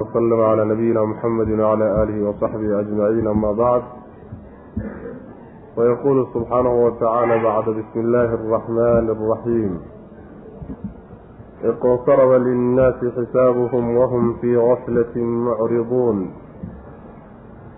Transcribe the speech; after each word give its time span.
وسلم 0.00 0.40
على 0.40 0.64
نبينا 0.64 1.04
محمد 1.04 1.50
وعلى 1.50 2.02
آله 2.02 2.28
وصحبه 2.28 2.80
أجمعين 2.80 3.26
أما 3.26 3.52
بعد 3.52 3.82
ويقول 5.76 6.26
سبحانه 6.34 6.84
وتعالى 6.84 7.42
بعد 7.44 7.64
بسم 7.64 8.00
الله 8.00 8.34
الرحمن 8.34 9.10
الرحيم 9.16 9.80
اقترب 11.64 12.30
للناس 12.42 12.94
حسابهم 13.16 13.96
وهم 13.96 14.34
في 14.40 14.56
غفلة 14.56 15.16
معرضون 15.24 16.30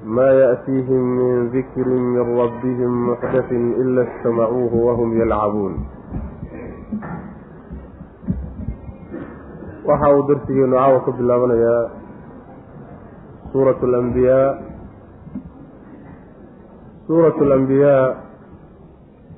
ما 0.04 0.26
يأتيهم 0.32 1.00
من 1.18 1.48
ذكر 1.48 1.88
من 1.88 2.38
ربهم 2.40 3.10
محدث 3.10 3.52
إلا 3.52 4.02
استمعوه 4.08 4.74
وهم 4.74 5.20
يلعبون 5.20 5.74
waxa 9.82 10.08
uu 10.14 10.22
darsigeenu 10.30 10.76
caawa 10.78 11.00
ka 11.04 11.10
bilaabanayaa 11.18 11.90
suuratu 13.52 13.86
alambiyaa 13.86 14.54
suuratu 17.06 17.44
alambiyaa 17.44 18.16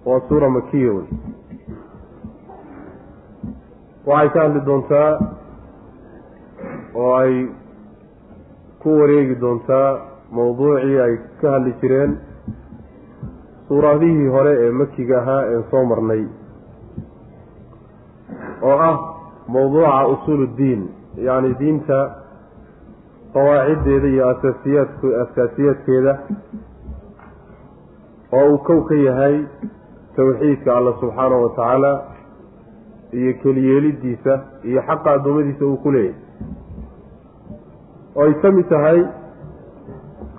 waa 0.07 0.21
suura 0.29 0.51
makiya 0.51 0.93
wey 0.93 1.07
waxay 4.07 4.29
ka 4.35 4.41
hadli 4.43 4.61
doontaa 4.69 5.11
oo 6.95 7.15
ay 7.17 7.35
ku 8.83 8.99
wareegi 9.01 9.35
doontaa 9.45 9.91
mawduucii 10.37 10.99
ay 11.07 11.15
ka 11.41 11.51
hadli 11.55 11.73
jireen 11.83 12.13
suuradihii 13.69 14.29
hore 14.37 14.53
ee 14.65 14.71
makiga 14.71 15.19
ahaa 15.23 15.43
een 15.55 15.65
soo 15.71 15.85
marnay 15.93 16.25
oo 18.63 18.77
ah 18.89 18.97
mawduuca 19.49 20.07
usuul 20.15 20.43
uddiin 20.49 20.83
yacni 21.27 21.55
diinta 21.59 22.24
qawaaciddeeda 23.35 24.09
iyo 24.15 24.25
asaasiyaadk 24.33 25.01
asaasiyaadkeeda 25.25 26.13
oo 28.39 28.45
uu 28.53 28.59
kow 28.67 28.81
ka 28.89 28.95
yahay 29.07 29.37
tawxiidka 30.17 30.71
alla 30.79 30.93
subxaanahu 31.01 31.43
wa 31.45 31.51
tacaala 31.57 31.93
iyo 33.21 33.33
keliyeelidiisa 33.43 34.33
iyo 34.71 34.81
xaqa 34.89 35.09
addoommadiisa 35.17 35.65
uu 35.71 35.77
ku 35.85 35.91
leeyahay. 35.95 36.21
Oo 38.17 38.25
ay 38.27 38.35
ka 38.43 38.49
mid 38.57 38.69
tahay 38.73 38.99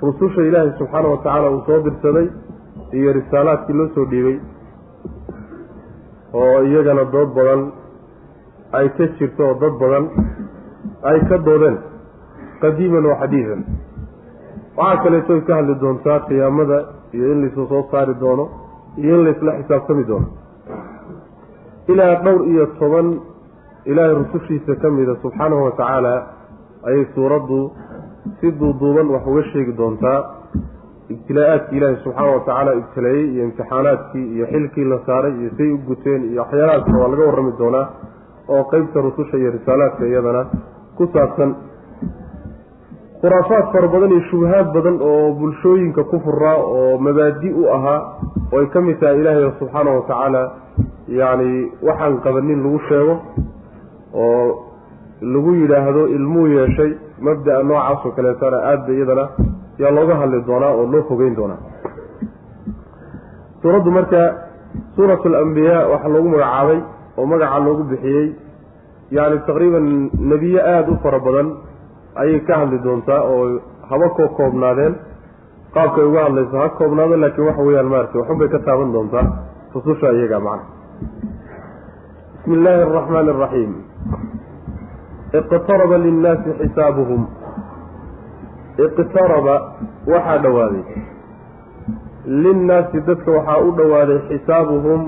rususha 0.02 0.41
ilaahay 0.50 0.72
subxaana 0.80 1.08
wa 1.14 1.17
tacaala 1.23 1.47
uu 1.56 1.62
soo 1.67 1.80
dirsaday 1.88 2.28
iyo 3.00 3.09
risaalaadkii 3.19 3.78
loo 3.80 3.88
soo 3.95 4.06
dhiibay 4.14 4.38
oo 6.41 6.58
iyagana 6.69 7.03
dood 7.16 7.30
badan 7.39 7.62
ay 8.80 8.88
ka 8.97 9.06
jirto 9.19 9.41
oo 9.50 9.56
dad 9.64 9.75
badan 9.84 10.06
ay 11.12 11.19
ka 11.30 11.38
doodeen 11.47 11.78
qadiiman 12.61 13.06
wa 13.11 13.16
xadiidan. 13.22 13.61
Waxaa 14.78 15.03
kaleeto 15.03 15.34
ay 15.34 15.42
ka 15.48 15.53
hadli 15.59 15.75
doontaa 15.84 16.20
qiyaamada 16.28 16.78
iyo 17.16 17.31
in 17.34 17.42
laisla 17.42 17.66
soo 17.72 17.84
saari 17.92 18.14
doono 18.23 18.45
iyo 18.97 19.16
in 19.20 19.23
laisla 19.28 19.52
xisaabtami 19.59 20.03
doono. 20.09 20.28
Ilaa 21.88 22.16
dhowr 22.23 22.42
iyo 22.52 22.66
toban 22.80 23.08
ilaahay 23.86 24.16
rusushiisa 24.20 24.75
ka 24.81 24.89
mida 24.89 25.16
subxaanahu 25.22 25.64
wa 25.67 25.72
tacaala 25.72 26.14
ayay 26.88 27.06
suuraddu 27.16 27.59
si 28.39 28.52
duuduuban 28.59 29.08
wax 29.14 29.23
uga 29.28 29.44
sheegi 29.52 29.73
doontaa. 29.78 30.19
Ibtilaa-aadkii 31.14 31.78
ilaahay 31.78 31.97
subxaana 32.03 32.31
wa 32.36 32.40
tacaala 32.40 32.72
ibtileeyey 32.81 33.25
iyo 33.34 33.44
imtixaanaadkii 33.47 34.25
iyo 34.36 34.45
xilkii 34.52 34.86
la 34.92 34.97
saaray 35.06 35.34
iyo 35.42 35.50
say 35.58 35.69
u 35.72 35.78
guteen 35.88 36.22
iyo 36.31 36.42
waxyaalahaasna 36.42 37.00
waa 37.02 37.08
laga 37.12 37.25
warrami 37.30 37.53
doonaa 37.59 37.86
oo 38.53 38.64
qeybta 38.72 39.02
rususha 39.08 39.38
iyo 39.38 39.52
risaalaadka 39.58 40.06
iyadana 40.12 40.42
ku 40.97 41.03
saabsan 41.14 41.56
khuraafaad 43.26 43.66
fara 43.73 43.88
badan 43.94 44.12
iyo 44.14 44.22
shubahaad 44.30 44.68
badan 44.73 44.98
oo 45.02 45.34
bulshooyinka 45.40 46.04
ku 46.09 46.20
furaa 46.26 46.58
oo 46.62 46.98
mabaadi 47.06 47.50
u 47.50 47.64
ahaa 47.76 48.00
oo 48.54 48.59
ay 48.62 48.68
ka 48.73 48.81
mid 48.81 49.00
tahay 49.02 49.18
ilaahay 49.22 49.50
subxaana 49.59 49.90
wa 49.98 50.02
tacaala 50.09 50.41
yacni 51.09 51.72
waxaan 51.88 52.19
qabanin 52.25 52.62
lagu 52.66 52.80
sheego 52.90 53.16
oo 54.14 54.46
lagu 55.34 55.52
yidhaahdo 55.62 56.03
ilmuu 56.18 56.47
yeeshay 56.53 56.91
mabda-a 57.28 57.64
noocaas 57.64 58.06
oo 58.06 58.12
kaleetana 58.18 58.58
aada 58.72 58.94
iyadana 58.94 59.25
yaa 59.81 59.91
looga 59.97 60.16
hadli 60.22 60.41
doonaa 60.50 60.74
oo 60.78 60.85
loo 60.94 61.03
fogeyn 61.09 61.35
doonaa. 61.35 61.59
Suuraddu 63.62 63.90
marka 63.91 64.22
suuratu 64.96 65.28
alambiyaa 65.34 65.88
waxaa 65.94 66.14
loogu 66.14 66.30
magacaabay 66.30 66.80
oo 67.18 67.25
magaca 67.25 67.59
loogu 67.66 67.84
bixiyey 67.90 68.28
yacni 69.18 69.40
taqriiban 69.50 69.85
nebiye 70.31 70.62
aada 70.62 70.91
u 70.94 70.97
fara 71.03 71.19
badan 71.19 71.47
ayay 72.22 72.40
ka 72.48 72.53
hadli 72.59 72.80
doontaa 72.86 73.22
oo 73.34 73.46
haba 73.90 74.08
koo 74.18 74.28
koobnaadeen. 74.38 74.94
Qaabkay 75.76 76.03
uga 76.09 76.22
hadlayso 76.26 76.56
ha 76.62 76.70
koobnaado 76.80 77.16
laakiin 77.24 77.48
waxa 77.48 77.62
weeyaan 77.68 77.90
maarata 77.94 78.18
waxun 78.20 78.38
bay 78.40 78.48
ka 78.53 78.59
taaban 78.68 78.90
doontaa 78.96 79.26
rususha 79.74 80.12
iyaga 80.18 80.40
macna. 80.40 80.66
Bismi 82.36 82.56
illaahi 82.58 82.81
araxmaani 82.88 83.30
araxiim 83.36 83.72
iqtaraba 85.40 85.98
linnaasi 86.06 86.50
xisaabuhum. 86.62 87.22
Iqtaraba 88.86 89.56
waxaa 90.14 90.38
dhowaaday 90.44 90.84
linnaasi 92.44 92.97
dadka 93.08 93.32
waxaa 93.38 93.58
u 93.68 93.72
dhowaaday 93.78 94.20
xisaabuhum 94.30 95.02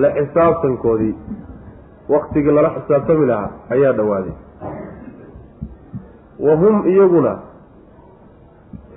la 0.00 0.08
xisaabtankoodii. 0.18 1.14
Waktigii 2.14 2.52
lala 2.56 2.70
xisaabtami 2.76 3.26
lahaa 3.30 3.50
ayaa 3.74 3.92
dhowaaday 3.98 4.34
wa 6.46 6.54
hum 6.56 6.86
iyaguna 6.88 7.38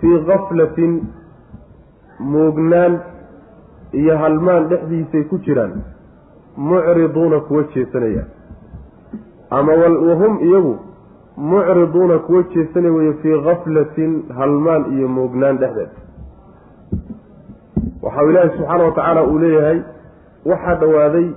fii 0.02 0.20
kaflatin 0.30 0.94
muugnaan 2.20 3.00
iyo 4.02 4.18
halmaan 4.18 4.68
dhexdiisay 4.70 5.24
ku 5.24 5.38
jiraan 5.38 5.74
mucriduuna 6.58 7.40
kuwa 7.40 7.64
jeesanaya. 7.74 8.24
Ama 9.50 9.74
wahum 10.10 10.40
iyagu 10.48 10.74
mucriduuna 11.38 12.20
kuwa 12.20 12.44
jeesanaya 12.54 12.94
weeye 12.94 13.14
fii 13.14 13.42
kaflatin 13.48 14.24
halmaan 14.38 14.94
iyo 14.98 15.08
muugnaan 15.08 15.58
dhexdeed. 15.58 15.90
Waxau 18.02 18.30
ilaahi 18.30 18.50
subxaana 18.58 18.84
wa 18.84 18.92
tacaala 18.92 19.24
uu 19.28 19.40
leeyahay 19.40 19.80
waxaa 20.46 20.76
dhowaaday 20.76 21.28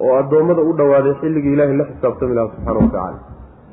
oo 0.00 0.14
addoommada 0.18 0.62
u 0.62 0.72
dhowaaday 0.72 1.14
xilligii 1.20 1.52
ilaahay 1.52 1.76
la 1.76 1.84
xisaabtami 1.84 2.34
lahaa 2.34 2.50
subxaana 2.54 2.80
wa 2.80 2.86
tacaala 2.86 3.18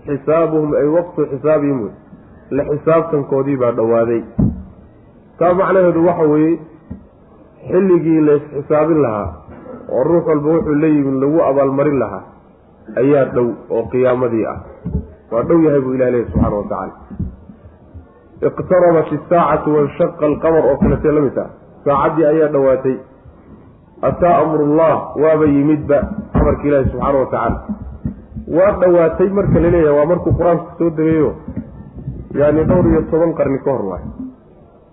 xisaabuhum 0.07 0.73
ay 0.81 0.87
waqtu 0.97 1.27
xisaabihim 1.31 1.81
wey 1.85 1.93
la 2.57 2.63
xisaabtankoodii 2.69 3.57
baa 3.63 3.71
dhowaaday 3.79 4.21
taa 5.39 5.53
macnaheedu 5.53 6.05
waxa 6.07 6.29
weeye 6.33 6.59
xilligii 7.71 8.21
la 8.27 8.33
isxisaabin 8.41 9.01
lahaa 9.01 9.27
oo 9.89 10.03
ruux 10.03 10.23
walba 10.27 10.49
wuxuu 10.55 10.75
la 10.83 10.89
lagu 11.25 11.39
abaalmarin 11.49 11.99
lahaa 12.03 12.23
ayaa 13.01 13.25
dhow 13.35 13.49
oo 13.69 13.83
qiyaamadii 13.91 14.45
ah. 14.45 14.59
Waa 15.31 15.43
dhow 15.43 15.59
yahay 15.65 15.81
buu 15.81 15.93
ilah 15.97 16.09
leeyahy 16.13 16.29
subxana 16.31 16.55
wa 16.55 16.63
tacaala. 16.69 16.93
Iqtarabat 18.45 19.07
isaacatu 19.17 19.75
wanshaqa 19.75 20.25
alqamar 20.25 20.63
oo 20.69 20.77
kaletee 20.77 21.11
la 21.11 21.21
mid 21.21 21.37
ah. 21.37 21.49
Saacaddii 21.85 22.25
ayaa 22.25 22.49
dhowaatay. 22.53 22.97
Ataa 24.01 24.35
amrullah 24.43 25.17
waaba 25.17 25.45
yimidba 25.45 25.97
amarka 26.33 26.67
ilaahi 26.67 26.89
subxaana 26.93 27.17
wa 27.17 27.25
tacaala 27.33 27.59
waa 28.47 28.71
dhowaatay 28.81 29.29
marka 29.29 29.59
la 29.59 29.69
leeyahay 29.69 29.97
waa 29.99 30.05
markuu 30.11 30.33
qur'aanku 30.39 30.65
soo 30.77 30.89
degayo 30.89 31.31
yaani 32.39 32.63
dhowr 32.69 32.85
iyo 32.91 33.01
toban 33.11 33.33
qarni 33.33 33.59
ka 33.65 33.71
hor 33.71 33.85
waay. 33.91 34.03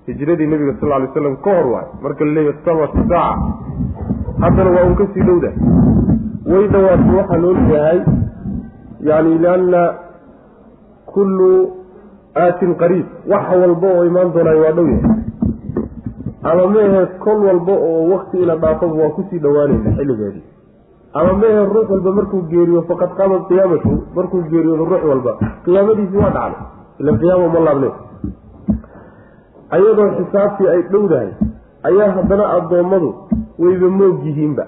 Hijradii 0.06 0.46
nebiga 0.46 0.74
sal 0.80 0.92
ly 1.02 1.08
slam 1.14 1.36
ka 1.44 1.50
hor 1.56 1.66
waay. 1.74 1.86
Marka 2.02 2.24
la 2.24 2.32
leeyahy 2.32 2.54
iqtarabat 2.56 2.92
saaca 2.94 3.22
haddana 4.42 4.70
waa 4.76 4.84
un 4.88 4.94
ka 5.00 5.04
sii 5.14 5.22
dhowda. 5.28 5.50
Way 6.52 6.68
dhowaatay 6.68 7.14
waxaa 7.18 7.36
loo 7.44 7.52
leeyahay. 7.54 7.98
Yani 9.08 9.38
lianna 9.38 9.82
kullu 11.06 11.50
aatin 12.36 12.74
qariib. 12.74 13.06
Wax 13.28 13.44
walba 13.62 13.88
oo 13.96 14.04
imaan 14.10 14.32
doonaayo 14.34 14.62
waa 14.64 14.72
dhow 14.72 14.86
yahay. 14.86 15.18
Ama 16.42 16.66
meehe 16.74 17.06
kol 17.24 17.38
walba 17.46 17.72
oo 17.72 18.08
wakti 18.12 18.36
ila 18.42 18.56
dhaafaba 18.56 18.94
waa 19.02 19.10
ku 19.16 19.22
sii 19.30 19.38
dhowaanayna 19.38 19.90
xilligeedii 19.96 20.44
ama 21.14 21.32
meehe 21.40 21.64
ruux 21.74 21.88
walba 21.94 22.10
markuu 22.18 22.42
geeriyo 22.52 22.82
faqad 22.90 23.10
qaamat 23.18 23.42
qiyaamatu 23.48 23.90
markuu 24.16 24.42
geeriyoodo 24.52 24.84
ruux 24.92 25.02
walba. 25.10 25.32
Qiyaamadiisii 25.64 26.16
waa 26.24 26.30
dhacday. 26.36 26.62
Ila 27.00 27.12
qiyaama 27.22 27.48
ma 27.54 27.60
laabne. 27.66 27.88
Ayadoo 29.76 30.08
xisaabtii 30.18 30.68
ay 30.74 30.82
dhowdahay 30.92 31.30
ayaa 31.88 32.10
haddana 32.16 32.44
addoommadu 32.56 33.10
wayba 33.58 33.88
moog 33.98 34.24
yihiinba. 34.26 34.64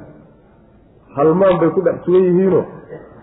Halmaan 1.16 1.58
bay 1.60 1.70
ku 1.76 1.80
dhex 1.86 1.96
sugan 2.04 2.24
yihiinoo? 2.28 2.64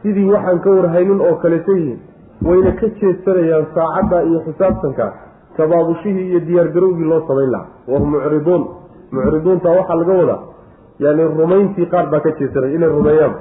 Sidii 0.02 0.30
waxaan 0.34 0.60
ka 0.64 0.70
warhaynin 0.78 1.20
oo 1.28 1.36
kaleto 1.44 1.72
yihiin 1.78 2.00
wayna 2.48 2.72
ka 2.80 2.88
jeedsanayaan 3.00 3.66
saacadda 3.76 4.24
iyo 4.30 4.40
xisaabtanka 4.46 5.06
tabaabushihii 5.58 6.28
iyo 6.30 6.40
diyaargarowgii 6.48 7.10
loo 7.12 7.22
samayn 7.28 7.52
lahaa. 7.52 7.68
Wahum 7.88 8.10
mucriduun. 8.16 8.64
Mucriduunta 9.12 9.70
waxaa 9.78 9.96
laga 10.02 10.14
wadaa 10.22 10.40
yani 11.06 11.24
rumayntii 11.40 11.88
qaar 11.94 12.06
baa 12.12 12.20
ka 12.26 12.32
jeedsanaya 12.40 12.76
inay 12.78 12.90
rumeeyaan. 12.98 13.34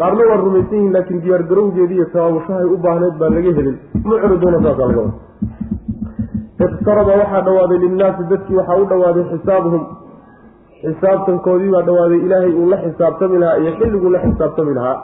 Qaarna 0.00 0.22
waa 0.30 0.36
rumaysan 0.44 0.76
yihiin 0.78 0.92
laakiin 0.96 1.20
diyaar 1.24 1.42
garowgeedii 1.50 1.96
iyo 1.98 2.06
tabaabushahay 2.14 2.66
u 2.74 2.76
baahneyd 2.84 3.14
baan 3.20 3.34
laga 3.38 3.52
helin. 3.58 3.76
Mucriduuna 4.04 4.58
saasaa 4.64 4.88
laga 4.90 5.00
wada. 5.00 5.14
Iqtaraba 6.66 7.12
waxaa 7.20 7.42
dhawaaday 7.46 7.78
linnaasi 7.84 8.22
dadkii 8.30 8.56
waxaa 8.60 8.78
u 8.82 8.86
dhawaaday 8.92 9.24
xisaabuhum. 9.32 9.82
Xisaabtankoodii 10.82 11.70
baa 11.74 11.82
dhawaaday 11.88 12.20
ilaahay 12.26 12.52
uu 12.60 12.68
la 12.72 12.78
xisaabtami 12.84 13.38
lahaa 13.42 13.58
iyo 13.62 13.72
xilliguu 13.80 14.10
la 14.16 14.20
xisaabtami 14.26 14.74
lahaa. 14.78 14.96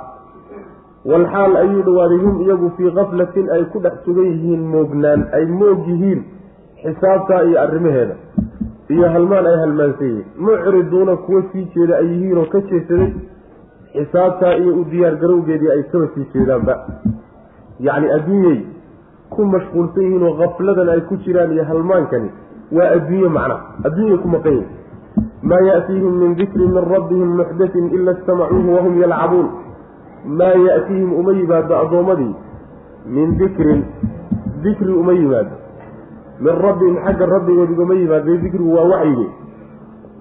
Walxaal 1.11 1.57
ayuu 1.63 1.83
dhawaaday 1.89 2.19
hum 2.25 2.41
iyagu 2.45 2.71
fii 2.77 2.91
kaflatin 2.99 3.51
ay 3.57 3.65
ku 3.73 3.79
dhex 3.85 3.97
sugan 4.05 4.27
yihiin 4.33 4.63
moognaan 4.75 5.21
ay 5.39 5.45
moog 5.61 5.81
yihiin 5.91 6.21
xisaabtaa 6.85 7.43
iyo 7.49 7.61
arrimaheeda 7.65 8.15
iyo 8.95 9.09
halmaan 9.15 9.47
ay 9.47 9.57
halmaansan 9.63 10.07
yihiin 10.07 10.27
mucriduuna 10.39 11.17
kuwa 11.17 11.43
sii 11.53 11.65
jeeda 11.75 11.97
ay 11.97 12.07
yihiin 12.13 12.39
oo 12.39 12.47
ka 12.55 12.61
jeesaday 12.71 13.13
xisaabtaa 13.95 14.55
iyo 14.63 14.73
u 14.81 14.85
diyaar 14.91 15.17
garowgeedii 15.23 15.71
ay 15.75 15.83
kaba 15.93 16.07
sii 16.15 16.27
jeedaanba. 16.35 16.75
Yacni 17.81 18.11
adduunyay 18.17 18.59
ku 19.31 19.45
mashquulsan 19.45 20.03
yihiin 20.05 20.23
oo 20.23 20.35
kafladan 20.41 20.89
ay 20.95 21.01
ku 21.09 21.17
jiraan 21.25 21.53
iyo 21.53 21.65
halmaankani 21.65 22.31
waa 22.73 22.91
adduunye 22.97 23.29
macna. 23.29 23.57
Adduunyay 23.87 24.19
ku 24.23 24.29
maqan 24.29 24.53
yihiin 24.53 24.75
maa 25.43 25.61
ya'tiihim 25.71 26.15
min 26.23 26.35
dikrin 26.39 26.71
min 26.77 26.85
rabbihim 26.95 27.31
muxdatin 27.41 27.87
ila 27.97 28.13
istamacuuhu 28.13 28.75
wahum 28.77 28.95
yalcabuun. 29.03 29.49
Maa 30.39 30.55
ya'tiihim 30.69 31.13
uma 31.21 31.33
yimaado 31.33 31.75
addoommadii 31.83 32.35
min 33.07 33.37
dikrin 33.39 33.81
dikri 34.63 34.93
uma 34.93 35.13
yimaado 35.13 35.55
min 36.41 36.55
rabbihim 36.67 36.97
xagga 37.07 37.27
rabbigood 37.35 37.71
ugama 37.75 37.95
yimaado 37.95 38.37
dikrigu 38.43 38.73
waa 38.77 38.87
waxyige 38.93 39.27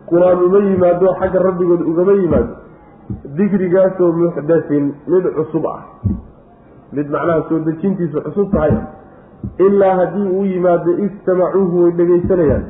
qur'aan 0.10 0.40
uma 0.48 0.60
yimaado 0.70 1.08
xagga 1.20 1.40
rabbigood 1.48 1.82
ugama 1.92 2.14
yimaado. 2.22 2.54
Dikrigaasoo 3.38 4.12
muxdasin 4.20 4.86
mid 5.08 5.26
cusub 5.38 5.66
ah. 5.68 5.82
Mid 6.94 7.08
macnaha 7.16 7.44
soo 7.50 7.60
dejintiisu 7.68 8.22
cusub 8.26 8.52
tahay. 8.54 8.74
Ilaa 9.66 9.96
haddii 10.00 10.28
uu 10.38 10.46
yimaado 10.46 10.92
istamacuuhu 11.06 11.84
way 11.84 11.92
dhegaysanayaan 12.00 12.64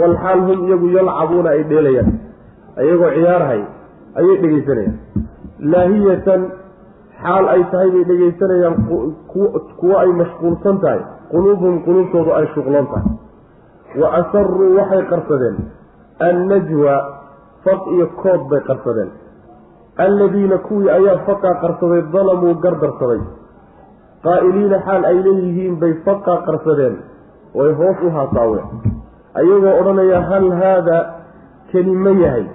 walxaal 0.00 0.40
hum 0.48 0.66
iyagu 0.68 0.88
yalcabuuna 0.96 1.50
ay 1.50 1.62
dheelayaan. 1.70 2.10
Ayagoo 2.76 3.10
ciyaarahay 3.16 3.62
ayay 4.20 4.36
dhegaysanayaan 4.42 4.96
laahiyatan 5.72 6.42
xaal 7.22 7.48
ay 7.54 7.62
tahay 7.72 7.90
bay 7.96 8.04
dhegaysanayaan 8.10 8.76
kuwo 9.80 9.94
ay 10.02 10.10
mashquulsan 10.20 10.76
tahay 10.84 11.00
quluubuhum 11.30 11.76
quluubtoodu 11.86 12.30
ay 12.38 12.46
shuqloon 12.54 12.86
tahay. 12.92 13.12
Wa 14.00 14.08
asaruu 14.20 14.76
waxay 14.78 15.02
qarsadeen. 15.12 15.56
Annajwa 16.28 16.94
faq 17.64 17.80
iyo 17.94 18.06
kood 18.22 18.42
bay 18.50 18.60
qarsadeen. 18.68 19.10
Alladiina 19.98 20.58
kuwii 20.58 20.90
ayaa 20.90 21.18
faqaa 21.26 21.54
qarsaday 21.62 22.02
dalamuu 22.12 22.54
gardarsaday. 22.64 23.20
Qaa'iliina 24.24 24.78
xaal 24.86 25.04
ay 25.04 25.16
leeyihiin 25.26 25.76
bay 25.80 25.94
faqaa 26.04 26.38
qarsadeen. 26.46 26.96
Way 27.54 27.72
hoos 27.78 27.98
u 28.06 28.10
haasaaween 28.10 28.66
ayagoo 29.40 29.74
odhanaya 29.80 30.20
hal 30.30 30.46
haada 30.60 30.98
keli 31.72 31.94
ma 32.04 32.10
yahay? 32.10 32.46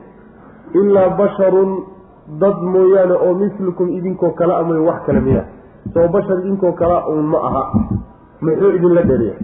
Ilaa 0.73 1.09
basharun 1.19 1.71
dad 2.41 2.57
mooyaane 2.73 3.15
oo 3.25 3.33
mislukum 3.33 3.89
idinkoo 3.97 4.31
kale 4.39 4.53
amay 4.55 4.79
wax 4.87 4.99
kale 5.05 5.19
miya. 5.19 5.43
Soo 5.93 6.07
bashar 6.07 6.39
idinkoo 6.39 6.71
kale 6.73 6.97
uun 7.11 7.25
ma 7.31 7.37
aha 7.47 7.63
muxuu 8.45 8.72
idinla 8.78 9.01
dheriya 9.10 9.36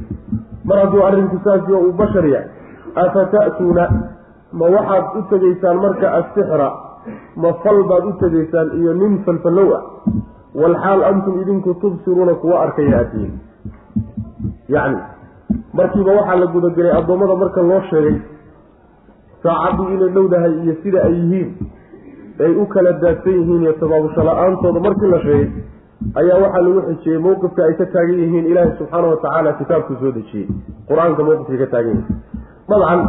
mar 0.69 0.77
hadduu 0.83 1.03
arrinku 1.07 1.37
saasi 1.43 1.73
oo 1.73 1.81
uu 1.87 1.93
bashar 2.01 2.25
yahay 2.25 2.47
afa 3.05 3.25
ta'tuuna 3.35 3.83
ma 4.59 4.65
waxaad 4.75 5.05
u 5.17 5.21
tegaysaan 5.29 5.77
marka 5.85 6.07
assixra? 6.19 6.69
Ma 7.41 7.49
fal 7.63 7.79
baad 7.89 8.03
u 8.05 8.13
tegaysaan 8.21 8.67
iyo 8.79 8.93
nin 8.93 9.13
falfallow 9.25 9.69
ah? 9.77 9.83
Walxaal 10.61 11.03
antum 11.09 11.41
idinku 11.41 11.73
tubsiruuna 11.81 12.33
kuwa 12.41 12.61
arkaya 12.63 12.97
aatiyin 12.99 13.33
yacni 14.75 15.01
markiiba 15.73 16.11
waxaa 16.19 16.35
la 16.41 16.47
gudagelay 16.53 16.91
addoommada 16.97 17.35
marka 17.35 17.61
loo 17.61 17.81
sheegay 17.89 18.17
saacaddii 19.43 19.93
inay 19.95 20.09
dhowdahay 20.15 20.53
iyo 20.63 20.73
sida 20.83 20.99
ay 21.07 21.13
yihiin 21.13 21.49
ay 22.39 22.51
u 22.55 22.65
kala 22.73 22.91
daadsan 23.03 23.33
yihiin 23.39 23.61
iyo 23.61 23.73
tabaabusho 23.81 24.23
la'aantooda 24.29 24.79
markii 24.79 25.11
la 25.13 25.19
sheegay 25.25 25.49
ayaa 26.21 26.37
waxaa 26.43 26.61
lagu 26.65 26.81
xijiyey 26.89 27.19
mowqifka 27.25 27.61
ay 27.67 27.73
ka 27.79 27.85
taagan 27.93 28.19
yihiin 28.23 28.45
ilaahi 28.51 28.71
subxaana 28.79 29.07
watacaala 29.13 29.53
kitaabku 29.59 29.93
soo 30.01 30.11
dejiyey. 30.17 30.45
Qur'aanka 30.89 31.21
mowqifkay 31.27 31.57
ka 31.63 31.67
taagan 31.73 31.95
yihiin. 31.97 32.17
Dabcan 32.69 32.99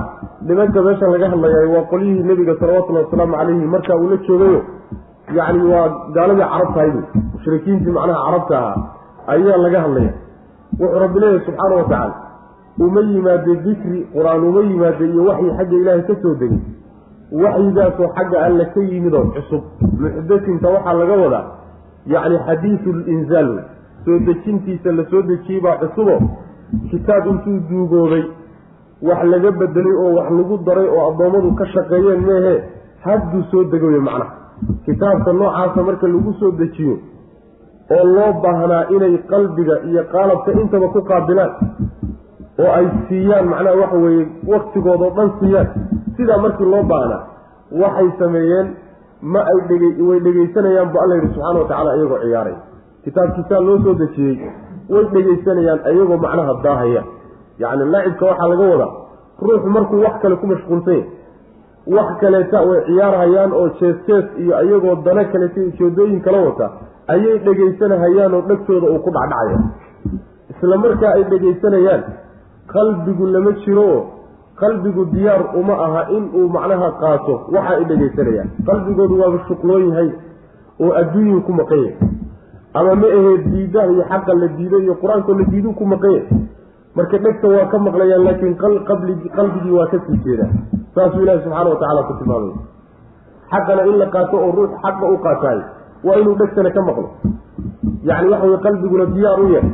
nimanka 0.49 0.83
meeshan 0.87 1.11
laga 1.15 1.27
hadlayaay 1.33 1.69
waa 1.75 1.85
qolyihii 1.93 2.25
nebiga 2.31 2.55
salawatullahi 2.61 3.05
wasalaamu 3.07 3.35
calayhi 3.41 3.67
marka 3.75 3.93
uu 4.03 4.09
la 4.13 4.17
joogayo 4.27 4.61
yacni 5.39 5.65
waa 5.73 5.87
gaaladii 6.17 6.47
carabtahaydu 6.53 7.01
mushrikiintii 7.35 7.93
macnaha 7.99 8.21
carabta 8.27 8.57
ahaa 8.59 8.77
ayaa 9.35 9.59
laga 9.65 9.81
hadlaya. 9.85 10.13
Wuxuu 10.81 10.99
rabbi 11.05 11.19
leeyahay 11.23 11.45
subxaana 11.47 11.75
wa 11.81 11.85
tacaala 11.85 12.15
uma 12.85 13.01
yimaade 13.13 13.53
dikri 13.67 13.99
qur'aan 14.15 14.43
uma 14.51 14.61
yimaade 14.71 15.05
iyo 15.13 15.23
waxyi 15.31 15.51
xagga 15.59 15.77
ilaahay 15.83 16.03
ka 16.09 16.15
soo 16.23 16.35
degay 16.43 16.61
waxyigaasoo 17.43 18.09
xagga 18.17 18.39
alle 18.47 18.65
ka 18.75 18.81
yimid 18.91 19.15
cusub 19.35 19.63
muxdasinta 20.03 20.69
waxaa 20.75 20.95
laga 21.01 21.17
wadaa 21.25 21.45
yacni 22.07 22.39
xadiidu 22.47 22.93
linzaal 22.93 23.51
soo 24.05 24.19
dejintiisa 24.27 24.93
la 24.93 25.05
soo 25.11 25.23
dejiyey 25.23 25.61
baa 25.61 25.77
cusubo 25.83 26.17
kitaab 26.91 27.27
intuu 27.27 27.59
duugoobay 27.71 28.25
wax 29.03 29.25
laga 29.33 29.51
bedelay 29.61 29.95
oo 30.05 30.13
wax 30.19 30.31
lagu 30.39 30.59
daray 30.67 30.89
oo 30.89 31.03
addoommadu 31.11 31.55
ka 31.59 31.67
shaqeeyeen 31.75 32.21
meehe 32.27 32.55
hadduu 33.05 33.43
soo 33.51 33.65
degayo 33.73 34.01
macnaha 34.01 34.35
kitaabka 34.87 35.33
noocaasa 35.33 35.83
marka 35.83 36.07
lagu 36.15 36.33
soo 36.41 36.51
dejiyo 36.61 36.97
oo 37.97 38.05
loo 38.15 38.33
baahnaa 38.43 38.85
inay 38.97 39.19
qalbiga 39.33 39.75
iyo 39.91 40.05
qaalabka 40.13 40.53
intaba 40.53 40.89
ku 40.89 41.01
qaabilaan 41.11 41.53
oo 42.63 42.71
ay 42.79 42.87
siiyaan 43.09 43.49
macnaha 43.53 43.77
waxa 43.83 43.97
weeye 44.05 44.27
waktigoodao 44.53 45.11
dhan 45.17 45.31
siiyaan 45.41 45.69
sidaa 46.17 46.39
markii 46.45 46.71
loo 46.75 46.83
baahnaa 46.93 47.23
waxay 47.83 48.11
sameeyeen 48.19 48.69
ma 49.23 49.41
ay 49.53 49.59
way 50.09 50.19
dhegaysanayaan 50.27 50.89
bu 50.93 50.99
alla 51.05 51.15
yidhi 51.17 51.29
subxaana 51.35 51.59
wa 51.61 51.69
tacala 51.69 51.97
iyagoo 51.97 52.19
ciyaaray. 52.25 52.57
Kitaabkiisaa 53.05 53.61
loo 53.67 53.79
soo 53.85 53.95
dejiyey 54.03 54.37
way 54.93 55.05
dhegaysanayaan 55.15 55.81
iyagoo 55.95 56.17
macnaha 56.25 56.55
daahaya. 56.65 57.03
Yacni 57.63 57.85
lacibka 57.95 58.27
waxaa 58.27 58.49
laga 58.53 58.65
wadaa 58.73 58.93
ruuxu 59.47 59.69
markuu 59.77 60.01
wax 60.05 60.15
kale 60.23 60.37
ku 60.37 60.47
mashquulsan 60.47 60.95
yahy 60.95 61.05
wax 61.97 62.09
kaleeta 62.21 62.59
way 62.69 62.81
ciyaarhayaan 62.89 63.53
oo 63.61 63.69
jees 63.81 63.97
jees 64.09 64.27
iyo 64.43 64.55
iyagoo 64.67 64.95
dana 65.05 65.25
kaleeta 65.33 65.61
ujeedooyin 65.69 66.21
kala 66.27 66.39
wata 66.47 66.67
ayay 67.15 67.39
dhegaysanahayaan 67.47 68.35
oo 68.35 68.43
dhegtooda 68.51 68.87
uu 68.95 68.99
ku 69.07 69.11
dhacdhacaya 69.17 69.59
isla 70.53 70.77
markaa 70.85 71.13
ay 71.17 71.25
dhegaysanayaan 71.33 72.03
qalbigu 72.75 73.27
lama 73.35 73.53
jiro 73.65 73.85
oo 73.95 74.01
qalbigu 74.61 75.05
diyaar 75.13 75.43
uma 75.61 75.75
aha 75.87 76.03
in 76.17 76.25
uu 76.41 76.49
macnaha 76.57 76.89
qaato 77.03 77.35
waxa 77.57 77.73
ay 77.79 77.85
dhegaysanayaan 77.91 78.49
qalbigoodu 78.69 79.15
waaba 79.23 79.39
shuqloon 79.49 79.85
yahay 79.91 80.09
oo 80.85 80.93
adduunyuu 81.01 81.41
ku 81.49 81.53
maqan 81.61 81.79
yahay. 81.79 82.09
Ama 82.79 82.95
ma 83.03 83.07
aheed 83.19 83.43
diidaha 83.53 83.87
iyo 83.95 84.05
xaqa 84.11 84.33
la 84.41 84.47
diiday 84.59 84.83
iyo 84.87 84.95
qur'aankoo 85.03 85.35
la 85.41 85.45
diiduu 85.53 85.73
ku 85.79 85.85
maqan 85.93 86.13
yahay. 86.17 86.41
Marka 86.97 87.19
dhegta 87.25 87.47
waa 87.55 87.67
ka 87.73 87.79
maqlayaan 87.87 88.23
laakiin 88.27 88.55
qalbigii 89.37 89.73
waa 89.79 89.87
ka 89.93 89.99
sii 90.07 90.19
jeedaa. 90.25 90.51
Saasuu 90.95 91.23
ilaahi 91.25 91.43
subxaana 91.45 91.71
watacala 91.75 92.03
ku 92.09 92.13
tilmaamay. 92.21 92.55
Xaqana 93.53 93.83
in 93.91 93.97
la 94.03 94.07
qaato 94.15 94.37
oo 94.45 94.51
ruux 94.57 94.71
xaqa 94.85 95.05
u 95.15 95.17
qaataay 95.27 95.59
waa 96.07 96.17
inuu 96.23 96.35
dhegtana 96.41 96.71
ka 96.77 96.81
maqlo. 96.89 97.09
Yacni 98.09 98.29
waxa 98.33 98.47
weye 98.47 98.59
qalbiguna 98.67 99.05
diyaar 99.15 99.41
u 99.41 99.49
yahay 99.55 99.73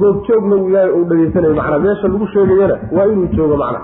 goobjoogna 0.00 0.56
uu 0.56 0.68
yahay 0.70 0.90
ou 0.90 1.04
dhegaysanayo 1.04 1.54
macnaa 1.54 1.78
meesha 1.78 2.08
lagu 2.08 2.26
sheegayana 2.34 2.76
waa 2.96 3.06
inuu 3.06 3.26
joogo 3.36 3.56
macna 3.56 3.80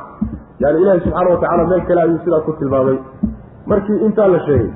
yani 0.60 0.80
ilaahi 0.82 1.00
subxaana 1.00 1.30
watacala 1.30 1.66
meel 1.66 1.82
kale 1.86 2.00
ayuu 2.02 2.18
sidaa 2.24 2.40
ku 2.40 2.52
tilmaamay. 2.58 2.98
Markii 3.66 3.98
intaa 4.06 4.28
la 4.28 4.40
sheegay 4.46 4.70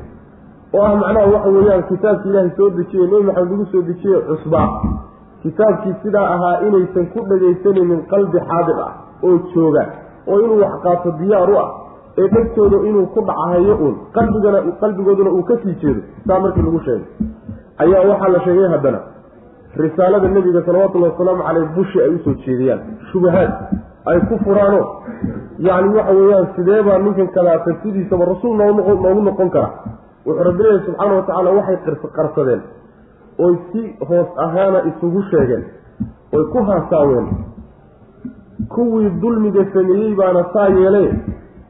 oo 0.74 0.82
ah 0.82 0.94
macnaha 0.96 1.26
waxa 1.34 1.48
weeyaan 1.50 1.82
kitaabkii 1.90 2.30
ilaahay 2.30 2.50
soo 2.56 2.70
dejiyey 2.70 3.06
nebi 3.06 3.22
maxamed 3.28 3.50
lagu 3.50 3.66
soo 3.72 3.82
dejiyey 3.82 4.20
cusbaa 4.28 4.68
kitaabkii 5.42 5.94
sidaa 6.02 6.26
ahaa 6.34 6.60
inaysan 6.66 7.06
ku 7.14 7.20
dhegaysanaynin 7.30 8.02
qalbi 8.12 8.38
xaadir 8.50 8.78
ah 8.86 8.92
oo 9.22 9.38
jooga 9.54 9.82
oo 10.28 10.38
inuu 10.40 10.60
wax 10.62 10.74
qaato 10.84 11.10
diyaar 11.18 11.50
u 11.50 11.58
ah 11.64 11.68
ee 12.18 12.28
dhegtooda 12.34 12.76
inuu 12.88 13.06
ku 13.14 13.20
dhacahayo 13.28 13.74
uun 13.84 13.94
qalbigana 14.16 14.58
qalbigooduna 14.80 15.30
uu 15.30 15.42
ka 15.42 15.54
sii 15.62 15.74
jeedo 15.82 16.00
saa 16.26 16.38
markii 16.40 16.62
lagu 16.62 16.80
sheegay. 16.86 17.06
Ayaa 17.78 18.02
waxaa 18.10 18.28
la 18.28 18.40
sheegay 18.46 18.68
haddana 18.74 19.00
risaalada 19.76 20.28
nebiga 20.28 20.62
salawatullahi 20.66 21.12
wasalaamu 21.12 21.42
caleyh 21.42 21.68
bushi 21.76 21.98
ay 22.00 22.10
u 22.14 22.18
soo 22.24 22.34
jeediyaan. 22.44 22.80
Shubahaad 23.12 23.52
ay 24.06 24.18
ku 24.28 24.38
furaano. 24.44 24.80
Yacni 25.58 25.94
waxa 25.96 26.12
weeyaan 26.12 26.46
sidee 26.56 26.82
baa 26.82 26.98
ninkan 26.98 27.28
kadaata 27.36 27.76
sidiisaba 27.82 28.24
rasuul 28.24 28.56
noogu 28.56 29.20
noqon 29.22 29.50
kara? 29.50 29.68
Wuxuu 30.26 30.44
rabbi 30.44 30.62
leeyahy 30.62 30.84
subxaana 30.86 31.14
wa 31.14 31.22
tacaala 31.22 31.50
waxay 31.50 31.76
qarsadeen. 32.16 32.62
Oy 33.38 33.54
si 33.72 33.82
hoos 34.08 34.28
ahaana 34.36 34.78
isugu 34.88 35.22
sheegeen. 35.30 35.64
Oy 36.32 36.44
ku 36.52 36.58
haasaaween 36.64 37.26
kuwii 38.68 39.10
dulmiga 39.20 39.64
sameeyey 39.74 40.14
baana 40.14 40.44
saa 40.52 40.68
yeele. 40.68 41.14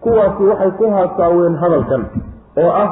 Kuwaasi 0.01 0.43
waxay 0.43 0.71
ku 0.79 0.91
haasaaween 0.91 1.55
hadalkan 1.57 2.03
oo 2.57 2.71
ah 2.71 2.91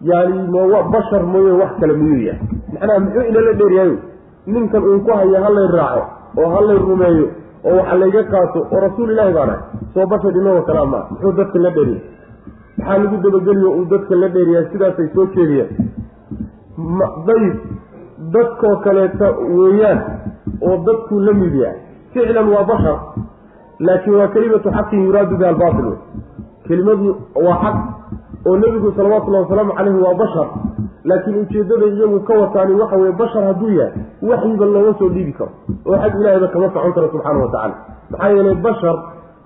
yani 0.00 0.48
ma 0.48 0.82
bashar 0.94 1.22
mooye 1.26 1.52
wax 1.52 1.72
kale 1.80 1.92
miyuu 1.92 2.22
yahay. 2.22 2.40
Macnaha 2.72 3.00
muxuu 3.00 3.24
inala 3.28 3.52
dheeryahayo 3.52 4.13
ninkan 4.46 4.82
uun 4.88 5.00
ku 5.04 5.10
haya 5.18 5.38
halay 5.44 5.66
raaco 5.76 6.02
oo 6.42 6.48
halay 6.56 6.78
rumeeyo 6.88 7.26
oo 7.64 7.76
waxa 7.78 7.94
layga 8.02 8.22
qaato 8.32 8.60
oo 8.72 8.80
rasuul 8.86 9.10
ilaahi 9.14 9.32
baan 9.38 9.50
ahay 9.50 9.62
soo 9.94 10.06
bashar 10.12 10.36
inagoo 10.40 10.62
kalea 10.68 10.86
maa 10.94 11.04
muxuu 11.10 11.32
dadka 11.38 11.58
la 11.64 11.70
dheeryahay 11.76 12.02
maxaa 12.78 12.98
lagu 13.04 13.16
dabageliyo 13.24 13.70
uu 13.78 13.84
dadka 13.92 14.14
la 14.22 14.28
dheeryahay 14.36 14.66
sidaasay 14.72 15.08
soo 15.14 15.26
jeediyeen 15.34 15.70
dayb 17.26 17.54
dadkoo 18.34 18.76
kaleeta 18.84 19.26
weeyaan 19.58 20.00
oo 20.68 20.76
dadkuu 20.86 21.20
la 21.20 21.32
mid 21.32 21.54
yahay. 21.62 21.78
Ficlan 22.14 22.48
waa 22.54 22.64
bashar 22.64 22.96
laakiin 23.86 24.16
waa 24.20 24.28
kelimatu 24.34 24.70
xaqin 24.76 25.04
yuraadu 25.06 25.36
biha 25.36 25.48
albaatil. 25.50 25.86
Wey 25.86 25.98
kelimadu 26.68 27.16
waa 27.46 27.56
xaq 27.64 27.76
oo 28.46 28.56
nebigu 28.62 28.92
salawatullahi 28.96 29.44
wasalaamu 29.44 29.72
caleyhi 29.78 30.00
waa 30.06 30.14
bashar 30.22 30.46
laakiin 31.10 31.36
ujeeddada 31.42 31.86
iyagu 31.86 32.20
ka 32.28 32.34
wataani 32.42 32.74
waxa 32.80 32.96
weye 33.02 33.12
bashar 33.22 33.42
hadduu 33.48 33.70
yahay 33.78 33.92
waxyiba 34.30 34.64
looma 34.74 34.92
soo 34.98 35.08
dhiibi 35.14 35.32
karo 35.38 35.50
oo 35.86 35.96
xag 36.02 36.14
ilaahayba 36.20 36.48
kama 36.54 36.66
socon 36.74 36.92
karo 36.96 37.08
subxaana 37.12 37.38
wa 37.44 37.50
tacala 37.54 37.74
maxaa 38.10 38.28
yeelay 38.36 38.54
bashar 38.66 38.96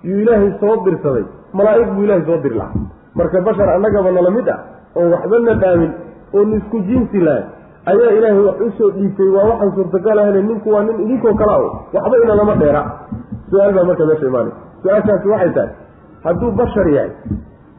yuu 0.08 0.18
ilaahay 0.22 0.50
soo 0.60 0.74
dirsaday 0.86 1.24
malaa'ig 1.58 1.88
buu 1.94 2.04
ilaahay 2.06 2.24
soo 2.30 2.38
diri 2.44 2.56
lahaa 2.58 2.82
marka 3.14 3.40
bashar 3.48 3.68
annagaba 3.76 4.10
nala 4.18 4.30
mid 4.38 4.48
ah 4.54 4.58
oo 4.98 5.06
waxbana 5.14 5.54
dhaamin 5.62 5.92
oon 6.34 6.52
isku 6.58 6.78
jinsi 6.90 7.18
lahay 7.28 7.44
ayaa 7.92 8.12
ilaahay 8.18 8.42
wax 8.48 8.58
u 8.66 8.70
soo 8.78 8.90
dhiibtay 8.96 9.28
waa 9.36 9.46
waxaan 9.50 9.70
suurtagal 9.78 10.18
ahayne 10.22 10.42
ninku 10.50 10.68
waa 10.74 10.82
nin 10.88 10.96
idinkoo 11.04 11.34
kala 11.42 11.54
o 11.58 11.66
waxba 11.94 12.16
ina 12.24 12.34
lama 12.40 12.54
dheera. 12.62 12.82
Su'aal 13.50 13.72
baa 13.76 13.84
marka 13.88 14.04
meesha 14.08 14.26
imaanay. 14.30 14.52
Su'aashaasi 14.82 15.28
waxay 15.32 15.50
tahay 15.56 15.70
hadduu 16.24 16.50
bashar 16.60 16.86
yahay 16.96 17.10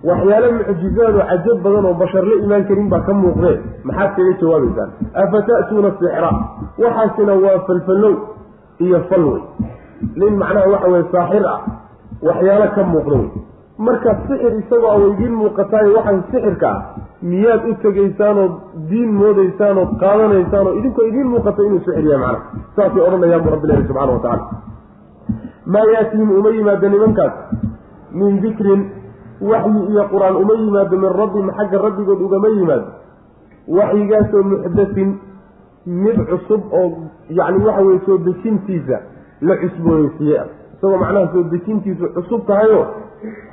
waxyaalo 0.03 0.47
mucjizaado 0.57 1.19
cajab 1.29 1.57
badan 1.63 1.85
oo 1.85 1.93
bashar 2.01 2.23
la 2.29 2.35
imaan 2.43 2.63
karin 2.67 2.87
baa 2.89 3.01
ka 3.07 3.13
muuqdee. 3.13 3.55
Maxaad 3.83 4.11
kaga 4.15 4.33
jawaabaysaan? 4.41 4.89
Afata'tuuna 5.23 5.89
sixra? 5.99 6.31
Waxaasina 6.83 7.33
waa 7.43 7.59
falfallow 7.67 8.15
iyo 8.79 8.99
fal 9.09 9.23
wey 9.31 9.41
nin 10.15 10.33
macnaha 10.41 10.67
waxa 10.73 10.87
weye 10.93 11.05
saaxir 11.11 11.43
ah 11.53 11.59
waxyaalo 12.27 12.67
ka 12.75 12.83
muuqda 12.91 13.15
wey 13.19 13.29
marka 13.87 14.11
sixir 14.27 14.53
isagoo 14.61 14.91
a 14.95 14.97
idiin 15.11 15.33
muuqataayo 15.41 15.91
waxaan 15.97 16.23
sixirka 16.31 16.69
ah 16.69 16.79
miyaad 17.31 17.61
u 17.69 17.73
tegaysaanood 17.83 18.53
diin 18.89 19.11
moodaysaanood 19.21 19.89
qaadanaysaanoo 20.03 20.73
idinkoo 20.79 21.05
idiin 21.11 21.27
muuqata 21.33 21.61
inuu 21.67 21.81
sixir 21.85 22.05
yahay 22.07 22.21
macnaha? 22.23 22.63
Saasay 22.75 23.01
odhanayaan 23.07 23.43
bu 23.43 23.49
rabbilahi 23.55 23.83
subxana 23.87 24.11
wa 24.15 24.21
tacala 24.23 24.45
maa 25.73 25.85
yaatihim 25.95 26.29
uma 26.39 26.49
yimaado 26.57 26.89
nimankaas 26.89 27.33
min 28.19 28.39
dikrin 28.43 28.81
waxyi 29.41 29.81
iyo 29.91 30.03
qur'aan 30.13 30.35
uma 30.35 30.53
yimaado 30.61 30.97
min 30.97 31.11
rabbim 31.21 31.47
xagga 31.57 31.77
rabbigood 31.85 32.21
ugama 32.21 32.47
yimaado. 32.57 32.87
Waxyigaasoo 33.67 34.43
muxdasin 34.43 35.09
mid 35.85 36.17
cusub 36.29 36.61
oo 36.73 36.87
yacni 37.29 37.65
waxa 37.65 37.81
weye 37.87 37.99
soo 38.05 38.17
dejintiisa 38.17 38.97
la 39.41 39.55
cusbooneysiiye 39.57 40.37
ah 40.39 40.47
isagoo 40.75 40.97
macnaha 40.97 41.27
soo 41.33 41.43
dejintiisu 41.53 42.05
cusub 42.15 42.45
tahayo 42.47 42.85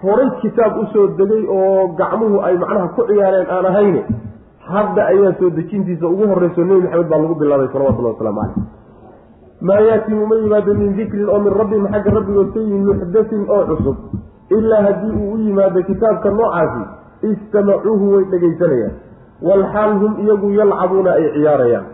horay 0.03 0.31
kitaab 0.43 0.79
u 0.83 0.87
soo 0.93 1.07
degay 1.19 1.45
oo 1.49 1.95
gacmuhu 1.99 2.41
ay 2.43 2.57
macnaha 2.59 2.89
ku 2.97 3.03
ciyaareen 3.07 3.47
aan 3.51 3.67
ahayne 3.67 4.03
hadda 4.69 5.07
ayaa 5.13 5.33
soo 5.39 5.51
dejintiisa 5.51 6.07
ugu 6.07 6.27
horreyso 6.33 6.65
nebi 6.65 6.83
maxamed 6.83 7.09
baa 7.09 7.19
lagu 7.23 7.35
bilaabay 7.35 7.69
salawatullahi 7.73 8.15
wasalaamu 8.15 8.41
caleyh 8.41 8.67
maa 9.61 9.81
yaatiim 9.89 10.23
uma 10.23 10.35
yimaado 10.43 10.75
min 10.75 10.97
dikrin 10.97 11.29
oo 11.29 11.41
min 11.41 11.53
rabbihim 11.61 11.87
xagga 11.95 12.11
rabbigood 12.19 12.49
ka 12.55 12.61
yimin 12.61 12.85
muxdasin 12.91 13.43
oo 13.49 13.63
cusub 13.71 13.97
ilaa 14.51 14.83
haddii 14.87 15.13
uu 15.23 15.33
u 15.35 15.39
yimaado 15.39 15.83
kitaabka 15.83 16.31
noocaasi 16.31 16.83
istamacuuhu 17.31 18.13
way 18.15 18.25
dhegaysanayaan 18.33 18.95
walxaal 19.49 19.93
hum 20.03 20.13
iyagu 20.25 20.51
yalcabuuna 20.59 21.11
ay 21.13 21.25
ciyaarayaan. 21.37 21.87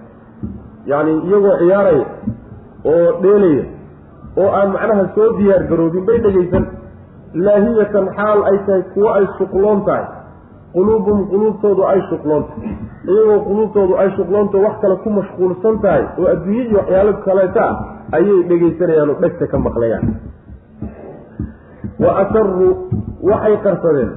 Yacni 0.91 1.13
iyagoo 1.29 1.57
ciyaaraya 1.63 2.07
oo 2.93 3.09
dheelaya 3.23 3.65
oo 4.43 4.49
aan 4.59 4.69
macnaha 4.75 5.05
soo 5.15 5.29
diyaar 5.39 5.63
garoobin 5.71 6.05
bay 6.09 6.19
dhegaysan 6.27 6.65
laahiyatan 7.47 8.07
xaal 8.19 8.41
ay 8.51 8.59
tahay 8.67 8.83
kuwo 8.95 9.09
ay 9.19 9.27
shuqloon 9.39 9.85
tahay. 9.89 10.05
Quluubuhum 10.75 11.23
quluubtoodu 11.31 11.83
ay 11.93 12.01
shuqloon 12.11 12.45
tahay. 12.49 12.75
Iyagoo 13.13 13.41
quluubtoodu 13.49 13.95
ay 14.03 14.09
shuqloonta 14.17 14.59
wax 14.67 14.75
kale 14.83 14.97
ku 15.05 15.11
mashquulsan 15.19 15.81
tahay 15.85 16.05
oo 16.19 16.27
adduunye 16.35 16.63
iyo 16.69 16.79
waxyaalo 16.79 17.13
kaleeta 17.27 17.63
ah 17.71 17.77
ayay 18.19 18.39
dhegaysanayaan 18.51 19.11
oo 19.15 19.19
dhegta 19.25 19.47
ka 19.53 19.59
maqlayaan 19.67 20.05
wa 22.03 22.11
asaruu 22.23 22.71
waxay 23.31 23.57
qarsadeen 23.67 24.11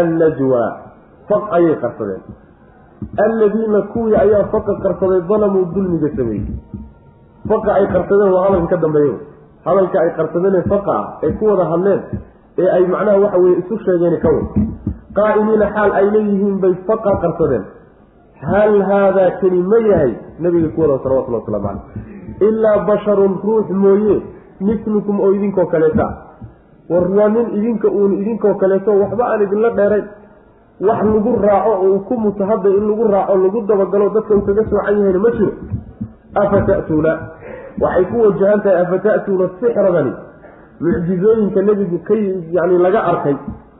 annajwa 0.00 0.62
faq 1.28 1.44
ayay 1.58 1.76
qarsadeen 1.84 2.22
alladiina 3.26 3.82
kuwii 3.92 4.16
ayaa 4.24 4.44
faqa 4.54 4.74
qarsaday 4.84 5.20
dalamuu 5.28 5.64
dulmiga 5.74 6.08
sameeyey 6.16 6.46
faqa 7.48 7.74
ay 7.74 7.86
qarsadeen 7.94 8.32
waa 8.32 8.44
hadalka 8.46 8.76
ka 8.76 8.82
dambeeya 8.86 9.16
hadalka 9.64 10.00
ay 10.00 10.10
qarsadeen 10.18 10.54
ee 10.60 10.66
faqa 10.74 10.92
ah 11.00 11.06
ay 11.22 11.32
ku 11.38 11.44
wada 11.50 11.64
hadleen 11.72 12.00
ee 12.58 12.68
ay 12.76 12.84
macnaha 12.94 13.18
waxa 13.24 13.38
weye 13.44 13.56
isu 13.62 13.78
sheegeen 13.86 14.16
ka 14.24 14.28
wey 14.36 14.44
qaa'iliina 15.18 15.66
xaal 15.76 15.90
ay 16.00 16.06
leeyihiin 16.16 16.56
bay 16.64 16.74
faqa 16.90 17.16
qarsadeen 17.24 17.64
hal 18.50 18.82
haadaa 18.90 19.30
keni 19.40 19.62
ma 19.72 19.78
yahay 19.90 20.12
nabiga 20.46 20.68
ku 20.74 20.80
wada 20.84 20.98
salawatullah 21.04 21.40
waslamu 21.44 21.64
caleyh 21.66 22.48
ilaa 22.48 22.78
basharun 22.90 23.34
ruux 23.44 23.68
mooye 23.84 24.16
mislukum 24.60 25.20
oo 25.20 25.32
idinkoo 25.36 25.66
kaleeta 25.66 26.06
war 26.90 27.04
waa 27.18 27.28
nin 27.34 27.46
idinka 27.58 27.88
uun 27.88 28.12
idinkoo 28.20 28.54
kaleeto 28.62 28.92
waxba 29.02 29.24
aan 29.32 29.42
idinla 29.46 29.70
dheerayn 29.78 30.06
wax 30.88 31.00
lagu 31.14 31.32
raaco 31.46 31.70
oo 31.72 31.88
uu 31.92 31.98
ku 32.08 32.14
muto 32.24 32.44
hadda 32.50 32.68
in 32.78 32.84
lagu 32.90 33.04
raaco 33.14 33.34
lagu 33.44 33.60
dabagalo 33.68 34.06
dadka 34.16 34.34
uu 34.34 34.44
kaga 34.48 34.62
soocan 34.70 34.94
yahayna 34.98 35.18
ma 35.24 35.30
jiro. 35.36 35.52
Afa 36.34 36.58
ta'tuuna? 36.68 37.12
Waxay 37.80 38.04
ku 38.10 38.16
wajahan 38.24 38.60
tahay 38.64 38.78
afa 38.84 38.96
ta'tuuna 39.06 39.46
sixradani? 39.60 40.12
Mucjizooyinka 40.80 41.60
nebigu 41.62 41.98
ka 42.08 42.14
yani 42.56 42.76
laga 42.84 43.00
arkay 43.12 43.36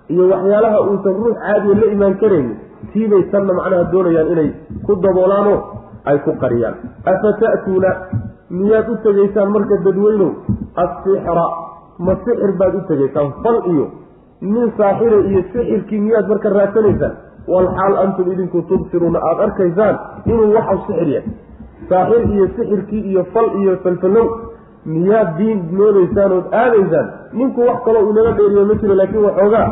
iyo 0.09 0.29
waxyaalaha 0.31 0.79
uusan 0.87 1.15
ruux 1.19 1.35
caadiya 1.43 1.75
la 1.81 1.87
imaan 1.95 2.15
karaynin 2.23 2.57
tiibay 2.93 3.23
tanna 3.33 3.53
macnaha 3.59 3.85
doonayaan 3.93 4.29
inay 4.33 4.49
ku 4.87 4.95
daboolaanoo 5.03 5.59
ay 6.07 6.19
ku 6.25 6.31
qariyaan. 6.41 6.75
Afa 7.05 7.29
ta'tuuna? 7.43 7.91
Miyaad 8.51 8.89
u 8.89 8.95
tegaysaan 9.03 9.51
marka 9.51 9.77
dadweynow? 9.85 10.31
Assixra 10.83 11.47
ma 11.99 12.15
sixir 12.25 12.53
baad 12.61 12.75
u 12.75 12.81
tegaysaan 12.89 13.33
fal 13.43 13.59
iyo 13.73 13.87
nin 14.41 14.73
saaxira 14.79 15.19
iyo 15.31 15.43
sixirkii 15.53 16.01
miyaad 16.07 16.29
marka 16.33 16.49
raadsanaysaan 16.59 17.15
walxaal 17.55 17.95
antum 18.05 18.33
idinku 18.33 18.63
tubsiruuna 18.71 19.19
aada 19.29 19.43
arkaysaan 19.49 19.97
inuu 20.27 20.53
waxau 20.57 20.79
sixir 20.87 21.09
yahay. 21.15 21.31
Saaxir 21.89 22.23
iyo 22.35 22.47
sixirkii 22.57 23.03
iyo 23.11 23.25
fal 23.35 23.49
iyo 23.61 23.77
falfalow 23.85 24.27
miyaad 24.87 25.29
diin 25.39 25.59
moodaysaan 25.79 26.33
ood 26.39 26.47
aadaysaan? 26.63 27.07
Ninku 27.33 27.61
wax 27.69 27.79
kaloo 27.85 28.11
inaga 28.11 28.33
dheeriyo 28.39 28.65
ma 28.71 28.75
jiro 28.81 28.95
laakiin 29.01 29.25
waxoogaa 29.29 29.69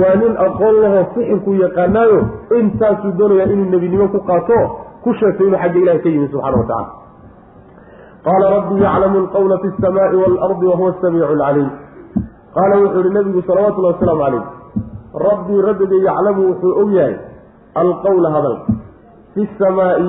waa 0.00 0.14
nin 0.22 0.32
aqoon 0.46 0.74
lahoo 0.82 1.04
sixirku 1.14 1.54
yaqaanaayo 1.64 2.20
intaasuu 2.60 3.12
doonayaa 3.18 3.52
inuu 3.54 3.68
nebinimo 3.74 4.08
ku 4.14 4.18
qaato 4.30 4.58
ku 5.04 5.14
sheegtay 5.20 5.46
inuu 5.46 5.60
xagga 5.62 5.78
ilahi 5.84 5.98
ka 6.04 6.08
yimi 6.14 6.28
subxana 6.32 6.56
wa 6.60 6.66
tacala 6.70 6.88
qaala 8.26 8.46
rabbii 8.56 8.80
yaclamu 8.86 9.18
alqawla 9.24 9.58
fi 9.62 9.68
lsamaai 9.74 10.16
waalardi 10.22 10.66
wahuwa 10.70 10.90
asamiicu 10.94 11.26
alcaliim 11.32 11.70
qaala 12.56 12.74
wuxuu 12.82 13.00
yihi 13.04 13.14
nabigu 13.18 13.42
salawatullahi 13.48 13.94
wasalaamu 13.94 14.22
calayh 14.24 14.44
rabbii 15.26 15.60
rabbiga 15.68 15.96
yaclamu 16.08 16.40
wuxuu 16.50 16.72
og 16.82 16.90
yahay 16.98 17.14
alqawla 17.82 18.28
hadalka 18.36 18.72
fi 19.34 19.48
samaai 19.62 20.08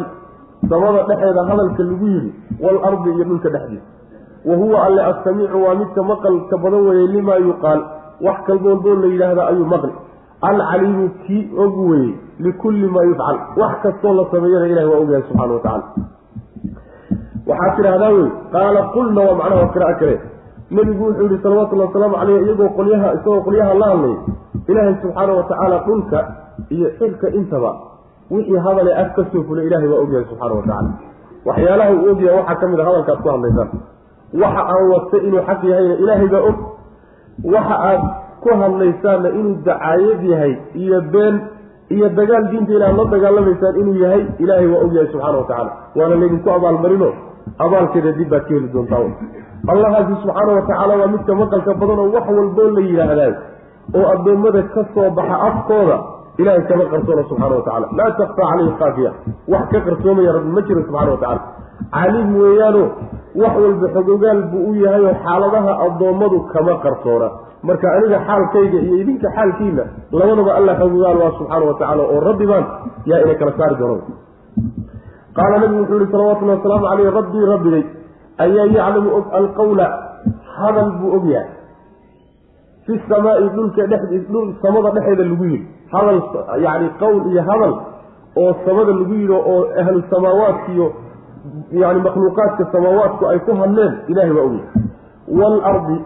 samada 0.70 1.04
dhexeeda 1.10 1.42
hadalka 1.52 1.84
lagu 1.90 2.08
yidhi 2.16 2.32
waalardi 2.64 3.10
iyo 3.16 3.24
dhulka 3.30 3.50
dhexdiisa 3.50 3.86
wa 4.50 4.56
huwa 4.62 4.84
alle 4.86 5.02
assamiicu 5.12 5.64
waa 5.64 5.76
midka 5.82 6.04
maqalka 6.12 6.58
badan 6.64 6.82
weeyey 6.88 7.08
limaa 7.16 7.40
yuqaal 7.48 7.82
wax 8.28 8.38
kalba 8.48 8.70
walboo 8.70 8.96
la 9.04 9.08
yidhaahda 9.14 9.48
ayuu 9.52 9.66
maqli 9.74 9.94
alcaliimu 10.50 11.10
kii 11.28 11.42
og 11.64 11.78
weeyey 11.90 12.14
likulli 12.46 12.88
maa 12.96 13.04
yufcal 13.10 13.38
wax 13.62 13.74
kastoo 13.84 14.14
la 14.20 14.26
sameeyana 14.32 14.68
ilahi 14.74 14.88
waa 14.92 15.00
ogyahay 15.04 15.24
subxana 15.30 15.54
wa 15.54 15.60
tacala 15.60 15.84
waxaad 17.52 17.72
tidhahdaa 17.78 18.12
wey 18.18 18.28
qaala 18.56 18.82
qulna 18.96 19.22
waa 19.28 19.36
macnaha 19.42 19.68
qira'a 19.76 19.94
kale. 20.02 20.16
Nebigu 20.76 21.04
wuxuu 21.08 21.28
yihi 21.28 21.40
salawatullhi 21.44 21.86
wasalaamu 21.88 22.16
caleyh 22.22 22.40
iyagoo 22.48 22.70
qolyaha 22.80 23.08
isagoo 23.18 23.42
qolyaha 23.48 23.72
la 23.82 23.88
hadlay 23.92 24.16
ilaahay 24.72 24.96
subxaana 25.04 25.32
wa 25.40 25.44
tacaala 25.50 25.78
dhulka 25.88 26.20
iyo 26.76 26.88
xilka 27.00 27.28
intaba 27.40 27.72
wixii 28.34 28.60
hadale 28.66 28.92
af 29.02 29.10
ka 29.16 29.24
soo 29.32 29.44
fulay 29.48 29.66
ilahay 29.68 29.88
waa 29.94 30.02
ogyahay 30.06 30.26
subxaana 30.32 30.54
wa 30.60 30.64
tacala 30.68 30.90
waxyaalaha 31.50 31.92
uu 31.98 32.10
ogyahay 32.14 32.36
waxaa 32.40 32.56
ka 32.62 32.68
mid 32.72 32.80
a 32.80 32.86
hadalkaad 32.88 33.20
ku 33.24 33.30
hadlaysaan 33.34 33.70
waxa 34.44 34.62
aan 34.74 34.84
wasta 34.94 35.18
inuu 35.28 35.42
xaq 35.50 35.62
yahayna 35.72 35.96
ilaahay 36.04 36.28
baa 36.34 36.44
og. 36.50 36.58
Waxa 37.56 37.76
aad 37.90 38.02
ku 38.44 38.50
hadlaysaanna 38.62 39.30
inuu 39.40 39.56
dacaayad 39.68 40.22
yahay 40.32 40.54
iyo 40.84 41.00
been 41.14 41.36
iyo 41.96 42.08
dagaal 42.20 42.44
diinta 42.52 42.72
ilaad 42.78 42.96
la 43.00 43.06
dagaalamaysaan 43.14 43.76
inuu 43.82 43.98
yahay 44.04 44.22
ilaahay 44.44 44.68
waa 44.74 44.82
ogyahay 44.88 45.08
subxaana 45.14 45.38
wa 45.42 45.48
tacaala. 45.50 45.72
Waana 46.00 46.16
laydinku 46.22 46.50
abaalmarino 46.58 47.10
abaalkeeda 47.66 48.12
dib 48.20 48.30
baad 48.34 48.44
ka 48.48 48.54
heli 48.58 48.70
doontaa 48.76 49.04
allahaasi 49.74 50.14
subxaana 50.24 50.52
wa 50.58 50.62
tacaala 50.70 50.94
waa 51.02 51.12
midka 51.16 51.34
maqalka 51.42 51.74
badan 51.82 52.00
oo 52.04 52.10
wax 52.16 52.26
walboo 52.38 52.70
la 52.78 52.82
yidhaahdaa 52.90 53.32
oo 54.00 54.06
addoommada 54.16 54.62
ka 54.76 54.82
soo 54.96 55.10
baxa 55.20 55.36
afkooda 55.50 55.98
ilahay 56.42 56.64
kama 56.70 56.86
qarsoona 56.94 57.24
subxana 57.30 57.56
wa 57.60 57.64
tacala 57.68 57.88
laa 58.00 58.12
takfaa 58.20 58.48
caleyhi 58.52 58.74
khaafiya. 58.82 59.12
Wax 59.54 59.64
ka 59.74 59.80
qarsoomaya 59.88 60.32
rabbi 60.38 60.52
ma 60.58 60.62
jiro 60.68 60.82
subxana 60.88 61.12
wa 61.16 61.20
tacala 61.24 61.42
caliim 61.96 62.30
weeyaano 62.42 62.84
wax 63.42 63.54
walba 63.64 63.88
xogogaal 63.96 64.40
buu 64.52 64.64
u 64.72 64.74
yahay 64.84 65.04
oo 65.10 65.16
xaaladaha 65.26 65.72
addoommadu 65.86 66.38
kama 66.54 66.74
qarsoona. 66.86 67.28
Marka 67.68 67.88
aniga 67.98 68.20
xaalkayga 68.28 68.80
iyo 68.86 68.96
idinka 69.04 69.28
xaalkiina 69.38 69.84
labadaba 70.20 70.52
alla 70.60 70.74
xogogaal 70.82 71.18
waa 71.24 71.32
subxaana 71.40 71.66
wa 71.70 71.76
tacala 71.82 72.04
oo 72.14 72.20
rabbi 72.30 72.46
baan 72.52 72.66
yaa 73.12 73.20
ina 73.26 73.36
kala 73.42 73.52
saari 73.60 73.76
doona 73.82 74.02
qaala 75.38 75.60
nabigu 75.60 75.82
wuxuu 75.82 76.00
yihi 76.00 76.12
salawatullahi 76.12 76.58
wasalaamu 76.60 76.86
caleyh 76.92 77.12
rabbii 77.20 77.46
rabbigay 77.54 77.84
ayaa 78.46 78.68
yaclamu 78.78 79.10
og 79.18 79.26
alqawla 79.40 79.88
hadal 80.58 80.92
buu 81.00 81.16
og 81.18 81.26
yahay 81.34 81.50
fi 82.86 83.02
samaai 83.10 83.50
dhulka 83.56 83.88
dhex 83.88 84.02
samada 84.62 84.90
dhexeeda 84.96 85.24
lagu 85.24 85.46
yidhi 85.46 85.68
hadal 85.94 86.22
yani 86.66 86.90
qowl 87.00 87.22
iyo 87.32 87.42
hadal 87.50 87.74
oo 88.38 88.54
samada 88.66 88.92
lagu 89.00 89.14
yidhi 89.14 89.34
oo 89.34 89.60
ahlu 89.82 90.04
samaawaadkiiyo 90.14 90.88
yani 91.72 92.00
makhluuqaadka 92.08 92.64
samaawaadku 92.72 93.26
ay 93.32 93.40
ku 93.40 93.52
hadleen 93.62 93.94
ilahay 94.08 94.32
waa 94.32 94.46
ogyahay 94.50 94.68
waalardi 95.40 95.98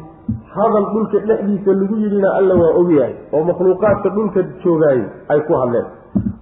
hadal 0.55 0.85
dhulka 0.93 1.17
dhexdiisa 1.29 1.71
lagu 1.81 1.95
yidhina 2.03 2.29
alla 2.39 2.53
waa 2.61 2.73
ogyahay 2.81 3.13
oo 3.33 3.43
makhluuqaadka 3.51 4.09
dhulka 4.17 4.43
joogaayay 4.63 5.05
ay 5.29 5.39
ku 5.47 5.53
hadleen 5.61 5.87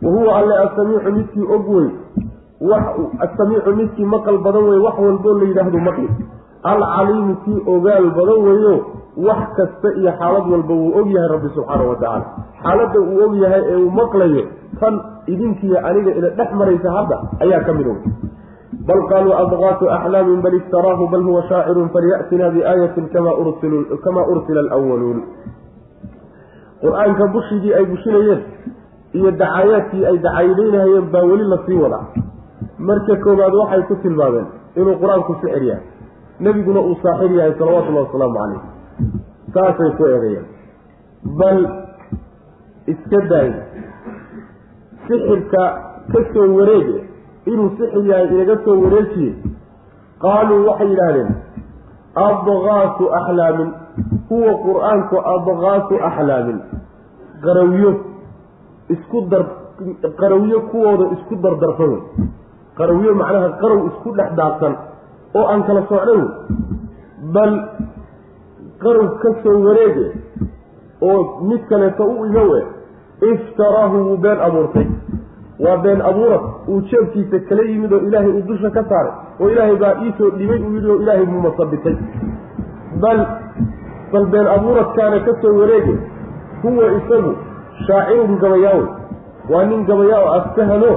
wa 0.04 0.10
huwa 0.12 0.32
alle 0.40 0.56
asamiicu 0.66 1.12
midkii 1.12 1.48
og 1.56 1.70
wey 1.76 1.90
asamiicu 3.26 3.76
midkii 3.76 4.06
maqal 4.06 4.38
badan 4.46 4.64
wey 4.70 4.80
wax 4.86 4.96
walboo 5.06 5.34
la 5.40 5.46
yidhaahdo 5.50 5.80
maqli 5.88 6.10
alcaliimu 6.72 7.36
kii 7.46 7.60
ogaal 7.76 8.06
badan 8.20 8.40
weeyo 8.48 8.76
wax 9.28 9.42
kasta 9.58 9.90
iyo 10.00 10.12
xaalad 10.20 10.46
walba 10.54 10.74
wuu 10.74 10.94
og 11.00 11.08
yahay 11.16 11.30
rabbi 11.36 11.50
subxaana 11.56 11.84
wa 11.90 11.96
tacaala 11.96 12.26
xaaladda 12.64 13.00
uu 13.00 13.20
og 13.26 13.36
yahay 13.44 13.62
ee 13.72 13.76
uu 13.84 13.92
maqlayo 14.02 14.44
tan 14.80 14.96
idinkiiyo 15.34 15.78
aniga 15.90 16.12
ina 16.20 16.30
dhex 16.40 16.50
maraysa 16.62 16.92
hadda 16.98 17.18
ayaa 17.44 17.62
ka 17.68 17.74
mid 17.80 17.88
og 17.88 18.00
bal 18.88 19.02
qaaluu 19.12 19.34
adqaatu 19.44 19.90
axlaamin 19.98 20.42
bal 20.46 20.56
iftaraahu 20.62 21.08
bal 21.14 21.24
huwa 21.30 21.44
shaacirun 21.50 21.90
falyatinaa 21.96 22.50
biaayatin 22.56 23.10
kamaa 23.14 24.26
ursila 24.34 24.62
alwaluun 24.78 25.20
qur'aanka 26.84 27.28
bushigii 27.36 27.74
ay 27.80 27.86
bushinayeen 27.92 28.42
iyo 29.14 29.32
dacayaadkii 29.32 30.06
ay 30.12 30.18
dacayadaynahayeen 30.26 31.12
baa 31.14 31.24
weli 31.32 31.46
la 31.54 31.58
sii 31.66 31.80
wadaa 31.84 32.06
marka 32.78 33.16
koowaad 33.24 33.54
waxay 33.62 33.82
ku 33.90 33.96
tilmaameen 34.04 34.48
inuu 34.76 34.96
qur'aanku 35.02 35.34
sixir 35.42 35.64
yahay. 35.64 35.86
Nebiguna 36.40 36.80
uu 36.82 36.96
saaxir 37.04 37.32
yahay 37.38 37.54
salawatullahi 37.60 38.06
wasalaamu 38.08 38.36
calayh. 38.40 38.62
Saasay 39.54 39.90
ku 39.98 40.04
eedeeyeen. 40.06 40.46
Bal 41.40 41.60
iska 42.94 43.20
daay 43.32 43.50
sixirka 45.08 45.64
ka 46.12 46.20
soo 46.34 46.48
wareege 46.58 46.98
inuu 47.52 47.70
sixir 47.78 48.04
yahay 48.10 48.28
inaga 48.34 48.56
soo 48.66 48.78
wareejiye 48.84 49.34
qaaluu 50.24 50.66
waxay 50.68 50.88
yidhaahdeen 50.92 51.32
adqaasu 52.28 53.04
axlaamin. 53.20 53.70
Huwa 54.30 54.54
qur'aanku 54.66 55.16
adqaasu 55.36 55.96
axlaamin. 56.10 56.60
Qarawyo 57.44 57.92
isku 58.90 59.20
dar 59.32 59.44
qarawyo 60.20 60.60
kuwooda 60.72 61.06
isku 61.16 61.36
dardarsan 61.44 61.90
wey 61.94 62.02
qarawyo 62.78 63.12
macnaha 63.22 63.50
qarow 63.62 63.80
isku 63.90 64.10
dhex 64.18 64.30
daadsan 64.40 64.74
oo 65.38 65.46
aan 65.52 65.62
kala 65.68 65.82
socnayn 65.90 66.24
bal 67.36 67.54
qarow 68.84 69.08
ka 69.22 69.30
soo 69.44 69.58
wareege 69.68 70.06
oo 71.02 71.20
mid 71.50 71.62
kaleeto 71.70 72.04
u 72.04 72.26
igowe 72.30 72.60
iftaraahu 73.32 73.98
wuu 74.08 74.18
been 74.18 74.40
abuurtay. 74.48 74.88
Waa 75.64 75.78
been 75.86 76.02
abuurad 76.02 76.44
uu 76.68 76.82
jeebkiisa 76.90 77.40
kala 77.50 77.62
yimid 77.70 77.94
oo 77.94 78.00
ilaahay 78.08 78.32
uu 78.38 78.42
dusha 78.48 78.70
ka 78.78 78.84
saaray 78.90 79.14
oo 79.40 79.50
ilaahay 79.50 79.76
baa 79.84 79.94
iisoo 80.04 80.30
dhibay 80.38 80.60
uu 80.66 80.74
yidhi 80.76 80.90
oo 80.92 81.00
ilaahay 81.04 81.26
buu 81.26 81.42
masabitay 81.46 81.96
bal 83.04 83.20
bal 84.12 84.26
been 84.34 84.48
abuuradkaana 84.56 85.20
ka 85.28 85.34
soo 85.42 85.54
wareege 85.60 85.96
huwa 86.64 86.86
isagu 87.00 87.32
shaacirun 87.88 88.38
gabayaawe. 88.44 88.86
Waa 89.52 89.64
nin 89.72 89.86
gabayaa 89.86 90.22
oo 90.26 90.34
aftahano 90.40 90.92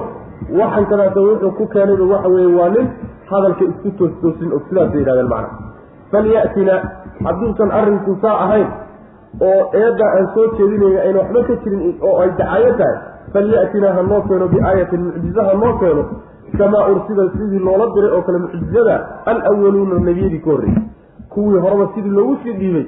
waxan 0.61 0.85
kadaata 0.91 1.21
wuxuu 1.29 1.53
ku 1.59 1.65
keenayba 1.75 2.05
waxa 2.15 2.29
weeye 2.35 2.53
waa 2.61 2.69
nin 2.77 2.87
hadalka 3.31 3.65
isku 3.71 3.91
toostoosin 3.99 4.53
og 4.57 4.63
sidaasay 4.69 4.99
yidhahdeen 5.01 5.29
macna. 5.29 5.49
Falyatinaa 6.13 6.81
hadduusan 7.27 7.71
arrinku 7.79 8.13
saa 8.23 8.37
ahayn 8.45 8.69
oo 9.49 9.61
eedda 9.83 10.07
aan 10.17 10.27
soo 10.35 10.47
jeedinayna 10.59 11.01
ayna 11.07 11.19
waxba 11.23 11.41
ka 11.49 11.55
jirin 11.65 11.83
oo 12.09 12.15
ay 12.23 12.31
dacayo 12.41 12.73
tahay 12.81 12.97
falyatinaa 13.33 13.93
ha 13.97 14.03
noo 14.11 14.21
keeno 14.29 14.47
biaayatin 14.55 15.01
mucjiza 15.07 15.43
ha 15.49 15.55
noo 15.63 15.73
keeno 15.83 16.03
kamaa 16.59 16.85
ursida 16.93 17.25
sidii 17.37 17.59
loola 17.67 17.87
diray 17.95 18.11
oo 18.17 18.23
kale 18.27 18.39
mucjizada 18.45 18.95
alawaluuna 19.31 19.99
nebiyadii 20.09 20.41
ka 20.45 20.51
horreeyey 20.51 20.83
kuwii 21.35 21.61
horeba 21.65 21.87
sidii 21.95 22.15
loogu 22.19 22.37
sii 22.43 22.53
dhiibay 22.61 22.87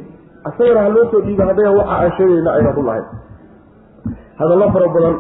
isagana 0.51 0.81
ha 0.87 0.89
loo 0.97 1.05
soo 1.11 1.21
dhiibay 1.27 1.47
haddayna 1.51 1.73
waxa 1.81 1.95
aan 2.03 2.13
sheegayna 2.19 2.51
ayna 2.57 2.71
run 2.77 2.87
lahayn. 2.91 3.07
Hadallo 4.39 4.67
fara 4.75 4.89
badan 4.95 5.17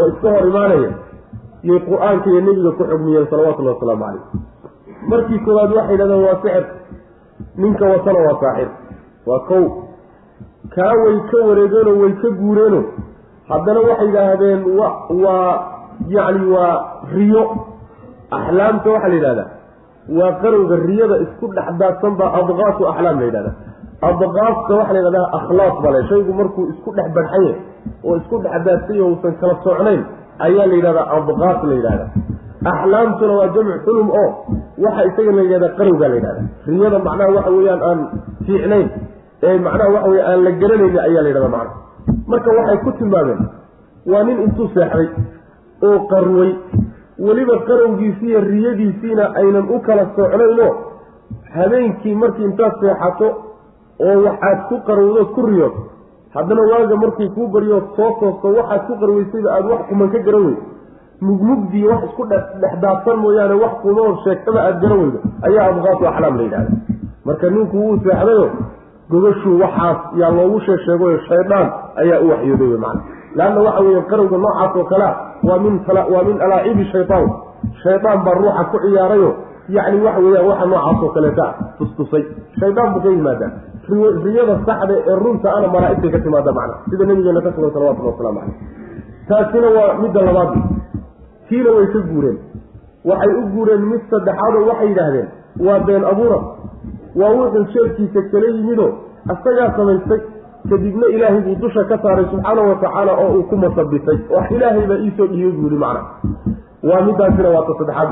oo 0.00 0.06
iska 0.12 0.28
hor 0.34 0.44
imaanaya 0.50 0.90
yay 1.68 1.78
qur'aanka 1.88 2.26
iyo 2.32 2.40
nebiga 2.46 2.70
ku 2.78 2.82
xugmiyeen 2.90 3.26
salawatullahi 3.32 3.76
wasalaamu 3.76 4.04
calayh. 4.04 4.24
Markii 5.10 5.38
koowaad 5.46 5.70
waxay 5.76 5.94
yidhahdeen 5.94 6.22
waa 6.26 6.36
sixir. 6.42 6.64
Ninka 7.62 7.84
watana 7.92 8.18
waa 8.26 8.36
saaxir. 8.42 8.68
Waa 9.28 9.40
kow. 9.50 9.64
Kaa 10.74 10.92
way 11.04 11.16
ka 11.30 11.38
wareegeenoo 11.48 11.96
way 12.02 12.12
ka 12.22 12.28
guureeno 12.40 12.80
haddana 13.50 13.80
waxay 13.88 14.06
yidhaahdeen 14.10 14.60
wa 14.78 14.88
waa 15.24 15.50
yacni 16.16 16.46
waa 16.54 16.74
riyo. 17.14 17.44
Axlaamta 18.38 18.88
waxaa 18.94 19.08
la 19.08 19.14
yidhahdaa 19.18 19.48
waa 20.18 20.32
qarowga 20.42 20.76
riyada 20.86 21.16
isku 21.24 21.46
dhex 21.56 21.68
daadsan 21.80 22.12
baa 22.20 22.30
adqaasu 22.40 22.82
axlaam 22.92 23.16
la 23.20 23.26
yidhahdaa. 23.28 23.54
Adqaaska 24.08 24.72
waxaa 24.80 24.94
la 24.94 24.98
yidhahdaa 25.02 25.26
akhlaaq 25.38 25.74
bale. 25.84 25.98
Shaygu 26.10 26.32
markuu 26.40 26.64
isku 26.72 26.90
dhex 26.96 27.06
badxanye 27.16 27.52
oo 28.06 28.16
isku 28.20 28.36
dhex 28.44 28.54
daadsay 28.66 28.98
oo 29.04 29.08
uusan 29.14 29.34
kala 29.40 29.54
socnayn 29.66 30.02
ayaa 30.46 30.66
la 30.70 30.74
yidhahdaa 30.78 31.06
adqaas 31.16 31.60
la 31.70 31.74
yidhahdaa. 31.78 32.08
Axlaamtuna 32.72 33.32
waa 33.38 33.48
jamc 33.54 33.70
xulum 33.84 34.08
oo 34.20 34.28
waxa 34.84 35.02
isaga 35.10 35.32
la 35.38 35.42
yidhahdaa 35.46 35.76
qarowgaa 35.78 36.08
la 36.08 36.14
yidhahdaa. 36.18 36.46
Riyada 36.66 36.98
macnaha 37.06 37.30
waxa 37.36 37.50
weeyaan 37.56 37.82
aan 37.88 38.00
fiicnayn 38.46 38.88
ee 39.46 39.58
macnaha 39.66 39.90
waxa 39.94 40.08
weye 40.12 40.22
aan 40.30 40.40
la 40.46 40.50
garanayni 40.62 40.98
ayaa 41.08 41.22
la 41.22 41.28
yidhahdaa 41.32 41.54
macnaha. 41.56 41.76
Marka 42.30 42.50
waxay 42.58 42.78
ku 42.84 42.90
tilmaameen 42.98 43.40
waa 44.12 44.22
nin 44.26 44.38
intuu 44.46 44.68
seexday 44.74 45.08
oo 45.86 45.98
qarway 46.12 46.50
weliba 47.26 47.56
qarowgiisiiyo 47.68 48.40
riyadiisiina 48.50 49.24
aynan 49.40 49.66
u 49.74 49.78
kala 49.86 50.04
socnaynoo 50.16 50.70
habeenkii 51.56 52.14
markii 52.22 52.44
intaad 52.44 52.72
seexato 52.80 53.28
oo 54.06 54.16
waxaad 54.26 54.58
ku 54.68 54.76
qarowdood 54.88 55.28
ku 55.34 55.40
riyood 55.46 55.74
haddana 56.34 56.62
waaga 56.72 56.96
markuu 57.02 57.28
kuu 57.36 57.48
baryood 57.54 57.84
soo 57.96 58.10
toosto 58.20 58.48
waxaad 58.58 58.82
ku 58.88 58.92
qarwaysayba 59.02 59.48
aada 59.56 59.68
wax 59.74 59.82
kuman 59.88 60.08
ka 60.14 60.18
garan 60.26 60.44
weydo 60.46 60.62
mugmugdii 61.28 61.84
wax 61.90 62.00
isku 62.08 62.22
dhexdaadsan 62.32 63.16
mooyaane 63.24 63.54
wax 63.64 63.72
kumaoo 63.82 64.16
sheegtaba 64.24 64.60
aada 64.66 64.78
garan 64.84 64.98
weydo 65.04 65.18
ayaa 65.48 65.66
adqaatu 65.72 66.06
axlaam 66.10 66.36
la 66.38 66.42
yidhahda 66.42 66.76
marka 67.26 67.50
ninku 67.56 67.76
wuu 67.84 67.96
seexdayo 68.04 68.46
gogashuu 69.12 69.56
waxaas 69.64 69.98
yaa 70.20 70.30
loogu 70.38 70.60
sheegsheegayo 70.66 71.18
shaydaan 71.28 71.66
ayaa 72.02 72.20
u 72.24 72.28
waxyooday 72.32 72.68
wey 72.72 72.78
macana 72.84 73.02
leanna 73.38 73.60
waxa 73.66 73.80
weeye 73.86 74.02
qarowga 74.12 74.36
noocaas 74.44 74.76
oo 74.80 74.84
kalea 74.92 75.10
waa 75.48 75.58
min 75.64 75.74
waa 76.14 76.22
min 76.28 76.36
alaacibi 76.46 76.84
shaytaan. 76.92 77.28
Shaydaan 77.82 78.18
baa 78.24 78.34
ruuxa 78.38 78.64
ku 78.72 78.78
ciyaarayo. 78.84 79.30
Yacni 79.76 80.00
waxa 80.06 80.20
weeyaan 80.24 80.46
waxa 80.50 80.66
noocaas 80.72 81.02
oo 81.02 81.10
kaleeta 81.16 81.44
ah 81.48 81.54
tustusay. 81.78 82.24
Shaydaan 82.60 82.92
buu 82.94 83.00
ka 83.04 83.08
yimaadaa 83.16 83.50
riyada 83.88 84.54
saxda 84.66 84.94
ee 84.94 85.16
runta 85.24 85.48
ana 85.56 85.68
malaa-igtay 85.68 86.10
ka 86.10 86.18
timaada 86.18 86.52
macna. 86.52 86.74
Sida 86.90 87.04
nabigeena 87.04 87.40
ka 87.40 87.50
sugan 87.54 87.70
salawatulli 87.74 88.08
waslamu 88.08 88.40
caleyh 88.40 88.56
taasina 89.28 89.68
waa 89.76 89.98
midda 90.02 90.20
labaad. 90.22 90.50
Tiina 91.48 91.70
way 91.76 91.86
ka 91.86 92.00
guureen. 92.10 92.38
Waxay 93.04 93.32
u 93.34 93.42
guureen 93.54 93.82
mid 93.90 94.02
saddexaadoo 94.10 94.66
waxay 94.70 94.88
yidhaahdeen 94.88 95.28
waa 95.66 95.80
been 95.86 96.04
abuura. 96.04 96.38
Waa 97.14 97.30
wuxuu 97.38 97.64
jeebkiisa 97.74 98.22
kala 98.32 98.46
yimidoo 98.56 98.92
asagaa 99.32 99.74
samaystay. 99.76 100.20
Kadibna 100.70 101.06
ilaahay 101.06 101.40
buu 101.42 101.56
dusha 101.58 101.84
ka 101.84 101.98
saaray 102.02 102.26
subxaana 102.30 102.62
wa 102.62 102.74
tacaala 102.78 103.12
oo 103.18 103.34
uu 103.38 103.42
ku 103.50 103.56
masabitay 103.56 104.18
wax 104.30 104.50
ilaahay 104.50 104.86
baa 104.86 105.00
iisoo 105.02 105.26
buu 105.26 105.34
yihi 105.34 105.78
macna. 105.84 106.02
Waa 106.86 107.02
midaasina 107.02 107.48
waa 107.50 107.66
ta 107.66 107.72
saddexaad. 107.78 108.10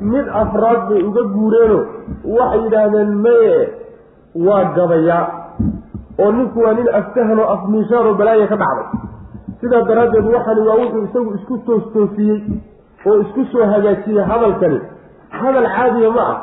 Mid 0.00 0.26
afraad 0.28 0.80
bay 0.88 1.00
uga 1.02 1.22
guureeno 1.32 1.78
waxay 2.24 2.60
yidhaahdeen 2.64 3.10
maye 3.24 3.87
waa 4.46 4.64
gabayaa 4.76 5.24
oo 6.22 6.32
ninku 6.32 6.58
waa 6.64 6.74
nin 6.78 6.88
aftahan 7.00 7.38
oo 7.38 7.48
afmiishaar 7.54 8.06
oo 8.06 8.14
balaaya 8.14 8.46
ka 8.52 8.56
dhacday. 8.56 8.86
Sidaa 9.60 9.82
daraaddeed 9.88 10.26
waxani 10.34 10.60
waa 10.68 10.76
wuxuu 10.82 11.04
isagu 11.08 11.30
isku 11.38 11.58
toostoosiyey 11.66 12.38
oo 13.06 13.16
isku 13.24 13.44
soo 13.52 13.66
hagaajiyey 13.72 14.24
hadalkani. 14.30 14.80
Hadal 15.38 15.66
caadiya 15.76 16.10
ma 16.16 16.22
ah. 16.32 16.36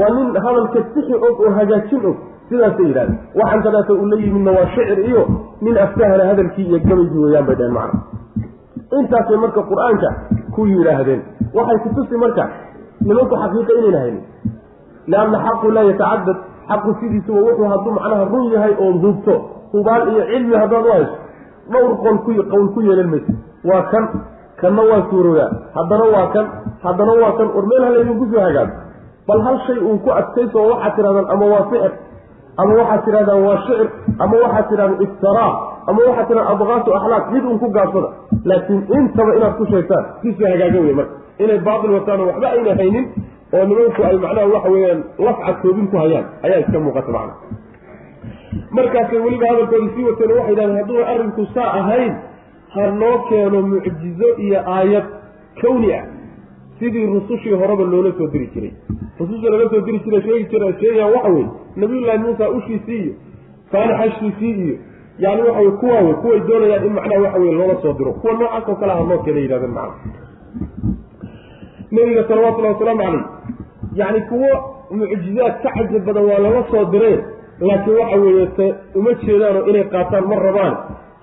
Waa 0.00 0.10
nin 0.16 0.28
hadalka 0.46 0.78
sixi 0.94 1.14
og 1.14 1.40
oo 1.44 1.50
hagaajin 1.58 2.04
og 2.10 2.16
sidaasay 2.48 2.86
yidhahdeen. 2.86 3.18
Waxaan 3.40 3.62
kadaata 3.66 3.92
uu 3.92 4.06
la 4.12 4.16
yimidna 4.16 4.50
waa 4.58 4.66
shicir 4.74 4.98
iyo 5.08 5.22
nin 5.60 5.78
aftahana 5.84 6.24
hadalkii 6.30 6.66
iyo 6.68 6.78
gabaygii 6.88 7.22
weeyaan 7.24 7.46
bay 7.46 7.56
dhaheen 7.60 7.74
macna. 7.74 8.00
Intaasay 8.98 9.36
marka 9.44 9.60
qur'aanka 9.70 10.08
ku 10.54 10.66
yidhaahdeen. 10.66 11.22
Waxay 11.54 11.78
kutusi 11.84 12.16
marka 12.24 12.44
nimanku 13.06 13.34
xaqiiqa 13.42 13.72
inayna 13.80 13.98
haynin 14.04 14.24
lianna 15.10 15.38
xaqu 15.46 15.70
laa 15.76 15.84
yatacadad 15.90 16.38
xaqu 16.70 16.90
sidiisuba 17.00 17.40
wuxuu 17.46 17.68
hadduu 17.72 17.92
macnaha 17.98 18.24
run 18.32 18.46
yahay 18.54 18.74
oon 18.84 18.96
hubto 19.04 19.34
hubaal 19.74 20.02
iyo 20.12 20.22
cilmi 20.32 20.54
haddaad 20.62 20.84
u 20.86 20.92
hayso 20.96 21.16
dhowr 21.72 21.92
qol 22.04 22.16
ku 22.26 22.30
qowl 22.52 22.66
ku 22.74 22.80
yeelan 22.88 23.08
maysa 23.14 23.32
waa 23.70 23.82
kan 23.92 24.04
kanna 24.60 24.82
waa 24.90 25.02
suurooyaa 25.10 25.50
haddana 25.78 26.04
waa 26.14 26.26
kan 26.34 26.46
haddana 26.84 27.12
waa 27.22 27.32
kan. 27.38 27.48
War 27.54 27.64
meel 27.70 27.82
halaydinku 27.86 28.24
soo 28.32 28.40
hagaago. 28.46 28.74
Bal 29.28 29.40
hal 29.46 29.56
shay 29.66 29.78
uun 29.86 29.98
ku 30.04 30.10
adkayso 30.20 30.56
oo 30.62 30.68
waxaad 30.72 30.94
tidhahdaan 30.96 31.26
ama 31.34 31.46
waa 31.52 31.64
sixir 31.70 31.92
ama 32.62 32.72
waxaad 32.80 33.00
tidhahdaan 33.06 33.40
waa 33.46 33.56
shicir 33.64 33.88
ama 34.24 34.34
waxaad 34.44 34.66
tidhahdaan 34.70 35.02
iftaraa 35.06 35.52
ama 35.90 36.00
waxaad 36.08 36.26
tidhahdaan 36.28 36.52
adqaasu 36.54 36.90
axlaaq 36.98 37.24
mid 37.34 37.44
uun 37.50 37.58
ku 37.62 37.68
gaabsada 37.76 38.08
laakiin 38.50 38.80
intaba 38.98 39.32
inaad 39.38 39.54
ku 39.60 39.64
sheegtaan 39.72 40.04
kisoo 40.22 40.48
hagaaga 40.54 40.78
wey 40.86 40.94
marka. 41.00 41.14
Inay 41.44 41.58
baatil 41.68 41.92
wataano 41.96 42.22
waxba 42.30 42.46
ayna 42.56 42.72
haynin 42.80 43.04
oo 43.54 43.64
nimanku 43.70 44.00
ay 44.08 44.16
macnaha 44.24 44.46
waxa 44.54 44.70
weeyaan 44.74 45.00
lafcad 45.26 45.56
toobin 45.62 45.86
ku 45.92 45.96
hayaan 46.02 46.26
ayaa 46.42 46.60
iska 46.64 46.78
muuqata 46.80 47.12
macna 47.12 47.34
markaasay 48.70 49.18
weliba 49.26 49.46
hadalkoodii 49.50 49.90
sii 49.96 50.04
wateen 50.10 50.30
waxay 50.36 50.50
yidhahdeen 50.52 50.76
hadduuna 50.80 51.06
arrinku 51.14 51.46
saa 51.54 51.70
ahayn 51.80 52.14
ha 52.74 52.90
noo 53.02 53.16
keeno 53.28 53.62
mucjizo 53.62 54.28
iyo 54.46 54.60
aayad 54.76 55.04
kawni 55.62 55.92
ah. 55.94 56.04
Sidii 56.80 57.06
rusushii 57.06 57.52
horeba 57.60 57.84
loola 57.84 58.12
soo 58.18 58.26
diri 58.32 58.46
jiray. 58.54 58.72
Rususha 59.20 59.50
laga 59.52 59.68
soo 59.70 59.80
diri 59.86 59.98
jiray 60.04 60.22
sheegi 60.22 60.44
jira 60.52 60.72
sheegayaan 60.80 61.12
waxa 61.14 61.28
weye 61.34 61.46
nabiyullaahi 61.76 62.18
muusa 62.18 62.50
ushiisii 62.50 63.00
iyo 63.02 63.14
saalixashiisii 63.72 64.52
iyo 64.64 64.76
yani 65.18 65.42
waxa 65.42 65.60
wey 65.60 65.70
kuwaa 65.70 66.00
wey 66.06 66.14
kuway 66.22 66.40
doonayaan 66.48 66.86
in 66.86 66.92
macnaha 66.92 67.20
waxa 67.22 67.38
weye 67.38 67.52
loola 67.52 67.74
soo 67.82 67.92
diro. 67.98 68.12
Kuwa 68.12 68.32
noocaas 68.32 68.68
oo 68.68 68.74
kale 68.80 68.92
ha 68.92 69.04
noo 69.10 69.18
keena 69.24 69.40
yidhahdeen 69.40 69.74
macna 69.78 69.94
nabiga 71.96 72.22
salawatullahi 72.30 72.74
wasalaamu 72.74 73.02
calayh 73.02 73.24
yacni 74.00 74.20
kuwo 74.30 74.50
mucjizaad 74.98 75.54
ka 75.62 75.70
cajab 75.76 76.02
badan 76.08 76.24
waa 76.30 76.38
lala 76.44 76.62
soo 76.72 76.84
direen 76.94 77.20
laakiin 77.68 77.96
waxa 78.00 78.16
weeye 78.24 78.74
uma 78.98 79.10
jeedaanoo 79.24 79.66
inay 79.70 79.84
qaataan 79.94 80.24
ma 80.30 80.36
rabaan. 80.46 80.74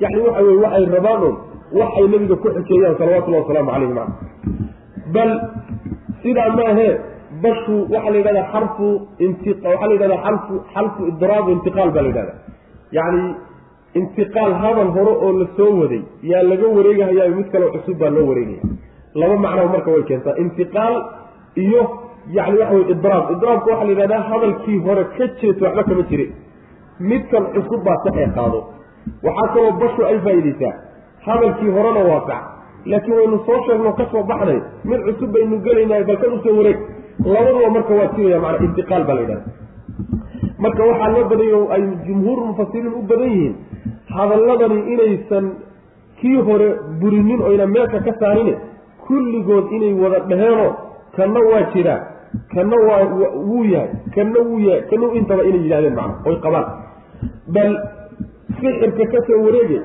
Yacni 0.03 0.21
waxa 0.27 0.41
weye 0.47 0.58
waxay 0.65 0.86
rabaan 0.95 1.23
un 1.27 1.36
wax 1.80 1.93
nebiga 2.12 2.36
ku 2.43 2.47
xukeeyaan 2.58 2.95
salawatullahi 3.01 3.43
wasalaamu 3.43 3.71
calayhi 3.71 3.93
macna 3.99 4.15
bal 5.15 5.30
sidaa 6.23 6.49
maahee 6.60 6.91
bashu 7.43 7.75
waxaa 7.93 8.12
la 8.13 8.17
yidhahdaa 8.19 8.47
xarfu 8.53 8.88
inti 9.25 9.49
waxaa 9.65 9.88
la 9.89 9.93
yidhahdaa 9.95 10.23
xarfu 10.25 10.53
xarfu 10.73 11.01
idraab 11.12 11.45
intiqaal 11.56 11.89
baa 11.95 12.03
la 12.06 12.10
yidhahda 12.12 12.34
yacni 12.97 13.23
intiqaal 13.99 14.53
hadal 14.63 14.89
hore 14.97 15.13
oo 15.25 15.32
la 15.41 15.47
soo 15.58 15.71
waday 15.82 16.01
yaa 16.32 16.43
laga 16.51 16.67
wareegahayaa 16.77 17.36
mid 17.39 17.47
kaleo 17.53 17.69
cusub 17.75 17.97
baa 18.03 18.12
loo 18.15 18.25
wareegaya 18.32 18.63
laba 19.19 19.36
macnaba 19.45 19.69
marka 19.75 19.89
way 19.95 20.03
keentaa. 20.10 20.36
Intiqaal 20.43 20.95
iyo 21.63 21.82
yani 22.38 22.58
waxa 22.62 22.73
weye 22.75 22.88
idraab. 22.95 23.25
Idraabka 23.36 23.67
waxaa 23.71 23.86
la 23.88 23.91
yidhahdaa 23.93 24.21
hadalkii 24.32 24.80
hore 24.86 25.03
ka 25.17 25.25
jeeto 25.41 25.62
waxba 25.65 25.84
kama 25.89 26.03
jire 26.10 26.25
midkan 27.10 27.43
cusub 27.53 27.82
baa 27.88 27.97
saxee 28.06 28.30
qaado. 28.38 28.60
Waxaa 29.27 29.47
kaloo 29.53 29.71
bashu 29.82 30.01
ay 30.10 30.17
faa'iidaysaa. 30.25 30.73
Hadalkii 31.27 31.71
horena 31.77 32.01
waa 32.10 32.21
sax 32.30 32.41
laakiin 32.91 33.15
waynu 33.19 33.38
soo 33.47 33.60
sheegno 33.67 33.91
ka 33.99 34.06
soo 34.12 34.23
baxnay 34.32 34.60
mid 34.89 34.99
cusub 35.08 35.30
baynu 35.36 35.56
gelaynay 35.65 36.03
balkan 36.10 36.34
u 36.34 36.39
soo 36.45 36.56
wareeg. 36.60 36.77
Labaduba 37.34 37.69
marka 37.75 37.93
waa 37.99 38.08
jiraya 38.15 38.39
maanaa 38.43 38.63
intiqaal 38.67 39.03
baa 39.08 39.15
la 39.17 39.21
yidhahda 39.21 39.45
marka 40.63 40.82
waxaa 40.89 41.10
loo 41.15 41.23
badayo 41.32 41.60
ay 41.75 41.84
jumhuur 42.08 42.39
mufasiriin 42.49 42.93
u 42.99 43.01
badan 43.10 43.30
yihiin 43.34 43.56
hadalladani 44.17 44.77
inaysan 44.93 45.45
kii 46.21 46.38
hore 46.47 46.67
burinin 47.01 47.41
oyna 47.49 47.65
meelka 47.75 47.99
ka 48.08 48.13
saarine 48.21 48.53
kulligood 49.08 49.72
inay 49.78 49.93
wada 50.04 50.20
dheheenoo 50.30 50.72
kanna 51.15 51.39
waa 51.50 51.63
jiraa 51.74 52.00
kanna 52.54 52.78
waa 52.88 53.04
wuu 53.50 53.63
yahay 53.74 53.89
kanna 54.15 54.39
wuu 54.48 54.60
yahay 54.60 54.82
kanna 54.89 55.08
intaba 55.20 55.43
inay 55.50 55.62
yidhahdeen 55.65 55.96
macna 55.96 56.15
oy 56.30 56.36
qabaan. 56.46 56.65
Bal 57.56 57.72
sixirka 58.60 59.06
ka 59.13 59.20
soo 59.28 59.41
wareege 59.46 59.80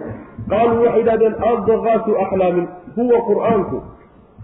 qaaluu 0.51 0.83
waxay 0.85 1.01
yidhahdeen 1.01 1.35
adqaasu 1.51 2.11
axlaamin. 2.25 2.67
Huwa 2.97 3.19
qur'aanku 3.29 3.77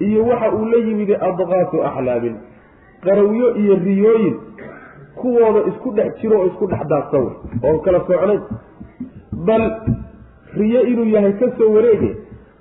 iyo 0.07 0.25
waxa 0.31 0.53
uu 0.59 0.64
la 0.73 0.79
yimid 0.87 1.11
adqaasu 1.29 1.83
axlaamin. 1.88 2.35
Qarawyo 3.05 3.49
iyo 3.62 3.75
riyooyin 3.85 4.37
kuwooda 5.21 5.61
isku 5.71 5.91
dhex 5.97 6.14
jiro 6.21 6.38
oo 6.41 6.47
isku 6.47 6.67
dhex 6.67 6.83
daadsan 6.91 7.23
wey 7.27 7.35
oon 7.71 7.81
kala 7.85 7.99
socnay 8.07 8.38
bal 9.47 9.64
riyo 10.59 10.81
inuu 10.93 11.09
yahay 11.14 11.33
ka 11.41 11.47
soo 11.59 11.73
wareege 11.75 12.11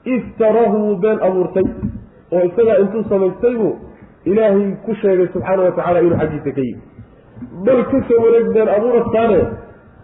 iftarahu 0.06 0.78
wuu 0.88 0.96
been 1.04 1.20
abuurtay 1.28 1.64
oo 2.32 2.44
isagaa 2.50 2.78
intuu 2.84 3.04
samaystay 3.10 3.56
buu 3.56 3.76
ilaahay 4.26 4.72
ku 4.86 4.96
sheegay 5.02 5.28
subxaana 5.34 5.64
wa 5.64 5.72
tacala 5.72 6.02
inuu 6.02 6.18
xaggiisa 6.22 6.52
ka 6.58 6.62
yimi 6.62 6.82
bal 7.66 7.84
ka 7.92 7.98
soo 8.08 8.20
wareeg 8.24 8.48
been 8.54 8.70
abuurastaane 8.78 9.40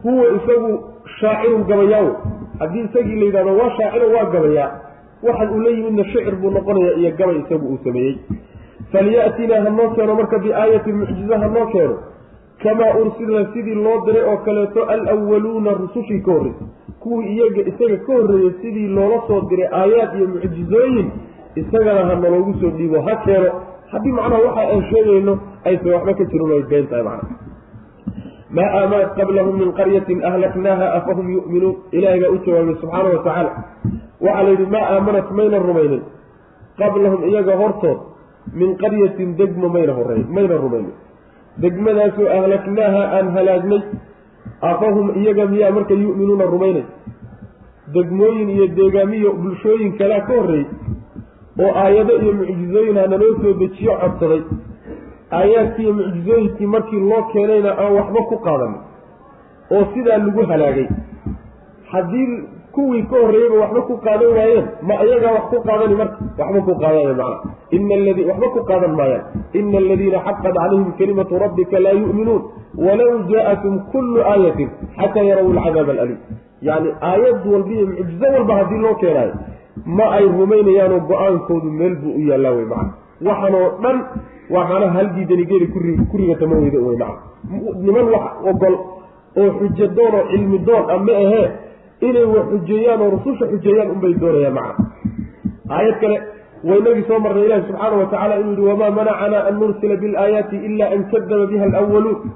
huwa 0.03 0.25
isagu 0.37 0.71
shaacirun 1.19 1.63
gabayaawo 1.63 2.11
haddii 2.59 2.85
isagii 2.89 3.15
la 3.19 3.25
yidhahdo 3.25 3.57
waa 3.57 3.71
shaaciro 3.77 4.07
waa 4.15 4.25
gabayaa. 4.25 4.71
Waxan 5.23 5.49
uu 5.55 5.69
yimidna 5.69 6.03
shicir 6.05 6.35
buu 6.35 6.51
noqonayaa 6.51 6.97
iyo 6.99 7.11
gabay 7.17 7.37
isagu 7.39 7.65
uu 7.67 7.79
sameeyey. 7.83 8.15
Falyatinaa 8.91 9.61
ha 9.63 9.69
noo 9.69 9.89
keeno 9.95 10.15
marka 10.15 10.39
biaayatin 10.39 10.95
mucjiza 10.95 11.39
ha 11.39 11.47
noo 11.47 11.65
keeno 11.65 11.97
kamaa 12.63 12.93
ursila 13.01 13.45
sidii 13.53 13.75
loo 13.75 14.05
diray 14.05 14.23
oo 14.23 14.37
kaleeto 14.37 14.83
alwaluuna 14.85 15.71
rusushii 15.73 16.19
ka 16.19 16.31
horreysay 16.31 16.67
kuwii 16.99 17.27
iyaga 17.35 17.61
isaga 17.71 17.97
ka 17.97 18.13
horreeyey 18.13 18.53
sidii 18.61 18.87
loola 18.87 19.21
soo 19.27 19.41
diray 19.49 19.67
aayaad 19.71 20.15
iyo 20.17 20.27
mucjizooyin 20.27 21.11
isagana 21.61 22.01
ha 22.09 22.15
naloogu 22.23 22.53
soo 22.61 22.71
dhiibo 22.77 23.01
ha 23.07 23.13
keeno. 23.25 23.49
Haddii 23.91 24.11
macnaha 24.17 24.41
waxa 24.47 24.61
aan 24.73 24.81
sheegayno 24.91 25.33
aysan 25.69 25.91
waxba 25.95 26.13
ka 26.19 26.23
jirin 26.31 26.51
ay 26.57 26.63
been 26.71 26.87
tahay 26.91 27.03
macna 27.03 27.29
maa 28.57 28.69
aamanat 28.79 29.11
qablahum 29.19 29.55
min 29.61 29.69
qaryatin 29.79 30.19
ahlaknaaha 30.29 30.85
afahum 30.97 31.27
yu'minuun. 31.35 31.75
Ilaahay 31.97 32.19
baa 32.23 32.31
u 32.35 32.37
jawaabay 32.45 32.75
subxaana 32.81 33.09
wa 33.13 33.21
tacaala 33.25 33.51
waxaa 34.25 34.43
la 34.45 34.49
yidhi 34.53 34.65
maa 34.75 34.85
aamanat 34.95 35.27
mayna 35.37 35.57
rumaynin. 35.67 36.03
Qablahum 36.81 37.21
iyaga 37.29 37.53
hortood 37.61 37.99
min 38.59 38.69
qaryatin 38.83 39.29
degmo 39.39 39.69
mayna 39.75 39.93
horey 39.99 40.21
mayna 40.35 40.55
rumaynin. 40.65 40.93
Degmadaasoo 41.63 42.27
ahlaknaaha 42.37 43.01
aan 43.17 43.27
halaagnay 43.37 43.81
afahum 44.71 45.07
iyaga 45.21 45.45
miyaa 45.53 45.71
marka 45.77 45.93
yu'minuuna 46.03 46.45
rumaynay. 46.53 46.85
Degmooyin 47.95 48.49
iyo 48.55 48.65
deegaamiyo 48.77 49.29
bulshooyin 49.41 49.97
kalea 49.99 50.21
ka 50.27 50.33
horreeyey 50.37 50.65
oo 51.59 51.71
aayado 51.83 52.13
iyo 52.21 52.33
mucjizooyin 52.39 52.95
naloo 52.95 53.33
soo 53.41 53.53
dejiyo 53.61 53.93
codsaday. 54.01 54.41
Aayaadkii 55.37 55.83
iyo 55.83 55.93
mucjizooyinkii 55.99 56.65
markii 56.75 56.99
loo 57.09 57.23
keenayna 57.33 57.71
aan 57.81 57.93
waxba 57.97 58.21
ku 58.29 58.35
qaadanin 58.45 58.79
oo 59.75 59.83
sidaa 59.93 60.17
lagu 60.17 60.41
halaagay. 60.51 60.87
Haddii 61.91 62.27
kuwii 62.75 63.03
ka 63.09 63.15
horreeyeyba 63.21 63.57
waxba 63.63 63.81
ku 63.89 63.97
qaadan 64.05 64.31
waayeen 64.37 64.65
ma 64.87 64.93
iyagaa 65.05 65.33
wax 65.37 65.45
ku 65.51 65.57
qaadani 65.67 65.95
marka? 66.01 66.17
Waxba 66.39 66.61
ku 66.67 66.73
qaadana 66.81 67.13
macna. 67.13 67.51
Ina 67.77 67.95
aladii 67.99 68.25
waxba 68.29 68.47
ku 68.55 68.61
qaadan 68.69 68.93
maayaan. 68.99 69.23
Ina 69.59 69.77
aladiina 69.77 70.19
xaqad 70.27 70.53
calayhim 70.57 70.91
kalimatu 70.99 71.39
rabbika 71.43 71.79
laa 71.85 71.95
yu'minuun 72.01 72.41
walaw 72.85 73.11
jaa-atum 73.31 73.75
kullu 73.91 74.19
aayatin 74.31 74.69
xataa 74.97 75.23
yaraw 75.29 75.47
alcadaab 75.51 75.89
alaliim. 75.95 76.19
Yacni 76.67 76.89
aayad 77.11 77.45
walba 77.53 77.71
iyo 77.77 77.85
mucjizo 77.87 78.27
walba 78.35 78.53
haddii 78.59 78.81
loo 78.85 78.95
keenaayo 79.01 79.33
ma 79.85 80.05
ay 80.17 80.25
rumaynayaanoo 80.37 80.99
go'aankoodu 81.11 81.69
meel 81.79 81.95
buu 82.01 82.13
u 82.19 82.21
yaallaa 82.29 82.51
wey 82.57 82.65
macna. 82.65 82.93
Waxanoo 83.27 83.67
dhan 83.83 83.97
waxaana 84.55 84.87
haldiidani 84.95 85.45
geeli 85.45 85.67
ku 86.11 86.17
rigatama 86.17 86.55
weyda 86.63 86.79
wey 86.87 86.97
macna. 86.97 87.21
Niman 87.85 88.05
wax 88.13 88.25
ogol 88.51 88.75
oo 89.41 89.49
xujo 89.59 89.87
doon 89.97 90.13
oo 90.19 90.25
cilmi 90.31 90.59
doon 90.67 90.83
ah 90.89 90.99
ma 91.07 91.13
ahee 91.23 91.47
inay 92.07 92.25
wax 92.35 92.45
xujeeyaan 92.51 93.01
oo 93.01 93.09
rususha 93.15 93.45
xujeeyaan 93.53 93.91
unbay 93.95 94.13
doonayaan 94.21 94.53
macna. 94.53 94.85
Aayad 95.69 95.97
kale 96.01 96.17
waynagii 96.69 97.05
soo 97.07 97.19
marnay 97.19 97.45
ilahi 97.45 97.63
subxaana 97.67 97.95
wa 98.01 98.05
tacala 98.11 98.35
inuu 98.41 98.53
yihi 98.55 98.67
wamaa 98.71 98.91
manacanaa 98.99 99.43
an 99.49 99.55
nursila 99.59 99.95
bilaayaati 100.03 100.55
ila 100.67 100.85
an 100.95 101.01
kadaba 101.11 101.45
biha 101.51 101.65
alwaluun 101.81 102.31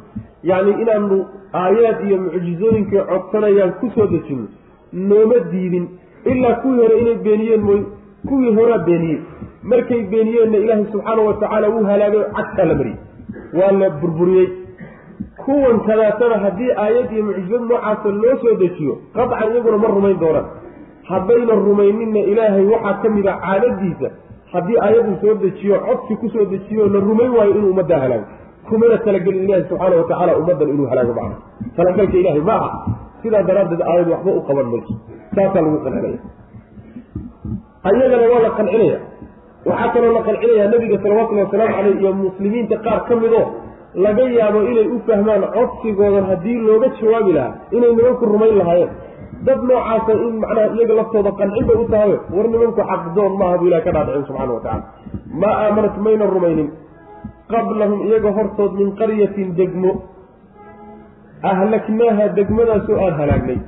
yacni 0.49 0.73
inaanu 0.83 1.17
aayaad 1.61 1.99
iyo 2.07 2.17
mucjizooyinkay 2.23 3.01
codsanayaan 3.11 3.71
ku 3.79 3.87
soo 3.95 4.07
dejino 4.13 4.45
nooma 5.09 5.37
diidin 5.51 5.85
ilaa 6.31 6.55
kuwii 6.61 6.79
hore 6.81 6.99
inay 7.01 7.15
beeniyeen 7.25 7.61
mooy 7.69 7.81
kuwii 8.29 8.55
horaa 8.55 8.77
beeniyey 8.87 9.19
markay 9.63 10.01
beeniyeenna 10.11 10.57
ilaahay 10.57 11.25
wa 11.27 11.33
tacaala 11.33 11.67
wuu 11.69 11.83
halaagay 11.91 12.23
cagtaa 12.37 12.65
la 12.65 12.75
mariyey. 12.75 12.97
Waa 13.59 13.71
la 13.71 13.89
burburiyey. 13.89 14.47
Kuwan 15.45 15.79
kadaatana 15.87 16.37
haddii 16.37 16.71
aayad 16.83 17.11
iyo 17.11 17.23
mucjizad 17.25 17.61
noocaasa 17.61 18.09
loo 18.21 18.35
soo 18.41 18.55
dejiyo 18.61 18.93
qadcan 19.15 19.51
iyaguna 19.51 19.77
ma 19.77 19.87
rumayn 19.87 20.19
doonaan. 20.19 20.45
Haddayna 21.09 21.53
rumayninna 21.67 22.19
ilaahay 22.19 22.65
waxaa 22.73 22.93
ka 23.01 23.09
mid 23.09 23.27
a 23.27 23.33
caadadiisa 23.45 24.09
haddii 24.53 24.77
aayaduu 24.85 25.15
soo 25.21 25.33
dejiyo 25.43 25.79
codsi 25.87 26.15
ku 26.15 26.29
soo 26.29 26.45
dejiyo 26.45 26.87
la 26.93 26.99
rumayn 26.99 27.31
waayo 27.37 27.51
inuu 27.55 27.69
ummaddaa 27.69 27.99
halaago 27.99 28.25
kumana 28.69 28.97
talagelin 28.97 29.43
ilaahi 29.43 29.63
subxaana 29.69 29.95
wa 29.95 30.03
tacaala 30.03 30.37
ummaddan 30.37 30.69
inuu 30.69 30.87
halaago 30.91 31.13
macna 31.13 31.35
talagalka 31.77 32.17
ilaahay 32.17 32.41
ma 32.41 32.53
aha. 32.53 32.69
Sidaa 33.23 33.43
daraaddeed 33.49 33.81
aayad 33.81 34.09
waxba 34.13 34.31
u 34.31 34.41
qaban 34.47 34.65
mayso 34.73 34.93
saasaa 35.35 35.61
lagu 35.65 35.77
qancinaya 35.85 36.19
ayagana 37.89 38.25
waa 38.33 38.41
la 38.47 38.51
qancinaya 38.59 38.97
waxaa 39.69 39.89
kaloo 39.93 40.13
la 40.17 40.21
qancinayaa 40.27 40.69
nabiga 40.73 40.97
salawatullhi 41.03 41.43
wasalaamu 41.45 41.73
caleyh 41.77 41.95
iyo 42.01 42.11
muslimiinta 42.23 42.75
qaar 42.85 42.99
ka 43.09 43.15
midoo 43.23 43.45
laga 44.05 44.23
yaabo 44.37 44.59
inay 44.71 44.87
u 44.95 44.97
fahmaan 45.07 45.43
codsigoodan 45.55 46.25
haddii 46.31 46.57
looga 46.67 46.87
jawaabi 46.99 47.31
lahaa 47.37 47.53
inay 47.77 47.91
nimanku 47.97 48.25
rumayn 48.33 48.57
lahaayeen. 48.61 48.91
Dad 49.47 49.59
noocaasa 49.69 50.13
in 50.25 50.33
macnaha 50.41 50.67
iyaga 50.77 50.93
laftooda 50.99 51.31
qancin 51.39 51.65
bay 51.69 51.77
u 51.83 51.85
tahayo 51.93 52.17
war 52.35 52.45
nimanku 52.53 52.81
xaqdoon 52.91 53.33
maaha 53.41 53.55
buu 53.61 53.67
ilahi 53.69 53.83
ka 53.87 53.91
dhaadhicin 53.95 54.25
subxana 54.29 54.53
wa 54.57 54.61
tacala 54.65 54.83
maa 55.41 55.55
aamanat 55.65 55.95
mayna 56.05 56.25
rumaynin. 56.35 56.69
Qablahum 57.53 57.99
iyaga 58.07 58.29
hortood 58.37 58.71
min 58.79 58.87
qaryatin 58.99 59.49
degmo. 59.59 59.91
Ahlaknaaha 61.51 62.25
degmadaasoo 62.37 62.97
aan 63.05 63.13
halaagnay 63.21 63.59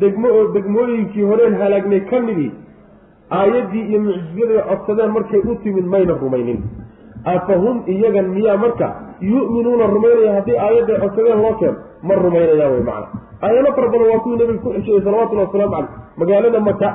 degmo 0.00 0.28
oo 0.38 0.44
degmooyinkii 0.54 1.24
horeen 1.30 1.54
halaagnay 1.62 2.00
ka 2.10 2.20
midii 2.20 2.52
aayaddii 3.38 3.84
iyo 3.90 4.00
mucjizaday 4.06 4.60
codsadeen 4.68 5.10
markay 5.16 5.40
u 5.50 5.54
timid 5.62 5.86
mayna 5.94 6.14
rumaynin. 6.22 6.60
Afahum 7.24 7.82
iyagan 7.86 8.28
miyaa 8.36 8.56
marka 8.56 8.86
yu'minuuna 9.20 9.86
rumaynaya 9.94 10.32
haddii 10.38 10.58
aayadday 10.66 10.98
codsadeen 11.02 11.40
loo 11.44 11.54
keeno 11.60 11.76
ma 12.02 12.14
rumaynayaa 12.24 12.70
wey 12.72 12.82
macana 12.88 13.06
aayado 13.46 13.70
fara 13.76 13.88
badan 13.92 14.08
waa 14.12 14.20
kuwii 14.24 14.38
nabiga 14.40 14.60
ku 14.64 14.70
xishiyey 14.76 15.00
salawatullahi 15.04 15.46
wasalaamu 15.48 15.72
caleyh. 15.76 15.90
Magaalada 16.20 16.60
maka 16.60 16.88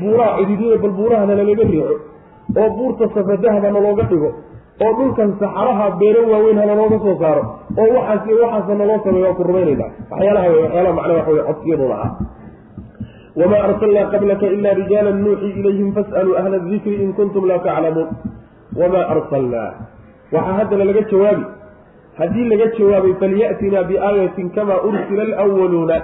buuraha 0.00 0.38
cidhiidiyey 0.38 0.78
bal 0.82 0.92
buurahana 0.98 1.34
lalaga 1.40 1.64
riixo 1.70 1.96
oo 2.60 2.68
buurta 2.76 3.04
safadahaba 3.14 3.68
nalooga 3.76 4.02
dhigo 4.10 4.30
oo 4.84 4.92
dhulkan 4.98 5.30
saxaraha 5.42 5.86
beero 6.00 6.20
waaweyn 6.32 6.58
ha 6.62 6.66
nalooga 6.70 6.98
soo 7.06 7.16
saaro 7.22 7.42
oo 7.82 7.88
waxaas 7.96 8.22
iyo 8.28 8.38
waxaasa 8.44 8.74
naloo 8.82 8.98
sameeyo 9.06 9.24
waan 9.26 9.36
ku 9.40 9.42
rumaynayna 9.50 9.86
waxyaalaha 10.12 10.46
wey 10.52 10.60
waxyaalaha 10.64 10.94
macnaa 10.98 11.16
waxa 11.20 11.32
wey 11.36 11.44
codsiyadooda 11.50 11.96
ah 12.06 12.10
wamaa 13.40 13.62
arsalnaa 13.68 14.06
qablaka 14.14 14.46
ila 14.56 14.70
rijaala 14.80 15.10
nuuxii 15.24 15.52
ilayhim 15.60 15.88
fas'aluu 15.98 16.36
ahla 16.42 16.58
dikri 16.70 16.94
in 17.04 17.10
kuntum 17.18 17.44
laa 17.50 17.58
taclamuun. 17.66 18.08
Wamaa 18.80 19.04
arsalnaa. 19.14 19.68
Waxaa 20.34 20.54
haddana 20.58 20.84
laga 20.90 21.02
jawaabi 21.12 21.44
haddii 22.20 22.46
laga 22.52 22.66
jawaabay 22.78 23.12
falyatinaa 23.22 23.84
biaayatin 23.90 24.48
kamaa 24.56 24.80
ursila 24.88 25.24
alwaluuna 25.44 25.96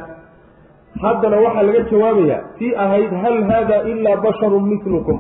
haddana 1.05 1.37
waxaa 1.47 1.67
laga 1.69 1.83
jawaabayaa 1.91 2.41
tii 2.59 2.73
ahayd 2.85 3.11
hal 3.25 3.37
haada 3.51 3.77
ilaa 3.93 4.17
basharun 4.27 4.65
milukum 4.71 5.19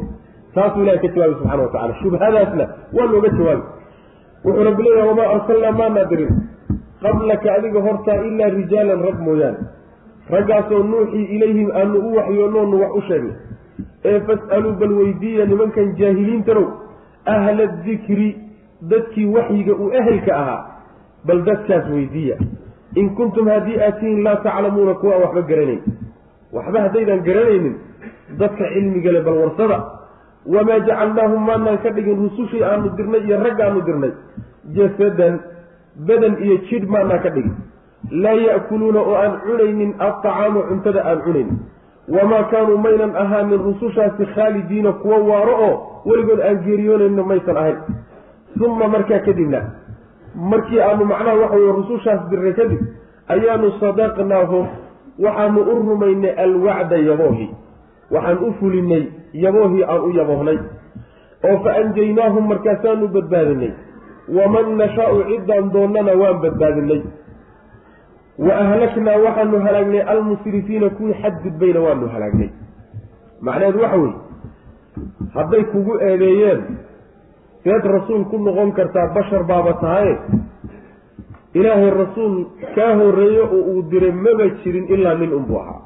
taasuu 0.57 0.83
ilahay 0.83 1.01
ka 1.05 1.09
jawaabay 1.15 1.39
subxana 1.39 1.63
wa 1.63 1.71
tacala 1.75 1.95
shubhadaasna 2.03 2.65
waa 2.97 3.07
looga 3.13 3.29
jawaabi 3.39 3.65
wuxuu 4.45 4.65
rabbi 4.69 4.83
leeyaha 4.87 5.09
wamaa 5.13 5.29
arsalnaa 5.37 5.73
maanaa 5.81 6.05
dirin 6.13 6.33
qablaka 7.05 7.49
adiga 7.59 7.81
hortaa 7.87 8.19
ilaa 8.29 8.51
rijaalan 8.59 9.03
rag 9.09 9.19
mooyaane. 9.27 9.59
Raggaasoo 10.35 10.83
nuuxii 10.93 11.25
ilayhim 11.37 11.69
aanu 11.81 11.99
u 12.09 12.15
waxyoonoonu 12.17 12.81
wax 12.83 12.93
u 12.99 13.03
sheegnay. 13.09 13.35
Ee 14.11 14.21
fas'aluu 14.29 14.73
bal 14.81 14.93
weydiiya 15.01 15.45
nimankan 15.51 15.93
jaahiliintanow 16.01 16.67
ahla 17.35 17.67
dikri 17.85 18.29
dadkii 18.93 19.27
waxyiga 19.37 19.75
uu 19.83 19.91
ehelka 20.01 20.33
ahaa 20.43 20.61
bal 21.27 21.43
dadkaas 21.49 21.87
weydiiya. 21.95 22.37
In 23.01 23.11
kuntum 23.19 23.49
haddii 23.55 23.79
aad 23.87 24.01
tihiin 24.01 24.23
laa 24.27 24.37
taclamuuna 24.47 24.95
kuwa 24.95 25.17
waxba 25.25 25.43
garanayn. 25.51 25.83
Waxba 26.53 26.81
haddaydaan 26.87 27.23
garanaynin 27.29 27.75
dadka 28.39 28.65
cilmiga 28.75 29.13
le 29.13 29.21
bal 29.29 29.39
warsada 29.45 29.79
wamaa 30.55 30.79
jacalnaahum 30.89 31.47
maanaan 31.51 31.79
ka 31.85 31.91
dhigin 31.91 32.19
rusushii 32.25 32.63
aanu 32.65 32.91
dirnay 32.97 33.23
iyo 33.29 33.39
raggaanu 33.47 33.81
dirnay 33.89 34.13
jasadan 34.77 35.41
badan 36.09 36.35
iyo 36.45 36.57
jidh 36.69 36.87
maanaan 36.97 37.23
ka 37.27 37.31
dhigin 37.37 37.55
laa 38.11 38.37
ya'kuluuna 38.49 39.01
oo 39.01 39.17
aan 39.23 39.35
cunaynin 39.47 39.95
alطacaama 39.99 40.63
cuntada 40.69 41.03
aan 41.11 41.23
cunaynin 41.27 41.59
wamaa 42.17 42.43
kaanuu 42.53 42.79
maynan 42.79 43.17
ahaanin 43.23 43.63
rusushaasi 43.69 44.27
khaalidiina 44.35 44.93
kuwa 45.03 45.19
waaro 45.31 45.55
oo 45.69 45.75
weligood 46.07 46.41
aan 46.41 46.63
geeriyoonayna 46.67 47.23
maysan 47.33 47.57
ahayn 47.57 47.79
uma 48.67 48.89
markaa 48.89 49.19
kadibna 49.27 49.61
markii 50.53 50.81
aanu 50.81 51.05
macnaha 51.05 51.37
waxa 51.43 51.57
weye 51.57 51.73
rusushaas 51.83 52.23
dirnay 52.31 52.53
kadib 52.61 52.81
ayaanu 53.35 53.73
sadaqnaahum 53.83 54.67
waxaanu 55.25 55.61
u 55.61 55.75
rumaynay 55.91 56.35
alwacda 56.47 56.97
yaboohi 57.11 57.49
waxaan 58.15 58.39
u 58.39 58.53
fulinay 58.61 59.05
yaboohii 59.33 59.85
aan 59.85 60.01
u 60.09 60.11
yaboohnay 60.19 60.59
oo 61.49 61.57
fa 61.65 61.75
anjaynaahum 61.83 62.49
markaasaanu 62.53 63.09
badbaadinay 63.09 63.73
waman 64.39 64.77
nashaau 64.81 65.23
ciddaan 65.31 65.71
doonnana 65.73 66.13
waan 66.23 66.41
badbaadinay 66.45 67.03
wa 68.47 68.53
ahlaknaa 68.63 69.17
waxaanu 69.27 69.61
halaagnay 69.67 70.03
almusrifiina 70.15 70.91
kuwii 70.91 71.15
xadgudbayna 71.23 71.81
waanu 71.87 72.09
halaagnay 72.15 72.51
macnaheedu 73.41 73.81
waxa 73.83 73.97
weeye 73.97 74.17
hadday 75.35 75.63
kugu 75.73 75.99
eedeeyeen 76.09 76.61
seed 77.65 77.85
rasuul 77.97 78.25
ku 78.31 78.39
noqon 78.39 78.73
kartaa 78.73 79.07
bashar 79.15 79.45
baaba 79.45 79.73
tahaye 79.83 80.15
ilaahay 81.55 81.91
rasuul 81.91 82.35
kaa 82.75 82.93
horreeye 83.01 83.41
oo 83.41 83.61
uu 83.73 83.83
diray 83.91 84.13
maba 84.13 84.47
jirin 84.63 84.87
ilaa 84.95 85.15
nin 85.15 85.33
unbuu 85.39 85.59
ahaa 85.61 85.81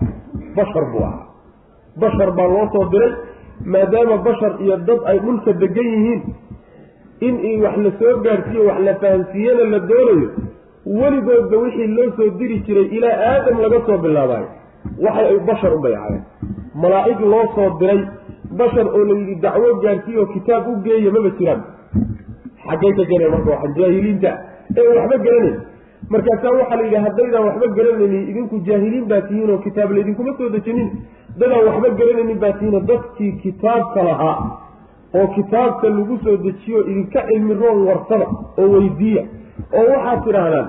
bashar 0.57 0.85
buu 0.93 1.05
ahaa. 1.05 1.27
Bashar 2.01 2.31
baa 2.39 2.47
loo 2.55 2.67
soo 2.73 2.85
diray 2.93 3.13
maadaama 3.65 4.17
bashar 4.29 4.53
iyo 4.65 4.77
dad 4.89 5.01
ay 5.07 5.19
dhulka 5.19 5.53
degan 5.53 5.89
yihiin 5.95 6.23
in 7.49 7.63
wax 7.63 7.77
la 7.87 7.91
soo 8.01 8.15
gaadhsiiyo 8.25 8.65
wax 8.69 8.79
la 8.89 8.95
fahamsiiyana 9.03 9.65
la 9.75 9.79
doonayo 9.91 10.29
weligoodba 11.01 11.57
wixii 11.65 11.87
loo 11.97 12.11
soo 12.17 12.31
diri 12.39 12.59
jiray 12.67 12.87
ilaa 12.97 13.17
aadam 13.31 13.61
laga 13.65 13.79
soo 13.87 13.99
bilaabayo 14.05 14.49
waxay 15.07 15.39
bashar 15.51 15.75
unbay 15.77 15.95
ahaayeen 15.95 16.25
malaa'ig 16.83 17.21
loo 17.33 17.45
soo 17.55 17.69
diray 17.81 18.01
bashar 18.61 18.87
oo 18.89 19.05
la 19.11 19.15
yidhi 19.21 19.35
dacwo 19.45 19.75
gaadhsiiyo 19.85 20.27
kitaab 20.35 20.69
u 20.69 20.77
geeya 20.85 21.11
maba 21.17 21.31
jiraan. 21.39 21.61
Xaggay 22.69 22.93
ka 22.99 23.03
geeneen 23.11 23.31
marka 23.35 23.51
waxaan 23.51 23.75
jaahiliinta 23.79 24.31
ee 24.81 24.89
waxba 24.97 25.17
garanayn 25.25 25.57
markaasaa 26.15 26.53
waxaa 26.61 26.77
la 26.81 26.85
yidhi 26.87 27.01
haddaydaan 27.07 27.45
waxba 27.49 27.67
garanaynin 27.79 28.25
idinku 28.31 28.57
jaahiliin 28.69 29.05
baa 29.13 29.21
tihiin 29.29 29.51
oo 29.55 29.59
kitaab 29.67 29.91
laydinkuma 29.97 30.33
soo 30.39 30.49
dejinin 30.57 30.89
dadaan 31.39 31.65
waxba 31.69 31.89
garanaynin 32.01 32.39
baa 32.43 32.53
tihiin 32.59 32.87
dadkii 32.91 33.33
kitaabka 33.43 34.03
lahaa 34.09 34.37
oo 35.19 35.27
kitaabka 35.37 35.89
lagu 35.89 36.19
soo 36.25 36.37
dejiyo 36.47 36.81
idinka 36.91 37.21
cilmi 37.29 37.55
roon 37.63 37.87
warsada 37.89 38.27
oo 38.61 38.69
weydiiya 38.75 39.23
oo 39.79 39.85
waxaad 39.93 40.25
tidhaahdaan 40.27 40.69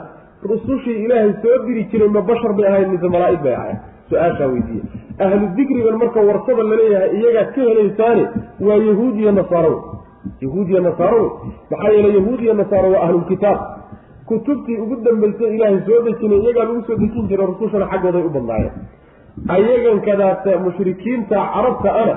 rusushii 0.51 0.97
ilaahay 1.05 1.33
soo 1.43 1.57
diri 1.67 1.83
jiray 1.91 2.09
ma 2.17 2.21
bashar 2.29 2.53
bay 2.57 2.67
ahayn 2.71 2.89
mise 2.93 3.07
malaa'ig 3.15 3.41
bay 3.45 3.55
ahayn? 3.55 3.77
Su'aashaa 4.09 4.47
weydiiya. 4.53 4.83
Ahlu 5.25 5.45
dikrigan 5.57 5.97
marka 6.01 6.19
warsada 6.29 6.63
la 6.69 6.75
leeyahay 6.79 7.09
iyagaad 7.19 7.49
ka 7.55 7.61
helaysaane 7.67 8.23
waa 8.67 8.79
yahuud 8.89 9.15
iyo 9.21 9.31
nasaaro. 9.31 9.75
Yahuud 10.45 10.67
iyo 10.69 10.81
nasaaro. 10.87 11.21
Maxaa 11.71 11.91
yeele 11.95 12.09
yahuud 12.17 12.39
iyo 12.45 12.53
nasaaro 12.61 12.87
waa 12.93 13.03
ahlulkitaab 13.07 13.59
kutubtii 14.25 14.77
ugu 14.83 14.95
dambaysay 15.05 15.55
ilaahay 15.55 15.79
soo 15.87 16.01
dejinay 16.07 16.39
iyagaa 16.43 16.63
lagu 16.69 16.81
soo 16.87 16.95
dejin 17.03 17.27
jiray 17.29 17.45
rusushana 17.51 17.85
xaggooday 17.91 18.23
u 18.25 18.29
badnaayeen 18.35 18.73
ayagan 19.55 19.99
kadaata 20.07 20.59
mushrikiinta 20.65 21.35
carabta 21.53 21.89
ana 22.03 22.15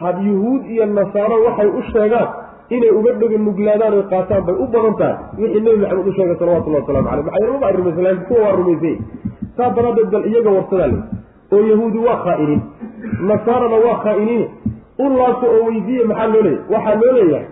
had 0.00 0.16
yuhuud 0.28 0.62
iyo 0.74 0.86
nasaaro 0.86 1.36
waxay 1.46 1.68
u 1.78 1.82
sheegaan 1.92 2.28
inay 2.76 2.90
uga 2.98 3.12
dhega 3.20 3.38
nuglaadaan 3.46 3.92
oy 3.98 4.04
qaataan 4.12 4.42
bay 4.48 4.56
u 4.64 4.66
badan 4.74 4.94
tahay 5.00 5.16
wixii 5.40 5.60
nebi 5.66 5.78
maxamed 5.82 6.06
u 6.08 6.12
sheegay 6.18 6.36
salawatullahi 6.40 6.82
waslamu 6.82 7.08
caleyh 7.08 7.24
maxaa 7.24 7.52
maba 7.52 7.72
rumaysan 7.78 8.04
laakiin 8.04 8.26
kuwa 8.28 8.40
waa 8.44 8.56
rumaysay. 8.60 8.96
Saa 9.56 9.70
daraaddeed 9.76 10.08
bal 10.14 10.24
iyaga 10.30 10.50
warsadaa 10.56 10.86
le 10.92 10.98
oo 11.54 11.62
yahuudi 11.72 11.98
waa 12.06 12.18
khaa'iniin. 12.24 12.60
Nasaarana 13.30 13.76
waa 13.86 13.98
khaa'iniin. 14.04 14.44
U 14.98 15.06
laabto 15.18 15.46
oo 15.56 15.62
weydiiya 15.68 16.04
maxaa 16.10 16.26
loo 16.34 16.42
leeyahy 16.42 16.60
waxaa 16.74 16.94
loo 17.02 17.12
leeyahay 17.18 17.46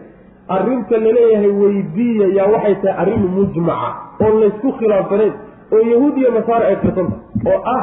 arrinta 0.56 0.96
la 1.04 1.10
leeyahay 1.18 1.50
weydiiya 1.62 2.26
yaa 2.38 2.48
waxay 2.54 2.74
tahay 2.82 2.96
arrin 3.02 3.24
mujmaca 3.36 3.90
oo 4.24 4.32
laysku 4.40 4.72
khilaafsaneyn 4.78 5.32
oo 5.74 5.82
yahuud 5.92 6.16
iyo 6.22 6.30
nasaara 6.38 6.64
ay 6.70 6.76
tirsanta 6.84 7.16
oo 7.52 7.58
ah 7.76 7.82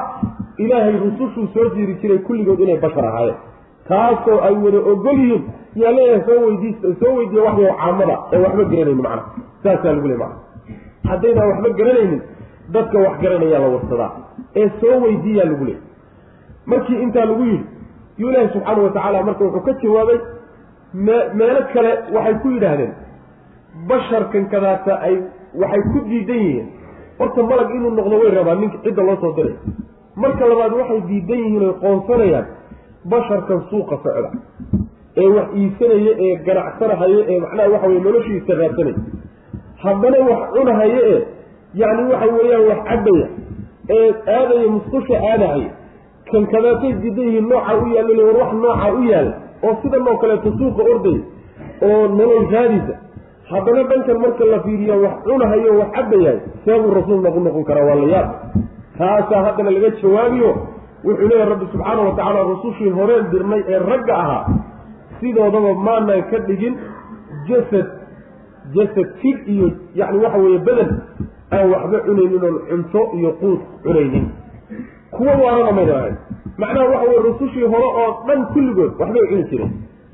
ilaahay 0.58 0.96
rusushuu 1.06 1.48
soo 1.54 1.70
jiiri 1.76 1.94
jiray 2.02 2.18
kulligood 2.28 2.60
inay 2.60 2.78
bashar 2.86 3.06
ahaayeen. 3.06 3.38
Taasoo 3.88 4.40
ay 4.48 4.56
wada 4.66 4.80
ogol 4.92 5.18
yihiin 5.24 5.44
yaa 5.82 5.92
leeyahay 5.98 6.22
soo 6.28 6.40
weydiis 6.46 6.76
soo 7.02 7.14
weydiiya 7.18 7.44
wax 7.48 7.58
yaw 7.66 7.76
caamada 7.82 8.16
ee 8.34 8.40
waxba 8.46 8.64
garanaynin 8.72 9.02
macnaha. 9.02 9.26
Saasaa 9.64 9.94
lagu 9.96 10.08
leey 10.08 10.18
macana 10.18 10.40
haddaydaan 11.10 11.50
waxba 11.52 11.70
garanaynin 11.80 12.22
dadka 12.76 12.98
wax 13.06 13.16
garanayaa 13.24 13.60
la 13.66 13.68
warsadaa 13.76 14.12
ee 14.62 14.70
soo 14.82 14.96
weydiiyaa 15.06 15.48
lagu 15.52 15.66
leey 15.70 15.80
markii 16.72 17.00
intaa 17.06 17.26
lagu 17.32 17.44
yidhi 17.52 17.66
yuu 18.18 18.30
ilaahi 18.32 18.50
subxaana 18.54 18.82
wa 18.84 18.90
tacaala 18.98 19.24
marka 19.30 19.44
wuxuu 19.46 19.64
ka 19.68 19.74
jawaabay 19.84 20.20
me 21.06 21.16
meelo 21.40 21.62
kale 21.74 21.92
waxay 22.16 22.36
ku 22.44 22.50
yidhaahdeen 22.56 22.94
basharkan 23.90 24.46
kadaata 24.54 24.94
ay 25.08 25.16
waxay 25.62 25.82
ku 25.94 26.00
diidan 26.10 26.38
yihiin. 26.46 26.68
Horta 27.20 27.44
malag 27.50 27.70
inuu 27.78 27.92
noqdo 27.98 28.16
way 28.22 28.30
rabaan 28.38 28.60
ninka 28.62 28.78
cidda 28.86 29.04
loo 29.08 29.16
soo 29.24 29.34
diray 29.38 29.56
marka 30.16 30.46
labaad 30.52 30.74
waxay 30.80 31.02
diidan 31.10 31.40
yihiin 31.44 31.64
oy 31.70 31.74
qoonsanayaan 31.84 32.46
basharkan 33.12 33.62
suuqa 33.70 33.96
socda 34.04 34.30
ee 35.24 35.28
wax 35.36 35.48
iibsanaya 35.62 36.14
ee 36.26 36.36
ganacsanahaya 36.48 37.20
ee 37.32 37.40
macnaha 37.44 37.70
waxa 37.74 37.88
weye 37.88 38.00
noloshiisa 38.08 38.54
raadsanaya. 38.62 39.00
Haddana 39.84 40.18
wax 40.30 40.42
cunahaya 40.56 41.00
ee 41.12 41.20
yacni 41.82 42.04
waxa 42.14 42.28
weeyaan 42.38 42.66
wax 42.72 42.80
cabaya 42.90 43.28
ee 43.98 44.10
aadaya 44.38 44.68
musqusha 44.76 45.16
aadahaya 45.32 45.72
kan 46.32 46.44
kadaatay 46.54 46.92
diidan 47.04 47.26
yihiin 47.30 47.48
nooca 47.52 47.74
u 47.84 47.88
yaalla 47.96 48.24
war 48.28 48.38
wax 48.42 48.52
nooca 48.64 48.88
u 49.00 49.04
yaalla 49.12 49.34
oo 49.68 49.74
sidan 49.82 50.08
oo 50.12 50.18
kaleeto 50.24 50.50
suuqa 50.60 50.82
orday 50.94 51.18
oo 51.88 52.02
nolol 52.18 52.46
raadisa. 52.56 52.94
Haddana 53.52 53.84
dhankan 53.90 54.18
marka 54.24 54.46
la 54.54 54.60
fiiriya 54.66 54.96
wax 55.04 55.14
cunahayo 55.28 55.72
wax 55.80 55.90
cabayahay 55.98 56.40
seebuu 56.66 56.94
rasuul 56.98 57.22
nagu 57.26 57.40
noqon 57.48 57.64
karaa 57.70 57.86
waa 57.90 57.96
la 58.02 58.08
yaab 58.16 58.30
taasaa 58.98 59.44
haddana 59.46 59.72
laga 59.76 59.90
jawaabiyo 60.02 60.52
wuxuu 61.04 61.28
leeyahy 61.30 61.50
rabbi 61.50 61.66
subxaana 61.72 62.02
wa 62.08 62.12
tacaala 62.18 62.44
rusushii 62.52 62.90
horeen 62.90 63.26
dirnay 63.32 63.62
ee 63.74 63.80
ragga 63.80 64.16
ahaa. 64.24 64.46
Sidoodaba 65.20 65.74
maanaan 65.88 66.24
ka 66.32 66.38
dhigin 66.48 66.76
jasad 67.48 67.88
jasad 68.76 69.08
jid 69.22 69.38
iyo 69.54 69.68
yacni 69.96 70.18
waxa 70.26 70.38
weeye 70.44 70.60
bedel 70.68 70.90
aan 71.52 71.66
waxba 71.74 72.00
cunaynin 72.08 72.44
oon 72.44 72.60
cunto 72.70 73.02
iyo 73.18 73.32
quud 73.42 73.60
cunaynin. 73.84 74.26
Kuwa 75.12 75.34
waarana 75.44 75.72
mayna 75.78 75.94
ahayn 76.00 76.16
macnaha 76.58 76.86
waxa 76.94 77.08
weye 77.10 77.20
rusushii 77.30 77.68
hore 77.74 77.88
oo 78.04 78.12
dhan 78.28 78.46
kulligood 78.54 78.92
waxbay 79.00 79.26
cuni 79.30 79.44
jireen. 79.52 79.72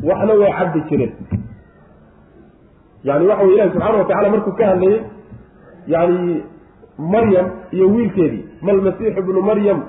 Waxna 0.09 0.33
way 0.41 0.51
cabdi 0.59 0.79
jireen. 0.89 1.13
Yani 3.03 3.27
waxa 3.27 3.43
wey 3.45 3.53
ilahi 3.55 3.69
subxaana 3.71 3.97
wa 3.97 4.05
tacala 4.05 4.29
markuu 4.29 4.51
ka 4.59 4.65
hadlayay 4.71 5.01
yani 5.87 6.43
maryam 6.97 7.47
iyo 7.71 7.87
wiilkeedii 7.95 8.43
ma 8.61 8.71
lmasiixu 8.77 9.21
bnu 9.27 9.41
maryam 9.49 9.79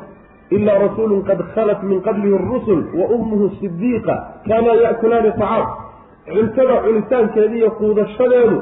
ila 0.56 0.72
rasuulu 0.84 1.22
qad 1.28 1.38
khalat 1.54 1.82
min 1.90 2.00
qablihi 2.06 2.36
rusul 2.50 2.80
wa 2.98 3.06
ummuhu 3.16 3.50
sidiiqa 3.60 4.14
kaanaa 4.48 4.76
ya'kulaani 4.84 5.30
tacaam 5.40 5.66
cuntada 6.34 6.76
cunitaankeeda 6.84 7.54
iyo 7.60 7.70
quudashadeedu 7.80 8.56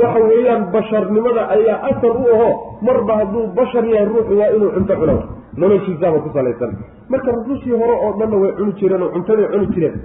waxa 0.00 0.20
weeyaan 0.30 0.62
basharnimada 0.74 1.42
ayaa 1.56 1.78
asar 1.90 2.14
u 2.22 2.24
aho 2.34 2.48
marba 2.88 3.12
hadduu 3.20 3.46
bashar 3.58 3.84
yahay 3.92 4.06
ruuxu 4.12 4.38
waa 4.40 4.50
inuu 4.56 4.70
cunto 4.76 4.94
cuno 5.00 5.14
noloshiisaaba 5.60 6.18
ku 6.24 6.28
salaysan. 6.34 6.72
Marka 7.12 7.32
rusushii 7.36 7.74
hore 7.80 7.94
oo 8.04 8.12
dhanna 8.18 8.36
way 8.42 8.52
cuni 8.58 8.72
jireen 8.80 9.02
oo 9.02 9.10
cuntaday 9.14 9.46
cuni 9.52 9.66
jireen 9.74 9.96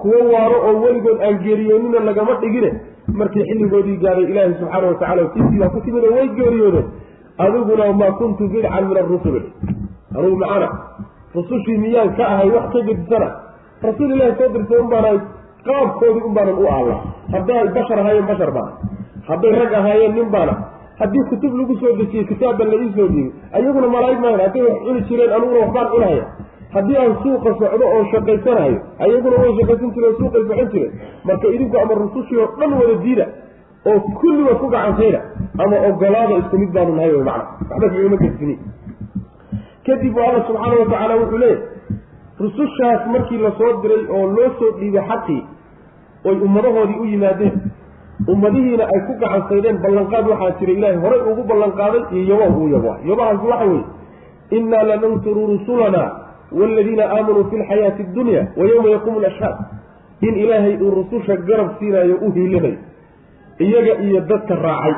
kuwo 0.00 0.18
waaro 0.32 0.58
oo 0.68 0.74
weligood 0.84 1.18
aan 1.26 1.36
geeriyoonina 1.44 2.00
lagama 2.08 2.34
dhigine 2.42 2.70
markii 3.20 3.44
xilligoodii 3.50 3.96
gaaday 4.04 4.24
ilaahi 4.32 4.54
subxaana 4.60 4.86
watacala 4.92 5.24
tiisii 5.34 5.58
baa 5.62 5.68
ku 5.74 5.80
timid 5.86 6.04
oo 6.04 6.14
way 6.16 6.28
geeriyoodeen 6.38 6.86
adiguna 7.44 7.92
maa 8.00 8.12
kuntu 8.18 8.48
bidcan 8.52 8.84
min 8.88 8.96
arusuli 9.02 9.42
anugu 10.18 10.36
macana 10.42 10.68
rusushii 11.34 11.78
miyaan 11.84 12.14
ka 12.16 12.24
ahay 12.34 12.50
wax 12.56 12.66
ka 12.74 12.80
gedisana 12.88 13.28
rasuul 13.86 14.10
ilahi 14.16 14.32
soo 14.38 14.48
dirtay 14.54 14.78
un 14.84 14.88
baana 14.92 15.10
qaabkoodii 15.66 16.24
un 16.28 16.34
baanan 16.36 16.58
u 16.62 16.66
aalla. 16.74 16.96
Hadday 17.32 17.68
bashar 17.76 17.98
ahaayeen 18.02 18.26
bashar 18.30 18.50
baana 18.56 18.72
hadday 19.28 19.52
rag 19.60 19.72
ahaayeen 19.80 20.14
nin 20.14 20.28
baana. 20.34 20.54
Haddii 21.00 21.24
kutub 21.30 21.52
lagu 21.60 21.74
soo 21.80 21.92
dejiyey 22.00 22.24
kitaabban 22.30 22.68
la 22.72 22.76
iisoo 22.84 23.08
dhiibay 23.12 23.32
ayaguna 23.58 23.88
malaa'ig 23.94 24.20
maahan 24.24 24.40
hadday 24.46 24.62
wax 24.68 24.78
cuni 24.86 25.00
jireen 25.08 25.32
aniguna 25.36 25.58
waxbaan 25.64 25.88
cunahaya 25.94 26.24
haddii 26.76 26.96
aan 27.02 27.14
suuqa 27.22 27.50
socdo 27.60 27.84
oo 27.96 28.04
shaqaysanayo 28.12 28.78
ayaguna 29.04 29.36
way 29.42 29.52
shaqaysan 29.60 29.90
jireen 29.96 30.14
suuqay 30.20 30.42
socon 30.48 30.68
jireen. 30.72 30.92
Marka 31.28 31.46
idinku 31.56 31.76
ama 31.82 31.94
rusushii 32.04 32.38
oo 32.44 32.48
dhan 32.60 32.72
wada 32.80 32.94
diida 33.04 33.26
oo 33.90 33.98
kulligood 34.20 34.58
ku 34.62 34.68
gacansayna 34.74 35.20
ama 35.58 35.76
ogolaada 35.88 36.34
isku 36.42 36.58
mid 36.58 36.70
baanu 36.76 36.92
nahay 36.96 37.12
macna. 37.12 37.44
Waxba 37.70 37.88
kagama 37.94 38.16
gesini 38.24 38.56
kadib 39.86 40.18
alla 40.18 40.40
subxaana 40.46 40.76
watacaala 40.82 41.14
wuxuu 41.22 41.38
leeyahy 41.38 41.62
rusushaas 42.40 43.06
markii 43.12 43.38
la 43.38 43.50
soo 43.58 43.72
diray 43.82 44.02
oo 44.16 44.26
loo 44.36 44.50
soo 44.58 44.70
dhiibay 44.78 45.04
xaqii 45.10 45.42
oy 46.24 46.36
ummadahoodii 46.46 46.98
u 47.02 47.04
yimaadeen 47.12 47.54
ummadihiina 48.32 48.84
ay 48.94 49.00
ku 49.06 49.12
gacansaydeen 49.22 49.78
ballanqaad 49.84 50.26
waxaa 50.32 50.58
jira 50.60 50.72
ilaahay 50.72 50.98
horay 51.04 51.20
ugu 51.30 51.42
ballanqaaday 51.50 52.02
iyo 52.12 52.34
yabaha 52.34 52.58
uu 52.58 52.68
yabo 52.74 52.92
yabahaas 53.10 53.40
waxa 53.50 53.66
weeye 53.70 53.84
innaa 54.58 54.82
lanansuru 54.90 55.46
rusulana 55.52 56.02
waaladiina 56.58 57.04
aamanuu 57.16 57.44
fi 57.50 57.56
lxayaati 57.62 58.02
addunya 58.08 58.42
wa 58.58 58.64
yowma 58.70 58.88
yaquumu 58.96 59.20
lashhaad 59.20 59.56
in 60.28 60.34
ilaahay 60.44 60.74
uu 60.82 60.90
rususha 60.98 61.36
garab 61.48 61.68
siinayo 61.78 62.16
u 62.26 62.32
hiilinayo 62.32 62.78
iyaga 63.64 63.92
iyo 64.06 64.20
dadka 64.30 64.54
raacay. 64.66 64.94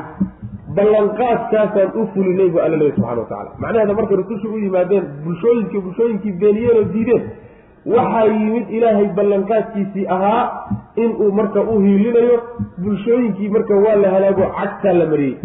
Ballanqaadkaasaan 0.77 1.90
u 2.01 2.07
fulinay 2.14 2.49
bu 2.55 2.59
alla 2.64 2.77
leeya 2.81 2.94
subxana 2.97 3.21
watacala 3.21 3.51
macnaheeda 3.62 3.94
markay 3.99 4.16
rususha 4.21 4.49
u 4.55 4.59
yimaadeen 4.64 5.05
bulshooyinkii 5.25 5.81
bulshooyinkii 5.87 6.33
beeniyeen 6.40 6.88
diideen 6.94 7.23
waxaa 7.94 8.25
yimid 8.35 8.66
ilaahay 8.77 9.09
ballanqaadkiisii 9.18 10.07
ahaa 10.16 10.42
inuu 11.05 11.31
marka 11.38 11.61
u 11.73 11.79
hiilinayo 11.85 12.37
bulshooyinkii 12.85 13.49
marka 13.57 13.75
waa 13.85 13.97
la 14.03 14.11
halaago 14.14 14.44
cagtaa 14.59 14.92
la 15.01 15.07
mariyey. 15.12 15.37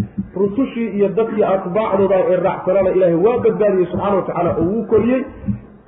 Rusushii 0.41 0.87
iyo 0.97 1.07
dadkii 1.17 1.43
atbaacdooda 1.55 2.17
ee 2.31 2.35
raacsanaana 2.47 2.89
ilaahay 2.97 3.19
waa 3.25 3.37
badbaadiyey 3.45 3.87
subxana 3.91 4.15
watacaala 4.15 4.55
oo 4.59 4.65
wuu 4.71 4.85
koriyey. 4.91 5.21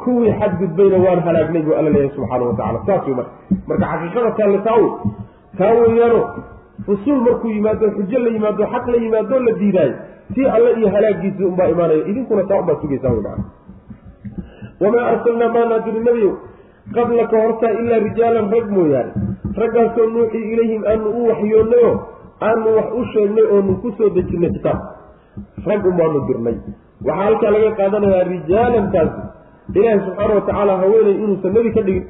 Kuwii 0.04 0.32
xadgudbayna 0.40 0.98
waan 1.06 1.20
halaagnay 1.28 1.62
buu 1.66 1.76
alla 1.80 1.90
leeyahay 1.90 2.16
subxaana 2.16 2.46
watacala 2.50 2.80
saas 2.88 3.08
wey 3.08 3.16
marka 3.20 3.32
marka 3.68 3.86
xaqiiqada 3.92 4.32
taale 4.38 4.58
taa 4.68 4.78
wey 4.82 4.92
taa 5.60 5.74
weeyaano 5.82 6.22
rusul 6.88 7.20
markuu 7.28 7.50
yimaado 7.58 7.88
xujo 7.98 8.20
la 8.26 8.30
yimaado 8.36 8.64
xaq 8.74 8.86
la 8.94 8.98
yimaado 9.04 9.40
la 9.48 9.52
diidaayo 9.60 9.96
tii 10.36 10.46
alle 10.56 10.72
iyo 10.80 10.90
halaagiisii 10.96 11.46
unbaa 11.52 11.68
imaanaya. 11.74 12.08
Idinkuna 12.12 12.44
taa 12.50 12.60
unbaa 12.62 12.78
sugaysaa 12.82 13.12
wey 13.16 13.22
macana 13.22 13.44
wamaa 14.82 15.06
arsalnaa 15.12 15.50
maanaa 15.56 15.80
diri 15.86 16.00
nebiyow 16.08 16.34
qablaka 16.96 17.36
hortaa 17.44 17.72
ilaa 17.82 18.00
rijaalan 18.08 18.52
rag 18.56 18.68
mooyaane. 18.78 19.12
Raggaasoo 19.62 20.08
nuuxii 20.16 20.46
ilayhim 20.54 20.82
aanu 20.92 21.10
u 21.20 21.28
waxyoonnayo 21.30 21.92
aanu 22.48 22.76
wax 22.78 22.88
u 23.00 23.06
sheegnay 23.14 23.46
oonu 23.56 23.76
ku 23.82 23.92
soo 23.98 24.10
dejinnay 24.18 24.52
kitaab 24.58 24.80
rag 25.70 25.86
unbaanu 25.92 26.20
dirnay. 26.28 26.58
Waxaa 27.08 27.24
halkaa 27.24 27.52
laga 27.56 27.72
qaadanayaa 27.80 28.24
rijaalantaasi 28.34 29.22
ilaahi 29.76 30.00
subxaana 30.06 30.34
watacaala 30.40 30.78
haweeney 30.82 31.16
inuusan 31.24 31.54
nebi 31.58 31.72
ka 31.78 31.82
dhigin. 31.88 32.06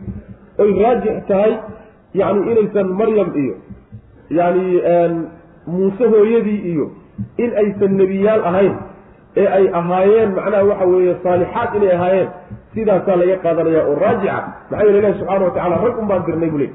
Oy 0.62 0.72
raajix 0.82 1.16
tahay 1.28 1.54
yacni 2.20 2.52
inaysan 2.52 2.88
maryam 3.00 3.30
iyo 3.44 3.56
yacni 4.30 4.82
muuse 5.68 6.06
hooyadii 6.08 6.60
iyo 6.72 6.92
in 7.38 7.52
aysan 7.64 7.98
nebiyaal 8.02 8.44
ahayn 8.52 8.74
ee 9.38 9.48
ay 9.48 9.66
ahaayeen 9.80 10.36
macnaha 10.36 10.64
waxa 10.64 10.86
weeye 10.86 11.16
saalixaad 11.24 11.76
inay 11.76 11.92
ahaayeen 11.96 12.30
sidaasaa 12.76 13.16
laga 13.22 13.36
qaadanaya 13.46 13.82
oo 13.90 13.96
raajica 14.06 14.36
maxaa 14.72 14.86
yeele 14.88 15.00
ilahi 15.00 15.20
subxaana 15.20 15.46
watacala 15.46 15.76
rag 15.86 15.98
un 16.02 16.08
baan 16.12 16.26
dirnay 16.28 16.50
buu 16.50 16.58
leey 16.64 16.72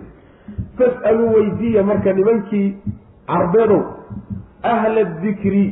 fas'aluu 0.78 1.30
weydiiya 1.36 1.82
marka 1.90 2.12
nimankii 2.12 2.66
carbeedow 3.30 3.80
ahla 4.72 5.04
dikri 5.22 5.64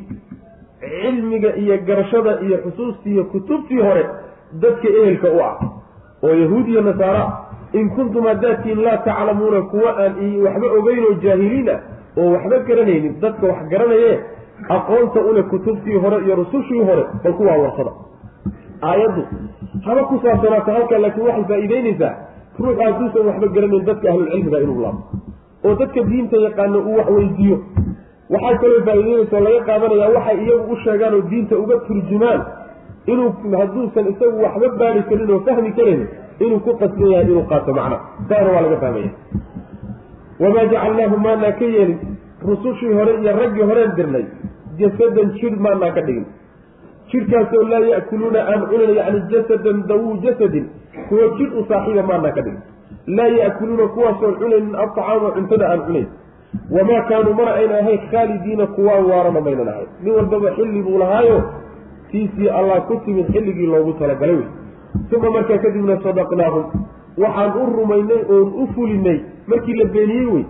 cilmiga 0.81 1.51
iyo 1.57 1.77
garashada 1.89 2.41
iyo 2.47 2.57
xusuustii 2.65 3.13
iyo 3.13 3.25
kutubtii 3.25 3.81
hore 3.89 4.05
dadka 4.63 4.89
ehelka 4.89 5.29
u 5.37 5.41
ah 5.49 5.55
oo 6.23 6.35
yahuud 6.43 6.69
iyo 6.69 6.81
nasaara 6.89 7.25
in 7.73 7.91
kuntum 7.97 8.25
haddaadtiin 8.27 8.83
laa 8.87 8.97
taclamuuna 9.07 9.63
kuwa 9.73 9.91
aan 10.05 10.15
waxba 10.45 10.67
ogeyn 10.79 11.05
oo 11.09 11.15
jaahiliin 11.25 11.69
ah 11.75 11.81
oo 12.21 12.33
waxba 12.35 12.59
garanaynin 12.69 13.15
dadka 13.21 13.47
wax 13.47 13.61
garanaye 13.73 14.13
aqoonta 14.77 15.21
ule 15.31 15.43
kutubtii 15.43 15.99
hore 16.05 16.19
iyo 16.25 16.35
rusushii 16.43 16.83
hore 16.89 17.05
bal 17.25 17.33
kuwaa 17.33 17.57
warsada 17.65 17.93
aayaddu 18.83 19.23
haba 19.87 20.03
ku 20.05 20.21
saabsanaato 20.25 20.71
halkaa 20.73 20.99
laakiin 21.05 21.27
waxay 21.27 21.45
faa'iideynaysaa 21.51 22.13
ruux 22.63 22.77
hadduusan 22.85 23.27
waxba 23.31 23.47
garanayn 23.57 23.85
dadka 23.89 24.09
ahlulcilmiga 24.13 24.59
inuu 24.65 24.81
laabo. 24.85 25.01
Oo 25.65 25.75
dadka 25.81 26.01
diinta 26.11 26.37
yaqaano 26.47 26.79
uu 26.89 26.97
wax 26.99 27.09
weydiiyo. 27.17 27.59
Waxay 28.35 28.57
kaloo 28.63 28.81
faa'iideynaysa 28.89 29.41
laga 29.47 29.61
qaadanayaa 29.69 30.11
waxay 30.17 30.37
iyagu 30.45 30.73
u 30.73 30.77
sheegaan 30.85 31.15
oo 31.19 31.23
diinta 31.31 31.55
uga 31.63 31.77
turjumaan 31.89 32.41
inuu 33.13 33.29
hadduusan 33.61 34.07
isagu 34.13 34.43
waxba 34.47 34.69
baari 34.81 35.03
karin 35.11 35.31
oo 35.37 35.41
fahmi 35.47 35.73
karin 35.79 36.01
inuu 36.41 36.61
ku 36.61 36.73
qasban 36.81 37.11
yahay 37.13 37.27
inuu 37.31 37.47
qaato 37.51 37.75
macna 37.79 37.99
saana 38.29 38.51
waa 38.55 38.63
laga 38.67 38.79
fahmaya. 38.85 39.11
Wamaa 40.41 40.67
jacalnaahu 40.73 41.17
maanaa 41.27 41.53
ka 41.59 41.65
yeelin. 41.65 41.99
Rusushii 42.49 42.93
hore 42.99 43.13
iyo 43.23 43.33
raggii 43.41 43.67
horeen 43.71 43.95
dirnay. 43.97 44.25
Jasadan 44.79 45.33
jir 45.39 45.57
maanaa 45.67 45.91
ka 45.97 46.03
dhigin. 46.07 46.27
Jirkaasoo 47.11 47.63
laa 47.73 47.83
ya'kuluuna 47.93 48.41
aan 48.53 48.63
cunayn 48.71 48.95
yacni 48.99 49.21
jasadan 49.33 49.83
dawuu 49.89 50.17
jasadin. 50.23 50.67
Kuwa 51.09 51.27
jir 51.39 51.51
u 51.59 51.65
saaxiiba 51.69 52.03
maanaa 52.11 52.33
ka 52.37 52.43
dhigin. 52.47 52.63
Laa 53.17 53.31
ya'kuluuna 53.43 53.87
kuwaasoon 53.95 54.35
cunaynin 54.41 54.75
alطacaama 54.75 55.31
cuntada 55.37 55.71
aan 55.73 55.83
cunayn 55.89 56.09
wamaa 56.71 57.03
kaanuu 57.09 57.35
mana 57.35 57.53
ayna 57.61 57.79
ahayn 57.83 58.01
khaalidiina 58.11 58.67
kuwaa 58.77 59.01
waarana 59.11 59.41
maynan 59.41 59.69
ahayn. 59.69 59.89
Nin 60.03 60.15
walbaba 60.15 60.55
xilli 60.57 60.83
buu 60.83 60.99
lahaayo. 61.03 61.43
Tiisii 62.11 62.49
allah 62.49 62.87
ku 62.87 63.01
timid 63.05 63.27
xilligii 63.35 63.67
loogu 63.67 63.93
talagalay. 63.99 64.37
wey 64.37 64.49
uma 65.17 65.31
markaa 65.31 65.59
kadibna 65.65 65.97
sadaqnaahum. 66.03 66.65
Waxaan 67.19 67.53
u 67.63 67.67
rumaynay 67.77 68.21
oon 68.35 68.49
u 68.63 68.67
fulinay. 68.75 69.19
Markii 69.47 69.75
la 69.81 69.85
beeniyey 69.95 70.27
wey 70.35 70.45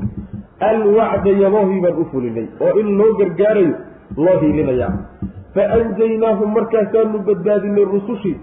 alwacda 0.61 1.31
yaboohii 1.43 1.81
baan 1.85 1.97
u 2.03 2.05
fulinay 2.13 2.47
oo 2.61 2.73
in 2.81 2.89
loo 2.99 3.13
gargaarayo 3.19 3.75
loo 4.17 4.39
hiilinaya. 4.41 4.89
Fa 5.55 5.63
anjaynaahum 5.77 6.53
markaasaanu 6.55 7.19
badbaadinay 7.29 7.85
rusushii. 7.85 8.37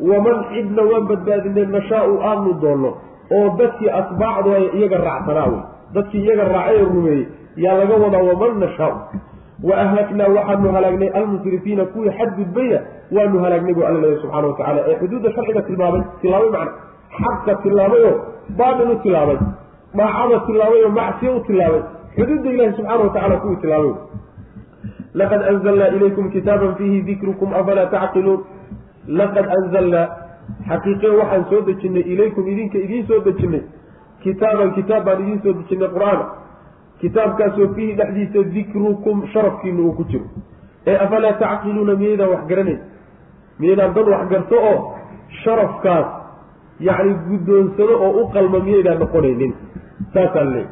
Waman 0.00 0.44
cidna 0.52 0.82
waan 0.90 1.06
badbaadinay 1.10 1.66
nashaau 1.76 2.20
aanu 2.30 2.52
doonno. 2.62 2.90
Oo 3.36 3.48
dadkii 3.58 3.90
atbaacdu 4.00 4.50
ay 4.58 4.64
iyaga 4.78 4.98
raacsanaa 5.08 5.48
wey. 5.52 5.62
Dadkii 5.94 6.22
iyaga 6.24 6.44
raacay 6.52 6.76
ee 6.80 6.84
rumeeyey 6.84 7.26
yaa 7.56 7.74
laga 7.78 7.94
wadaa 8.04 8.22
waman 8.30 8.58
nashaau 8.60 8.94
wa 9.62 9.74
ahlaknaa 9.84 10.28
waxaanu 10.36 10.72
halaagnay 10.76 11.08
almusrifiina 11.20 11.84
kuwii 11.84 12.10
xadgudbayna 12.18 12.78
waanu 13.16 13.38
halaagnay 13.44 13.74
bu 13.74 13.84
alla 13.88 14.00
leeya 14.00 14.20
subxana 14.22 14.46
watacala 14.48 14.80
ee 14.88 14.96
xuduudda 15.00 15.32
sharciga 15.36 15.62
tilmaamay 15.68 16.02
tilaabay 16.20 16.50
macna 16.50 16.72
xaqa 17.20 17.54
tilaabayoo 17.62 18.14
baatil 18.58 18.90
u 18.90 18.96
tilaabay 19.04 19.38
daacada 19.98 20.40
tilaabay 20.46 20.82
oo 20.84 20.92
macsiyo 20.98 21.36
u 21.36 21.40
tilaabay 21.48 21.82
xuduudda 22.16 22.50
ilahi 22.50 22.72
subxaana 22.76 23.02
watacala 23.04 23.36
kuwii 23.44 23.56
tilaabay 23.64 23.94
laqad 25.20 25.42
anzalnaa 25.52 25.88
ilaykum 25.96 26.30
kitaaban 26.36 26.74
fiihi 26.78 27.02
dikrukum 27.10 27.54
afalaa 27.60 27.86
tacqiluun 27.96 28.40
laqad 29.20 29.46
anzalnaa 29.58 30.06
xaqiiqe 30.68 31.08
waxaan 31.20 31.44
soo 31.50 31.60
dejinnay 31.68 32.04
ilaykum 32.14 32.48
idinka 32.52 32.78
idiin 32.86 33.06
soo 33.10 33.20
dejinnay 33.28 33.62
kitaaban 34.24 34.74
kitaab 34.78 35.04
baan 35.08 35.22
idiin 35.24 35.40
soo 35.44 35.54
dejinnay 35.60 35.88
qur'aan 35.96 36.20
kitaabkaasoo 37.00 37.68
fiihi 37.74 37.92
dhexdiisa 37.98 38.42
dikrukum 38.54 39.26
sharafkiina 39.32 39.80
uu 39.82 39.92
ku 39.98 40.04
jiro. 40.10 40.24
Ee 40.86 40.96
afalaa 41.06 41.32
tacqiluuna 41.42 41.94
miyaydaan 42.02 42.30
wax 42.34 42.42
garanayn 42.50 42.80
miyaydaan 43.60 43.94
dad 43.96 44.08
wax 44.14 44.28
garto 44.32 44.56
oo 44.70 44.76
sharafkaas 45.42 46.06
yacni 46.88 47.14
guddoonsado 47.28 47.94
oo 48.06 48.10
u 48.22 48.28
qalma 48.34 48.58
miyaydaan 48.68 48.98
noqonaynin 49.02 49.52
saasaan 50.14 50.50
leey 50.54 50.66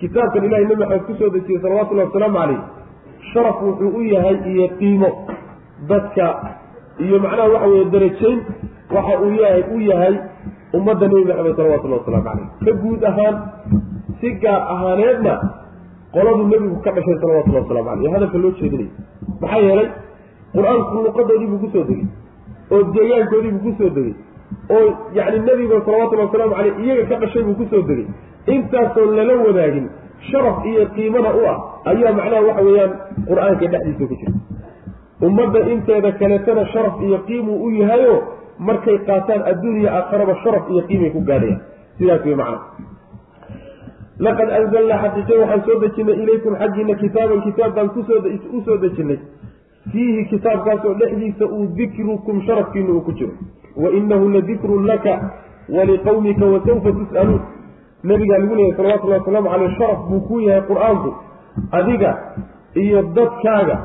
kitaabkan 0.00 0.44
ilahay 0.48 0.64
nabi 0.64 0.76
maxamed 0.82 1.04
ku 1.08 1.14
soo 1.20 1.30
dejiyey 1.36 1.60
salawatullahi 1.62 2.08
wasalaamu 2.08 2.38
calayh 2.38 2.60
sharaf 3.32 3.56
wuxuu 3.66 3.90
u 3.98 4.02
yahay 4.14 4.36
iyo 4.52 4.66
qiimo 4.80 5.10
dadka 5.90 6.26
iyo 7.04 7.16
macnaha 7.24 7.48
waxa 7.54 7.68
weeye 7.72 7.84
darajayn 7.94 8.38
waxa 8.96 9.14
uu 9.24 9.32
yahay 9.42 9.62
u 9.76 9.80
yahay 9.90 10.14
ummadda 10.78 11.08
nebi 11.12 11.24
maxamed 11.30 11.56
salawatullahi 11.60 12.00
wasalaamu 12.00 12.26
calayh. 12.28 12.46
Ka 12.64 12.72
guud 12.82 13.02
ahaan 13.10 13.34
si 14.20 14.28
gaar 14.42 14.60
ahaaneedna 14.74 15.34
qoladu 16.14 16.42
nebigu 16.52 16.76
ka 16.84 16.90
dhashay 16.96 17.16
salawatullahi 17.22 17.62
waslamu 17.64 17.88
caleyh 17.90 18.12
hadalka 18.14 18.38
loo 18.44 18.52
jeedinay. 18.60 18.88
Maxaa 19.42 19.60
yeelay 19.66 19.88
qur'aanku 20.54 20.96
luqadoodii 21.06 21.48
buu 21.52 21.60
ku 21.64 21.68
soo 21.74 21.84
degay 21.90 22.06
oo 22.74 22.82
deegaankoodii 22.96 23.52
buu 23.54 23.64
ku 23.66 23.72
soo 23.78 23.90
degay 23.96 24.14
oo 24.76 24.86
yacni 25.18 25.38
nebiga 25.48 25.76
salawatullahi 25.86 26.28
wasalaamu 26.28 26.54
caleyh 26.58 26.74
iyaga 26.84 27.04
ka 27.10 27.16
dhashay 27.22 27.42
buu 27.48 27.56
ku 27.60 27.64
soo 27.72 27.82
degay. 27.90 28.06
Intaasoo 28.54 29.06
lala 29.16 29.34
wadaagin 29.44 29.86
sharaf 30.30 30.64
iyo 30.70 30.86
qiimana 30.96 31.30
u 31.36 31.42
ah 31.52 31.56
ayaa 31.92 32.12
macnaha 32.18 32.42
waxa 32.48 32.62
weeyaan 32.68 32.92
qur'aanka 33.28 33.64
dhexdiisa 33.72 34.04
ku 34.10 34.14
jira. 34.20 34.32
Ummadda 35.26 35.60
inteeda 35.74 36.10
kaleetana 36.20 36.64
sharaf 36.72 36.96
iyo 37.06 37.18
qiimuu 37.28 37.58
u 37.66 37.68
yahayo 37.80 38.14
markay 38.58 38.98
qaataan 39.08 39.42
adduuniya 39.50 39.90
aakharaba 39.98 40.34
sharaf 40.42 40.64
iyo 40.72 40.82
qiimay 40.88 41.10
ku 41.16 41.20
gaadhayaan. 41.28 41.60
Sidaas 41.98 42.24
wey 42.24 42.34
macna 42.40 42.58
laqad 44.26 44.48
anzalnaa 44.58 44.98
xaqiiqe 45.02 45.34
waxaan 45.42 45.62
soo 45.66 45.78
dejinay 45.84 46.16
ilaykum 46.22 46.56
xaggiina 46.62 46.94
kitaaban 47.02 47.42
kitaab 47.46 47.74
baan 47.74 47.88
ku 47.96 48.02
soo 48.08 48.20
u 48.56 48.60
soo 48.66 48.76
dejinay 48.84 49.18
fiihi 49.92 50.24
kitaabkaasoo 50.32 50.94
dhexdiisa 51.00 51.44
uu 51.56 51.66
dikrukum 51.76 52.42
sharafkiina 52.46 52.90
uu 52.96 53.00
ku 53.00 53.12
jiro 53.12 53.32
wa 53.82 53.90
inahu 54.00 54.28
ladikrun 54.36 54.86
laka 54.86 55.14
waliqawmika 55.76 56.44
wasawfa 56.54 56.92
tus'aluun 56.98 57.42
nabigaa 58.10 58.38
lagu 58.42 58.54
leeyahy 58.54 58.76
salawatullahi 58.76 59.20
wasalaamu 59.20 59.48
caleyh 59.54 59.72
sharaf 59.78 60.00
buu 60.10 60.20
ku 60.28 60.40
yahay 60.40 60.62
qur'aanku 60.70 61.10
adiga 61.80 62.10
iyo 62.84 63.02
dadkaaga 63.18 63.76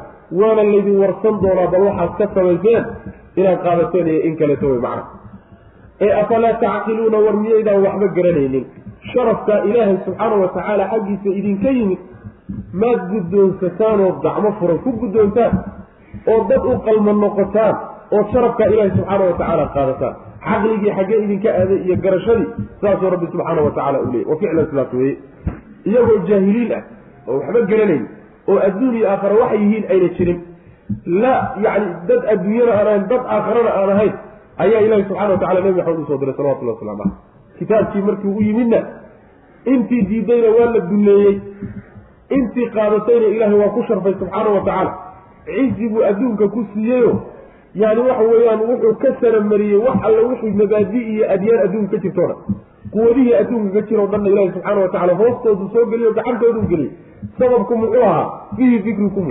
waana 0.42 0.64
laydin 0.64 0.98
warsan 1.04 1.36
doonaa 1.44 1.68
bal 1.74 1.84
waxaad 1.90 2.18
ka 2.18 2.26
samayseen 2.36 2.86
inaad 3.36 3.60
qaadateen 3.66 4.08
iyo 4.08 4.22
in 4.30 4.36
kaleeto 4.42 4.70
way 4.72 4.80
macna 4.86 5.04
ee 6.02 6.14
afalaa 6.22 6.54
tacqiluuna 6.64 7.18
war 7.26 7.36
miyaydaan 7.44 7.84
waxba 7.86 8.08
garanaynin 8.18 8.66
sharafkaa 9.12 9.60
ilaahay 9.70 9.98
subxaana 10.06 10.36
wa 10.44 10.48
tacaala 10.56 10.84
xaggiisa 10.94 11.30
idinka 11.40 11.70
yimid 11.78 12.00
maad 12.82 13.00
guddoonsataan 13.14 14.00
oo 14.06 14.12
gacmo 14.26 14.50
furan 14.60 14.80
ku 14.86 14.92
guddoontaan 15.02 15.54
oo 16.34 16.40
dad 16.52 16.64
u 16.72 16.74
qalma 16.88 17.12
noqotaan 17.24 17.76
oo 18.16 18.24
sharafkaa 18.34 18.68
ilaahay 18.74 18.92
subxaana 18.98 19.24
wa 19.30 19.36
tacaala 19.40 19.66
qaadataan. 19.76 20.16
Caqligii 20.48 20.92
xaggee 20.98 21.20
idinka 21.26 21.50
aaday 21.60 21.80
iyo 21.88 21.96
garashadii 22.06 22.48
saasuu 22.82 23.10
rabbi 23.14 23.28
subxaana 23.34 23.62
wa 23.68 23.72
tacala 23.78 23.98
u 24.06 24.08
leeyay 24.14 24.26
wa 24.32 24.36
ficlan 24.42 24.66
sidaas 24.72 24.94
weeye. 25.00 25.16
Iyagoo 25.90 26.18
jaahiliin 26.30 26.72
ah 26.78 26.84
oo 27.28 27.38
waxba 27.40 27.62
garanayn 27.72 28.04
oo 28.52 28.58
adduun 28.68 28.96
iyo 29.00 29.08
aakhara 29.14 29.36
waxay 29.42 29.60
yihiin 29.64 29.86
ayna 29.94 30.10
jirin. 30.18 30.40
La 31.24 31.34
yacni 31.66 31.92
dad 32.10 32.22
adduunyana 32.34 32.72
aan 32.80 32.88
ahayn 32.88 33.06
dad 33.12 33.24
aakharana 33.36 33.72
aan 33.80 33.90
ahayn 33.96 34.14
ayaa 34.64 34.82
ilahi 34.88 35.04
subxana 35.10 35.32
wa 35.36 35.40
tacala 35.44 35.60
nebi 35.66 35.78
maxamed 35.80 36.00
u 36.04 36.06
soo 36.10 36.18
diray 36.22 36.36
salawatullahi 36.40 36.76
waslamu 36.78 36.98
caleyh 37.04 37.33
kitaabkii 37.60 38.02
markii 38.08 38.34
u 38.38 38.42
yimidna 38.42 38.80
intii 39.66 40.02
diidayna 40.10 40.50
waa 40.58 40.72
la 40.76 40.80
dulleeyey 40.90 41.36
intii 42.38 42.68
qaadatayna 42.76 43.28
ilaahay 43.36 43.60
waa 43.64 43.70
ku 43.76 43.84
sharfay 43.88 44.14
subxaana 44.20 44.50
wa 44.50 44.62
tacaala. 44.68 44.94
Cizi 45.46 45.90
buu 45.90 46.04
adduunka 46.10 46.48
ku 46.48 46.66
siiyeyo 46.74 47.14
yani 47.76 48.02
waxa 48.08 48.24
weeyaan 48.32 48.62
wuxuu 48.70 48.94
ka 49.02 49.10
saramariyey 49.22 49.80
wax 49.86 49.98
alla 50.08 50.22
wixii 50.30 50.54
mabaadi 50.62 51.00
iyo 51.14 51.32
adyaan 51.34 51.60
adduunka 51.66 51.92
ka 51.92 51.98
jirto 52.04 52.28
dhan. 52.28 52.38
Quwadihii 52.94 53.34
adduunka 53.42 53.74
ka 53.82 53.88
jiro 53.88 54.08
dhanna 54.08 54.30
ilahi 54.30 54.52
subxaana 54.56 54.82
wa 54.82 54.90
tacala 54.90 55.14
hoostoodu 55.22 55.70
soo 55.74 55.86
geliyo 55.92 56.12
gacantoodu 56.14 56.62
geliyey. 56.72 56.92
Sababku 57.40 57.78
muxuu 57.78 58.04
ahaa 58.04 58.26
fiihi 58.56 58.80
dikrukum 58.88 59.28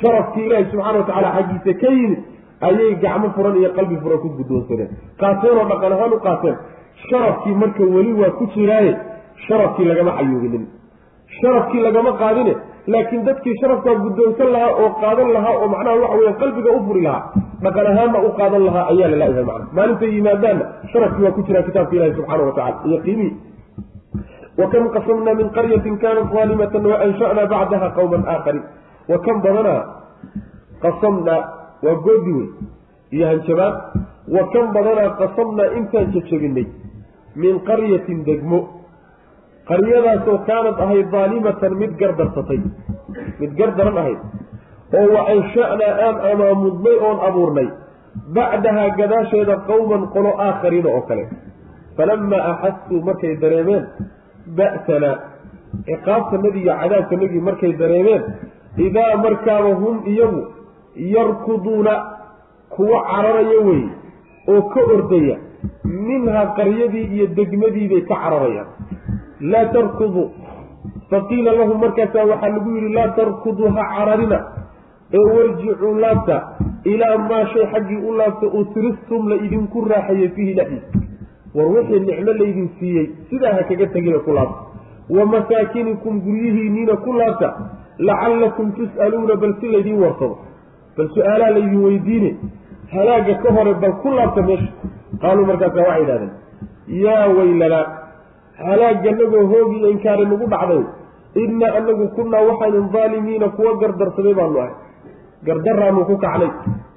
sharafkii 0.00 0.44
ilaahi 0.46 0.64
subxana 0.70 0.98
wa 0.98 1.04
tacala 1.10 1.28
xaggiisa 1.36 1.80
ka 1.80 1.92
yimid 1.96 2.18
ayay 2.68 2.94
gacmo 3.04 3.28
furan 3.36 3.56
iyo 3.60 3.70
qalbi 3.76 3.96
furan 4.02 4.18
ku 4.18 4.28
guddoonsadeen. 4.38 4.90
Qaateen 5.20 5.58
oo 5.58 5.66
dhaqan 5.70 5.92
ahaan 5.92 6.12
u 6.12 6.20
qaateen 6.26 6.56
sharafkii 7.10 7.54
marka 7.62 7.84
weli 7.96 8.12
waa 8.22 8.32
ku 8.38 8.44
jiraaye 8.54 8.92
sharafkii 9.48 9.84
lagama 9.90 10.12
xayuubinin 10.18 10.64
sharafkii 11.40 11.82
lagama 11.86 12.12
qaadine 12.22 12.54
laakiin 12.94 13.24
dadkii 13.28 13.54
sharafkaa 13.60 13.94
guddoonsan 14.04 14.50
lahaa 14.56 14.72
oo 14.84 14.90
qaadan 15.02 15.32
lahaa 15.36 15.54
oo 15.62 15.68
macnaha 15.74 15.96
waxa 16.02 16.18
weya 16.20 16.32
qalbiga 16.42 16.70
u 16.78 16.80
furi 16.86 17.02
lahaa 17.06 17.22
dhaqan 17.64 17.86
ahaanna 17.92 18.18
u 18.28 18.30
qaadan 18.40 18.62
lahaa 18.68 18.84
ayaa 18.92 19.10
la 19.12 19.16
laayahay 19.22 19.44
macna 19.50 19.66
maalintay 19.78 20.10
yimaadaanna 20.16 20.64
sharafkii 20.92 21.24
waa 21.26 21.34
ku 21.38 21.42
jiraa 21.48 21.62
kitaabka 21.68 21.96
ilahi 21.98 22.14
subxaana 22.18 22.48
wa 22.48 22.54
tacala 22.58 22.88
iyo 22.90 22.98
qiimihii 23.06 23.34
wakam 24.60 24.84
qasamnaa 24.96 25.34
min 25.40 25.48
qaryatin 25.56 25.96
kanat 26.04 26.28
daalimatan 26.36 26.86
waansha'naa 26.92 27.46
bacdaha 27.54 27.88
qawman 27.98 28.22
aakharin. 28.34 28.62
Wa 29.10 29.16
kam 29.24 29.36
badanaa 29.46 29.80
qasamnaa 30.84 31.40
waa 31.86 31.96
goodi 32.06 32.32
wey 32.38 32.48
iyo 33.16 33.26
hanjabaad. 33.30 33.74
Wa 34.36 34.42
kam 34.54 34.66
badanaa 34.76 35.10
qasamnaa 35.20 35.68
intaan 35.78 36.08
jajabinay 36.14 36.66
min 37.42 37.54
qaryatin 37.68 38.18
degmo. 38.28 38.60
Qaryadaasoo 39.68 40.38
kaanad 40.48 40.78
ahayd 40.84 41.08
daalimatan 41.14 41.72
mid 41.82 41.92
gardarsatay 42.00 42.60
mid 43.40 43.52
gardaran 43.60 43.96
ahayd 44.02 44.20
oo 44.98 45.06
wa 45.14 45.20
ansha'naa 45.34 45.92
aan 46.06 46.16
amaamudnay 46.32 46.96
oon 47.08 47.18
abuurnay 47.28 47.68
bacdahaa 48.36 48.90
gadaasheeda 49.00 49.56
qowman 49.70 50.02
qolo 50.14 50.30
aakhariina 50.46 50.90
oo 50.96 51.02
kale. 51.08 51.24
Falamaa 51.96 52.42
axasuu 52.52 53.00
markay 53.08 53.34
dareemeen 53.42 53.84
ba'sanaa 54.58 55.16
ciqaabtanadii 55.88 56.62
iyo 56.66 56.74
cadaabkanagii 56.82 57.42
markay 57.48 57.72
dareemeen 57.82 58.22
idaa 58.86 59.12
markaaba 59.24 59.70
hum 59.82 59.96
iyagu 60.12 60.42
yarkuduuna 61.14 61.94
kuwa 62.74 62.98
cararaya 63.10 63.58
weeye 63.66 63.90
oo 64.52 64.62
ka 64.72 64.80
ordaya 64.94 65.36
minhaa 65.84 66.46
qaryadii 66.58 67.06
iyo 67.14 67.26
degmadiibay 67.38 68.02
ka 68.08 68.14
cararayaan. 68.14 68.68
Laa 69.40 69.64
tarkudu. 69.74 70.30
Faqiila 71.10 71.52
lahum 71.58 71.80
markaasaa 71.80 72.24
waxaa 72.30 72.48
lagu 72.56 72.70
yidhi 72.76 72.92
laa 72.98 73.08
tarkudu 73.18 73.68
ha 73.76 73.82
cararina 73.96 74.38
ee 75.14 75.24
warjicuu 75.34 75.94
laabta 76.04 76.36
ilaa 76.92 77.18
maa 77.30 77.44
shay 77.52 77.66
xaggii 77.72 78.00
u 78.08 78.12
laabta 78.20 78.46
utristum 78.60 79.28
la 79.28 79.36
idinku 79.46 79.84
raaxayey 79.92 80.28
fiihi 80.36 80.54
dhexdiisa 80.54 81.04
war 81.54 81.66
wixii 81.74 82.00
nicmo 82.08 82.32
laydin 82.40 82.68
siiyey 82.78 83.06
sidaa 83.30 83.52
ha 83.58 83.62
kaga 83.68 83.86
tegina 83.94 84.18
ku 84.18 84.32
laabta. 84.32 84.60
Wa 85.16 85.26
masaakinikum 85.34 86.20
guryihiinniina 86.26 86.96
ku 87.04 87.12
laabta 87.20 87.48
lacallakum 87.98 88.72
tus'aluuna 88.78 89.36
bal 89.42 89.54
si 89.60 89.66
laydiin 89.74 89.98
warsado 90.02 90.38
bal 90.96 91.08
su'aalaha 91.14 91.50
laydin 91.58 91.80
weydiine 91.84 92.30
halaaga 92.94 93.34
ka 93.42 93.52
hore 93.58 93.74
bal 93.84 93.94
ku 94.02 94.10
laabta 94.18 94.42
meesha 94.42 94.72
qaaluu 95.22 95.46
markaasa 95.50 95.80
waxay 95.88 96.00
yidhahdeen 96.02 96.32
yaa 97.04 97.26
weylanaa 97.38 97.84
halaaganagoo 98.66 99.44
hoogi 99.52 99.76
iyo 99.80 99.88
inkaari 99.94 100.24
nagu 100.32 100.46
dhacday 100.54 100.82
innaa 101.44 101.72
anagu 101.78 102.04
kunnaa 102.16 102.42
waxaynu 102.50 102.82
daalimiina 102.96 103.48
kuwa 103.56 103.72
gardarsaday 103.82 104.34
baanu 104.40 104.58
ahay 104.64 104.74
gardaraanu 105.48 106.04
ku 106.10 106.16
kacnay 106.24 106.50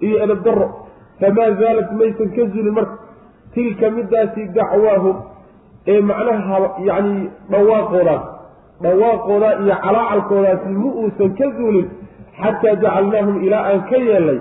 iyo 0.07 0.17
edab 0.25 0.39
darro 0.47 0.67
famaa 1.21 1.49
zaalat 1.61 1.89
maysan 1.99 2.29
ka 2.35 2.43
zulin 2.53 2.73
marka 2.79 2.95
tilka 3.53 3.87
midaasi 3.97 4.41
dacwaahum 4.57 5.17
ee 5.93 6.01
macnaha 6.11 6.57
yacni 6.89 7.21
dhawaaqoodaas 7.53 8.23
dhawaaqoodaa 8.85 9.53
iyo 9.63 9.75
calaacalkoodaasi 9.85 10.69
ma 10.81 10.89
uusan 11.01 11.31
ka 11.39 11.47
zuulin 11.57 11.87
xataa 12.41 12.75
jacalnaahum 12.83 13.35
ilaa 13.47 13.63
aan 13.71 13.81
ka 13.91 13.97
yeelnay 14.09 14.39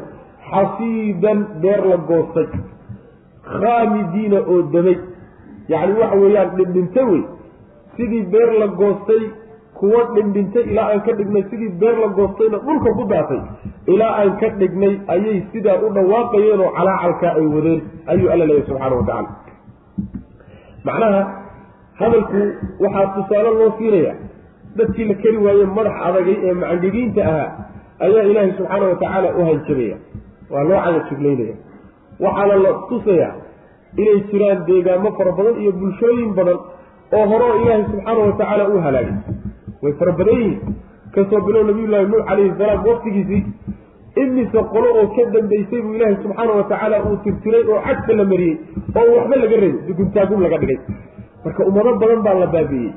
xasiidan 0.51 1.39
beer 1.62 1.81
la 1.93 1.97
goostay 2.11 2.47
khaamidiina 3.55 4.38
oo 4.53 4.62
damay. 4.74 4.96
Yacni 5.72 5.94
waxa 6.01 6.16
weeyaan 6.22 6.51
dhindhintay 6.59 7.05
wey. 7.11 7.22
Sidii 7.96 8.22
beer 8.32 8.51
la 8.61 8.66
goostay 8.80 9.22
kuwa 9.78 10.01
dhindhintay 10.14 10.62
ilaa 10.72 10.86
aan 10.92 11.01
ka 11.07 11.12
dhignay 11.18 11.44
sidii 11.51 11.72
beer 11.80 11.96
la 12.03 12.09
goostayna 12.18 12.59
dhulka 12.66 12.90
ku 12.99 13.05
daatay 13.12 13.40
ilaa 13.94 14.12
aan 14.20 14.32
ka 14.40 14.49
dhignay 14.61 14.94
ayay 15.14 15.38
sidaa 15.53 15.76
u 15.86 15.90
dhawaaqayeen 15.96 16.61
oo 16.66 16.70
calaacalkaa 16.78 17.32
ay 17.40 17.46
wadeen. 17.55 17.80
Ayuu 18.12 18.30
alla 18.32 18.44
leeyahy 18.51 18.66
subxaana 18.68 18.96
wa 19.01 19.05
tacaala. 19.09 19.30
Macnaha 20.84 21.22
hadalku 22.01 22.40
waxaa 22.82 23.07
tusaale 23.14 23.51
loo 23.59 23.70
siinaya 23.78 24.14
dadkii 24.76 25.05
la 25.11 25.14
keri 25.22 25.36
waaye 25.46 25.64
madax 25.76 25.94
adagay 26.09 26.36
ee 26.46 26.53
macandigiinta 26.61 27.22
ahaa 27.30 27.49
ayaa 28.07 28.24
ilaahay 28.30 28.53
subxaana 28.59 28.84
wa 28.90 28.96
tacaala 29.03 29.28
u 29.38 29.44
hanjabaya 29.49 29.96
waa 30.53 30.62
loo 30.70 30.80
cadajuglaynaya 30.86 31.55
waxaana 32.25 32.55
la 32.64 32.71
tusayaa 32.91 33.33
inay 34.03 34.19
jiraan 34.31 34.59
deegaamo 34.69 35.11
fara 35.19 35.33
badan 35.39 35.57
iyo 35.62 35.73
bulshooyin 35.81 36.31
badan 36.39 36.59
oo 37.19 37.25
hore 37.31 37.45
oo 37.51 37.57
ilaahay 37.62 37.85
subxaana 37.91 38.21
wa 38.29 38.33
tacaala 38.41 38.64
uu 38.73 38.81
halaagay. 38.87 39.16
Way 39.83 39.93
fara 40.01 40.12
badan 40.21 40.37
yihiin. 40.43 40.75
Kasoo 41.14 41.41
bilow 41.47 41.62
nabiyullaahi 41.71 42.07
nuux 42.12 42.23
calayhi 42.29 42.53
salaam 42.61 42.81
waqtigiisii 42.89 43.43
imise 44.23 44.61
qolo 44.75 44.89
oo 45.01 45.07
ka 45.16 45.23
dambaysay 45.35 45.81
buu 45.85 45.95
ilaahay 45.99 46.16
subxaana 46.25 46.53
wa 46.61 46.64
tacaala 46.73 46.97
uu 47.09 47.16
tirtiray 47.25 47.62
oo 47.73 47.81
cagta 47.87 48.12
la 48.21 48.25
mariyey 48.33 48.57
oo 49.01 49.07
waxba 49.16 49.37
laga 49.43 49.57
rabin 49.62 49.77
duguntaagun 49.89 50.41
laga 50.47 50.59
dhigay. 50.62 50.79
Marka 51.45 51.62
ummado 51.71 51.91
badan 52.03 52.21
baa 52.27 52.37
la 52.43 52.47
baabi'iyey 52.55 52.93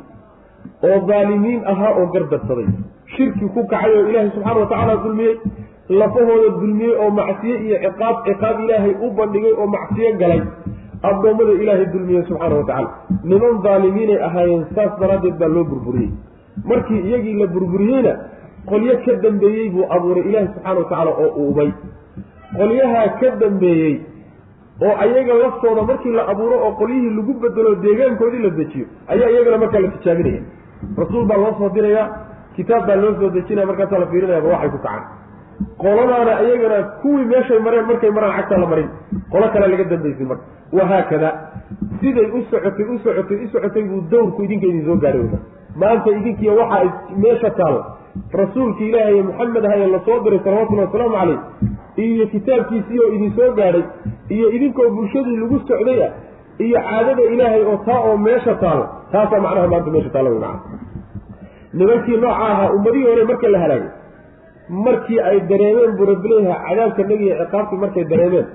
oo 0.89 0.97
daalimiin 1.09 1.61
ahaa 1.71 1.91
oo 1.99 2.05
gardarsaday. 2.15 2.67
Shirki 3.15 3.45
ku 3.55 3.61
kacay 3.73 3.91
oo 3.99 4.05
ilaahay 4.11 4.29
subxaana 4.35 4.59
wa 4.63 4.67
tacaala 4.71 4.95
dulmiyey 5.05 5.35
lafahooda 5.89 6.49
dulmiyey 6.59 6.95
oo 7.03 7.09
macsiye 7.19 7.55
iyo 7.65 7.77
ciqaab 7.85 8.15
ciqaab 8.27 8.59
ilaahay 8.65 8.93
u 9.05 9.11
bandhigay 9.19 9.53
oo 9.61 9.67
macsiyo 9.75 10.11
galay 10.21 10.41
addoommada 11.09 11.53
ilaahay 11.63 11.85
dulmiyey 11.93 12.23
subxaana 12.29 12.55
wa 12.59 12.63
tacala 12.69 12.89
niman 13.23 13.61
daalimiinay 13.65 14.19
ahaayeen 14.27 14.65
saas 14.75 14.91
daraaddeed 15.01 15.35
baa 15.41 15.47
loo 15.55 15.63
burburiyey. 15.71 16.11
Markii 16.69 16.99
iyagii 17.07 17.33
la 17.41 17.47
burburiyeyna 17.47 18.13
qolyo 18.69 18.93
ka 19.05 19.13
dambeeyey 19.23 19.69
buu 19.73 19.85
abuuray 19.95 20.23
ilaahi 20.29 20.47
subxaana 20.53 20.79
wa 20.79 20.85
tacaala 20.89 21.11
oo 21.23 21.29
uubay 21.43 21.69
qolyahaa 22.57 23.07
ka 23.19 23.29
dambeeyey 23.43 23.93
oo 24.85 24.93
ayaga 25.05 25.33
laftooda 25.43 25.81
markii 25.89 26.13
la 26.17 26.23
abuuro 26.31 26.55
oo 26.65 26.71
qolyihii 26.81 27.13
lagu 27.17 27.33
bedelo 27.43 27.75
deegaankoodii 27.85 28.43
la 28.45 28.49
dejiyo 28.59 28.85
ayaa 29.07 29.29
iyagana 29.33 29.57
markaa 29.63 29.79
la 29.85 29.87
tijaabinaya. 29.97 30.41
Rasuul 30.97 31.25
baa 31.25 31.37
loo 31.43 31.53
soo 31.59 31.69
dirayaa 31.75 32.07
kitaab 32.55 32.87
baa 32.87 32.95
loo 33.03 33.13
soo 33.19 33.29
dejinaya 33.29 33.67
markaasaa 33.71 33.99
la 34.03 34.07
fiirinayaba 34.11 34.47
waxay 34.53 34.69
ku 34.69 34.77
kacaan 34.77 35.03
qoladaana 35.83 36.33
iyagana 36.45 36.77
kuwii 37.01 37.25
meeshay 37.31 37.59
mareen 37.65 37.85
markay 37.89 38.11
maraan 38.17 38.35
cagta 38.37 38.57
la 38.57 38.67
marin. 38.71 38.89
Qolo 39.31 39.47
kale 39.53 39.67
laga 39.73 39.83
dambaysay 39.91 40.25
marka. 40.31 40.43
Wahaakada 40.77 41.29
siday 42.01 42.27
u 42.37 42.39
socotay 42.51 42.85
u 42.93 42.99
socotay 43.03 43.37
u 43.45 43.47
socotay 43.53 43.83
buu 43.89 44.01
dawrku 44.11 44.43
idinka 44.43 44.65
idin 44.71 44.85
soo 44.85 44.95
gaaray 45.03 45.21
weyna 45.21 45.39
maanta 45.81 46.09
idinkiiyo 46.19 46.55
waxaa 46.55 47.17
meesha 47.23 47.49
taalla 47.59 47.81
rasuulki 48.41 48.83
ilaahay 48.89 49.21
maxamed 49.27 49.65
ahaye 49.65 49.87
la 49.93 49.99
soo 50.05 50.19
diray 50.23 50.39
salawatullahi 50.45 50.87
wasalaamu 50.87 51.15
caleyh 51.17 51.39
iyo 52.15 52.25
kitaabkiisii 52.33 52.99
oo 53.05 53.11
idin 53.17 53.31
soo 53.37 53.49
gaadhay 53.59 53.83
iyo 54.35 54.47
idinkoo 54.57 54.89
bulshadii 54.95 55.37
lagu 55.43 55.59
socday 55.67 55.99
ah 56.07 56.11
iyo 56.65 56.79
caadada 56.87 57.23
ilaahay 57.33 57.63
oo 57.71 57.77
taa 57.85 57.99
oo 58.09 58.17
meesha 58.17 58.55
taalla 58.63 58.85
taasaa 59.11 59.39
macnaha 59.45 59.67
maanta 59.73 59.91
meesha 59.95 60.09
taalla 60.15 60.29
wey 60.29 60.39
macana 60.39 60.59
nimankii 61.73 62.17
nooca 62.17 62.35
ahaa 62.51 62.69
ummadihii 62.77 63.07
hore 63.09 63.23
marka 63.31 63.47
la 63.55 63.59
halaagay 63.59 63.89
markii 64.85 65.19
ay 65.29 65.39
dareemeen 65.51 65.91
buu 65.97 66.05
rabbileeyaha 66.11 66.59
cadaabka 66.67 67.03
nebiga 67.11 67.35
ciqaabtii 67.41 67.81
markay 67.83 68.05
dareemeen 68.11 68.47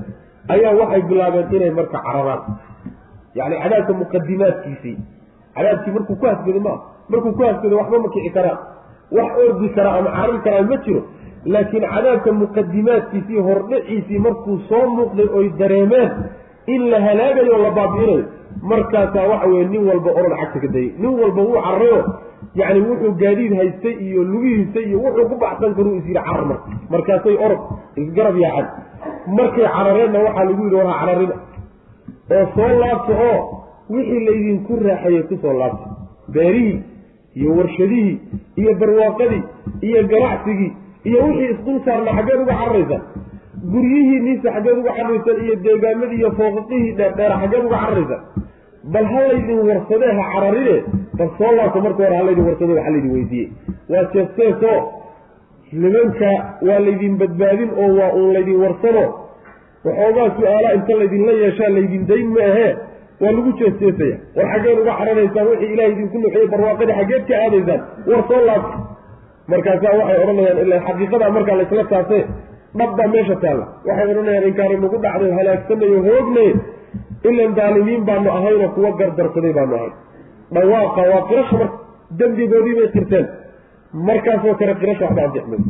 ayaa 0.54 0.72
waxay 0.80 1.02
bilaabeen 1.10 1.54
inay 1.56 1.70
marka 1.78 1.98
cararaan 2.06 2.42
yacni 3.38 3.56
cadaabka 3.64 3.92
muqadimaadkiisii 4.02 4.96
cadaabkii 5.56 5.92
markuu 5.96 6.16
ku 6.20 6.26
hasgado 6.30 6.60
maa 6.68 6.78
markuu 7.12 7.32
ku 7.38 7.42
hasgado 7.48 7.76
waxba 7.80 7.98
ma 8.04 8.08
kici 8.14 8.30
karaan. 8.38 8.58
Wax 9.16 9.30
ordi 9.48 9.68
kara 9.76 9.90
ama 9.98 10.10
carari 10.16 10.38
karaa 10.44 10.62
ma 10.70 10.76
jiro 10.84 11.02
laakiin 11.54 11.84
cadaabka 11.94 12.30
muqadimaadkiisii 12.42 13.40
hordhaciisii 13.48 14.18
markuu 14.26 14.56
soo 14.68 14.84
muuqday 14.96 15.28
oy 15.38 15.46
dareemeen 15.60 16.10
in 16.74 16.90
la 16.90 16.98
halaagayo 17.06 17.58
la 17.64 17.70
baabi'inayo 17.78 18.24
markaasaa 18.70 19.26
waxa 19.32 19.46
weye 19.52 19.64
nin 19.72 19.82
walba 19.90 20.10
orod 20.20 20.34
cagta 20.40 20.58
ka 20.64 20.68
dayay 20.74 20.90
nin 21.02 21.12
walba 21.20 21.42
wuu 21.48 21.60
cararayo 21.66 22.00
yacni 22.58 22.80
wuxuu 22.88 23.12
gaadiid 23.22 23.52
haystay 23.60 23.94
iyo 24.06 24.20
lugihiisa 24.32 24.80
iyo 24.88 24.98
wuxuu 25.04 25.28
ku 25.30 25.36
baxsan 25.44 25.74
karuu 25.76 25.94
is 25.98 26.06
yidhi 26.08 26.20
carar 26.26 26.44
marka 26.50 26.68
markaasay 26.92 27.36
orod 27.46 27.60
isgarab 28.02 28.36
yaacan 28.44 28.66
markay 29.38 29.66
carareenna 29.76 30.18
waxaa 30.26 30.44
lagu 30.48 30.62
yidhi 30.64 30.76
warha 30.80 30.96
cararina 31.00 31.36
oo 32.36 32.44
soo 32.56 32.72
laabta 32.82 33.12
oo 33.28 33.38
wixii 33.94 34.24
laydinku 34.28 34.72
raaxeeyey 34.86 35.22
ku 35.30 35.34
soo 35.42 35.54
laabta 35.60 35.86
beerihii 36.34 36.78
iyo 37.40 37.50
warshadihii 37.58 38.14
iyo 38.60 38.72
barwaaqadii 38.80 39.42
iyo 39.88 40.00
ganacsigii 40.12 40.70
iyo 41.08 41.18
wixii 41.26 41.50
isdul 41.54 41.78
saarna 41.84 42.10
xaggeed 42.18 42.40
uga 42.44 42.54
cararaysaan 42.60 43.02
guryihii 43.72 44.20
niisa 44.26 44.48
xaggeed 44.56 44.78
uga 44.82 44.92
cararaysaan 44.98 45.38
iyo 45.44 45.54
deegaamadii 45.66 46.18
iyo 46.22 46.30
fooqaqihii 46.38 46.92
dheerdheera 46.98 47.36
xaggeed 47.42 47.64
uga 47.68 47.78
cararaysaan 47.84 48.22
bal 48.94 49.06
ha 49.12 49.20
laydin 49.30 49.58
warsadee 49.68 50.12
ha 50.18 50.24
cararine 50.34 50.76
bal 51.18 51.30
soo 51.38 51.50
laabta 51.58 51.78
marka 51.86 52.00
hore 52.04 52.16
ha 52.20 52.24
laydin 52.28 52.44
warsade 52.48 52.72
waxa 52.78 52.90
laydin 52.94 53.12
weydiiyey. 53.16 53.48
Waa 53.92 54.04
jeesteeso 54.14 54.72
nimanka 55.82 56.30
waa 56.68 56.80
laydin 56.86 57.14
badbaadin 57.20 57.70
oo 57.82 57.88
waa 57.98 58.10
uun 58.18 58.32
laydin 58.36 58.58
warsano 58.64 59.04
waxoogaa 59.86 60.28
su'aala 60.38 60.68
inta 60.78 60.92
laydinla 61.00 61.32
yeeshaa 61.42 61.70
laydin 61.76 62.02
dayn 62.10 62.28
ma 62.36 62.42
ahee 62.50 62.70
waa 63.22 63.32
lagu 63.36 63.50
jeesteesaya 63.60 64.16
war 64.36 64.46
xaggeed 64.52 64.78
uga 64.82 64.92
cararaysaan 65.00 65.46
wixii 65.50 65.72
ilahay 65.74 65.92
idinku 65.94 66.18
nuxiyey 66.24 66.46
barwaaqadii 66.52 66.96
xaggeed 67.00 67.24
ka 67.30 67.34
aadaysaan 67.44 67.80
war 68.10 68.20
soo 68.30 68.40
laabta 68.48 68.76
markaasaa 69.52 69.94
waxay 70.00 70.18
odhanayaan 70.24 70.58
ila 70.64 70.76
xaqiiqadaa 70.88 71.30
markaa 71.36 71.56
laysla 71.60 71.84
taase 71.92 72.18
dhabbaa 72.80 73.08
meesha 73.14 73.36
taalla. 73.44 73.66
Waxay 73.88 74.06
odhanayaan 74.12 74.48
inkaani 74.50 74.76
nagu 74.84 74.98
dhacday 75.04 75.30
halaagsanayo 75.38 75.98
hoognay 76.08 76.50
ilan 77.30 77.54
daalimiin 77.58 78.04
baanu 78.08 78.28
ahaynoo 78.38 78.68
kuwa 78.76 78.90
gardarsaday 79.00 79.52
baanu 79.58 79.74
ahayn. 79.78 79.94
Dhawaaqa 80.54 81.00
waa 81.12 81.22
qirasha 81.28 81.56
marka 81.60 81.76
dembigoodii 82.18 82.74
bay 82.78 82.88
qirteen 82.96 83.26
markaasoo 84.08 84.54
kale 84.60 84.74
qirasha 84.80 85.04
waxba 85.06 85.22
ansixmay 85.26 85.60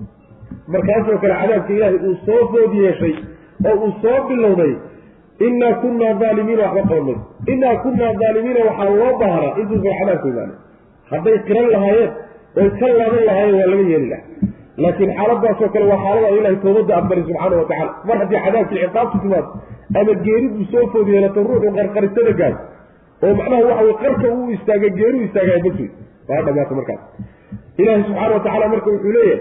markaasoo 0.74 1.18
kale 1.22 1.34
cadaabka 1.40 1.72
ilaahay 1.76 1.98
uu 2.08 2.14
soo 2.26 2.42
food 2.52 2.72
yeeshay 2.82 3.14
oo 3.68 3.74
uu 3.84 3.92
soo 4.02 4.18
bilowday 4.28 4.72
innaa 5.46 5.72
kunnaa 5.82 6.12
daalimiina 6.22 6.62
waxba 6.66 6.82
qaban 6.90 7.04
mayso 7.06 7.24
innaa 7.52 7.74
kunnaa 7.84 8.12
daalimiina 8.22 8.60
waxaa 8.68 8.90
loo 9.00 9.12
baahnaa 9.20 9.52
intuusan 9.60 9.94
cadaabku 10.00 10.28
imaana 10.32 10.54
hadday 11.10 11.36
qiran 11.48 11.68
lahaayeen 11.74 12.10
oy 12.60 12.68
ka 12.80 12.86
laaban 12.98 13.24
lahaayeen 13.30 13.56
waa 13.60 13.68
laga 13.72 13.84
yeeli 13.92 14.08
laha 14.12 14.24
laakiin 14.84 15.12
xaaladaasoo 15.18 15.68
kale 15.74 15.84
waa 15.92 16.00
xaalada 16.04 16.28
ilahay 16.38 16.56
toobadda 16.64 16.94
aqbali 17.00 17.22
subxaana 17.28 17.56
wa 17.62 17.66
tacala 17.70 17.92
mar 18.08 18.16
haddii 18.22 18.40
cadaabkii 18.46 18.80
ciqaabtu 18.84 19.18
timaado 19.24 19.48
ama 20.00 20.12
geeridu 20.26 20.64
soo 20.72 20.84
food 20.92 21.08
yeelato 21.14 21.40
ruuxu 21.48 21.70
qarqarisada 21.78 22.32
gaad 22.40 22.56
oo 23.26 23.32
macnaha 23.40 23.62
waxa 23.70 23.84
wey 23.88 23.96
qarka 24.04 24.26
uu 24.38 24.50
istaaga 24.56 24.88
geeru 24.98 25.18
istaagaya 25.26 25.60
bas 25.66 25.76
wey 25.80 25.90
waa 26.30 26.42
dhamaato 26.46 26.74
markaas. 26.80 27.00
Ilaahi 27.82 28.02
subxaana 28.08 28.34
wa 28.36 28.40
tacaala 28.46 28.66
marka 28.74 28.88
wuxuu 28.94 29.12
leeyahay 29.16 29.40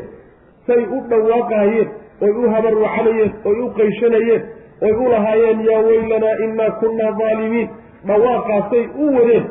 say 0.68 0.82
u 0.96 1.00
dhawaaqahayeen 1.12 1.90
oy 2.26 2.32
u 2.42 2.52
habarwacanayeen 2.56 3.32
oy 3.50 3.58
u 3.64 3.68
qayshanayeen 3.80 4.42
oy 4.88 4.94
u 5.04 5.10
lahaayeen 5.14 5.60
yaa 5.70 5.82
weylanaa 5.90 6.36
innaa 6.46 6.72
kunnaa 6.82 7.12
daalimiin 7.22 7.70
dhawaaqaasay 8.10 8.84
u 9.04 9.06
wadeen 9.18 9.46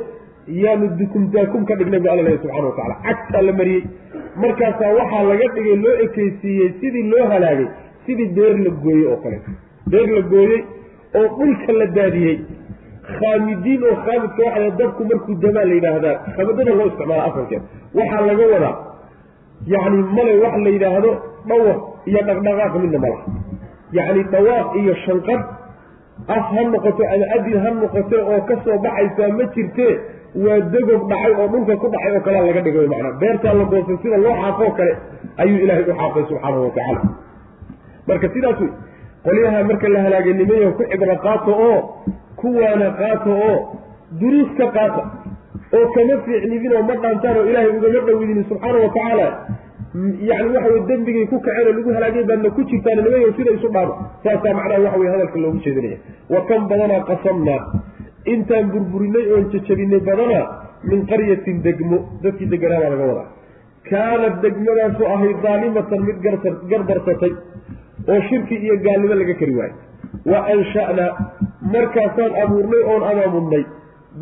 yaanu 0.46 0.86
dukumdaakum 0.98 1.64
ka 1.68 1.74
dhignay 1.78 2.00
bu 2.00 2.08
alla 2.12 2.22
lehy 2.28 2.38
subxana 2.42 2.66
wa 2.68 2.74
tacala 2.76 2.96
cagtaa 3.06 3.42
la 3.48 3.52
mariyey. 3.52 3.82
Markaasaa 4.42 4.92
waxaa 4.98 5.22
laga 5.30 5.46
dhigay 5.56 5.76
loo 5.84 5.94
ekeysiiyey 6.06 6.68
sidii 6.80 7.06
loo 7.12 7.24
halaagay 7.32 7.68
sidii 8.06 8.28
beer 8.36 8.56
la 8.64 8.70
gooyey 8.84 9.06
oo 9.12 9.16
kale. 9.24 9.38
Beer 9.90 10.08
la 10.16 10.22
gooyey 10.32 10.60
oo 11.18 11.26
dhulka 11.38 11.72
la 11.80 11.86
daadiyey. 11.96 12.36
Khaamidiin 13.18 13.82
oo 13.90 13.96
khaamidka 14.04 14.42
waxaa 14.48 14.70
dabku 14.80 15.02
markuu 15.10 15.34
damaa 15.42 15.64
la 15.70 15.74
yidhaahdaa. 15.78 16.16
Khamadada 16.36 16.72
loo 16.78 16.86
isticmaala 16.90 17.24
asalkeeda 17.30 17.64
waxaa 17.98 18.26
laga 18.30 18.44
wadaa 18.54 18.74
yacni 19.72 20.02
male 20.16 20.32
wax 20.44 20.54
la 20.66 20.70
yidhaahdo 20.76 21.10
dhawaq 21.48 21.78
iyo 22.10 22.20
dhaqdhaqaaq 22.28 22.74
midna 22.84 22.98
ma 23.04 23.10
yacni 23.98 24.22
dhawaaq 24.32 24.68
iyo 24.80 24.94
shanqad. 25.06 25.40
Af 26.36 26.44
ha 26.54 26.62
noqoto 26.72 27.02
ama 27.14 27.26
adin 27.36 27.56
ha 27.62 27.70
noqote 27.82 28.16
oo 28.32 28.40
ka 28.48 28.54
soo 28.64 28.76
baxaysaa 28.84 29.30
ma 29.38 29.44
jirtee 29.54 29.92
waa 30.44 30.60
degob 30.74 31.02
dhacay 31.10 31.32
oo 31.40 31.46
dhulka 31.52 31.74
ku 31.82 31.86
dhacay 31.94 32.12
oo 32.16 32.22
kalea 32.26 32.42
laga 32.48 32.60
dhigay 32.66 32.86
macnaa. 32.92 33.12
Beertaa 33.22 33.54
la 33.60 33.64
goostay 33.72 33.96
sida 34.02 34.16
loo 34.24 34.34
xaaqoo 34.42 34.70
kale 34.78 34.92
ayuu 35.42 35.58
ilaahay 35.64 35.84
u 35.90 35.94
xaaqay 36.00 36.24
subxaanahu 36.30 36.64
watacaala 36.66 37.00
marka 38.08 38.26
sidaas 38.34 38.58
wey 38.62 38.70
qolyaha 39.26 39.58
marka 39.70 39.88
la 39.94 40.00
halaagay 40.06 40.34
nimayo 40.40 40.70
ku 40.78 40.82
cibro 40.90 41.16
qaato 41.26 41.52
oo 41.68 41.78
kuwaana 42.40 42.88
qaato 43.00 43.30
oo 43.50 43.56
duruus 44.20 44.50
qaata 44.58 45.02
oo 45.76 45.86
kama 45.94 46.14
fiicnidin 46.26 46.72
oo 46.78 46.82
ma 46.88 46.94
dhaantaan 47.04 47.36
oo 47.40 47.46
ilaahay 47.50 47.70
ugama 47.78 48.00
dhowidin 48.08 48.44
subxaana 48.50 48.78
wa 48.84 48.90
tacaala. 48.96 49.28
Yani 50.28 50.48
waxa 50.54 50.68
wey 50.74 50.82
dembigay 50.90 51.26
ku 51.32 51.36
kaceen 51.46 51.66
oo 51.70 51.74
lagu 51.78 51.90
halaagay 51.96 52.24
baadna 52.30 52.48
ku 52.56 52.62
jirtaan 52.70 52.98
nimayo 53.06 53.30
sida 53.38 53.50
isu 53.58 53.68
dhaaba 53.76 53.94
saasaa 54.24 54.54
macnaha 54.58 54.82
waxa 54.86 54.98
wey 55.02 55.08
hadalka 55.14 55.38
loogu 55.44 55.58
jeedinaya. 55.66 55.98
Wa 56.34 56.40
kan 56.48 56.60
badanaa 56.70 57.02
qasamnaa 57.10 57.60
intaan 58.32 58.66
burburinay 58.72 59.26
oon 59.34 59.44
jajabinay 59.52 60.00
badanaa 60.08 60.44
min 60.90 61.00
qaryatin 61.10 61.56
degmo 61.66 61.98
dadkii 62.22 62.50
deganaa 62.52 62.80
baa 62.84 62.90
laga 62.94 63.06
wadaa. 63.10 63.28
Kaanad 63.90 64.34
degmadaasu 64.44 65.02
ahayd 65.14 65.38
daalimatan 65.46 66.00
mid 66.08 66.18
gardarsatay 66.70 67.32
oo 68.12 68.20
shirki 68.28 68.54
iyo 68.64 68.76
gaalnimo 68.86 69.14
laga 69.20 69.34
kari 69.40 69.54
waayo 69.58 69.76
wa 70.30 70.38
ansha'naa 70.54 71.10
markaasaan 71.74 72.32
abuurnay 72.42 72.82
oon 72.92 73.02
amaamudnay 73.10 73.64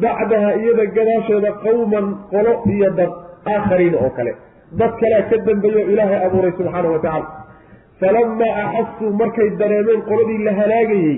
bacdaha 0.03 0.50
iyada 0.61 0.84
gadaasheeda 0.96 1.50
qowman 1.64 2.07
qolo 2.32 2.53
iyo 2.74 2.88
dad 2.98 3.12
aakhariina 3.55 3.98
oo 4.05 4.11
kale. 4.18 4.32
Dad 4.80 4.92
kalea 5.00 5.22
ka 5.30 5.36
dambeeyo 5.46 5.80
ilaahay 5.92 6.20
abuuray 6.26 6.53
subxaana 6.59 6.88
wa 6.94 6.98
tacaala. 7.05 7.28
Falamaa 8.00 8.53
axasuu 8.62 9.11
markay 9.20 9.48
dareemeen 9.61 10.00
qoladii 10.11 10.40
la 10.46 10.53
halaagayey 10.61 11.16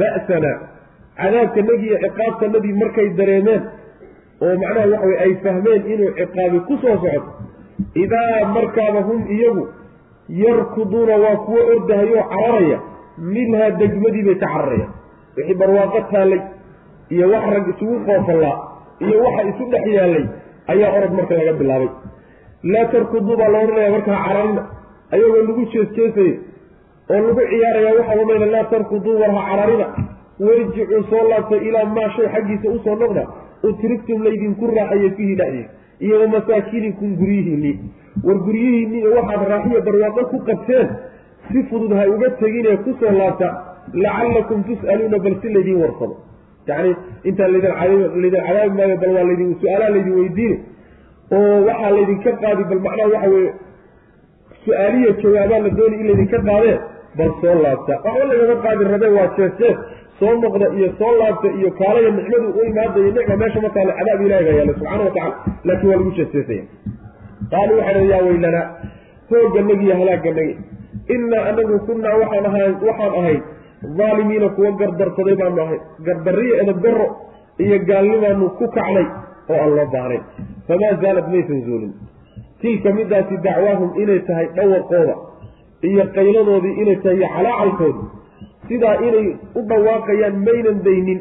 ba'sana 0.00 0.52
cadaabkanagii 1.22 1.88
iyo 1.90 1.98
ciqaabtanadii 2.04 2.74
markay 2.82 3.08
dareemeen 3.20 3.62
oo 4.44 4.54
macnaha 4.62 4.86
waxa 4.92 5.06
weye 5.08 5.18
ay 5.26 5.32
fahmeen 5.44 5.82
inuu 5.92 6.10
ciqaabi 6.20 6.58
ku 6.68 6.74
soo 6.82 6.96
socdo 7.04 7.30
idaa 8.04 8.44
markaaba 8.56 9.00
hum 9.08 9.20
iyagu 9.36 9.64
yarkuduuna 10.42 11.14
waa 11.24 11.36
kuwo 11.46 11.60
ordahayoo 11.74 12.24
cararaya 12.32 12.78
minhaa 13.34 13.70
degmadii 13.80 14.22
bay 14.28 14.34
ka 14.42 14.46
cararayaan. 14.46 14.92
Wixii 15.36 15.54
barwaaqo 15.60 16.00
taallay 16.12 16.40
iyo 17.14 17.26
wax 17.32 17.44
rag 17.54 17.66
isugu 17.72 17.96
qoofallaa 18.06 18.56
iyo 19.06 19.16
waxa 19.24 19.42
isu 19.50 19.64
dhex 19.72 19.84
yaallay 19.96 20.24
ayaa 20.72 20.90
orod 20.96 21.12
marka 21.18 21.34
laga 21.40 21.52
bilaabay. 21.60 21.90
Laa 22.72 22.84
tarkuduu 22.92 23.36
baa 23.40 23.48
la 23.54 23.58
odhanaya 23.64 23.90
markaa 23.96 24.18
cararina 24.26 24.62
ayagoo 25.14 25.42
lagu 25.48 25.62
jeesjeesayay 25.72 26.34
oo 27.10 27.20
lagu 27.26 27.40
ciyaaraya 27.50 27.92
waxa 27.98 28.18
wamayna 28.20 28.46
laa 28.54 28.64
tarkuduu 28.72 29.16
warha 29.22 29.42
cararina 29.50 29.86
warjicuu 30.46 31.02
soo 31.10 31.24
laabta 31.30 31.56
ilaa 31.68 31.84
maa 31.96 32.08
xaggiisa 32.16 32.68
u 32.76 32.78
soo 32.84 32.96
noqda 33.02 33.22
utrigtum 33.68 34.22
laydinku 34.26 34.66
raaxaye 34.76 35.10
fiihi 35.16 35.34
dhexdiisa 35.40 35.70
iyo 36.04 36.20
wamasaakinikum 36.22 37.16
guryihiinii 37.20 37.76
war 38.26 38.38
guryihiinii 38.46 39.00
iyo 39.04 39.10
waxaad 39.18 39.48
raaxiyo 39.52 39.80
barwaaqo 39.88 40.22
ku 40.32 40.38
qabteen 40.48 40.88
si 41.50 41.62
fudud 41.70 41.92
ha 41.98 42.04
uga 42.14 42.30
teginee 42.40 42.76
ku 42.84 42.90
soo 43.00 43.12
laabta 43.20 43.48
lacallakum 44.04 44.64
tus'aluuna 44.68 45.18
bal 45.18 45.34
si 45.42 45.48
laydin 45.54 45.76
warsado. 45.82 46.16
Yacni 46.68 46.94
intaan 47.24 47.52
laydin 47.52 48.32
cadaabi 48.46 48.74
maayo 48.78 48.96
bal 49.02 49.12
waa 49.16 49.24
laydin 49.30 49.56
su'aalaha 49.60 49.90
laydin 49.96 50.14
weydiine. 50.20 50.58
Oo 51.32 51.56
waxaa 51.68 51.90
laydinka 51.96 52.30
qaadi 52.42 52.62
bal 52.70 52.80
macnaha 52.86 53.08
waxa 53.14 53.30
weeye 53.34 53.52
su'aaliya 54.64 55.10
jawaabaa 55.22 55.60
la 55.64 55.70
doonay 55.78 56.00
in 56.00 56.06
laydinka 56.10 56.38
qaadee 56.48 56.76
bal 57.18 57.30
soo 57.40 57.54
laabta. 57.64 57.94
Waxba 58.04 58.24
lagaga 58.30 58.56
qaadi 58.64 58.84
rabee 58.92 59.12
waa 59.18 59.28
jees 59.36 59.76
soo 60.20 60.32
noqda 60.44 60.66
iyo 60.78 60.88
soo 61.00 61.12
laabta 61.20 61.48
iyo 61.58 61.70
kaalaya 61.80 62.10
nicmadu 62.18 62.48
u 62.58 62.64
imaada 62.70 62.98
iyo 63.04 63.10
nicma 63.16 63.36
meesha 63.42 63.60
ma 63.64 63.70
taale 63.76 63.92
cadaab 63.98 64.20
ilahiga 64.26 64.52
yaalla 64.58 64.74
subxana 64.78 65.04
wa 65.08 65.12
tacala 65.16 65.34
laakiin 65.68 65.90
waa 65.92 65.98
lagu 66.00 66.10
jeesjeesaya 66.18 66.64
qaaluu 67.52 67.78
waxay 67.82 68.06
yaa 68.12 68.22
weylana 68.28 68.62
hoogganagi 69.30 69.84
iyo 69.88 69.96
halaagganagi 70.00 70.54
innaa 71.14 71.44
anagu 71.52 71.78
kunnaa 71.88 72.14
waxaan 72.22 72.46
ahay 72.50 72.68
waxaan 72.88 73.12
ahayd 73.20 73.42
daalimiina 73.98 74.48
kuwa 74.56 74.70
gardarsaday 74.80 75.36
baanu 75.40 75.60
ahay. 75.64 75.78
Gardarriyo 76.06 76.54
edabdarro 76.62 77.06
iyo 77.64 77.76
gaalnimaanu 77.90 78.46
ku 78.58 78.66
kacnay 78.76 79.06
oo 79.52 79.58
aan 79.62 79.70
loo 79.76 79.86
baahnayn. 79.94 80.22
Famaa 80.68 80.94
zaalad 81.02 81.26
maysan 81.34 81.60
zuulin 81.66 81.92
tilka 82.62 82.90
midaasi 82.98 83.36
dacwaahum 83.46 83.90
inay 84.02 84.20
tahay 84.28 84.46
dhawaqooda 84.58 85.14
iyo 85.90 86.04
qayladoodii 86.16 86.74
inay 86.82 86.96
tahay 87.04 87.16
iyo 87.20 87.28
calaacalkoodi 87.36 88.02
sidaa 88.70 88.96
inay 89.08 89.28
u 89.58 89.60
dhawaaqayaan 89.70 90.36
maynan 90.48 90.78
daynin 90.88 91.20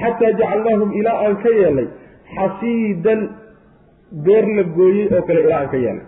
xataa 0.00 0.32
jacalnaahum 0.40 0.90
ilaa 1.00 1.16
aan 1.24 1.36
ka 1.44 1.50
yeelay 1.60 1.88
xasiidan 2.36 3.20
beer 4.26 4.46
la 4.58 4.62
gooyey 4.78 5.06
oo 5.16 5.22
kale 5.28 5.40
ilaa 5.46 5.60
aan 5.62 5.70
ka 5.74 5.78
yeelay. 5.84 6.06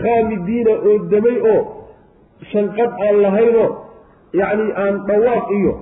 Khaamidiina 0.00 0.72
oo 0.88 0.96
damay 1.12 1.36
oo 1.52 1.60
shanqad 2.52 2.90
aan 3.06 3.16
lahaynoo 3.24 3.68
yacni 4.40 4.66
aan 4.82 4.94
dhawaaq 5.08 5.46
iyo 5.58 5.72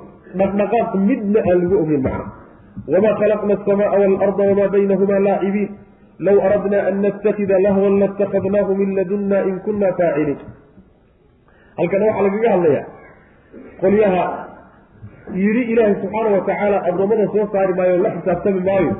dhaqdhaqaaq 0.41 0.91
midna 1.09 1.41
aan 1.51 1.59
lagu 1.62 1.76
ogeyn 1.82 2.03
macna 2.07 2.24
wamaa 2.93 3.14
khalaqna 3.20 3.53
asamaaa 3.59 3.99
waalarda 4.03 4.43
wamaa 4.51 4.68
baynahumaa 4.76 5.20
laacibiin 5.28 5.70
low 6.26 6.36
aradna 6.47 6.78
an 6.91 6.97
natakida 7.05 7.57
lahwan 7.66 7.95
latakadnaahu 8.03 8.72
min 8.80 8.91
ladunna 8.99 9.39
in 9.51 9.57
kunna 9.66 9.89
faaciliin. 9.99 10.41
Halkana 11.78 12.05
waxaa 12.09 12.24
lagaga 12.28 12.49
hadlayaa 12.55 12.84
qolyaha 13.82 14.24
yidhi 15.42 15.62
ilaahay 15.72 15.94
subxaana 16.03 16.30
wa 16.36 16.42
tacaala 16.49 16.78
addoommada 16.88 17.26
soo 17.34 17.46
saari 17.53 17.72
maayo 17.78 17.96
la 18.05 18.11
xisaabtami 18.16 18.61
maayo. 18.68 18.92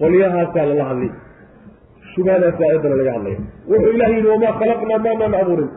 Qolyahaasaa 0.00 0.66
lala 0.70 0.84
hadlay 0.90 1.10
shubhadaasa 2.14 2.62
ayaddana 2.68 2.96
laga 3.00 3.12
hadlaya 3.16 3.38
wuxuu 3.70 3.92
ilahay 3.96 4.14
yidhi 4.18 4.28
wamaa 4.34 4.54
khalaqnaa 4.60 4.98
maanaan 5.06 5.34
abuurin? 5.42 5.70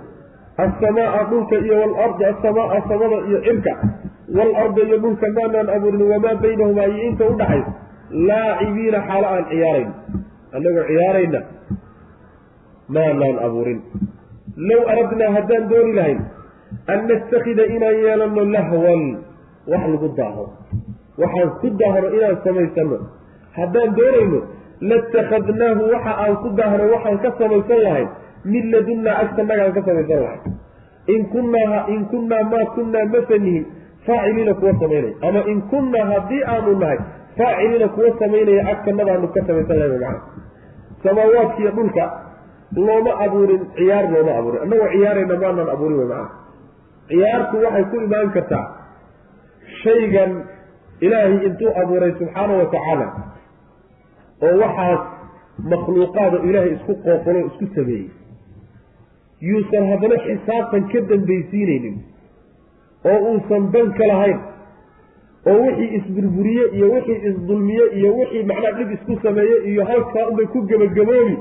Asamaaa 0.66 1.24
dhulka 1.30 1.56
iyo 1.66 1.76
walarda 1.82 2.26
asamaaa 2.34 2.82
samada 2.90 3.18
iyo 3.30 3.40
cirka. 3.46 3.74
Waalarda 4.38 4.82
iyo 4.88 4.98
dhulka 5.04 5.28
maanaan 5.38 5.70
abuurin? 5.76 6.02
Wamaa 6.14 6.36
baynahumaa? 6.44 6.88
Iyo 6.94 7.04
inta 7.10 7.24
udhaxaysa 7.34 7.72
laacibiina 8.30 9.00
xaalo 9.08 9.28
aan 9.34 9.46
ciyaarayn. 9.52 9.90
Annagoo 10.56 10.86
ciyaarayna 10.90 11.40
maanaan 12.96 13.38
abuurin. 13.48 13.80
Low 14.70 14.82
aradnaa 14.94 15.32
haddaan 15.38 15.70
dooni 15.72 15.94
lahayn 16.00 16.20
an 16.94 17.00
nastakida 17.10 17.64
inaan 17.76 17.98
yeelano 18.06 18.42
lahwan 18.56 19.04
wax 19.72 19.84
lagu 19.94 20.10
daaho 20.20 20.46
waxaan 21.24 21.50
ku 21.62 21.70
daahno 21.82 22.08
inaan 22.18 22.38
samaysano 22.46 22.98
haddaan 23.58 23.90
doonayno 24.00 24.40
latakhadnaahu 24.92 25.82
waxa 25.94 26.14
aan 26.24 26.36
ku 26.44 26.50
daahno 26.60 26.84
waxaan 26.94 27.18
ka 27.26 27.30
samaysan 27.42 27.80
lahayn 27.86 28.10
min 28.54 28.64
ladunnaa 28.74 29.16
agtanagaan 29.24 29.72
ka 29.78 29.82
samaysan 29.90 30.20
lahayn 30.26 30.42
in 31.16 31.22
kunnaa 31.34 31.86
in 31.96 32.02
kunnaa 32.14 32.44
maa 32.54 32.66
kunnaa 32.78 33.06
masanihin 33.16 33.66
faaciliina 34.08 34.54
kuwa 34.62 34.74
samaynaya 34.82 35.14
ama 35.30 35.42
in 35.54 35.60
kunnaa 35.74 36.06
haddii 36.14 36.44
aanu 36.54 36.74
nahay 36.82 37.00
faaciliina 37.38 37.88
kuwa 37.98 38.10
samaynaya 38.20 38.62
agtanadaanu 38.74 39.28
ka 39.36 39.40
samaysan 39.48 39.78
lahayn 39.82 39.94
macana 40.02 40.20
samaawaadkiiyo 41.04 41.72
dhulka 41.78 42.04
looma 42.88 43.12
abuurin 43.26 43.64
ciyaar 43.78 44.06
looma 44.14 44.32
abuurin 44.40 44.62
annagoo 44.66 44.90
ciyaarayna 44.96 45.36
maanaan 45.44 45.70
abuurin 45.76 45.98
wey 46.02 46.08
macana 46.14 46.41
ciyaartu 47.12 47.56
waxay 47.66 47.86
ku 47.92 47.98
imaan 48.08 48.30
kartaa 48.38 48.66
shaygan 49.84 50.32
ilaahay 51.06 51.38
intuu 51.48 51.72
abuuray 51.82 52.12
subxaana 52.20 52.54
wa 52.62 52.66
tacaala 52.76 53.08
oo 54.48 54.54
waxaas 54.64 55.02
makhluuqaada 55.74 56.38
ilaahay 56.50 56.72
isku 56.78 56.94
qoofalo 57.06 57.40
isku 57.50 57.66
sameeyey. 57.76 58.08
Yuusan 59.50 59.84
haddana 59.92 60.18
xisaabtan 60.26 60.84
ka 60.92 61.00
dambaysiinaynin 61.12 61.96
oo 63.12 63.20
uusan 63.32 63.64
danka 63.74 64.08
lahayn 64.12 64.40
oo 65.52 65.58
wixii 65.66 65.90
isburburiye 65.98 66.64
iyo 66.78 66.88
wixii 66.94 67.20
isdulmiye 67.30 67.86
iyo 68.00 68.10
wixii 68.20 68.44
macnaa 68.52 68.74
dhib 68.78 68.90
isku 68.98 69.14
sameeye 69.24 69.56
iyo 69.72 69.86
halkaa 69.92 70.26
unbay 70.32 70.48
ku 70.54 70.60
gebagaboobi 70.72 71.36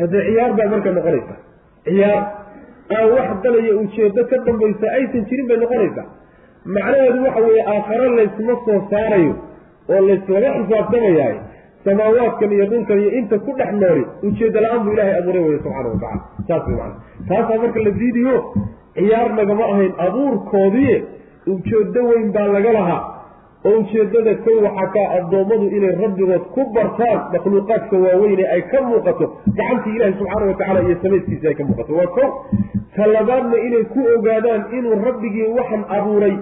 haddee 0.00 0.22
ciyaar 0.28 0.52
baa 0.58 0.68
marka 0.74 0.90
noqonaysa. 0.96 1.34
Ciyaar 1.88 2.22
aan 2.96 3.06
wax 3.16 3.30
dalaya 3.44 3.72
ujeedo 3.82 4.22
ka 4.30 4.36
dambaysa 4.46 4.86
aysan 4.98 5.24
jirin 5.28 5.46
bay 5.50 5.58
noqonaysaa. 5.64 6.06
Macnaheedu 6.76 7.18
waxa 7.26 7.40
weeye 7.46 7.62
aakhare 7.74 8.08
laysma 8.18 8.54
soo 8.64 8.78
saarayo 8.90 9.34
oo 9.92 10.00
layslaga 10.08 10.48
xisaabtamayaay 10.58 11.36
samaawaadkan 11.84 12.52
iyo 12.56 12.64
dhulkan 12.72 12.98
iyo 13.02 13.10
inta 13.18 13.36
ku 13.44 13.50
dhex 13.58 13.70
nooli 13.82 14.04
ujeeddo 14.28 14.58
la'aan 14.64 14.80
buu 14.84 14.92
ilaahay 14.94 15.14
abuuray 15.20 15.42
weye 15.48 15.58
subxana 15.64 15.88
watacala 15.94 16.22
saas 16.48 16.64
way 16.68 16.76
macana 16.76 16.96
taasaa 17.28 17.58
marka 17.62 17.80
la 17.86 17.90
diidiyo 18.00 18.34
ciyaar 18.98 19.30
nagama 19.38 19.64
ahayn 19.72 19.92
abuurkoodii 20.06 20.96
ujeedo 21.54 22.00
weyn 22.10 22.28
baa 22.36 22.48
laga 22.56 22.72
lahaa 22.78 23.00
oo 23.66 23.78
ujeedada 23.80 24.34
kow 24.44 24.56
waxaa 24.66 24.88
kaa 24.96 25.06
addoommadu 25.18 25.66
inay 25.76 25.94
rabbigood 26.02 26.44
ku 26.54 26.62
bartaan 26.76 27.18
makhluuqaadka 27.32 27.96
waaweyne 28.04 28.44
ay 28.54 28.62
ka 28.72 28.80
muuqato 28.90 29.26
gacantii 29.58 29.94
ilaahi 29.96 30.14
subxaana 30.18 30.46
wa 30.50 30.54
tacala 30.60 30.80
iyo 30.86 30.96
samayskiisa 31.02 31.48
ay 31.48 31.54
ka 31.60 31.64
muuqato. 31.70 31.92
Waa 32.00 32.06
kow 32.16 32.28
talabaadna 32.96 33.56
inay 33.66 33.84
ku 33.94 34.00
ogaadaan 34.16 34.62
inuu 34.78 34.98
rabbigii 35.08 35.48
waxan 35.58 35.82
abuuray 35.98 36.34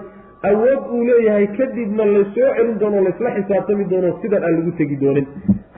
awood 0.50 0.82
uu 0.94 1.04
leeyahay 1.08 1.46
kadibna 1.58 2.04
laysoo 2.14 2.50
celin 2.56 2.78
doono 2.80 2.98
laysla 3.06 3.30
xisaabtami 3.36 3.84
doono 3.92 4.08
sidan 4.22 4.42
aan 4.44 4.54
lagu 4.58 4.72
tegi 4.80 4.96
doonin. 5.02 5.26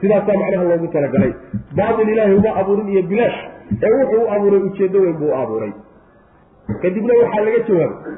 Sidaasaa 0.01 0.37
macnaha 0.41 0.63
loogu 0.71 0.87
talagalay. 0.95 1.31
Baatil 1.77 2.09
ilaahay 2.13 2.35
uma 2.41 2.51
abuurin 2.61 2.87
iyo 2.93 3.03
bilaash 3.11 3.39
ee 3.85 3.91
wuxuu 3.97 4.21
u 4.25 4.29
abuuray 4.35 4.61
ujeeddo 4.67 4.99
weyn 5.05 5.17
buu 5.21 5.31
u 5.31 5.35
abuuray. 5.43 5.71
Kadibna 6.81 7.13
waxaa 7.21 7.43
laga 7.47 7.59
jawaabay 7.67 8.13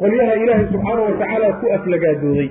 qolyaha 0.00 0.34
ilaahay 0.42 0.66
subxaana 0.72 1.00
wa 1.08 1.12
tacaala 1.20 1.48
ku 1.60 1.66
aflagaadooday 1.76 2.48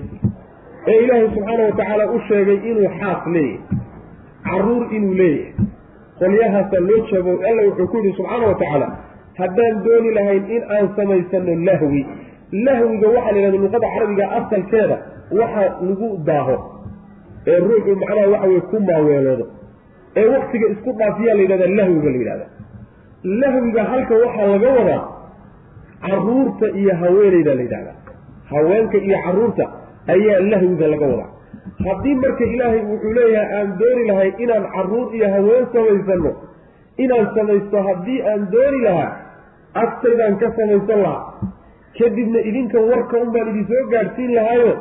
ee 0.92 0.98
ilaahay 1.04 1.28
subxaana 1.36 1.64
wa 1.70 1.74
tacaala 1.80 2.04
u 2.16 2.20
sheegay 2.30 2.58
inuu 2.72 2.90
xaas 3.00 3.22
leeyahay 3.36 3.60
carruur 4.50 4.84
inuu 4.98 5.14
leeyahay. 5.22 5.68
Qolyahaasaa 6.20 6.82
loo 6.90 7.00
jeebo 7.12 7.32
alla 7.50 7.62
wuxuu 7.68 7.88
ku 7.92 7.98
yihi 8.04 8.14
subxaana 8.20 8.46
wa 8.52 8.56
tacaala 8.62 8.88
haddaan 9.42 9.76
dooni 9.86 10.10
lahayn 10.18 10.44
in 10.56 10.64
aan 10.76 10.88
samaysano 10.98 11.54
lahwi. 11.70 12.02
Lahwiga 12.68 13.08
waxaa 13.16 13.32
la 13.36 13.40
yidhahda 13.40 13.60
luqada 13.66 13.88
carabiga 13.96 14.26
asalkeeda 14.40 14.98
waxa 15.40 15.64
lagu 15.88 16.10
daaho 16.30 16.56
ee 17.52 17.60
ruuxu 17.68 17.96
macnaha 18.02 18.28
waxa 18.34 18.48
weye 18.52 18.62
ku 18.72 18.78
maaweeloodo. 18.90 19.46
Ee 20.20 20.26
waktiga 20.36 20.68
isku 20.74 20.90
dhaafiyaa 21.00 21.36
la 21.38 21.42
yidhahdaa 21.46 21.72
lahwiga 21.80 22.10
la 22.14 22.18
yidhahda 22.22 22.46
lahwiga 23.42 23.84
halka 23.92 24.14
waxaa 24.24 24.48
laga 24.54 24.70
wadaa 24.80 25.02
carruurta 26.06 26.66
iyo 26.80 26.94
haweeneyda 27.02 27.54
la 27.56 27.62
yidhahdaa 27.62 27.98
haweenka 28.54 28.98
iyo 28.98 29.18
carruurta 29.26 29.66
ayaa 30.16 30.40
lahwiga 30.52 30.88
laga 30.88 31.06
wadaa. 31.12 31.30
Haddii 31.86 32.16
marka 32.16 32.44
ilaahay 32.54 32.82
wuxuu 32.92 33.14
leeyahay 33.18 33.58
aan 33.60 33.70
dooni 33.80 34.04
lahay 34.10 34.32
inaan 34.44 34.66
carruur 34.76 35.08
iyo 35.16 35.28
haween 35.36 35.66
samaysano 35.74 36.32
inaan 36.98 37.28
samaysto 37.36 37.78
haddii 37.88 38.22
aan 38.32 38.42
dooni 38.52 38.80
lahaa 38.88 39.12
agtaydaan 39.84 40.36
ka 40.42 40.48
samaysan 40.58 41.02
lahaa 41.06 41.34
kadibna 42.00 42.40
idinka 42.50 42.80
warka 42.92 43.18
un 43.24 43.30
baan 43.36 43.48
idin 43.52 43.66
soo 43.72 43.84
gaadhsiin 43.94 44.32
lahaayo 44.38 44.72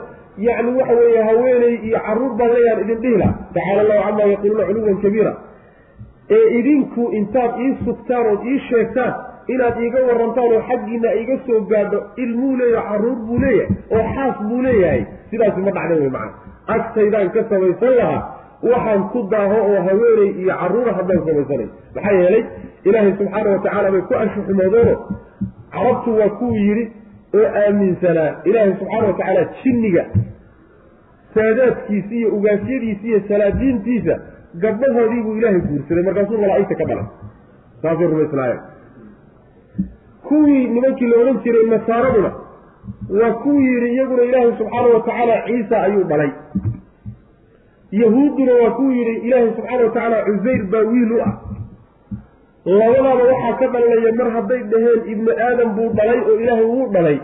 yacni 0.46 0.70
waxa 0.78 0.94
weeye 1.00 1.22
haweeney 1.28 1.74
iyo 1.88 1.98
carruur 2.06 2.32
baan 2.40 2.50
leeyaan 2.56 2.80
idin 2.84 2.98
dhihi 3.04 3.16
laha 3.22 3.34
tacaala 3.54 3.80
allahu 3.82 4.02
camaa 4.08 4.28
yaquuluuna 4.32 4.66
culuwan 4.70 4.98
kabiira. 5.04 5.32
Ee 6.36 6.46
idinku 6.58 7.02
intaad 7.18 7.52
ii 7.66 7.72
sugtaan 7.84 8.26
ood 8.32 8.42
ii 8.52 8.58
sheegtaan 8.68 9.14
inaad 9.54 9.76
iiga 9.84 10.00
warantaan 10.08 10.52
oo 10.56 10.62
xaggiina 10.70 11.10
iga 11.22 11.36
soo 11.46 11.60
gaadho 11.72 11.98
ilmuu 12.24 12.56
leeyahay 12.60 12.88
carruur 12.90 13.18
buu 13.28 13.38
leeyahay 13.44 13.76
oo 13.96 14.04
xaas 14.16 14.36
buu 14.48 14.62
leeyahay 14.66 15.02
sidaasi 15.30 15.60
ma 15.66 15.70
dhacden 15.78 16.00
wey 16.04 16.10
macana 16.16 16.32
agtaydaan 16.76 17.30
ka 17.36 17.40
samaysan 17.52 17.94
lahaa 18.00 18.20
waxaan 18.70 19.02
ku 19.12 19.20
daaho 19.32 19.58
oo 19.70 19.80
haweeney 19.88 20.30
iyo 20.42 20.54
caruura 20.62 20.92
haddaan 20.98 21.20
samaysanay. 21.28 21.68
Maxaa 21.96 22.14
yeelay 22.20 22.44
ilaahay 22.88 23.12
subxaana 23.20 23.50
watacaala 23.56 23.90
bay 23.94 24.02
ku 24.08 24.14
anshuxumoodeeno 24.22 24.94
carabtu 25.74 26.10
waa 26.20 26.30
kuwuu 26.40 26.56
yidhi 26.68 26.84
oo 27.38 27.46
aaminsanaa 27.62 28.30
ilaahay 28.50 28.72
subxaana 28.80 29.06
watacaala 29.10 29.44
jinniga 29.62 30.04
saadaadkiisa 31.34 32.14
iyo 32.14 32.28
ugaasyadiisa 32.36 33.06
iyo 33.10 33.20
salaadiintiisa 33.28 34.14
gabdhahoodii 34.62 35.22
buu 35.22 35.36
ilaahay 35.40 35.60
guursaday. 35.68 36.02
Markaasuu 36.08 36.38
malaa'igta 36.44 36.74
ka 36.80 36.84
dhalay 36.90 37.06
saasay 37.82 38.06
rumaysnaayeen 38.12 38.60
kuwii 40.28 40.66
nimankii 40.74 41.06
la 41.10 41.16
odhan 41.22 41.38
jiray 41.44 41.66
nasaaraduna 41.74 42.30
waa 43.20 43.32
kuwii 43.42 43.66
yidhi 43.74 43.88
iyaguna 43.94 44.22
ilaahay 44.28 44.52
subxaana 44.58 44.88
watacaala 44.94 45.36
ciisa 45.46 45.82
ayuu 45.82 46.04
dhalay. 46.10 46.30
Yahuudduna 48.02 48.52
waa 48.62 48.70
kuwii 48.70 48.98
yidhi 48.98 49.14
ilaahay 49.26 49.50
subxaana 49.56 49.84
watacaala 49.84 50.16
cusayr 50.26 50.62
baa 50.72 50.84
wiil 50.92 51.12
u 51.12 51.20
ah. 51.26 51.32
Labadaaba 52.64 53.24
waxaa 53.32 53.56
ka 53.60 53.66
dhalanaya 53.72 54.12
mar 54.20 54.30
hadday 54.36 54.62
dhaheen 54.72 55.00
ibnu 55.12 55.30
aadam 55.46 55.68
buu 55.76 55.88
dhalay 55.98 56.20
oo 56.30 56.36
ilaahay 56.42 56.64
wuu 56.72 56.88
dhalay 56.94 57.18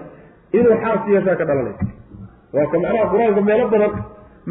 inuu 0.58 0.76
xaas 0.84 1.08
yeeshaa 1.14 1.36
ka 1.40 1.44
dhalanaysa 1.44 1.84
waa 2.56 2.66
ka 2.72 2.78
macnaha 2.84 3.10
qur'aanka 3.12 3.40
meelo 3.48 3.66
badan 3.74 3.92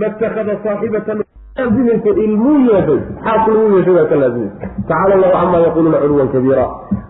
matakada 0.01 0.55
saaxibatan 0.65 1.22
laazimaysa 1.57 2.09
ilmuu 2.25 2.57
yeeshay 2.69 2.99
xaas 3.25 3.47
lagu 3.47 3.75
yeeshay 3.75 3.95
waa 3.97 4.05
ka 4.11 4.15
laazimaysa 4.15 4.67
tacaala 4.87 5.13
allahu 5.15 5.33
camaa 5.41 5.59
yaquuluuna 5.65 5.97
culuwan 6.03 6.29
kabiira 6.35 6.65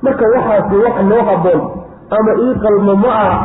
marka 0.05 0.25
waxaasi 0.35 0.75
wax 0.85 0.95
noo 1.11 1.23
haboon 1.29 1.61
ama 2.17 2.31
ii 2.45 2.55
qalmo 2.63 2.95
ma 3.03 3.11
aha 3.23 3.39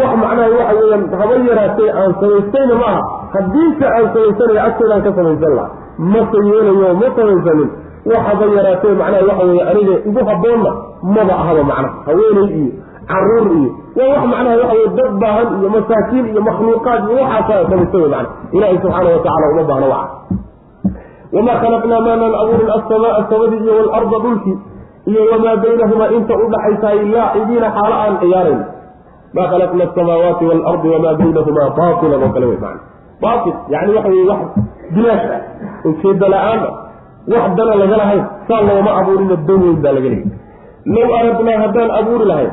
wax 0.00 0.10
macnaha 0.22 0.48
waxa 0.58 0.74
weeyaan 0.80 1.04
haba 1.20 1.34
yaraatee 1.50 1.90
aan 2.00 2.12
samaystayna 2.20 2.74
ma 2.82 2.86
aha 2.92 3.02
haddiise 3.34 3.84
aan 3.96 4.06
samaysanayo 4.14 4.60
agteedaan 4.68 5.02
ka 5.06 5.10
samaysan 5.18 5.52
laha 5.58 5.70
mase 6.14 6.38
yeelayo 6.50 6.94
ma 7.02 7.08
samaysanin 7.18 7.70
waxaba 8.12 8.44
yaraatee 8.58 8.94
macnaha 9.02 9.22
waxa 9.30 9.44
weeye 9.50 9.62
aniga 9.72 9.94
igu 10.08 10.20
haboonna 10.30 10.70
maba 11.16 11.34
ahaba 11.42 11.62
macnaha 11.70 11.94
haweeney 12.06 12.48
iyo 12.58 12.72
carruur 13.12 13.46
iyo 13.58 13.70
waa 13.98 14.08
wax 14.14 14.22
macnaha 14.32 14.56
waxa 14.62 14.74
weye 14.76 14.88
dad 14.98 15.12
baahan 15.22 15.48
iyo 15.60 15.68
masaakiin 15.76 16.26
iyo 16.32 16.40
makhluuqaad 16.48 17.00
iyo 17.08 17.16
waxaasaa 17.22 17.68
samaysta 17.70 17.96
wey 18.02 18.10
macna 18.14 18.28
ilaahay 18.56 18.78
subxaana 18.84 19.08
watacala 19.16 19.46
uma 19.54 19.62
baahna 19.70 19.86
waxa. 19.94 20.16
Wamaa 21.34 21.58
khalaqnaa 21.62 22.00
maanaan 22.06 22.34
abuurin 22.42 22.70
assamaa 22.78 23.22
samadii 23.30 23.60
iyo 23.66 23.72
waalarda 23.80 24.18
dhulkii 24.24 24.56
iyo 25.10 25.22
wamaa 25.32 25.56
baynahumaa 25.64 26.10
inta 26.18 26.34
udhaxaysaay 26.44 26.98
laacibiina 27.14 27.68
xaalo 27.76 27.94
aan 28.04 28.14
ciyaarayn. 28.22 28.60
Maa 29.36 29.46
khalaqna 29.52 29.82
asamaawaati 29.88 30.44
waalardi 30.50 30.88
wamaa 30.94 31.14
baynahumaa 31.20 31.68
baatilan 31.78 32.22
oo 32.26 32.30
kale 32.34 32.46
wey 32.50 32.58
macna 32.64 32.80
baatil 33.22 33.54
yani 33.74 33.90
waxa 33.96 34.10
weye 34.14 34.24
wax 34.30 34.40
bilaash 34.94 35.24
ah 35.36 35.88
ujeeda 35.88 36.26
la'aan 36.34 36.60
ah 36.68 36.72
wax 37.32 37.44
dana 37.58 37.74
laga 37.82 37.96
lahayn 38.02 38.22
saa 38.48 38.60
looma 38.68 38.90
abuurina 39.00 39.36
dan 39.48 39.60
baa 39.84 39.92
laga 39.96 40.08
leeyay 40.14 40.28
low 40.94 41.08
aradnaa 41.20 41.58
haddaan 41.64 41.90
abuuri 42.00 42.24
lahayn 42.32 42.50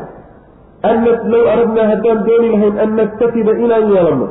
low 0.84 1.43
aradnaa 1.53 1.88
haddaan 1.91 2.19
dooni 2.28 2.49
lahayn 2.53 2.80
an 2.80 2.89
nastakida 2.99 3.51
inaan 3.65 3.91
yeelanno 3.93 4.28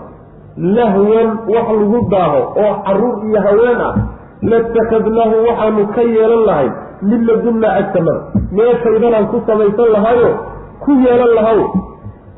lahwan 0.57 1.28
wax 1.55 1.68
lagu 1.80 2.01
daaho 2.11 2.40
oo 2.64 2.74
carruur 2.86 3.16
iyo 3.28 3.40
haween 3.47 3.80
ah 3.88 3.94
latakadnaahu 4.42 5.36
waxaanu 5.49 5.86
ka 5.94 6.03
yeelan 6.03 6.42
lahayn 6.47 6.72
min 7.03 7.26
ladunna 7.28 7.68
agtamada 7.80 8.20
meeshaydanaan 8.59 9.26
ku 9.32 9.42
samaysan 9.47 9.88
lahaayo 9.97 10.30
ku 10.84 10.92
yeelan 11.05 11.32
lahaw 11.38 11.59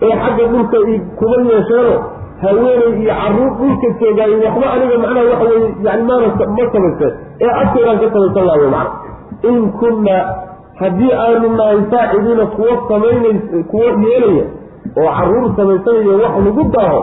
ee 0.03 0.15
xagga 0.25 0.45
dhulka 0.53 0.79
kuma 1.21 1.37
yeesheeno 1.53 1.95
haweeney 2.43 2.91
iyo 3.03 3.13
carruur 3.21 3.53
dhulka 3.61 3.89
joogaayo 4.01 4.37
waxba 4.47 4.67
aniga 4.75 4.97
macnaha 5.05 5.27
waxa 5.33 5.47
weye 5.53 5.69
yani 5.87 6.03
maana 6.11 6.27
ma 6.57 6.65
samaysteen 6.75 7.13
ee 7.45 7.53
agteedaan 7.63 7.99
ka 8.03 8.07
samaysan 8.15 8.45
laha 8.49 8.59
wey 8.63 8.71
macna 8.77 8.93
in 9.51 9.57
kunna 9.81 10.17
haddii 10.81 11.13
aanu 11.13 11.49
nahay 11.57 11.81
faacidiina 11.91 12.47
kuwa 12.47 12.75
samaynays 12.89 13.67
kuwa 13.71 13.85
yeelaya 13.85 14.45
oo 14.97 15.11
carruur 15.19 15.57
samaysanaya 15.57 16.17
wax 16.23 16.35
lagu 16.47 16.65
daaho 16.77 17.01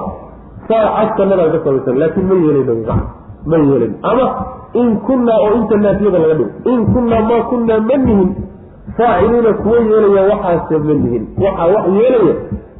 saa 0.68 0.96
agtanadaan 1.02 1.52
ka 1.52 1.60
samaysan 1.66 1.98
laakiin 2.00 2.28
ma 2.28 2.36
yeelayno 2.36 2.76
macna 2.76 2.96
ma 3.46 3.58
yeelayno 3.58 3.96
ama 4.02 4.26
in 4.74 4.98
kunnaa 5.08 5.40
oo 5.46 5.54
inta 5.60 5.78
naafiyada 5.78 6.20
laga 6.20 6.34
dhigo 6.34 6.52
in 6.74 6.86
kunnaa 6.94 7.22
maa 7.30 7.42
kunnaa 7.52 7.80
ma 7.80 7.98
nihin 7.98 8.30
faaciliina 8.98 9.54
kuwa 9.54 9.78
yeelaya 9.78 10.22
waxaase 10.32 10.78
ma 10.78 10.94
nihin. 10.94 11.24
Waxaa 11.44 11.68
wax 11.74 11.86
yeelaya 12.00 12.36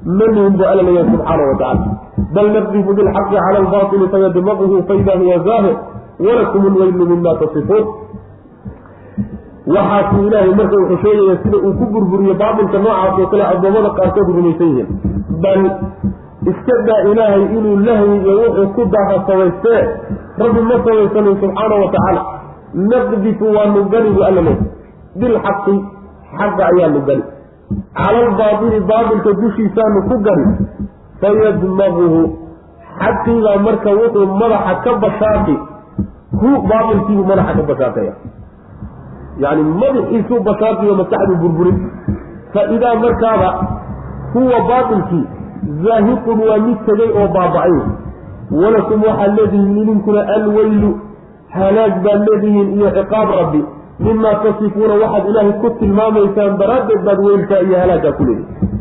ma 0.06 0.26
nihin 0.28 0.58
bu 0.58 0.64
alla 0.64 0.84
leeyahay 0.84 1.12
subxaana 1.12 1.44
wa 1.44 1.56
bal 2.36 2.48
nadribu 2.52 2.94
bilxaqi 2.94 3.36
cala 3.36 3.58
albaili 3.60 4.08
fayadmaquhu 4.14 4.84
faida 4.88 5.14
huwa 5.20 5.40
zaahir 5.48 5.76
walakum 6.20 6.64
lweylu 6.74 7.06
mima 7.06 7.36
tasifuun 7.36 7.86
waxaasuu 9.74 10.24
ilaahay 10.28 10.54
marka 10.60 10.76
wuxuu 10.82 10.98
sheegaya 11.04 11.36
sida 11.44 11.58
uu 11.68 11.74
ku 11.80 11.86
burburiyo 11.94 12.34
baatilka 12.42 12.78
noocaas 12.86 13.20
oo 13.22 13.28
kale 13.32 13.44
addoommada 13.54 13.90
qaarkood 14.00 14.28
rumaysan 14.38 14.68
yihiin. 14.72 14.90
Bal 15.44 15.62
iska 16.52 16.76
daa 16.88 17.02
ilaahay 17.12 17.44
inuu 17.58 17.78
lahwi 17.88 18.16
iyo 18.22 18.34
wuxuu 18.42 18.68
ku 18.76 18.82
daaha 18.94 19.16
samaystee 19.28 19.82
rabbi 20.44 20.62
ma 20.70 20.76
samaysanin 20.86 21.36
subxaana 21.44 21.76
wa 21.84 21.88
tacaala. 21.96 22.22
Naqdifu 22.92 23.46
waanu 23.56 23.84
gani 23.94 24.10
bu 24.16 24.22
alla 24.30 24.42
leey 24.48 24.58
bilxaqi 25.22 25.76
xaqa 26.40 26.64
ayaanu 26.72 27.00
gani 27.10 27.24
cala 28.00 28.20
albaatili 28.28 28.80
baatilka 28.92 29.32
dushiisaanu 29.42 30.00
ku 30.10 30.16
gani. 30.28 30.46
Fayadmaguhu 31.22 32.22
xaqiibaa 33.02 33.58
marka 33.68 33.90
wuxuu 34.00 34.28
madaxa 34.42 34.74
ka 34.86 34.92
bashaaqi. 35.04 35.56
Hu 36.42 36.50
baatilkiibuu 36.70 37.26
madaxa 37.32 37.54
ka 37.60 37.64
bashaaqaya 37.72 38.14
yani 39.44 39.64
madaxiisuu 39.82 40.40
bashaaqi 40.50 40.90
o 40.92 40.96
maskaxduu 41.02 41.38
burburin 41.44 41.78
fa 42.54 42.62
idaa 42.76 42.96
markaaba 43.06 43.50
huwa 44.34 44.60
baatilkii 44.70 45.24
zaahiqun 45.86 46.40
waa 46.50 46.60
mid 46.68 46.78
tegay 46.90 47.10
oo 47.22 47.28
baaba-ay 47.38 47.76
walakum 48.62 49.04
waxaad 49.08 49.38
leedihiin 49.40 49.78
idinkuna 49.84 50.22
alweylu 50.38 50.92
halaag 51.58 51.94
baad 52.06 52.22
leedihiin 52.30 52.70
iyo 52.78 52.90
ciqaab 52.98 53.30
rabbi 53.42 53.62
mimaa 54.08 54.36
tasifuuna 54.46 54.96
waxaad 55.04 55.30
ilaahay 55.32 55.54
ku 55.64 55.70
tilmaamaysaan 55.80 56.58
daraaddeed 56.64 57.02
baad 57.10 57.20
weylkaa 57.28 57.62
iyo 57.68 57.78
halaaggaa 57.84 58.16
ku 58.20 58.24
leedihin 58.30 58.74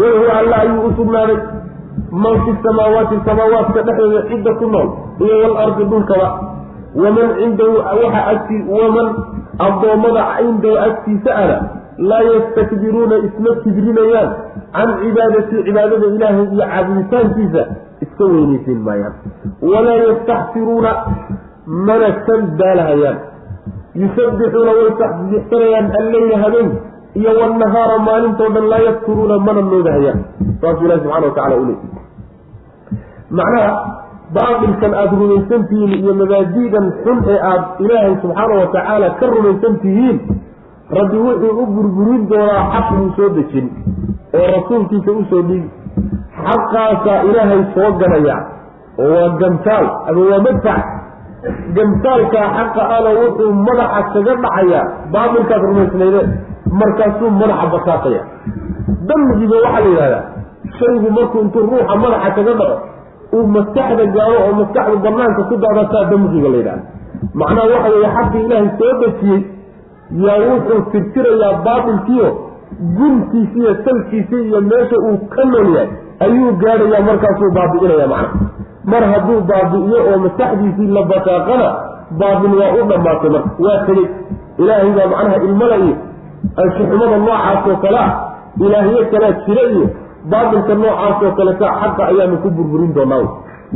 walahu 0.00 0.26
alla 0.38 0.56
ayuu 0.64 0.86
u 0.88 0.92
sugnaaday 1.00 1.38
man 2.24 2.36
fi 2.44 2.52
samaawaati 2.66 3.16
samaawaadka 3.28 3.82
dhexdeeda 3.88 4.22
cidda 4.30 4.52
ku 4.60 4.66
nool 4.74 4.88
iyo 5.26 5.36
walardi 5.44 5.84
dhulkaba 5.92 6.28
waman 6.94 7.28
cindahu 7.38 7.76
waxa 7.80 8.20
agti 8.32 8.56
waman 8.68 9.08
addoommada 9.66 10.22
cindahu 10.38 10.76
agtiisa 10.86 11.30
ana 11.42 11.56
laa 11.98 12.22
yastakbiruuna 12.34 13.16
isma 13.28 13.50
kibrinayaan. 13.64 14.30
Can 14.72 14.88
cibaadati 15.00 15.56
cibaadada 15.66 16.06
ilaahay 16.16 16.46
iyo 16.48 16.64
caabuditaankiisa 16.70 17.62
iska 18.04 18.24
weynaysiin 18.24 18.80
maayaan. 18.86 19.14
Walaa 19.62 19.98
yastaxsiruuna 20.06 20.92
mana 21.66 22.08
ka 22.26 22.34
daalahayaan. 22.60 23.18
Yusabbixuuna 23.94 24.72
way 24.78 24.90
tasbiixsanayaan 25.00 25.86
alleyla 26.00 26.36
habeen 26.44 26.70
iyo 27.14 27.30
wanahaara 27.40 27.98
maalintoo 28.08 28.48
dhan 28.54 28.68
laa 28.72 28.82
yafturuuna 28.88 29.38
mana 29.38 29.60
noogahayaan 29.62 30.20
saasuu 30.60 30.84
ilahi 30.86 31.00
subxana 31.04 31.26
wa 31.28 31.34
tacala 31.36 31.56
macnaha 33.38 33.72
baatilkan 34.36 34.92
aada 35.00 35.14
rumaysan 35.22 35.62
tihiin 35.70 35.92
iyo 36.02 36.12
mabaadi'dan 36.20 36.86
xun 37.04 37.18
ee 37.32 37.38
aada 37.50 37.66
ilaahay 37.84 38.14
subxaana 38.22 38.54
wa 38.62 38.66
tacaala 38.74 39.08
ka 39.20 39.26
rumaysan 39.34 39.74
tihiin 39.84 40.16
rabbi 40.98 41.18
wuxuu 41.26 41.52
u 41.62 41.64
burburin 41.76 42.22
doonaa 42.30 42.62
xaq 42.74 42.88
buu 42.96 43.10
soo 43.16 43.28
dejin 43.36 43.66
oo 44.38 44.46
rasuulkiisa 44.56 45.10
u 45.20 45.24
soo 45.30 45.42
dhigi. 45.48 45.68
Xaqaasaa 46.48 47.20
ilaahay 47.28 47.62
soo 47.74 47.90
ganaya 48.00 48.36
oo 49.02 49.08
waa 49.14 49.28
gantaal 49.42 49.86
ama 50.08 50.20
waa 50.30 50.40
madfac. 50.46 50.82
Gamsaalkaa 51.76 52.46
xaqa 52.58 52.82
ana 52.96 53.10
wuxuu 53.20 53.50
madaxa 53.66 54.00
kaga 54.14 54.32
dhacayaa 54.44 54.84
baatilkaad 55.14 55.62
rumaysnaydeen 55.68 56.28
markaasuu 56.80 57.30
madaxa 57.40 57.66
basaaqaya. 57.74 58.22
Damjiga 59.08 59.56
waxaa 59.64 59.80
la 59.84 59.88
yidhahdaa 59.92 60.24
shaygu 60.78 61.08
markuu 61.18 61.40
intuu 61.44 61.66
ruuxa 61.70 61.94
madaxa 62.04 62.30
kaga 62.38 62.54
dhaco 62.60 62.76
uu 63.36 63.46
maskaxda 63.56 64.04
gaaro 64.16 64.38
oo 64.46 64.52
maskaxdu 64.60 64.96
banaanka 65.06 65.42
ku 65.50 65.54
daadataa 65.64 66.04
damjiga 66.10 66.48
la 66.54 66.56
yidhahda 66.60 66.82
macnaha 67.40 67.66
waxa 67.74 67.88
weeye 67.94 68.10
xaqii 68.16 68.42
ilaahay 68.46 68.70
soo 68.80 68.92
dejiyey 69.02 69.40
yaa 70.26 70.38
wuxuu 70.48 70.80
tirtirayaa 70.92 71.52
baatilkiio 71.66 72.28
guntiisi 72.98 73.58
iyo 73.62 73.72
salkiisii 73.84 74.42
iyo 74.48 74.60
meesha 74.70 74.96
uu 75.08 75.16
ka 75.34 75.44
nool 75.52 75.68
yahay 75.76 75.88
ayuu 76.26 76.52
gaadhayaa 76.62 77.02
markaasuu 77.08 77.50
baabi'inaya 77.58 78.08
macna 78.14 78.28
mar 78.92 79.02
hadduu 79.12 79.40
baabi'iyo 79.50 79.98
oo 80.10 80.18
maskaxdiisii 80.26 80.88
la 80.96 81.02
basaaqana 81.12 81.68
baabil 82.20 82.54
waa 82.60 82.72
u 82.78 82.82
dhammaatay 82.90 83.30
marka. 83.34 83.50
Waa 83.64 83.78
tegey. 83.86 84.06
Ilaahay 84.62 84.90
baa 84.96 85.06
macnaha 85.12 85.36
ilmada 85.48 85.76
iyo 85.84 85.94
anshuxumada 86.62 87.16
noocaas 87.24 87.66
oo 87.70 87.76
kale 87.84 87.98
ah 88.06 88.10
ilaahyo 88.66 89.00
kalea 89.12 89.32
jira 89.46 89.62
iyo 89.74 89.84
baatilka 90.30 90.74
noocaas 90.82 91.22
oo 91.26 91.32
kaleta 91.38 91.66
xaqa 91.80 92.02
ayaanu 92.10 92.36
ku 92.44 92.48
burburin 92.56 92.92
doonaa. 92.96 93.24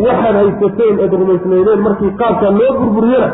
Waxaad 0.05 0.34
haysateen 0.40 0.97
eed 1.05 1.12
rumaysnaydeen 1.20 1.80
markii 1.86 2.11
qaabkaa 2.20 2.51
loo 2.61 2.72
burburiyana 2.80 3.28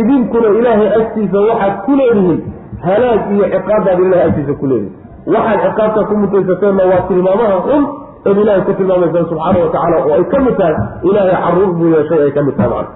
idinkuna 0.00 0.48
ilaahay 0.58 0.88
agtiisa 1.00 1.38
waxaad 1.48 1.74
ku 1.86 1.92
leedihiin 2.00 2.40
halaag 2.86 3.20
iyo 3.34 3.46
ciqaabaad 3.54 3.98
ilahay 4.06 4.26
agtiisa 4.28 4.54
ku 4.60 4.66
leedihin 4.70 4.94
waxaad 5.34 5.60
ciqaabta 5.66 6.00
ku 6.08 6.14
mutaysateenna 6.22 6.82
waa 6.90 7.02
tilmaamaha 7.08 7.56
xun 7.68 7.82
eed 8.28 8.36
ilahay 8.42 8.62
ku 8.68 8.72
tilmaamaysaan 8.80 9.26
subxaana 9.30 9.58
wa 9.64 9.70
tacaala 9.74 9.96
oo 10.06 10.12
ay 10.18 10.24
ka 10.32 10.38
mid 10.46 10.54
tahay 10.60 10.76
ilaahay 11.08 11.36
carruur 11.44 11.70
buu 11.78 11.88
yeeshay 11.94 12.20
ay 12.26 12.32
ka 12.36 12.42
mid 12.48 12.56
tahay 12.60 12.70
macna 12.74 12.92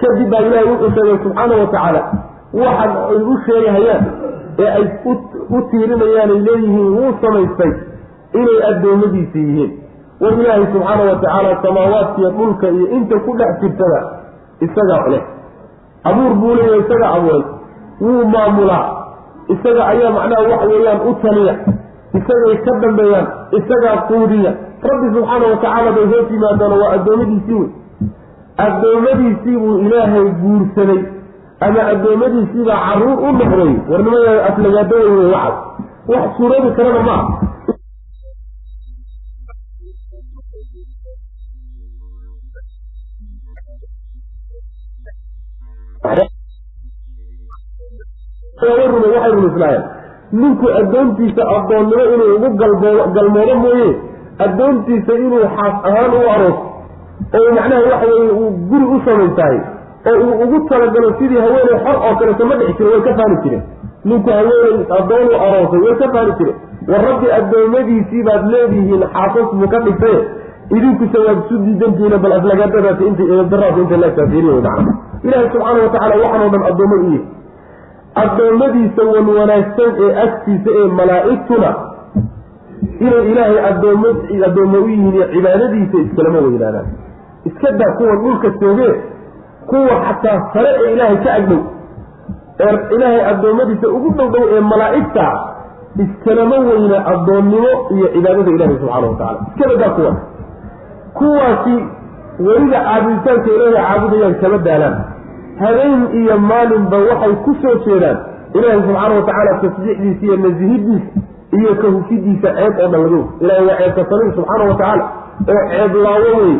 kadib 0.00 0.28
baa 0.32 0.42
ilaahay 0.48 0.66
wuxuu 0.72 0.90
sheegay 0.96 1.18
subxaana 1.26 1.54
wa 1.62 1.66
tacaala 1.74 2.00
waxan 2.62 2.90
ay 3.12 3.20
u 3.32 3.36
sheegahayaan 3.46 4.04
ee 4.64 4.70
ay 4.78 4.84
u 5.56 5.60
tiirinayaan 5.70 6.30
ay 6.36 6.40
leeyihiin 6.48 6.90
wuu 6.98 7.12
samaystay 7.24 7.72
inay 8.34 8.58
addoommadiisa 8.70 9.38
yihiin. 9.38 9.70
War 10.20 10.32
ilaahay 10.40 10.66
subxaana 10.72 11.02
wa 11.10 11.16
tacaala 11.22 11.62
samaawaadkiiyo 11.62 12.30
dhulka 12.38 12.66
iyo 12.68 12.86
inta 12.96 13.16
ku 13.26 13.36
dhex 13.38 13.52
jirtada 13.62 14.00
isagaa 14.66 15.08
leh 15.12 15.22
abuur 16.04 16.32
buu 16.40 16.54
leeyahay 16.54 16.80
isagaa 16.84 17.12
abuuray. 17.18 17.44
Wuu 18.00 18.24
maamulaa. 18.32 18.86
Isaga 19.54 19.82
ayaa 19.92 20.10
macnaha 20.16 20.42
waxa 20.50 20.66
weeyaan 20.72 21.00
u 21.10 21.14
taliya. 21.22 21.54
Isagay 22.18 22.56
ka 22.66 22.72
dambeeyaan 22.82 23.26
isagaa 23.58 23.96
quudiya. 24.08 24.50
Rabbi 24.88 25.06
subxaana 25.14 25.46
wa 25.52 25.56
tacaala 25.62 25.90
bay 25.96 26.06
hoos 26.12 26.28
yimaadaan 26.34 26.72
waa 26.82 26.90
addoommadiisii 26.96 27.54
wey 27.60 27.68
addoommadiisii 28.66 29.56
buu 29.58 29.78
ilaahay 29.78 30.26
guursaday. 30.42 31.00
Ama 31.60 31.80
addoommadiisiibaa 31.92 32.80
carruur 32.86 33.18
u 33.28 33.32
noqday. 33.38 33.72
Warnimada 33.90 34.32
aflagaado 34.48 34.96
wey 34.96 35.26
waxaas 35.34 35.56
wax 36.12 36.26
suuroobi 36.36 36.70
karana 36.76 37.02
ma 37.08 37.16
waxay 48.62 49.32
rumaysnaayeen 49.36 49.82
ninku 50.40 50.66
addoontiisa 50.80 51.42
addoonnimo 51.56 52.04
inuu 52.14 52.34
ugu 52.36 52.48
galmoodo 53.16 53.54
mooye. 53.64 53.90
Addoontiisa 54.46 55.12
inuu 55.24 55.44
xaas 55.56 55.74
ahaan 55.88 56.12
u 56.18 56.22
aroos 56.34 56.58
oo 57.38 57.48
macnaha 57.56 57.82
waxa 57.90 58.06
weeye 58.12 58.32
uu 58.40 58.50
guri 58.70 58.84
u 58.94 59.00
samaystahay 59.06 59.58
oo 60.10 60.16
uu 60.24 60.34
ugu 60.44 60.58
talagalo 60.68 61.08
sidii 61.18 61.40
haweeney 61.44 61.78
xor 61.84 61.96
oo 62.06 62.14
kaleeto 62.20 62.44
ma 62.50 62.54
dhici 62.60 62.74
jire 62.78 62.90
way 62.94 63.00
ka 63.06 63.14
faani 63.18 63.36
jireen. 63.42 63.62
Ninku 64.04 64.30
haweeney 64.30 64.86
addoon 64.98 65.26
u 65.32 65.36
aroosay 65.46 65.80
way 65.86 65.94
ka 66.02 66.08
faani 66.14 66.32
jireen. 66.38 66.56
War 66.90 67.02
rabbi 67.08 67.26
addoommadiisii 67.38 68.22
baad 68.28 68.42
leedihiin 68.52 69.02
xaasas 69.14 69.48
buu 69.58 69.68
ka 69.74 69.78
dhigtaye 69.86 70.20
idinkuse 70.76 71.18
waad 71.26 71.38
isu 71.44 71.56
diidantihiin 71.64 72.16
bal 72.24 72.32
aflagaadadaasi 72.38 73.02
intay 73.10 73.28
eedaraas 73.38 73.76
intay 73.82 73.98
laegtaasiiriy 74.04 74.60
macna 74.68 74.92
ilaahay 75.26 75.48
subxaana 75.52 75.82
wa 75.84 75.90
tacala 75.96 76.14
waxaan 76.24 76.50
dhan 76.54 76.62
addoommo 76.70 76.96
u 77.04 77.10
yihi 77.12 77.20
addoommadiisa 78.24 79.02
wan 79.12 79.26
wanaagsan 79.38 79.90
ee 80.06 80.10
agtiisa 80.24 80.70
ee 80.80 80.86
malaa'igtuna 81.00 81.70
inay 83.06 83.24
ilaahay 83.32 83.58
addoommo 83.70 84.78
u 84.84 84.88
yihiin 84.88 85.14
iyo 85.14 85.26
cibaadadiisa 85.34 85.96
iskalama 86.06 86.38
weynaadaan. 86.46 86.86
Iska 87.48 87.70
daa 87.80 87.92
kuwan 87.98 88.18
dhulka 88.22 88.48
joogee 88.60 88.94
kuwa 89.70 89.94
xataa 90.06 90.38
sare 90.52 90.70
ee 90.84 90.92
ilaahay 90.94 91.16
ka 91.24 91.30
agdhow 91.38 91.60
ee 92.66 92.74
ilaahay 92.96 93.22
addoommadiisa 93.32 93.88
ugu 93.96 94.10
dhow 94.18 94.28
dhow 94.34 94.44
ee 94.56 94.60
malaa'igta 94.72 95.26
iskalama 96.04 96.56
weyna 96.68 96.98
addoonnimo 97.12 97.72
iyo 97.94 98.06
cibaadada 98.14 98.50
ilaahay 98.56 98.76
subxaana 98.80 99.06
wa 99.06 99.16
tacala 99.20 99.40
iska 99.48 99.68
badaa 99.74 99.90
kuwan 99.98 100.16
kuwaasi 101.18 101.76
weliba 102.46 102.78
caabuditaanka 102.86 103.50
ilaahay 103.50 103.74
caabudayaan 103.86 104.34
kama 104.42 104.58
daalaan 104.68 104.96
habeen 105.62 106.00
iyo 106.20 106.34
maalinba 106.50 106.96
waxay 107.08 107.34
ku 107.44 107.50
soo 107.62 107.74
jeedaan. 107.86 108.18
Ilaahay 108.56 108.80
subxaana 108.86 109.14
wa 109.18 109.22
tacaala 109.28 109.52
tasbiixdiisa 109.62 110.22
iyo 110.26 110.36
nasihidiisa 110.44 111.10
iyo 111.58 111.70
kahufidiisa 111.82 112.48
ceeb 112.56 112.74
oo 112.80 112.88
dhan 112.92 113.02
lago 113.02 113.20
ilahay 113.42 113.64
waa 113.68 113.78
ceebka 113.80 114.02
samiir 114.10 114.32
subxaana 114.38 114.64
wa 114.70 114.74
tacaala 114.80 115.04
oo 115.48 115.62
ceeb 115.72 115.92
laawo 116.04 116.30
wey 116.40 116.54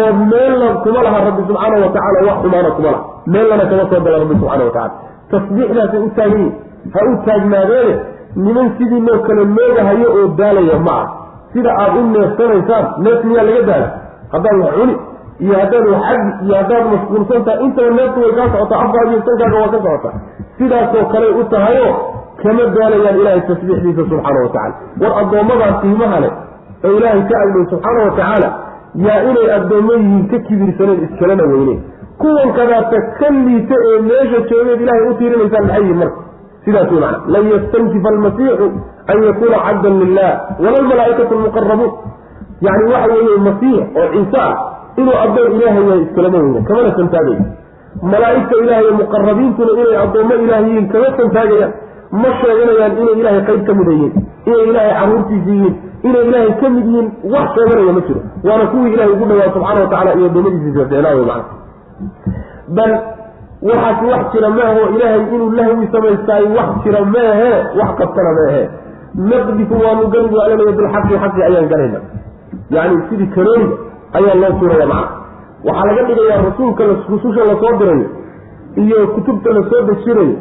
oo 0.00 0.10
meelna 0.30 0.68
kuma 0.84 1.00
laha 1.06 1.18
rabbi 1.28 1.42
subxaana 1.48 1.76
wa 1.84 1.90
tacaala 1.96 2.18
wax 2.28 2.36
xumaana 2.44 2.70
kuma 2.76 2.90
laha. 2.94 3.02
Meellana 3.32 3.64
kama 3.70 3.84
soo 3.90 4.00
gala 4.06 4.18
rabbi 4.22 4.34
subxana 4.40 4.64
wa 4.68 4.72
tacala 4.76 4.92
tasbiixdaasay 5.32 6.00
u 6.06 6.10
taagan 6.18 6.40
yihiin 6.40 6.52
ha 6.94 7.00
u 7.10 7.14
taagnaadeene 7.26 7.94
niman 8.44 8.66
sidii 8.78 9.00
noo 9.06 9.18
kale 9.26 9.44
moogahayo 9.56 10.08
oo 10.18 10.26
daalaya 10.40 10.78
ma 10.86 10.94
ah 11.02 11.06
sida 11.52 11.70
aad 11.82 11.94
u 12.00 12.02
neefsanaysaan 12.14 12.84
neef 13.04 13.18
miyaa 13.28 13.44
laga 13.48 13.62
daala 13.70 13.88
haddaad 14.32 14.56
wax 14.64 14.72
cuni 14.80 14.94
iyo 15.44 15.54
haddaad 15.62 15.84
wax 15.92 16.02
cabdi 16.08 16.44
iyo 16.46 16.54
haddaad 16.60 16.84
mashquulsan 16.94 17.40
tahay 17.46 17.64
intaba 17.66 17.90
neeftu 17.98 18.18
way 18.24 18.32
kaa 18.38 18.48
socotaa 18.54 18.80
afkaaga 18.84 19.10
iyo 19.14 19.22
sankaaga 19.28 19.56
waa 19.62 19.70
ka 19.74 19.78
socotaa. 19.84 20.14
Sidaasoo 20.58 21.04
kaley 21.12 21.32
u 21.40 21.44
tahayoo 21.54 21.92
kama 22.42 22.62
daalayaan 22.76 23.16
ilaahay 23.20 23.42
tasbiixdiisa 23.50 24.02
subxaana 24.10 24.38
wa 24.46 24.50
tacala 24.56 24.74
war 25.02 25.12
addoommadaas 25.22 25.76
qiimaha 25.82 26.18
leh 26.24 26.32
oo 26.86 26.92
ilaahay 26.98 27.22
ka 27.30 27.34
agdhow 27.44 27.64
subxaana 27.72 28.00
wa 28.06 28.10
tacaala 28.18 28.48
yaa 29.06 29.20
inay 29.30 29.48
addoommo 29.58 29.92
yihiin 30.02 30.24
ka 30.32 30.38
kibirsaneen 30.48 31.00
iskalana 31.06 31.44
weyneen 31.52 31.80
kuwan 32.22 32.50
kadaata 32.58 32.98
ka 33.18 33.28
liita 33.46 33.76
ee 33.90 33.98
meesha 34.10 34.38
joogeed 34.50 34.80
ilaahay 34.84 35.04
u 35.10 35.14
tiirinaysaan 35.20 35.64
maxay 35.66 35.82
yihiin 35.82 35.98
marka? 36.02 36.20
Sidaas 36.64 36.90
wey 36.94 37.02
lan 37.34 37.44
yastankifa 37.54 38.08
almasiixu 38.14 38.66
an 39.12 39.18
yakuuna 39.28 39.58
cabdan 39.66 39.94
lilah 40.02 40.30
wala 40.64 40.76
almalaa'ikatu 40.82 41.32
almuqarabuun 41.38 41.92
yacni 42.66 42.90
waxa 42.94 43.12
weeye 43.14 43.38
masiix 43.48 43.82
oo 44.00 44.08
ciise 44.14 44.38
ah 44.46 44.54
inuu 45.00 45.16
addoon 45.24 45.52
ilaahay 45.58 45.84
yahay 45.88 46.00
iskalama 46.06 46.38
weyna 46.44 46.60
kamana 46.68 46.90
santaagaya 46.98 47.40
malaa'igta 48.12 48.54
ilaahay 48.64 48.90
muqarabiintuna 49.00 49.72
inay 49.82 49.96
addoommo 50.04 50.34
ilaah 50.44 50.60
yihiin 50.68 50.86
kama 50.94 51.08
santaagayaan 51.20 51.72
ma 52.22 52.28
sheeganayaan 52.40 52.92
inay 53.02 53.14
ilaahay 53.22 53.42
qayb 53.50 53.62
ka 53.68 53.72
mida 53.80 53.92
yihiin 53.98 54.14
inay 54.50 54.64
ilaahay 54.70 54.94
caruurtiisa 55.00 55.50
yihiin 55.56 55.74
inay 56.08 56.24
ilaahay 56.30 56.52
ka 56.62 56.68
mid 56.76 56.86
yihiin 56.90 57.08
wax 57.34 57.46
sheeganaya 57.56 57.92
ma 57.98 58.02
jiro. 58.08 58.20
Waana 58.48 58.64
kuwii 58.72 58.92
ilahay 58.94 59.12
ugu 59.14 59.24
dhawaa 59.30 59.52
subxana 59.54 59.80
wa 59.84 59.88
tacala 59.92 60.10
iyo 60.18 60.26
addoommadiisa 60.30 60.84
ficnaa 60.90 61.14
wey 61.18 61.24
macana 61.30 61.44
bal 62.76 62.92
waxaas 63.68 64.00
wax 64.12 64.22
jira 64.34 64.48
maaho 64.58 64.82
ilaahay 64.94 65.22
inuu 65.34 65.50
lahwi 65.58 65.88
samaystaay 65.94 66.44
wax 66.58 66.68
jira 66.84 67.00
maahe 67.14 67.50
wax 67.80 67.90
qabtana 68.00 68.30
maahe 68.38 68.62
naqdiku 69.30 69.74
waanu 69.84 70.06
galigu 70.14 70.36
alanaya 70.44 70.72
bilxaqi 70.80 71.14
xaqi 71.24 71.40
ayaan 71.48 71.68
galayna 71.72 72.00
yacni 72.76 72.98
sidii 73.10 73.30
kanooniga 73.36 73.76
ayaa 74.18 74.36
loo 74.42 74.52
tuuraya 74.60 74.86
macna 74.92 75.08
waxaa 75.68 75.86
laga 75.90 76.02
dhigayaa 76.08 76.42
rasuulka 76.48 76.82
rususha 77.12 77.42
la 77.50 77.54
soo 77.62 77.72
dirayo 77.80 78.06
iyo 78.82 78.98
kutubta 79.14 79.50
la 79.56 79.62
soo 79.70 79.82
dejinayo 79.88 80.34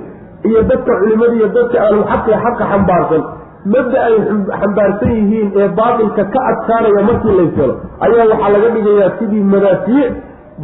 iyo 0.50 0.60
dadka 0.70 0.92
culimada 1.02 1.34
iyo 1.40 1.48
dadka 1.58 1.78
ahlulxaqi 1.86 2.32
xaqa 2.44 2.64
xambaarsan. 2.72 3.24
Mabda 3.74 4.00
ay 4.08 4.16
xambaarsan 4.62 5.10
yihiin 5.18 5.48
ee 5.62 5.68
baatilka 5.80 6.24
ka 6.34 6.40
adkaanaya 6.52 7.02
markii 7.10 7.34
layselo 7.40 7.74
ayaa 8.06 8.26
waxaa 8.32 8.52
laga 8.56 8.70
dhigayaa 8.76 9.10
sidii 9.20 9.44
madaafiic 9.54 10.12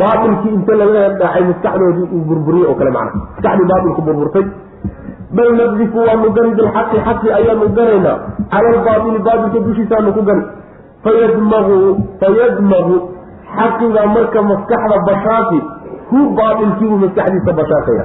baatilkii 0.01 0.53
inta 0.57 0.73
laga 0.81 1.01
dhacay 1.21 1.43
maskaxdoodii 1.49 2.07
uu 2.15 2.21
burburiyey 2.29 2.67
oo 2.71 2.75
kale 2.79 2.91
macna 2.97 3.19
maskaxdii 3.35 3.67
baatilku 3.71 4.01
burburtay. 4.07 4.45
Bal 5.37 5.49
naqdifu 5.59 5.97
waanu 6.07 6.27
gani 6.37 6.51
bilxaqi 6.59 6.97
xaqi 7.07 7.27
ayaanu 7.39 7.65
ganaynaa 7.77 8.15
cala 8.53 8.67
albaaili 8.77 9.19
baatilka 9.27 9.59
dushiisaanu 9.67 10.13
ku 10.17 10.21
gani 10.29 10.43
fayadmagu 11.03 11.79
fayadmagu 12.21 12.97
xaqiga 13.57 14.03
marka 14.15 14.41
maskaxda 14.51 14.97
bashaaqi 15.09 15.59
hu 16.11 16.19
baatilkiibuu 16.39 16.97
maskaxdiisa 17.05 17.53
bashaaqaya 17.59 18.03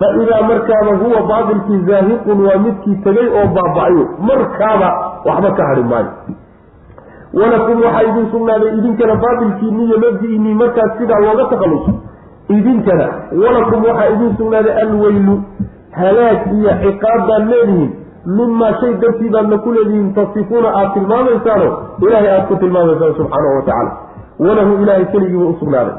fa 0.00 0.06
idaa 0.22 0.42
markaaba 0.50 0.92
huwa 1.02 1.20
baatilkii 1.32 1.80
zaahiqun 1.88 2.38
waa 2.46 2.58
midkii 2.66 2.96
tegay 3.04 3.28
oo 3.40 3.46
baaba-ayo 3.56 4.04
markaaba 4.30 4.88
waxba 5.26 5.50
ka 5.58 5.66
hadhi 5.70 5.84
maayo. 5.92 6.12
Walakum 7.40 7.80
waxaa 7.84 8.02
idin 8.08 8.26
sugnaaday 8.32 8.72
idinkana 8.78 9.14
baatilkiinni 9.24 9.84
iyo 9.84 10.54
markaas 10.62 10.98
sidaa 10.98 11.20
looga 11.26 11.44
takhalluso 11.52 11.92
idinkana 12.48 13.06
walakum 13.42 13.84
waxaa 13.88 14.08
idin 14.14 14.36
sugnaaday 14.38 14.74
alweylu 14.84 15.34
halaag 16.00 16.40
iyo 16.58 16.72
ciqaab 16.82 17.20
baad 17.28 17.44
leedihiin 17.52 17.90
mimaa 18.26 18.72
shay 18.80 18.94
dartii 19.02 19.30
baadna 19.30 19.58
ku 19.58 19.72
leedihiin 19.72 20.14
tasifuuna 20.14 20.68
aada 20.78 20.90
tilmaamaysaano 20.94 21.68
ilaahay 22.06 22.30
aada 22.30 22.46
ku 22.50 22.56
tilmaamaysaan 22.56 23.14
subxaanahu 23.20 23.54
watacaala 23.58 23.92
walahu 24.46 24.82
ilaahay 24.82 25.04
keligiiba 25.14 25.46
u 25.52 25.56
sugnaaday 25.60 25.94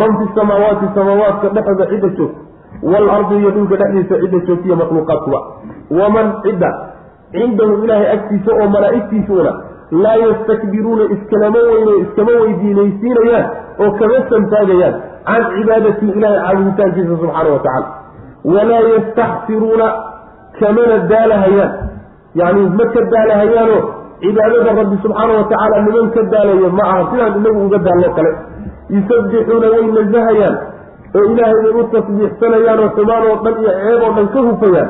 man 0.00 0.16
fi 0.20 0.28
samaawaati 0.40 0.86
samaawaadka 0.94 1.48
dhexooda 1.56 1.86
cidda 1.92 2.08
joogta 2.08 2.40
waalardi 2.92 3.34
iyo 3.40 3.50
dhulka 3.50 3.76
dhexdiisa 3.82 4.20
cidda 4.22 4.38
joogtiyo 4.48 4.76
makhluuqaadkuba 4.82 5.40
waman 6.00 6.32
cidda 6.46 6.70
cindahu 7.32 7.84
ilaahay 7.84 8.10
agtiisa 8.16 8.50
oo 8.60 8.68
malaa'igtiisuuna 8.76 9.52
laa 10.02 10.16
yastakbiruuna 10.24 11.04
iskalama 11.14 11.58
weyno 11.68 11.94
iskama 12.04 12.32
weydiinaysiinayaan 12.42 13.46
oo 13.84 13.90
kama 14.00 14.18
santaagayaan 14.32 14.94
can 15.28 15.44
cibaadati 15.54 16.06
ilaahay 16.18 16.40
caabuditaankiisa 16.46 17.16
subxaana 17.22 17.50
wa 17.56 17.58
tacala 17.66 17.88
walaa 18.54 18.84
yastaxsiruuna 18.94 19.86
kamana 20.60 20.96
daalahayaan. 21.10 21.72
Yacni 22.40 22.62
ma 22.78 22.84
ka 22.94 23.00
daalahayaanoo 23.12 23.80
cibaadada 24.22 24.70
rabbi 24.78 24.96
subxaana 25.04 25.32
wa 25.38 25.44
tacaala 25.50 25.76
niman 25.86 26.06
ka 26.16 26.22
daalayo 26.32 26.68
ma 26.78 26.84
aha 26.92 27.02
sidaan 27.10 27.34
inagu 27.40 27.60
uga 27.68 27.78
daallo 27.86 28.08
kale. 28.16 28.30
Yusabbixuuna 28.94 29.66
way 29.74 29.84
nasahayaan 29.96 30.56
oo 31.16 31.24
ilaahay 31.32 31.58
bay 31.64 31.72
u 31.80 31.82
tasbiixsanayaan 31.94 32.78
oo 32.84 32.90
xumaan 32.96 33.22
oo 33.30 33.36
dhan 33.44 33.54
iyo 33.62 33.72
ceeb 33.80 34.02
oo 34.06 34.12
dhan 34.16 34.26
ka 34.34 34.40
hufayaan. 34.48 34.88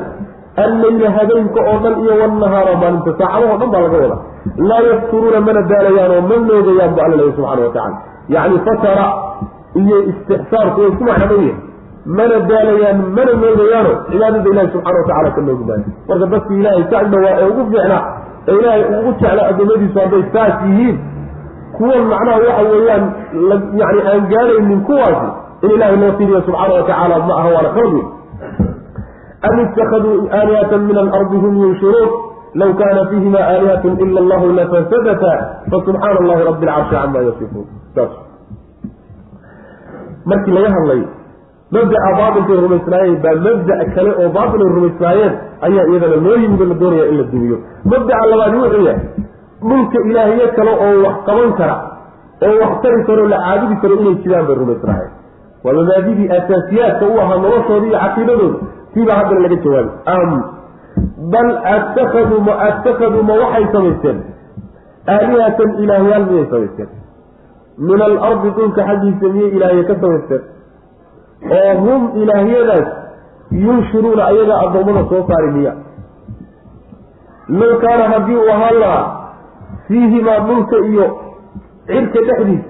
Alleyla 0.65 1.09
habeenka 1.17 1.59
oo 1.71 1.77
dhan 1.83 1.95
iyo 2.03 2.13
wanahaara 2.21 2.73
maalinta 2.81 3.11
saacadaho 3.19 3.55
dhan 3.61 3.69
baa 3.73 3.81
laga 3.85 3.97
wadaa. 4.03 4.21
Laa 4.69 4.81
yafturuuna 4.89 5.39
mana 5.47 5.61
daalayaanoo 5.71 6.21
ma 6.29 6.35
moogayaan 6.49 6.91
bu 6.95 6.99
alla 7.05 7.15
lehy 7.21 7.31
subxana 7.37 7.61
wa 7.67 7.71
tacala 7.75 7.97
yacni 8.35 8.57
fatara 8.67 9.07
iyo 9.81 9.97
istixsaarku 10.11 10.77
way 10.81 10.89
isku 10.93 11.03
yahay 11.11 11.49
mana 12.17 12.35
daalayaan 12.51 12.99
mana 13.17 13.31
moogayaano 13.43 13.91
cibaadada 14.11 14.49
ilahi 14.53 14.69
subxana 14.75 14.97
wa 15.01 15.05
tacala 15.09 15.29
ka 15.37 15.41
noogi 15.47 15.63
maayo 15.69 15.85
marka 16.09 16.25
dadki 16.33 16.53
ilaahay 16.61 16.83
ka 16.91 16.95
agdhawaa 17.03 17.33
ee 17.41 17.47
ugu 17.51 17.63
fiicnaa 17.71 18.01
ee 18.49 18.55
ilaahay 18.59 18.83
ugu 18.99 19.11
jecla 19.21 19.41
addoommadiisu 19.51 19.97
hadday 20.03 20.23
saas 20.35 20.55
yihiin 20.67 20.97
kuwan 21.77 22.03
macnaha 22.13 22.37
waxa 22.45 22.63
weeyaan 22.71 23.03
yani 23.81 23.99
aan 24.11 24.23
gaadhaynin 24.33 24.81
kuwaasi 24.89 25.27
in 25.65 25.69
ilahay 25.75 25.97
loo 26.03 26.11
tiriyo 26.21 26.41
subxaana 26.47 26.73
wa 26.79 26.81
tacaala 26.89 27.19
ma 27.29 27.33
aha 27.41 27.49
waana 27.55 27.69
wey 27.77 28.03
am 29.49 29.55
itakaduu 29.65 30.15
aalihatan 30.39 30.81
min 30.89 30.97
alardi 31.03 31.37
hum 31.43 31.53
yunshiruun 31.63 32.09
law 32.61 32.69
kana 32.81 33.01
fiihima 33.11 33.41
aalihatun 33.51 33.93
ila 34.05 34.19
allahu 34.23 34.47
lafasadata 34.59 35.31
fasubxaana 35.71 36.17
allahi 36.23 36.41
rabi 36.49 36.65
alcarshi 36.67 36.95
cama 36.95 37.19
yasifuun. 37.27 37.67
Saas 37.95 38.11
markii 40.31 40.51
laga 40.57 40.69
hadlay 40.75 41.01
mabda'a 41.75 42.09
baatilkay 42.19 42.57
rumaysnaayeen 42.65 43.17
baa 43.25 43.35
mabda' 43.47 43.85
kale 43.95 44.11
oo 44.21 44.29
baatil 44.37 44.61
ay 44.67 44.71
rumaysnaayeen 44.77 45.33
ayaa 45.67 45.85
iyadana 45.91 46.17
loo 46.25 46.37
yimid 46.43 46.61
la 46.71 46.75
doonaya 46.81 47.05
in 47.11 47.17
la 47.21 47.23
dumiyo. 47.33 47.57
Mabda'a 47.93 48.23
labaadi 48.31 48.57
wuxuu 48.63 48.83
yahay 48.89 48.99
dhulka 49.69 49.97
ilaahyo 50.09 50.47
kale 50.57 50.71
oo 50.85 50.93
wax 51.05 51.15
qaban 51.27 51.51
kara 51.59 51.75
oo 52.47 52.55
wax 52.61 52.73
tari 52.83 52.99
karo 53.09 53.27
la 53.33 53.37
caabudi 53.45 53.75
karo 53.83 53.93
inay 54.01 54.15
jiraan 54.23 54.45
bay 54.49 54.55
rumaysnaayeen 54.61 55.11
waa 55.65 55.73
mabaadidii 55.79 56.27
asaasiyaadka 56.37 57.05
u 57.13 57.19
ahaa 57.23 57.37
noloshooda 57.45 57.85
iyo 57.87 57.99
caqiidadooda. 58.03 58.59
Siibaa 58.93 59.17
haddana 59.19 59.41
laga 59.45 59.57
jawaabay. 59.63 59.95
Am 60.15 60.31
bal 61.33 61.49
attakaduu 61.75 62.39
ma 62.47 62.53
attakaduu 62.67 63.23
ma 63.29 63.33
waxay 63.41 63.65
samaysteen? 63.73 64.17
Aalihatan 65.15 65.69
ilaahyaal 65.83 66.25
miyay 66.29 66.45
samaysteen? 66.53 66.89
Min 67.89 68.01
alardi 68.07 68.49
dhulka 68.57 68.81
xaggiisa 68.89 69.27
miyay 69.35 69.51
ilaahye 69.57 69.83
ka 69.89 69.95
samaysteen 70.03 70.41
oo 71.59 71.73
hum 71.85 72.01
ilaahyadaas 72.21 72.87
yunshiruuna 73.65 74.25
ayagaa 74.31 74.59
addoommada 74.65 75.03
soo 75.11 75.21
saari 75.29 75.51
miya 75.57 75.73
low 77.59 77.71
kaana 77.85 78.03
haddii 78.13 78.35
uu 78.41 78.51
ahaan 78.55 78.79
lahaa 78.83 79.05
fiihimaa 79.87 80.39
dhulka 80.49 80.77
iyo 80.91 81.05
cirka 81.87 82.19
dhexdiis 82.27 82.63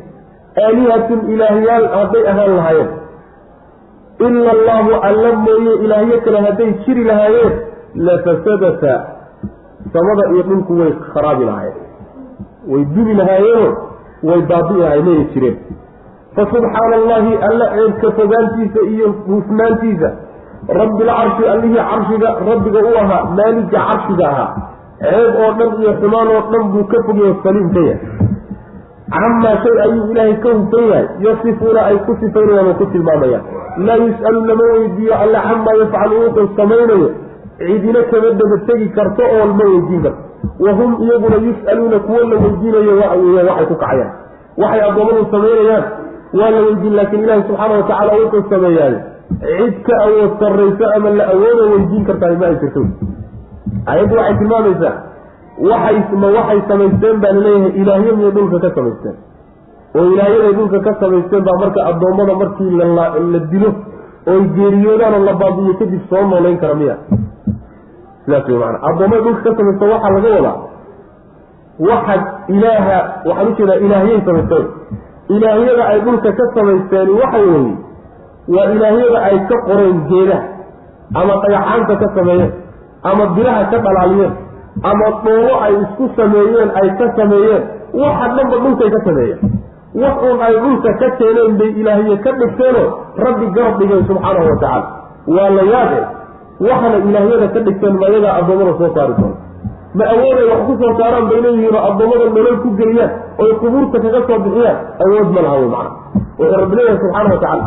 aalihatun 0.66 1.20
ilaahyaal 1.34 1.88
hadday 1.98 2.24
ahaan 2.32 2.56
lahaayeen. 2.60 2.90
Ila 4.28 4.52
allahu 4.58 4.92
alla 5.10 5.30
mooye 5.46 5.74
ilaahyo 5.86 6.22
kale 6.26 6.40
hadday 6.48 6.70
jiri 6.86 7.04
lahaayeen 7.10 7.54
lafasadata 8.08 8.94
samada 9.94 10.24
iyo 10.34 10.44
dhulku 10.50 10.80
way 10.80 10.92
kharaabi 11.14 11.46
lahaayeen. 11.46 11.78
Way 12.72 12.86
dubi 12.96 13.14
lahaayeeno 13.22 13.68
way 14.30 14.42
baabi'i 14.52 14.80
lahayen 14.84 15.06
mayay 15.10 15.26
jireen 15.34 15.58
fasubxaana 16.36 16.96
allahi 17.02 17.34
alla 17.50 17.66
ceebka 17.76 18.12
fogaantiisa 18.20 18.82
iyo 18.94 19.08
hufnaantiisa 19.28 20.10
rabbilcarshi 20.80 21.44
allihii 21.54 21.84
carshiga 21.92 22.30
rabbiga 22.50 22.80
u 22.90 22.94
ahaa 23.04 23.24
maaligga 23.40 23.80
carshiga 23.90 24.26
ahaa 24.34 24.50
ceeb 25.02 25.36
oo 25.44 25.52
dhan 25.60 25.72
iyo 25.82 25.92
xumaan 26.02 26.28
oo 26.36 26.42
dhan 26.52 26.64
buu 26.74 26.86
ka 26.92 26.98
fogyaho 27.08 27.34
saliim 27.44 27.70
ka 27.76 27.82
yahay. 27.90 28.00
Camaa 29.14 29.56
shay 29.64 29.78
ayuu 29.86 30.06
ilaahay 30.12 30.36
ka 30.44 30.50
hufan 30.58 30.84
yahay 30.92 31.06
yasifuuna 31.26 31.82
ay 31.90 31.98
ku 32.08 32.12
sifaynayaan 32.22 32.68
oo 32.72 32.76
ku 32.82 32.86
tilmaamayaan 32.94 33.44
laa 33.88 33.98
yus'alu 34.06 34.40
lama 34.50 34.66
weydiiyo 34.76 35.14
alla 35.24 35.40
camaa 35.50 35.76
yafcalu 35.82 36.16
wuxuu 36.24 36.48
samaynayo 36.60 37.10
cidina 37.62 38.02
kama 38.12 38.30
daba 38.42 38.58
tegi 38.68 38.88
karto 38.98 39.24
oo 39.38 39.46
ma 39.60 39.66
weydiin 39.72 40.02
karto. 40.06 40.22
Wahum 40.66 40.92
iyaguna 41.06 41.38
yus'aluuna 41.48 41.98
kuwo 42.06 42.20
la 42.32 42.36
weydiinayo 42.44 42.94
waxa 43.02 43.18
weeye 43.24 43.44
waxay 43.50 43.66
ku 43.72 43.76
kacayaan. 43.84 44.12
Waxay 44.62 44.82
addoommadu 44.90 45.26
samaynayaan 45.34 45.84
waa 46.38 46.50
la 46.56 46.60
weydiin 46.66 46.96
laakiin 47.00 47.24
ilaahi 47.26 47.44
subxaana 47.48 47.74
wa 47.80 47.84
tacaala 47.90 48.14
wuxuu 48.22 48.44
sameeyaay 48.54 48.96
cid 49.44 49.76
ka 49.88 49.94
awood 50.06 50.32
sarrayso 50.42 50.86
ama 50.96 51.10
la 51.20 51.26
awoodo 51.34 51.64
weydiin 51.74 52.04
kartaa 52.10 52.34
ma 52.42 52.46
ay 52.52 52.56
jirto. 52.64 52.82
Ayaddu 53.92 54.16
waxay 54.20 54.36
tilmaamaysaa 54.42 54.94
waxay 55.72 55.98
ma 56.24 56.28
waxay 56.38 56.60
samaysteen 56.72 57.18
baa 57.24 57.34
la 57.38 57.42
leeyahay 57.46 57.72
ilaahyo 57.82 58.12
miyay 58.20 58.32
dhulka 58.38 58.58
ka 58.66 58.70
samaysteen. 58.78 59.16
Oo 59.98 60.06
ilaahyaday 60.14 60.54
dhulka 60.60 60.80
ka 60.88 60.92
samaysteen 61.04 61.44
baa 61.48 61.58
marka 61.64 61.80
addoommada 61.92 62.34
markii 62.42 62.72
la 62.80 63.40
dilo 63.54 63.70
ooy 64.32 64.42
geeriyoodaan 64.58 65.14
oo 65.20 65.24
la 65.30 65.34
baabi'iyo 65.42 65.74
kadib 65.82 66.02
soo 66.12 66.24
noolayn 66.32 66.58
kara 66.64 66.76
miya. 66.82 66.96
Sidaas 68.26 68.46
wey 68.52 68.60
maana 68.64 68.78
addoommada 68.90 69.22
dhulka 69.28 69.42
ka 69.50 69.56
samaysta 69.60 69.86
waxaa 69.94 70.14
laga 70.18 70.30
wadaa 70.38 70.56
waxaad 71.90 72.22
ilaaha 72.56 72.98
waxaan 73.30 73.48
u 73.52 73.56
jeedaa 73.60 73.80
ilaahyay 73.86 74.22
samaysteen 74.30 74.66
ilaahyada 75.36 75.84
ay 75.94 76.00
dhulka 76.06 76.30
ka 76.40 76.46
samaysteen 76.56 77.10
waxa 77.22 77.40
weeye 77.48 77.74
waa 78.56 78.68
ilaahyada 78.76 79.20
ay 79.30 79.38
ka 79.50 79.58
qoreen 79.70 79.98
geedaha 80.10 80.44
ama 81.22 81.34
dhagaxaanta 81.44 81.94
ka 82.04 82.08
sameeyeen 82.18 82.52
ama 83.12 83.24
biraha 83.38 83.64
ka 83.74 83.78
dhalaaliyeen 83.88 84.34
ama 84.92 85.08
dhoolo 85.26 85.54
ay 85.68 85.74
isku 85.84 86.06
sameeyeen 86.20 86.70
ay 86.82 86.88
ka 87.02 87.08
sameeyeen 87.20 87.64
waxa 88.04 88.26
dhanba 88.38 88.58
dhulkay 88.66 88.90
ka 88.96 89.02
sameeyeen. 89.10 89.40
Wax 90.02 90.16
uun 90.26 90.40
ay 90.48 90.54
dhulka 90.64 90.90
ka 91.02 91.08
keeneen 91.20 91.54
bay 91.60 91.70
ilaahye 91.82 92.16
ka 92.26 92.32
dhigteenoo 92.42 92.88
rabbi 93.26 93.46
garab 93.58 93.76
dhigeen 93.82 94.04
subxaanahu 94.10 94.46
wa 94.50 94.58
tacaala. 94.64 94.88
Waa 95.36 95.50
la 95.58 95.64
yaade 95.74 96.00
waxana 96.68 96.98
ilaahyada 97.10 97.48
ka 97.56 97.60
dhigteen 97.68 97.96
mayagaa 98.04 98.34
addoommada 98.42 98.74
soo 98.82 98.90
saari 98.98 99.14
doona 99.20 99.38
ma 99.98 100.06
awooday 100.14 100.46
wax 100.52 100.62
ku 100.70 100.74
soo 100.82 100.92
saaraan 101.00 101.26
bay 101.32 101.40
leeyihiin 101.46 101.76
oo 101.80 101.84
addoommada 101.90 102.26
nolol 102.38 102.58
ku 102.64 102.70
geliyaan 102.80 103.12
oy 103.44 103.52
qubuurta 103.62 103.98
kaga 104.06 104.20
soo 104.30 104.40
bixiyaan 104.46 104.78
awood 105.06 105.30
ma 105.36 105.42
laha 105.46 105.56
wey 105.62 105.70
macana 105.76 105.92
wuxuu 106.40 106.58
rabbi 106.62 106.76
leeyahay 106.80 106.98
subxaana 107.04 107.30
wa 107.34 107.40
tacaala 107.44 107.66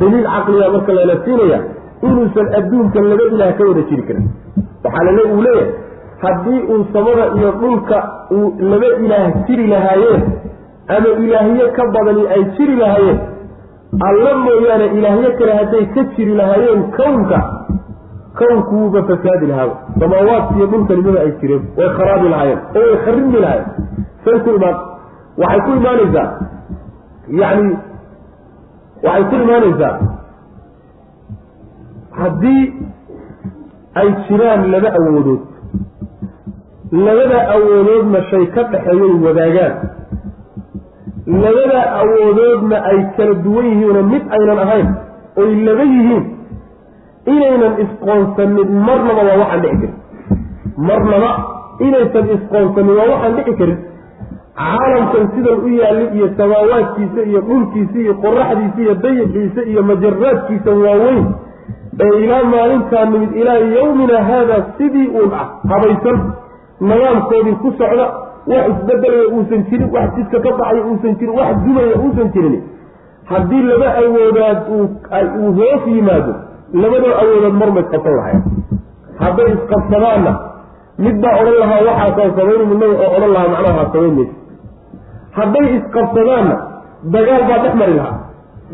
daliil 0.00 0.26
caqliga 0.34 0.66
marka 0.74 0.92
lala 0.98 1.14
siinaya 1.24 1.58
inuusan 2.08 2.46
adduunkan 2.58 3.04
laba 3.10 3.24
ilaah 3.34 3.50
ka 3.58 3.62
wada 3.70 3.82
jiri 3.90 4.02
karin. 4.08 4.26
Waxaa 4.84 5.04
lale 5.08 5.22
uu 5.34 5.42
leeyahay 5.46 5.68
haddii 6.24 6.60
uu 6.72 6.80
samada 6.94 7.24
iyo 7.38 7.50
dhulka 7.62 7.98
uu 8.36 8.46
laba 8.72 8.88
ilaah 9.04 9.26
jiri 9.46 9.66
lahaayeen 9.72 10.22
ama 10.96 11.10
ilaahyo 11.24 11.66
ka 11.76 11.82
badani 11.94 12.24
ay 12.34 12.42
jiri 12.56 12.74
lahaayeen 12.82 13.18
alla 14.08 14.30
mooyaane 14.46 14.86
ilaahyo 14.98 15.30
kale 15.38 15.52
hadday 15.60 15.84
ka 15.94 16.02
jiri 16.16 16.34
lahaayeen 16.40 16.82
kownka 16.98 17.38
kownku 18.38 18.72
wuuba 18.80 19.00
fasaadi 19.10 19.46
lahaaba 19.52 19.74
samaawaadka 20.00 20.54
iyo 20.58 20.66
dhulka 20.72 20.94
nimada 20.98 21.20
ay 21.24 21.32
jireen 21.40 21.62
way 21.78 21.88
kharaabi 21.98 22.28
lahaayeen 22.34 22.60
oo 22.76 22.84
way 22.90 22.96
kharibmi 23.04 23.38
lahaayeen. 23.44 23.70
Say 24.24 24.36
ku 24.44 24.50
imaan 24.58 24.76
waxay 25.42 25.60
ku 25.66 25.70
imaanaysaa 25.80 26.28
yacni 27.40 27.72
waxay 29.06 29.24
ku 29.30 29.36
imaanaysaa 29.44 29.92
haddii 32.20 32.64
ay 34.00 34.08
jiraan 34.28 34.62
laba 34.74 34.88
awoodood 34.98 35.42
labada 37.06 37.38
awoodoodna 37.56 38.20
shay 38.30 38.44
ka 38.54 38.62
dhexeeyay 38.72 39.14
wadaagaan 39.26 39.74
labada 41.44 41.80
awoodoodna 42.02 42.76
ay 42.90 42.98
kala 43.16 43.34
duwan 43.46 43.66
yihiinoo 43.72 44.04
mid 44.12 44.24
aynan 44.38 44.58
ahayn 44.66 44.88
oy 45.42 45.50
laba 45.68 45.84
yihiin 45.94 46.24
inaynan 47.32 47.74
isqoonsanin 47.84 48.70
marnaba 48.86 49.22
waa 49.28 49.38
waxaan 49.42 49.62
dhici 49.62 49.76
karin. 49.80 49.94
Marnaba 50.88 51.30
inaysan 51.86 52.26
isqoonsanin 52.36 52.96
waa 52.98 53.08
waxaan 53.12 53.36
dhici 53.38 53.54
karin. 53.60 53.78
Caalamkan 54.58 55.24
sidan 55.34 55.58
u 55.66 55.68
yaalli 55.80 56.06
iyo 56.16 56.26
samaawaadkiisa 56.38 57.20
iyo 57.30 57.40
dhulkiisa 57.48 57.98
iyo 58.04 58.14
qoraxdiisa 58.24 58.80
iyo 58.84 58.94
dayixiisa 59.04 59.62
iyo 59.70 59.82
majaraadkiisa 59.82 60.70
waaweyn. 60.84 61.24
Ee 62.04 62.12
ilaa 62.24 62.42
maalintaa 62.52 63.04
nimid 63.04 63.32
ilaa 63.40 63.60
yawmina 63.76 64.18
haada 64.28 64.56
sidii 64.78 65.08
uun 65.08 65.32
ah 65.40 65.46
habaysan 65.70 66.18
nidaamkoodii 66.80 67.56
ku 67.62 67.70
socda 67.78 68.06
wax 68.50 68.64
isbedelaya 68.72 69.26
uusan 69.34 69.62
jirin 69.70 69.90
wax 69.96 70.08
jidka 70.16 70.38
ka 70.46 70.50
baxaya 70.58 70.82
uusan 70.90 71.14
jirin 71.18 71.34
wax 71.38 71.54
dumaya 71.66 71.96
uusan 72.04 72.28
jirin. 72.34 72.56
Haddii 73.30 73.62
laba 73.62 73.88
awoodaad 74.02 74.58
uu 74.74 75.52
hoos 75.58 75.82
yimaado 75.86 76.34
labadoo 76.82 77.14
awoodood 77.22 77.56
marmay 77.62 77.84
qabsan 77.92 78.14
lahayn. 78.18 78.40
Hadday 79.22 79.48
isqabsadaanna 79.56 80.32
mid 81.04 81.16
baa 81.24 81.34
odhan 81.40 81.56
lahaa 81.62 81.80
waxaasaan 81.88 82.30
samayni 82.38 82.64
midnaba 82.72 82.94
oo 83.04 83.10
odhan 83.18 83.32
lahaa 83.36 83.52
macnaha 83.54 83.78
ha 83.80 83.84
samayn 83.94 84.14
maysa 84.18 84.34
hadday 85.38 85.66
isqabsadaanna 85.78 86.54
dagaal 87.16 87.42
baa 87.50 87.58
dhex 87.64 87.74
mari 87.82 87.94
lahaa. 88.00 88.16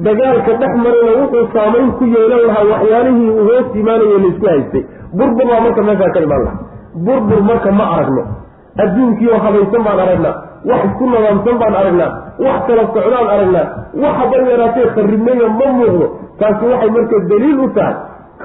Dagaalka 0.07 0.53
dhex 0.63 0.73
marina 0.85 1.13
wuxuu 1.21 1.45
saamayn 1.55 1.89
ku 1.99 2.05
yeelan 2.15 2.43
lahaa 2.49 2.65
waxyaalihii 2.73 3.31
uu 3.39 3.45
hoos 3.49 3.67
imaanayo 3.81 4.19
laysku 4.25 4.47
haystay. 4.53 4.83
Burbur 5.19 5.47
baa 5.51 5.61
marka 5.65 5.83
meeshaa 5.89 6.11
ka 6.15 6.21
imaan 6.27 6.43
lahaa. 6.47 6.59
Burbur 7.07 7.41
marka 7.51 7.71
ma 7.79 7.85
aragno. 7.95 8.23
Adduunkiioo 8.83 9.39
habaysan 9.45 9.83
baan 9.87 10.01
aragnaa 10.05 10.35
wax 10.71 10.81
isku 10.89 11.05
nadaamsan 11.15 11.57
baan 11.63 11.75
aragnaa 11.81 12.11
wax 12.45 12.61
kala 12.69 12.83
socdaan 12.95 13.27
aragnaa 13.35 13.67
wax 14.03 14.15
haba 14.21 14.37
yaraatee 14.53 14.87
kharibnaya 14.95 15.49
ma 15.59 15.67
muuqdo. 15.79 16.07
Taasi 16.41 16.65
waxay 16.73 16.91
marka 16.97 17.17
daliil 17.31 17.59
u 17.65 17.69
tahay 17.77 17.95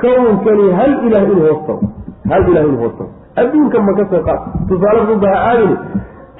kawnkani 0.02 0.66
hal 0.80 0.92
ilaah 1.08 1.24
inuu 1.32 1.46
hoostao 1.50 1.78
hal 2.32 2.44
ilah 2.52 2.64
inuu 2.70 2.82
hoostao 2.84 3.08
adduunkan 3.42 3.82
ma 3.88 3.94
ka 4.00 4.04
soo 4.12 4.22
qaad. 4.28 4.40
Tusaale 4.70 5.00
rubaha 5.12 5.38
aadani 5.50 5.76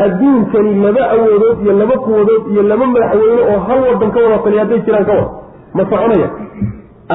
adduunkani 0.06 0.72
laba 0.86 1.04
awoodood 1.16 1.58
iyo 1.64 1.74
laba 1.82 1.96
quwadood 2.06 2.44
iyo 2.52 2.62
laba 2.72 2.86
madaxweyne 2.94 3.42
oo 3.52 3.60
hal 3.68 3.80
wadan 3.90 4.10
ka 4.16 4.20
wada 4.26 4.38
taliya 4.46 4.62
hadday 4.64 4.80
jiraan 4.88 5.06
ka 5.10 5.14
wada 5.20 5.30
ma 5.78 5.84
soconaya? 5.92 6.28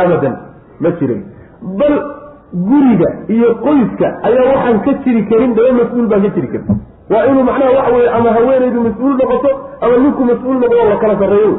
Abadan 0.00 0.34
ma 0.82 0.90
jirin. 0.98 1.20
Bal 1.80 1.94
guriga 2.68 3.08
iyo 3.36 3.48
qoyska 3.64 4.06
ayaa 4.28 4.46
waxaan 4.52 4.78
ka 4.86 4.92
jiri 5.04 5.22
karin 5.30 5.52
daba 5.58 5.70
mas'uul 5.80 6.06
baan 6.12 6.22
ka 6.26 6.30
jiri 6.36 6.48
karin 6.54 6.80
waa 7.12 7.24
inuu 7.30 7.44
macnaha 7.48 7.70
waxa 7.78 7.92
weye 7.96 8.08
ama 8.18 8.28
haweenaydu 8.36 8.80
mas'uul 8.86 9.14
noqoto 9.20 9.50
ama 9.84 9.94
ninku 10.04 10.22
mas'uul 10.30 10.56
noqdo 10.62 10.84
la 10.92 10.96
kala 11.02 11.14
sarreeyo. 11.22 11.52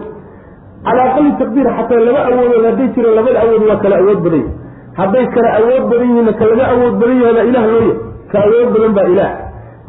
Calaa 0.85 1.07
aqali 1.11 1.31
taqdiir 1.41 1.67
xataa 1.77 1.99
laba 2.07 2.21
awoodood 2.29 2.65
hadday 2.69 2.87
jiraan 2.95 3.15
labada 3.19 3.39
awood 3.45 3.63
waa 3.69 3.79
kala 3.83 3.95
awood 4.01 4.19
badan 4.25 4.41
yahi 4.41 4.53
hadday 4.99 5.25
kala 5.35 5.49
awood 5.59 5.83
badan 5.91 6.07
yihiinna 6.11 6.33
ka 6.39 6.45
laga 6.51 6.63
awood 6.73 6.93
badan 7.01 7.17
yahana 7.23 7.41
ilaah 7.49 7.65
looya 7.73 7.95
ka 8.31 8.37
awood 8.47 8.69
badan 8.75 8.91
baa 8.97 9.07
ilaah. 9.13 9.31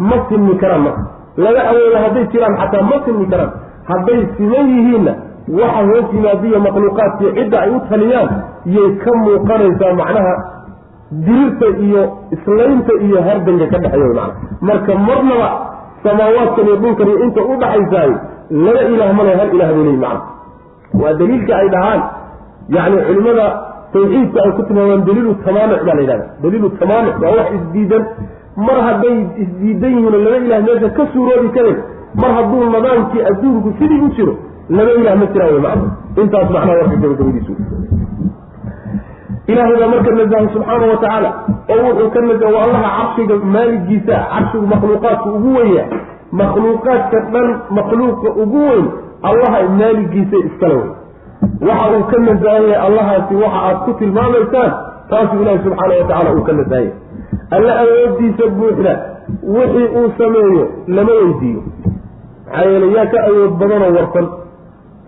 Ma 0.09 0.17
sinmi 0.29 0.55
karaan 0.63 0.83
marka 0.87 1.03
laba 1.45 1.61
awoodo 1.73 1.97
hadday 2.05 2.25
jiraan 2.35 2.55
xataa 2.63 2.83
ma 2.91 2.97
sinmi 3.07 3.25
karaan 3.33 3.51
hadday 3.91 4.21
siman 4.37 4.67
yihiinna 4.77 5.13
waxa 5.61 5.81
hoos 5.91 6.07
yimaadiyo 6.17 6.59
makhluuqaadkii 6.67 7.33
cidda 7.39 7.57
ay 7.65 7.71
u 7.77 7.79
taliyaan 7.91 8.29
yay 8.77 8.89
ka 9.05 9.11
muuqanaysaa 9.25 9.93
macnaha 10.01 10.33
dirirta 11.27 11.67
iyo 11.87 12.03
islaynta 12.37 12.93
iyo 13.07 13.19
hardanka 13.29 13.67
ka 13.73 13.79
dhexeeya 13.85 14.15
macna. 14.19 14.35
Marka 14.69 14.93
marnaba 15.09 15.49
samaawaadkan 16.05 16.65
iyo 16.69 16.77
dhulkan 16.83 17.07
iyo 17.11 17.19
inta 17.27 17.41
u 17.51 17.55
dhaxaysaay 17.63 18.11
laba 18.65 18.81
ilaah 18.93 19.11
male 19.19 19.33
hal 19.41 19.49
ilah 19.57 19.69
bay 19.77 19.85
leeyi 19.89 20.01
macna. 20.05 20.21
Waa 21.01 21.13
daliilka 21.21 21.53
ay 21.61 21.69
dhahaan. 21.75 22.01
Yacni 22.75 22.99
culimada 23.09 23.47
tawxiidka 23.93 24.39
ay 24.45 24.51
ku 24.57 24.63
tilmaamaan 24.69 25.03
daliilu 25.09 25.33
tamaanuc 25.47 25.81
baa 25.87 25.95
la 25.99 26.03
yidhahda 26.05 26.27
daliilu 26.43 26.69
tamaanuc 26.81 27.15
waa 27.25 27.35
wax 27.39 27.49
isdiidan. 27.59 28.03
Mar 28.67 28.79
hadday 28.89 29.17
isdiidan 29.45 29.93
yihiin 29.97 30.17
laba 30.25 30.37
ilah 30.47 30.61
meesha 30.67 30.89
ka 30.99 31.05
suuroobi 31.13 31.49
karin 31.57 31.79
mar 32.23 32.31
hadduu 32.39 32.65
nidaamkii 32.75 33.23
adduunku 33.31 33.71
sidii 33.81 34.01
u 34.07 34.09
jiro 34.17 34.35
laba 34.79 34.93
ilah 35.01 35.15
ma 35.21 35.27
jiraan 35.35 35.53
wey 35.57 35.63
macna. 35.67 35.89
Intaas 36.23 36.49
macnaha 36.57 36.79
warka 36.81 36.97
gabagabadiisu 37.05 37.53
ilaahay 39.51 39.77
baa 39.81 39.89
marka 39.95 40.11
nazahay 40.19 40.49
subxaana 40.55 40.87
wa 40.93 40.97
tacaala 41.03 41.31
oo 41.75 41.81
wuxuu 41.89 42.11
ka 42.15 42.21
naza 42.29 42.47
waa 42.55 42.63
allaha 42.69 42.89
carshiga 42.99 43.37
maaligiisa 43.55 44.17
carshigu 44.33 44.67
makhluuqaadka 44.73 45.29
ugu 45.37 45.51
weya 45.59 45.85
makhluuqaadka 46.41 47.21
dhan 47.35 47.49
makhluuqa 47.79 48.29
ugu 48.43 48.61
weyn 48.71 48.87
allaha 49.31 49.59
maaligiisa 49.81 50.37
iskale 50.49 50.75
wey 50.75 51.69
waxa 51.69 51.91
uu 51.99 52.05
ka 52.13 52.19
nasahaya 52.29 52.77
allahaasi 52.87 53.35
waxa 53.45 53.61
aad 53.69 53.79
ku 53.87 53.93
tilmaamaysaan 54.03 54.73
taasuu 55.11 55.41
ilaahi 55.43 55.63
subxaana 55.67 55.95
wa 56.01 56.05
tacala 56.11 56.31
uu 56.39 56.45
ka 56.49 56.53
nasahaya 56.61 56.93
alla 57.57 57.73
awoodiisa 57.85 58.47
buuxda 58.59 58.93
wixii 59.57 59.89
uu 60.01 60.09
sameeyo 60.19 60.65
lama 60.97 61.13
weydiiyo. 61.21 61.63
Maxaa 62.47 62.65
yeele 62.71 62.89
yaa 62.97 63.07
ka 63.13 63.19
awood 63.29 63.53
badanoo 63.61 63.91
warsan. 63.97 64.27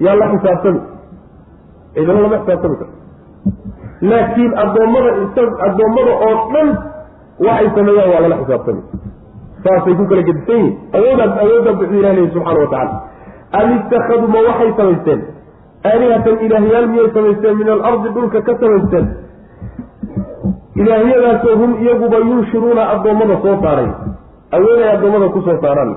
Yaa 0.07 0.14
la 0.20 0.26
xisaabtami. 0.32 0.80
Cidina 1.95 2.20
lama 2.24 2.39
xisaabtami 2.43 2.76
karto 2.80 2.94
laakiin 4.01 4.53
addoommada 4.65 5.11
addoommada 5.69 6.13
oo 6.29 6.35
dhan 6.55 6.69
waxay 7.47 7.69
sameeyaan 7.77 8.11
waa 8.15 8.21
lala 8.25 8.37
xisaabtami. 8.43 8.83
Saasay 9.65 9.95
ku 9.99 10.05
kala 10.11 10.23
gedisan 10.29 10.59
yihiin 10.63 10.77
awoodaas 10.99 11.33
awooddaa 11.45 11.75
buxuu 11.81 11.99
ilah 12.01 12.13
leeyi 12.17 12.31
subxana 12.37 12.61
wa 12.65 12.69
tacala 12.75 13.01
am 13.61 13.69
ittakhaduu 13.79 14.29
ma 14.35 14.41
waxay 14.49 14.71
samaysteen? 14.79 15.21
Aalihatan 15.91 16.37
ilaahyaal 16.47 16.87
miyay 16.93 17.09
samaysteen? 17.17 17.55
Min 17.61 17.69
alardi 17.77 18.09
dhulka 18.17 18.41
ka 18.49 18.53
samaysteen? 18.63 19.07
Ilaahyadaasoo 20.83 21.57
hum 21.61 21.73
iyaguba 21.83 22.17
yunshiruuna 22.29 22.83
addoommada 22.95 23.37
soo 23.43 23.57
saaray. 23.63 23.89
Awooday 24.57 24.89
addoommada 24.95 25.29
ku 25.35 25.41
soo 25.47 25.57
saaraan. 25.65 25.93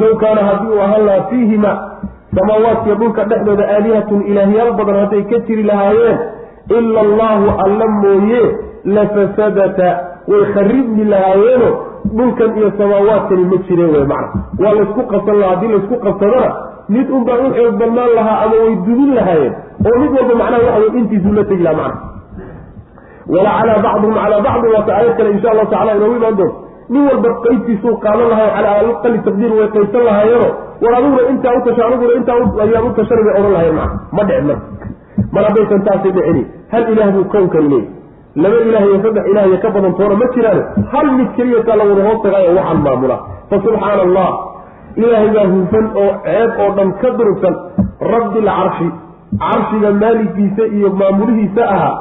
Low 0.00 0.12
kaana 0.22 0.42
haddii 0.48 0.72
uu 0.74 0.80
ahaan 0.86 1.04
lahaa 1.06 1.26
fiihima 1.30 1.72
samaawaadkiyo 2.36 2.94
dhulka 3.00 3.24
dhexdooda 3.30 3.64
aalihatun 3.74 4.20
ilaahyaal 4.30 4.70
badan 4.78 4.96
hadday 5.02 5.22
ka 5.32 5.38
jiri 5.48 5.62
lahaayeen 5.70 6.18
ila 6.78 7.00
allahu 7.06 7.46
alla 7.64 7.86
mooye 8.02 8.42
lafasadata 8.96 9.88
way 10.32 10.42
kharibmi 10.54 11.04
lahaayeeno 11.12 11.70
dhulkan 12.18 12.50
iyo 12.58 12.72
samaawaadkani 12.78 13.44
ma 13.52 13.56
jireen 13.68 13.90
wey 13.96 14.04
macna 14.12 14.42
waa 14.64 14.74
laysku 14.78 15.02
qabsan 15.12 15.36
lahaa 15.40 15.54
haddii 15.54 15.72
laysku 15.74 15.96
qabsadana 16.06 16.50
mid 16.94 17.10
unbaa 17.18 17.38
u 17.46 17.50
xoog 17.56 17.74
badnaan 17.82 18.10
lahaa 18.18 18.38
ama 18.44 18.56
way 18.64 18.74
dumin 18.86 19.14
lahaayeen 19.18 19.54
oo 19.90 19.98
mid 20.02 20.10
walba 20.18 20.34
macnaha 20.42 20.62
waxa 20.66 20.80
wey 20.84 20.98
intiisuu 21.02 21.32
la 21.38 21.44
tegi 21.50 21.62
lahaa 21.68 21.78
macna 21.82 22.10
wala 23.34 23.50
calaa 23.60 23.78
bacdihim 23.86 24.14
calaa 24.22 24.40
bacdin 24.46 24.70
waata 24.76 24.92
aayad 24.98 25.16
kale 25.18 25.30
insha 25.36 25.48
allahu 25.52 25.70
tacala 25.74 25.92
inoogu 25.98 26.16
imaan 26.20 26.36
doonto 26.40 26.56
nin 26.94 27.02
walba 27.10 27.28
qaybtiisuu 27.44 27.94
qaadan 28.04 28.28
lahayo 28.32 28.50
calaa 28.56 28.74
aqali 28.92 29.18
taqdiir 29.28 29.52
way 29.58 29.68
qaybsan 29.76 30.02
lahaayeeno 30.08 30.48
war 30.84 30.92
adiguna 30.98 31.22
intaa 31.34 31.54
u 31.58 31.60
tasha 31.68 31.82
aniguna 31.88 32.14
intaa 32.20 32.38
ayaan 32.66 32.88
u 32.90 32.92
tashanay 32.98 33.24
bay 33.28 33.34
odhan 33.40 33.52
lahayen 33.56 33.76
macna 33.80 33.98
ma 34.16 34.22
dhicin 34.30 34.46
marka 34.50 34.66
mar 35.34 35.42
haddaysan 35.48 35.82
taasay 35.88 36.12
dhicini 36.16 36.42
hal 36.72 36.84
ilaah 36.94 37.08
buu 37.16 37.24
kownkani 37.34 37.68
leeyay 37.72 37.88
laba 38.44 38.58
ilaah 38.68 38.82
iyo 38.88 38.98
saddex 39.04 39.24
ilaah 39.32 39.46
iyo 39.50 39.58
ka 39.64 39.70
badan 39.76 39.94
toona 40.00 40.14
ma 40.22 40.26
jiraane 40.34 40.62
hal 40.92 41.06
mid 41.18 41.28
keliyataa 41.38 41.76
la 41.80 41.84
wada 41.90 42.02
hoos 42.08 42.20
tagaayo 42.26 42.52
waxaan 42.58 42.80
maamula. 42.86 43.16
Fa 43.50 43.56
subxaana 43.64 44.02
allah 44.08 44.28
ilaahay 45.02 45.30
baa 45.36 45.46
hufan 45.54 45.86
oo 46.02 46.10
ceeb 46.26 46.50
oo 46.64 46.70
dhan 46.78 46.90
ka 47.02 47.10
durugsan. 47.18 47.54
Rabbi 48.12 48.40
lcarshi 48.48 48.88
carshiga 49.42 49.90
maaligiisa 50.02 50.64
iyo 50.76 50.88
maamulihiisa 51.00 51.62
ahaa 51.74 51.92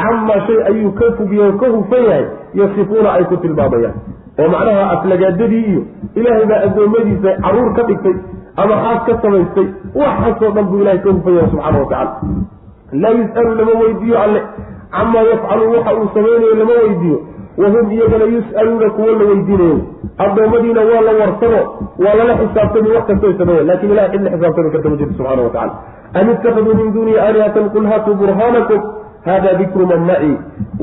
camaa 0.00 0.38
shay 0.46 0.58
ayuu 0.70 0.92
ka 1.00 1.06
fugiye 1.18 1.42
oo 1.48 1.56
ka 1.62 1.66
hufan 1.76 2.02
yahay 2.10 2.24
yasifuuna 2.60 3.10
ay 3.18 3.24
ku 3.30 3.36
tilmaamayaan. 3.44 3.96
Oo 4.40 4.48
macnaha 4.54 4.84
aflagaadadii 4.94 5.64
iyo 5.72 5.82
ilaahay 6.20 6.46
baa 6.52 6.60
addoommadiisa 6.68 7.30
carruur 7.44 7.70
ka 7.78 7.82
dhigtay 7.90 8.14
ama 8.62 8.74
xaas 8.84 9.00
ka 9.08 9.12
samaystay. 9.24 9.66
Waxaasoo 10.02 10.50
dhan 10.56 10.64
buu 10.70 10.80
ilahay 10.84 11.00
ka 11.06 11.10
hufan 11.16 11.34
yahay 11.38 11.50
subxaana 11.54 11.78
wa 11.82 11.88
tacala 11.92 12.12
laa 12.92 13.14
yus'alu 13.20 13.54
lama 13.60 13.72
weydiiyo 13.82 14.18
alle 14.24 14.40
camaa 14.96 15.24
yafcalu 15.32 15.72
waxa 15.74 15.94
uu 15.98 16.08
samaynayo 16.14 16.54
lama 16.62 16.74
weydiiyo 16.84 17.18
wahum 17.62 17.92
iyagana 17.92 18.24
yus'aluuna 18.36 18.90
kuwo 18.96 19.12
la 19.20 19.24
weydiinayo 19.30 19.78
addoommadiina 20.24 20.80
waa 20.90 21.00
la 21.08 21.12
warsano 21.20 21.60
waa 22.04 22.14
lala 22.18 22.34
xisaabtami 22.40 22.88
wax 22.96 23.04
kastoy 23.10 23.34
sameeyan 23.38 23.66
laakiin 23.66 23.92
ilahay 23.92 24.10
cid 24.12 24.22
la 24.24 24.30
xisaabtami 24.30 24.70
karta 24.70 24.88
ma 24.88 24.96
jirto 24.96 25.14
subxana 25.18 25.42
wa 25.42 25.64
am 26.20 26.30
ittakhaduu 26.34 26.74
min 26.80 26.92
duunihi 26.94 27.18
aalihatan 27.26 27.70
qul 27.74 27.86
haatuu 27.92 28.14
burhaanakum 28.22 28.80
hada 29.28 29.54
dikru 29.60 29.86
man 29.92 30.00
maci 30.10 30.32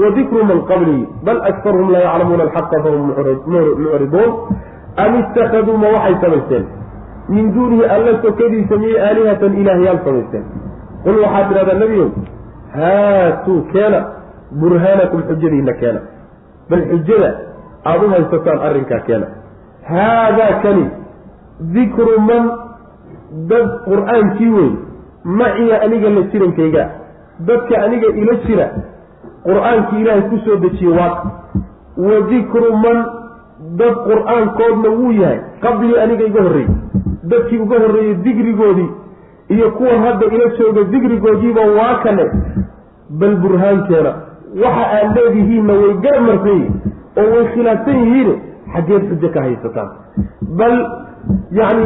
wa 0.01 0.11
dikru 0.17 0.45
man 0.51 0.61
qablii 0.71 1.03
bal 1.27 1.41
aktaruhum 1.51 1.91
laa 1.95 2.03
yaclamuuna 2.07 2.43
alxaqa 2.47 2.83
fahum 2.85 3.01
mucriduun 3.09 4.31
am 5.05 5.19
ittakhaduu 5.21 5.77
ma 5.83 5.87
waxay 5.95 6.15
samaysteen 6.23 6.65
min 7.35 7.51
duunihi 7.55 7.89
alla 7.95 8.13
sokadiisa 8.25 8.77
miyay 8.83 9.01
aalihatan 9.09 9.59
ilaahyaal 9.61 9.99
samaysteen 10.07 10.45
qul 11.03 11.19
waxaad 11.23 11.47
tidhahdaa 11.49 11.79
nebiyow 11.83 12.09
haatuu 12.77 13.61
keena 13.73 13.99
burhaanakum 14.61 15.23
xujadiina 15.29 15.73
keena 15.81 16.01
bal 16.69 16.83
xujada 16.91 17.29
aada 17.91 18.05
u 18.07 18.09
haysataan 18.15 18.59
arrinkaa 18.69 18.99
keena 19.09 19.27
haadaa 19.91 20.53
kani 20.65 20.85
dikru 21.77 22.19
man 22.29 22.51
dad 23.51 23.67
qur'aankii 23.87 24.49
wey 24.57 24.69
maciya 25.41 25.81
aniga 25.85 26.09
la 26.17 26.21
jirankayga 26.33 26.83
dadka 27.49 27.81
aniga 27.85 28.07
ila 28.21 28.35
jira 28.47 28.67
qur'aankii 29.47 30.01
ilaahay 30.01 30.23
ku 30.31 30.37
soo 30.45 30.57
dejiye 30.65 30.91
waaka 30.99 31.23
wa 32.07 32.19
dikru 32.31 32.69
man 32.85 32.97
dad 33.81 33.95
qur'aankoodna 34.09 34.89
wuu 34.99 35.11
yahay 35.21 35.39
qablii 35.65 35.99
aniga 36.03 36.25
iga 36.31 36.41
horreeyey 36.47 36.75
dadkii 37.33 37.59
uga 37.65 37.79
horreeyey 37.83 38.15
digrigoodii 38.27 38.89
iyo 39.55 39.67
kuwan 39.77 39.99
hadda 40.05 40.25
ila 40.35 40.45
jooga 40.59 40.83
digrigoodiiba 40.93 41.61
waa 41.79 41.95
kane 42.03 42.25
bal 43.19 43.35
burhaankeena 43.43 44.11
waxa 44.63 44.85
aad 44.97 45.15
leedihiinna 45.17 45.73
way 45.81 45.93
garab 46.05 46.23
marsan 46.29 46.57
yihiin 46.57 46.73
oo 47.21 47.27
way 47.35 47.45
khilaafsan 47.53 47.97
yihiin 48.03 48.29
xaggeed 48.73 49.03
xujo 49.11 49.29
ka 49.35 49.39
haysataan. 49.45 49.89
Bal 50.59 50.75
yacni 51.59 51.85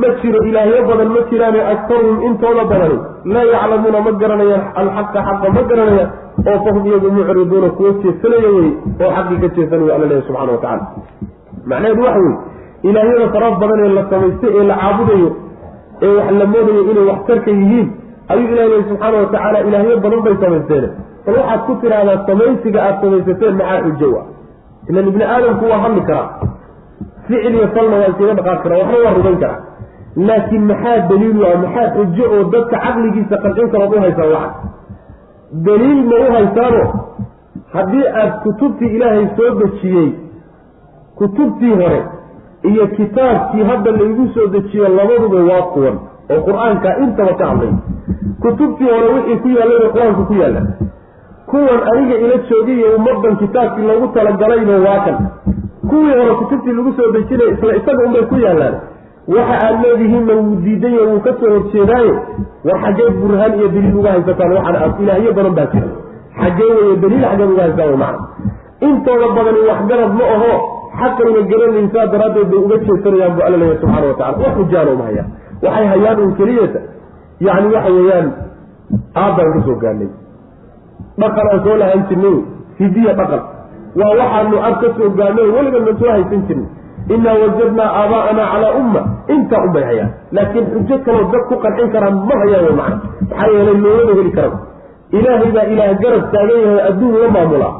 ma 0.00 0.08
jiro 0.22 0.40
ilaahyo 0.50 0.80
badan 0.90 1.08
ma 1.16 1.20
jiraane 1.30 1.60
aktaruhum 1.72 2.18
intooda 2.28 2.64
badani. 2.72 2.98
Laa 3.34 3.44
yaclamuuna 3.54 4.00
ma 4.06 4.12
garanayaan 4.22 4.62
alxaqa 4.80 5.20
xaqa 5.28 5.48
ma 5.56 5.62
garanayaan 5.70 6.10
oo 6.50 6.58
fahum 6.66 6.84
iyagu 6.90 7.08
mucriduuna 7.16 7.68
kuwa 7.76 7.90
jeesanaya 8.04 8.50
wey 8.56 8.70
oo 9.04 9.10
xaqii 9.16 9.38
ka 9.42 9.48
jeesanaya 9.56 9.94
alla 9.96 10.06
leeyahy 10.10 10.26
subxana 10.28 10.52
wa 10.56 10.60
tacala 10.64 10.86
macnaheedu 11.70 12.02
waxa 12.06 12.20
weye 12.24 12.36
ilaahyada 12.88 13.26
faraha 13.34 13.58
badan 13.62 13.80
ee 13.86 13.92
la 13.98 14.04
samaystay 14.12 14.50
ee 14.60 14.64
la 14.70 14.74
caabudayo 14.82 15.28
ee 16.06 16.12
wax 16.18 16.30
la 16.40 16.46
moodayo 16.52 16.82
inay 16.92 17.04
waxtarka 17.12 17.50
yihiin 17.60 17.88
ayuu 18.32 18.48
ilahi 18.54 18.68
leeyahy 18.72 18.84
subxaana 18.90 19.16
wa 19.22 19.26
tacaala 19.32 19.58
ilaahyo 19.68 19.96
badan 20.04 20.20
bay 20.26 20.36
samaysteene 20.44 20.88
bal 21.26 21.34
waxaad 21.40 21.60
ku 21.66 21.72
tidhaahdaa 21.82 22.18
samaysiga 22.30 22.78
aada 22.86 23.00
samaysateen 23.04 23.54
maxaa 23.60 23.80
xujo 23.86 24.08
a 24.20 24.22
ilan 24.90 25.08
ibni 25.12 25.24
aadamku 25.34 25.64
waa 25.72 25.80
hadli 25.84 26.00
karaa. 26.08 26.28
Ficil 27.26 27.54
iyo 27.58 27.66
falna 27.74 27.96
waa 28.00 28.08
iskaga 28.12 28.34
dhaqaaqi 28.38 28.62
karaa 28.64 28.78
waxna 28.82 28.98
waa 29.04 29.14
rumayn 29.18 29.38
karaa. 29.42 29.60
Laakiin 30.28 30.64
maxaa 30.70 30.96
daliilu 31.10 31.40
ah 31.50 31.54
maxaa 31.64 31.86
xujo 31.96 32.24
oo 32.36 32.42
dadka 32.54 32.76
caqligiisa 32.84 33.36
qancin 33.44 33.68
karood 33.74 33.94
u 33.96 34.00
haysaan 34.04 34.30
waxa? 34.34 34.50
Daliil 35.68 36.00
ma 36.10 36.16
u 36.24 36.32
haysaano? 36.36 36.82
Haddii 37.74 38.06
aada 38.20 38.34
kutubtii 38.44 38.90
ilaahay 38.96 39.26
soo 39.36 39.50
dejiyey 39.60 40.08
kutubtii 41.20 41.74
hore 41.80 42.00
iyo 42.70 42.86
kitaabkii 42.96 43.64
hadda 43.70 43.90
laygu 43.90 44.28
soo 44.34 44.46
dejiyo 44.54 44.88
labaduba 44.98 45.38
waa 45.50 45.62
kuwan 45.74 45.96
oo 46.32 46.40
qur'aanka 46.48 46.88
intaba 47.04 47.32
ka 47.40 47.46
hadlay. 47.50 47.72
Kutubtii 48.42 48.88
hore 48.94 49.08
wixii 49.14 49.38
ku 49.42 49.48
yaallayna 49.56 49.88
qur'aanku 49.94 50.22
ku 50.30 50.34
yaalla 50.42 50.60
kuwan 51.50 51.80
aniga 51.92 52.16
ila 52.24 52.36
joogiyo 52.48 52.86
ummadan 52.96 53.36
kitaabkii 53.42 53.86
loogu 53.88 54.06
talagalayna 54.14 54.76
waa 54.86 55.00
kan. 55.06 55.16
Kuwii 55.90 56.14
hore 56.18 56.34
kutubtii 56.40 56.72
lagu 56.78 56.92
soo 56.96 57.12
dejinay 57.16 57.48
isla 57.54 57.76
isaga 57.80 58.02
unbay 58.06 58.22
ku 58.30 58.36
yaallaan. 58.44 58.74
Waxa 59.34 59.54
aad 59.66 59.76
leedihiinna 59.84 60.34
wuu 60.34 60.56
diidayo 60.64 61.02
wuu 61.10 61.20
ka 61.26 61.32
soo 61.40 61.50
horjeedaaye 61.54 62.12
war 62.66 62.78
xaggeed 62.84 63.14
burhaan 63.22 63.52
iyo 63.58 63.68
daliil 63.74 63.96
uga 64.00 64.10
haysataan 64.14 64.52
waxaan 64.56 64.94
ilaahyo 65.02 65.32
badan 65.36 65.54
baa 65.58 65.66
jira 65.74 65.88
xaggee 66.40 66.70
weyo 66.78 66.96
daliil 67.02 67.22
xaggeed 67.28 67.50
uga 67.54 67.62
haystaan 67.62 67.88
way 67.88 67.98
macana 68.02 68.18
intooda 68.88 69.26
badani 69.36 69.60
waxgarad 69.70 70.12
ma 70.20 70.24
aho 70.36 70.50
xaqayna 71.00 71.40
garanaysaa 71.52 72.06
daraaddeed 72.14 72.48
bay 72.52 72.60
uga 72.66 72.76
jeesanayaan 72.86 73.32
bu 73.36 73.40
alla 73.46 73.56
leeya 73.62 73.76
subxana 73.82 74.06
wa 74.10 74.16
tacala 74.20 74.42
wax 74.44 74.54
xujaana 74.58 74.90
uma 74.96 75.04
hayaan 75.10 75.28
waxay 75.64 75.86
hayaan 75.92 76.18
un 76.26 76.32
keliyata 76.40 76.80
yacni 77.46 77.68
waxa 77.76 77.90
weeyaan 77.98 78.26
aabbaan 79.22 79.48
ka 79.56 79.60
soo 79.68 79.76
gaanay 79.84 80.10
dhaqan 81.22 81.46
aan 81.52 81.60
soo 81.66 81.76
lahaan 81.82 82.02
jirnay 82.10 82.36
hidiya 82.80 83.12
dhaqan. 83.20 83.42
Waa 84.00 84.12
waxaanu 84.20 84.56
ab 84.68 84.74
ka 84.82 84.88
soo 84.98 85.10
gaanay 85.20 85.46
weliganna 85.56 85.92
soo 86.00 86.10
haysan 86.16 86.40
jirnay 86.48 86.68
inaa 87.14 87.34
wajadnaa 87.42 87.88
aabaa'ana 88.00 88.42
calaa 88.52 88.72
umma. 88.80 89.00
Intaa 89.34 89.60
unbay 89.66 89.84
hayaan. 89.90 90.10
Laakiin 90.36 90.66
xujo 90.74 90.96
kaloo 91.06 91.24
dad 91.32 91.42
ku 91.50 91.54
qancin 91.64 91.88
karaan 91.94 92.14
ma 92.28 92.34
hayaan 92.42 92.62
way 92.68 92.74
macna. 92.80 92.96
Maxaa 93.30 93.48
yeelay 93.54 93.76
loolama 93.84 94.12
heli 94.18 94.32
karan 94.36 94.54
ilaahay 95.18 95.50
baa 95.56 95.66
ilaah 95.72 95.90
garab 96.02 96.24
taagan 96.34 96.58
yahay 96.66 96.80
adduun 96.90 97.14
la 97.22 97.28
maamulaa 97.36 97.72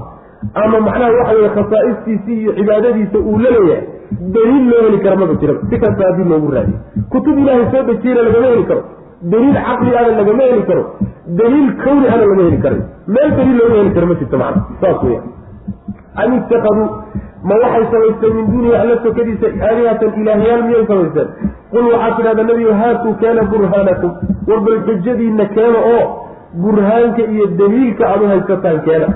ama 0.62 0.78
macnaha 0.86 1.12
waxa 1.18 1.34
weye 1.38 1.50
khasaa'istiisii 1.56 2.38
iyo 2.42 2.52
cibaadadiisa 2.58 3.18
uu 3.30 3.38
la 3.44 3.50
leeyahay 3.56 3.86
daliil 4.36 4.64
loo 4.70 4.82
heli 4.86 4.98
kara 5.04 5.16
maba 5.22 5.34
jira 5.42 5.54
si 5.70 5.76
kasta 5.84 6.02
haddii 6.08 6.28
loogu 6.32 6.50
raadiyo. 6.56 6.78
Kutub 7.12 7.38
ilaahay 7.42 7.66
soo 7.72 7.82
dejiyana 7.90 8.22
lagama 8.28 8.46
heli 8.52 8.64
karo. 8.70 8.82
Daliil 9.32 9.56
caqli 9.66 9.90
ana 10.00 10.10
lagama 10.20 10.42
heli 10.50 10.62
karo. 10.70 10.82
Daliil 11.40 11.68
kawni 11.84 12.06
ana 12.14 12.24
lama 12.30 12.42
heli 12.48 12.58
karay 12.64 12.80
meel 13.14 13.30
daliil 13.38 13.56
looga 13.60 13.76
heli 13.80 13.92
karo 13.96 14.06
ma 14.10 14.14
jirto 14.20 14.36
macna. 14.42 14.60
Saas 14.82 15.02
weya 15.06 15.20
am 16.22 16.30
itakaduu 16.38 16.86
ma 17.48 17.54
waxay 17.62 17.84
samaysteen 17.92 18.34
min 18.38 18.46
duunihi 18.52 18.74
alla 18.82 18.96
sokadiisa 19.04 19.46
aalihatan 19.68 20.10
ilaahyaal 20.22 20.62
miyay 20.68 20.84
samaysteen? 20.90 21.28
Qul 21.72 21.84
waxaad 21.92 22.16
tidhahdaa 22.18 22.46
nebigu 22.50 22.74
haatuu 22.82 23.14
keena 23.22 23.42
burhaanakum. 23.52 24.10
War 24.48 24.60
bal 24.66 24.78
xujadiinna 24.88 25.46
keena 25.56 25.78
oo 25.94 26.02
burhaanka 26.62 27.22
iyo 27.34 27.46
daliilka 27.60 28.04
aad 28.12 28.22
u 28.24 28.28
haysataan 28.32 28.78
keena 28.88 29.08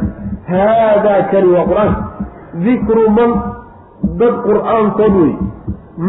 haadaa 0.50 1.22
kani 1.32 1.48
waa 1.56 1.66
qur'aanka 1.70 2.02
dikru 2.66 3.04
man 3.18 3.30
dad 4.20 4.34
qur'aankood 4.48 5.14
wey 5.22 5.34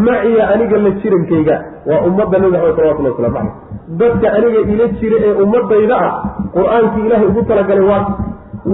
maciya 0.08 0.50
aniga 0.54 0.78
la 0.86 0.92
jirankayga 1.02 1.56
waa 1.90 2.02
ummadda 2.10 2.40
nabi 2.40 2.52
maxamed 2.58 2.76
salawatullah 2.76 3.12
waslamu 3.12 3.36
caleyh 3.38 3.54
dadka 4.02 4.28
aniga 4.38 4.60
ila 4.74 4.88
jira 5.00 5.18
ee 5.28 5.36
ummadayda 5.44 5.96
ah 6.08 6.14
qur'aankii 6.58 7.06
ilaahay 7.08 7.28
ugu 7.32 7.44
talagalay 7.52 7.86
waa 7.92 8.04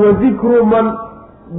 wa 0.01 0.11
dikru 0.23 0.65
man 0.73 0.85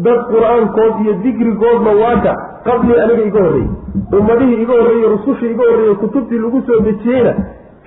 dad 0.07 0.19
qur'aankood 0.33 0.95
iyo 1.05 1.13
dikrigoodna 1.25 1.93
waaka 2.03 2.33
qablii 2.69 3.01
aniga 3.05 3.23
iga 3.31 3.41
horreeyey 3.47 3.71
ummadihii 4.19 4.63
iga 4.63 4.75
horreeyey 4.81 5.09
rusushii 5.15 5.51
iga 5.55 5.65
horreeyey 5.71 5.95
kutubtii 6.03 6.39
lagu 6.45 6.63
soo 6.67 6.81
dejiyeyna 6.89 7.33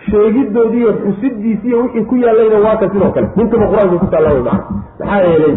sheegidoodiiyo 0.10 0.92
xusidiisiiyo 1.04 1.78
wixii 1.84 2.06
ku 2.10 2.16
yaallayna 2.24 2.60
waaka 2.68 2.90
sidoo 2.94 3.12
kale. 3.16 3.28
Nintaba 3.36 3.66
qur'aanka 3.72 3.98
ku 4.04 4.08
taalla 4.14 4.30
macana 4.38 4.64
maxaa 5.00 5.22
yeelay 5.30 5.56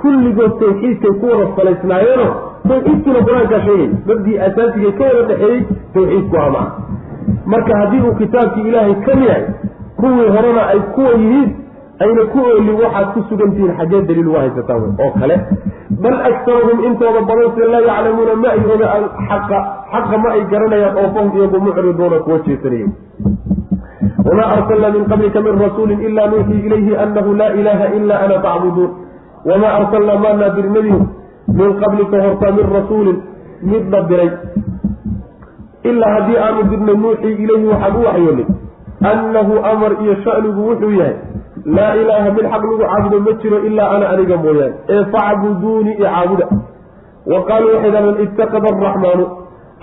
kulligood 0.00 0.52
tawxiidkay 0.62 1.12
ku 1.20 1.26
wada 1.32 1.46
salaysnaayeeno 1.56 2.26
tawxiidkiina 2.68 3.20
qur'aankaa 3.28 3.60
sheegay 3.68 3.88
dabdii 4.10 4.36
asaasigay 4.48 4.92
ka 4.98 5.04
wada 5.10 5.22
dhexeeyey 5.30 5.60
tawxiidku 5.94 6.36
ah 6.44 6.50
maca 6.56 6.72
marka 7.52 7.78
haddii 7.80 8.02
uu 8.08 8.14
kitaabkii 8.20 8.68
ilaahay 8.70 8.94
ka 9.06 9.12
yahay 9.28 9.44
kuwii 10.00 10.28
horena 10.36 10.62
ay 10.74 10.80
kuwa 10.94 11.10
yihiin 11.22 11.48
ayna 12.04 12.22
ku 12.32 12.38
oolin 12.50 12.76
waxaad 12.82 13.08
ku 13.14 13.20
sugantihiin 13.30 13.74
xaggee 13.78 14.02
daliil 14.10 14.28
uga 14.32 14.40
haysataan 14.44 14.82
oo 15.06 15.10
kale 15.20 15.36
bal 16.02 16.16
aktaruhum 16.30 16.78
intooda 16.88 17.20
badan 17.30 17.50
se 17.56 17.70
laa 17.72 17.82
yaclamuuna 17.90 18.34
ma 18.42 18.48
ay 18.54 18.60
oga 18.74 18.86
alxaqa 18.98 19.58
xaqa 19.92 20.16
ma 20.24 20.28
ay 20.36 20.42
garanayaan 20.52 20.96
oo 21.02 21.08
fahum 21.16 21.30
iyagu 21.38 21.60
mucriduuna 21.66 22.18
kuwa 22.26 22.38
jeesanaya 22.46 22.88
wamaa 24.28 24.48
arsalnaa 24.56 24.90
min 24.96 25.04
qablika 25.12 25.40
min 25.40 25.60
rasuulin 25.64 26.00
ila 26.08 26.26
nuuxii 26.32 26.60
ilayhi 26.66 26.96
anahu 27.04 27.34
laa 27.40 27.52
ilaha 27.60 27.86
ila 27.98 28.20
ana 28.24 28.40
facbuduun 28.46 28.90
wamaa 29.50 29.72
arsalnaa 29.80 30.18
maanaa 30.24 30.50
dir 30.56 30.70
nebigu 30.76 31.06
min 31.60 31.80
qablika 31.82 32.22
hortaa 32.26 32.52
min 32.58 32.66
rasuulin 32.76 33.18
mid 33.72 33.90
la 33.94 34.00
diray 34.12 34.30
ilaa 35.90 36.12
haddii 36.16 36.38
aanu 36.46 36.68
dirnay 36.70 36.96
nuuxii 37.04 37.34
ilayhi 37.44 37.66
waxaan 37.72 37.96
u 38.00 38.04
waxyoonay 38.08 38.46
annahu 39.12 39.64
amar 39.72 39.92
iyo 40.02 40.14
shanigu 40.24 40.68
wuxuu 40.68 40.94
yahay 41.00 41.16
laa 41.78 41.92
ilaaha 42.02 42.30
mid 42.36 42.46
xaq 42.52 42.62
lagu 42.70 42.78
caabudo 42.84 43.20
ma 43.26 43.32
jiro 43.42 43.58
ilaa 43.70 43.90
ana 43.96 44.08
aniga 44.14 44.36
mooyaane 44.36 44.74
ee 44.88 45.04
facbuduunii 45.12 45.96
i 45.98 46.06
wa 47.32 47.44
qaaluu 47.48 47.72
waxay 47.74 47.90
dhahdeen 47.90 48.22
itakada 48.24 48.68
araxmaanu 48.74 49.24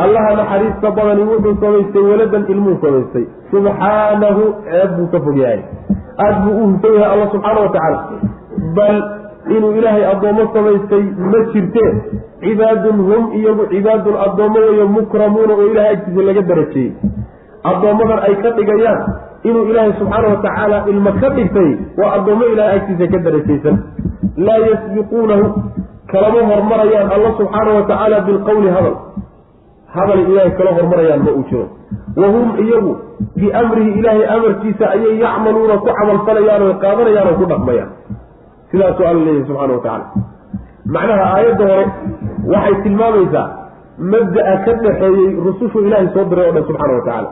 allaha 0.03 0.35
naxariista 0.39 0.91
badani 0.97 1.23
wuxuu 1.31 1.55
samaystay 1.63 2.03
waladan 2.11 2.43
ilmuu 2.53 2.77
samaystay. 2.83 3.25
Subxaanahu 3.51 4.43
ceeb 4.69 4.89
buu 4.97 5.07
ka 5.13 5.19
fog 5.25 5.37
yahay 5.43 5.61
aada 6.23 6.39
buu 6.45 6.55
u 6.63 6.65
hufan 6.71 6.93
yahay 6.99 7.11
alla 7.15 7.27
subxaana 7.33 7.61
wa 7.65 7.69
tacaala 7.75 7.99
bal 8.77 8.97
inuu 9.57 9.71
ilaahay 9.79 10.05
addoommo 10.13 10.45
samaystay 10.55 11.03
ma 11.31 11.39
jirtee 11.53 11.91
cibaadun 12.43 12.97
hum 13.09 13.23
iyagu 13.39 13.67
cibaadun 13.73 14.15
addoommo 14.25 14.59
weeye 14.67 14.85
mukramuuna 14.97 15.53
oo 15.59 15.67
ilahay 15.71 15.93
agtiisa 15.97 16.27
laga 16.29 16.41
darajeeyey 16.51 16.91
addoommadan 17.71 18.19
ay 18.27 18.35
ka 18.43 18.51
dhigayaan 18.59 19.01
inuu 19.49 19.65
ilaahay 19.71 19.93
subxaana 20.01 20.27
wa 20.33 20.39
tacaala 20.47 20.77
ilmo 20.93 21.11
ka 21.21 21.29
dhigtay 21.39 21.69
waa 22.01 22.11
addoommo 22.19 22.45
ilahay 22.53 22.77
agtiisa 22.79 23.07
ka 23.15 23.19
darajaysan 23.27 23.77
laa 24.47 24.59
yasbiquunahu 24.69 25.45
kalama 26.13 26.41
hormarayaan 26.51 27.11
alla 27.17 27.31
subxaana 27.41 27.77
wa 27.79 27.83
tacaala 27.91 28.19
bilqowli 28.29 28.69
hadal 28.77 28.95
hadal 29.97 30.19
ilaahay 30.31 30.51
kala 30.59 30.71
hormarayaan 30.77 31.21
ma 31.27 31.31
uu 31.39 31.43
jiro. 31.49 31.65
Wa 32.21 32.27
hum 32.33 32.47
iyagu 32.65 32.93
biamrihi 33.39 33.91
ilaahay 33.99 34.25
amarkiisa 34.35 34.85
ayay 34.95 35.15
yacmaluuna 35.23 35.75
ku 35.83 35.89
camalfalayaan 35.99 36.61
oy 36.67 36.73
qaadanayaan 36.83 37.27
oo 37.31 37.37
ku 37.41 37.45
dhaqmayaan. 37.51 37.89
Sidaasuu 38.71 39.05
alla 39.09 39.21
leeyahay 39.27 39.45
subxana 39.49 39.73
wa 39.77 39.81
tacaala. 39.83 40.05
Macnaha 40.95 41.25
aayadda 41.35 41.65
hore 41.71 41.85
waxay 42.53 42.75
tilmaamaysaa 42.85 43.45
mabda'a 44.13 44.55
ka 44.65 44.73
dhaxeeyey 44.85 45.29
rusushu 45.47 45.77
ilaahay 45.87 46.09
soo 46.15 46.25
diray 46.31 46.47
o 46.49 46.53
dhan 46.57 46.65
subxaana 46.69 46.93
wa 46.97 47.03
tacaala. 47.07 47.29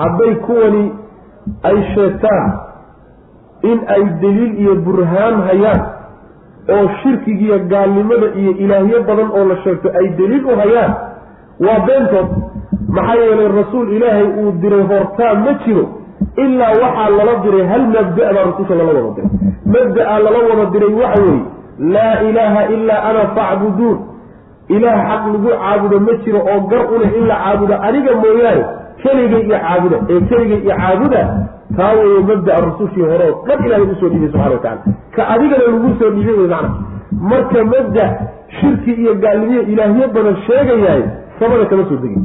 Hadday 0.00 0.32
kuwani 0.46 0.84
ay 1.70 1.76
sheegtaan 1.94 2.50
in 3.70 3.78
ay 3.94 4.02
daliil 4.22 4.52
iyo 4.62 4.74
burhaan 4.86 5.36
hayaan 5.48 5.80
oo 6.76 6.84
shirkigiiyo 7.02 7.58
gaalnimada 7.72 8.28
iyo 8.40 8.52
ilaahyo 8.64 8.98
badan 9.08 9.28
oo 9.38 9.44
la 9.50 9.56
sheegto 9.64 9.88
ay 10.00 10.06
daliil 10.20 10.44
u 10.52 10.56
hayaan 10.62 10.92
waa 11.60 11.78
beentood. 11.86 12.28
Maxaa 12.96 13.14
yeelay 13.24 13.48
rasuul 13.60 13.92
ilaahay 13.96 14.26
uu 14.40 14.50
diray 14.62 14.82
hortaa 14.92 15.34
ma 15.44 15.52
jiro 15.64 15.84
ilaa 16.44 16.72
waxaa 16.82 17.10
lala 17.18 17.34
diray 17.44 17.64
hal 17.72 17.84
mabda' 17.94 18.32
baa 18.34 18.44
rususha 18.50 18.74
lala 18.74 18.92
wada 18.92 19.12
diray. 19.16 19.30
Mabda'a 19.74 20.18
lala 20.24 20.38
wada 20.50 20.64
diray 20.74 20.92
waxa 21.02 21.22
weeye 21.22 21.44
laa 21.94 22.14
ilaaha 22.28 22.62
ilaa 22.74 23.02
ana 23.10 23.22
facbuduun 23.36 23.98
ilaah 24.68 24.98
xaq 25.08 25.24
lagu 25.32 25.48
caabudo 25.62 25.96
ma 26.06 26.12
jiro 26.24 26.38
oo 26.52 26.60
gar 26.70 26.82
u 26.94 26.98
leh 27.02 27.10
in 27.18 27.24
la 27.30 27.36
caabudo 27.44 27.74
aniga 27.86 28.12
mooyaane 28.22 28.64
keligay 29.02 29.42
iyo 29.46 29.58
caabuda 29.64 29.96
ee 30.12 30.20
keligay 30.30 30.60
iyo 30.66 30.74
caabuda 30.82 31.20
taa 31.76 31.92
weeye 31.98 32.20
mabdaa 32.30 32.60
rusushii 32.66 33.06
hore 33.10 33.26
oo 33.30 33.44
dhan 33.46 33.64
ilahay 33.66 33.84
u 33.92 33.94
soo 34.00 34.08
dhiibay 34.12 34.28
subxana 34.32 34.50
watacala 34.54 34.80
ka 35.16 35.22
adigana 35.34 35.64
lagu 35.66 35.90
soo 36.00 36.10
dhiibay 36.16 36.36
wey 36.40 36.48
macna 36.54 36.70
marka 37.30 37.64
mabda 37.72 38.04
shirki 38.60 38.92
iyo 39.02 39.14
gaalnimiyo 39.24 39.62
ilaahyo 39.72 40.06
badan 40.14 40.36
sheegayahay 40.46 41.02
samada 41.42 41.64
kama 41.72 41.84
soo 41.90 41.98
degin. 42.04 42.24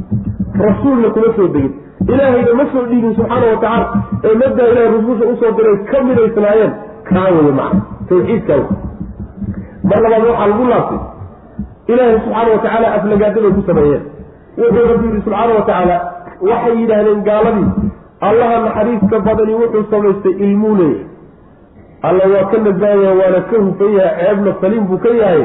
Rasuulna 0.64 1.08
kuma 1.16 1.28
soo 1.36 1.48
degin. 1.54 1.72
Ilaahayna 2.12 2.52
ma 2.60 2.64
soo 2.72 2.84
dhiibin 2.90 3.14
subxaana 3.18 3.46
watacaala 3.52 3.86
ee 4.28 4.34
mabdaa 4.42 4.68
ilahay 4.72 4.90
rususha 4.96 5.24
u 5.32 5.36
soo 5.42 5.52
diray 5.58 5.76
ka 5.90 6.02
midaysnaayeen 6.08 6.72
kaa 7.10 7.26
weye 7.36 7.52
macna. 7.60 7.80
Tawxiidkaa 8.08 8.60
mar 9.90 9.98
labaad 10.04 10.24
waxaa 10.30 10.46
lagu 10.52 10.64
laabtay. 10.72 11.00
Ilaahay 11.92 12.16
subxaana 12.24 12.50
watacaala 12.54 12.86
aflagaadabay 12.96 13.52
ku 13.58 13.62
sameeyeen. 13.70 14.02
Wuxuu 14.60 14.86
rabbi 14.92 15.06
yidhi 15.08 15.20
subxaana 15.26 15.52
watacaala 15.60 15.96
waxay 16.50 16.74
yidhaahdeen 16.80 17.20
gaaladii 17.28 17.68
allaha 18.28 18.56
naxariiska 18.66 19.16
badani 19.26 19.54
wuxuu 19.62 19.84
samaystay 19.90 20.34
ilmuu 20.46 20.74
leeyahay 20.80 21.06
alla 22.08 22.24
waa 22.32 22.44
ka 22.52 22.58
nasaaya 22.66 23.10
waana 23.20 23.40
ka 23.50 23.56
hufan 23.66 23.92
yahay 23.98 24.16
ceebna 24.26 24.52
saliim 24.60 24.84
buu 24.90 24.98
ka 25.04 25.10
yahay 25.20 25.42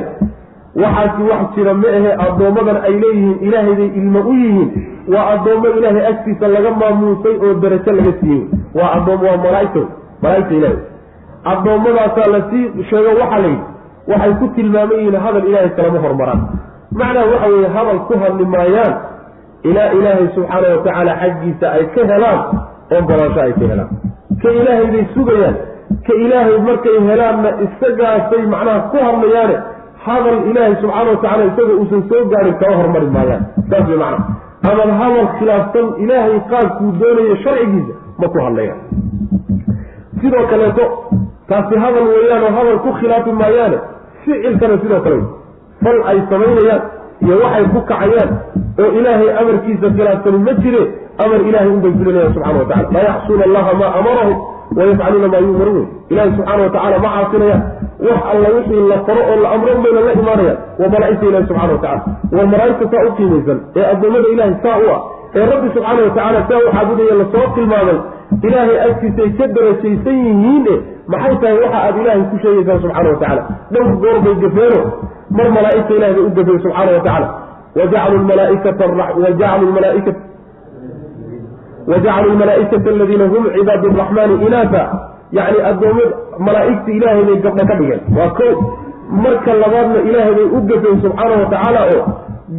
waxaasi 0.81 1.21
wax 1.29 1.41
jira 1.55 1.73
ma 1.81 1.87
ahe 1.97 2.11
addoommadan 2.25 2.77
ay 2.87 2.93
leeyihiin 3.03 3.37
ilaahayday 3.47 3.89
ilmo 3.99 4.19
u 4.31 4.33
yihiin. 4.43 4.69
Waa 5.13 5.25
addoommo 5.33 5.67
ilaahay 5.77 6.05
agtiisa 6.11 6.47
laga 6.55 6.71
maamuusay 6.81 7.35
oo 7.45 7.53
darajo 7.63 7.91
laga 7.99 8.13
siiyey. 8.19 8.41
Waa 8.77 8.89
addoom 8.97 9.21
waa 9.27 9.37
malaaigta 9.45 9.81
malaaigta 10.23 10.53
ilaahay. 10.59 10.79
Addoommadaasaa 11.51 12.27
la 12.33 12.41
sii 12.49 12.83
sheego 12.89 13.11
waxaa 13.21 13.39
la 13.39 13.47
yidhi. 13.47 13.63
Waxay 14.07 14.33
ku 14.39 14.47
tilmaaman 14.55 14.97
yihiin 14.99 15.15
hadal 15.25 15.45
ilaahay 15.49 15.69
kalama 15.77 15.99
hormaraan. 16.05 16.41
Macnaha 16.99 17.25
waxa 17.33 17.47
weeye 17.53 17.67
hadal 17.75 17.99
ku 18.07 18.13
hadli 18.23 18.45
maayaan. 18.55 18.93
Ilaa 19.69 19.89
ilaahay 19.97 20.27
subxaana 20.35 20.67
watacaala 20.75 21.13
xaggiisa 21.21 21.67
ay 21.77 21.85
ka 21.95 22.01
helaan 22.11 22.39
ogolaansho 22.97 23.41
ay 23.45 23.53
ka 23.59 23.65
helaan. 23.71 23.89
Ka 24.41 24.49
ilaahay 24.59 24.87
bay 24.93 25.05
sugayaan. 25.13 25.55
Ka 26.07 26.13
ilaahay 26.23 26.57
markay 26.67 26.97
helaanna 27.09 27.49
isagaasay 27.65 28.43
macnaha 28.53 28.79
ku 28.91 28.97
hadlayaane 29.07 29.55
hadal 30.05 30.37
ilaahay 30.49 30.75
subxaana 30.81 31.09
watacala 31.15 31.43
isaga 31.49 31.73
uusan 31.81 32.01
soo 32.09 32.21
gaarin 32.31 32.55
kala 32.61 32.75
hormari 32.81 33.07
maayaan. 33.15 33.43
Saas 33.69 33.85
way 33.91 33.97
macna. 34.03 34.19
Ama 34.69 34.83
hadal 35.01 35.27
khilaafsan 35.39 35.87
ilaahay 36.03 36.37
qaabkuu 36.51 36.91
doonayo 37.01 37.35
sharcigiisa 37.43 37.93
ma 38.19 38.27
ku 38.33 38.37
hadlayaan. 38.45 38.79
Sidoo 40.21 40.43
kaleeto 40.51 40.83
taasi 41.49 41.75
hadal 41.83 42.05
weeyaan 42.13 42.43
oo 42.47 42.51
hadal 42.57 42.77
ku 42.85 42.89
khilaafi 42.99 43.31
maayaane 43.41 43.77
ficilkana 44.25 44.75
sidoo 44.83 45.01
kale 45.05 45.19
fal 45.83 45.97
ay 46.11 46.17
samaynayaan 46.31 46.81
iyo 47.25 47.35
waxay 47.43 47.65
ku 47.73 47.79
kacayaan 47.91 48.31
oo 48.83 48.89
ilaahay 48.99 49.29
amarkiisa 49.41 49.87
khilaafsani 49.97 50.37
ma 50.47 50.53
jire 50.63 50.83
amar 51.23 51.39
ilahay 51.49 51.69
unbay 51.75 51.91
fulinayaan 51.99 52.33
subxana 52.35 52.59
wa 52.63 52.67
tacala 52.71 52.91
laa 52.95 53.05
yaxsuuna 53.09 53.43
allaha 53.49 53.71
maa 53.81 53.91
amarahum 53.99 54.37
wayafcaluuna 54.77 55.27
maa 55.33 55.41
yumaruun 55.47 55.87
ilahi 56.13 56.31
subxaana 56.37 56.63
watacala 56.67 56.99
ma 57.05 57.09
caasinayaan 57.15 57.61
wax 58.07 58.21
alla 58.33 58.49
wixii 58.57 58.83
la 58.91 58.97
faro 59.07 59.21
oo 59.31 59.37
la 59.43 59.49
amro 59.55 59.69
unbayna 59.77 60.01
la 60.07 60.13
imaanayaan 60.21 60.57
waa 60.79 60.89
malaa'igta 60.95 61.25
ilahi 61.31 61.45
subxana 61.49 61.73
watacala 61.75 62.01
waa 62.37 62.47
malaa'igta 62.53 62.85
saa 62.93 63.03
u 63.09 63.11
qiimaysan 63.19 63.59
ee 63.79 63.85
addoommada 63.93 64.27
ilahay 64.35 64.55
saa 64.65 64.77
u 64.85 64.89
ah 64.95 64.99
ee 65.39 65.45
rabbi 65.51 65.67
subxaana 65.75 66.01
watacaala 66.07 66.39
saa 66.49 66.59
u 66.65 66.71
caabudaya 66.75 67.15
la 67.21 67.25
soo 67.35 67.45
tilmaamay 67.57 67.97
ilaahay 68.47 68.77
agtiisay 68.87 69.29
ka 69.39 69.47
darajaysan 69.57 70.17
yihiin 70.27 70.67
e 70.73 70.75
maxay 71.13 71.35
tahay 71.43 71.57
waxa 71.63 71.79
aad 71.87 71.95
ilaahay 72.03 72.23
ku 72.33 72.37
sheegaysaan 72.43 72.81
subxana 72.85 73.09
wa 73.13 73.19
tacala 73.23 73.41
dhowr 73.73 73.93
goor 74.03 74.17
bay 74.25 74.35
gafeeno 74.43 74.81
mar 75.37 75.47
malaaigta 75.57 75.93
ilahay 75.99 76.13
bay 76.19 76.25
u 76.29 76.35
gafeen 76.39 76.59
subxaana 76.65 76.91
wa 76.97 77.03
tacala 77.07 77.27
wajacaluu 77.79 78.23
malaaikata 78.31 78.85
wajacaluu 79.23 79.71
malaaikata 79.77 80.19
wajacaluu 81.91 82.33
lmalaaikata 82.35 82.89
aladiina 82.95 83.25
hum 83.33 83.43
cibaadu 83.55 83.87
raxmaani 84.01 84.35
inaasa 84.47 84.81
yacni 85.37 85.59
addoommad 85.71 86.09
malaa'igta 86.47 86.91
ilaahay 86.97 87.23
bay 87.29 87.37
gabdho 87.45 87.65
ka 87.71 87.75
dhigeen 87.79 88.01
waa 88.17 88.29
ko 88.39 88.47
marka 89.25 89.53
labaadna 89.63 89.99
ilaahay 90.09 90.33
bay 90.39 90.47
u 90.57 90.61
gafeen 90.71 91.01
subxaana 91.05 91.35
wa 91.41 91.47
tacaala 91.53 91.81
oo 91.95 92.03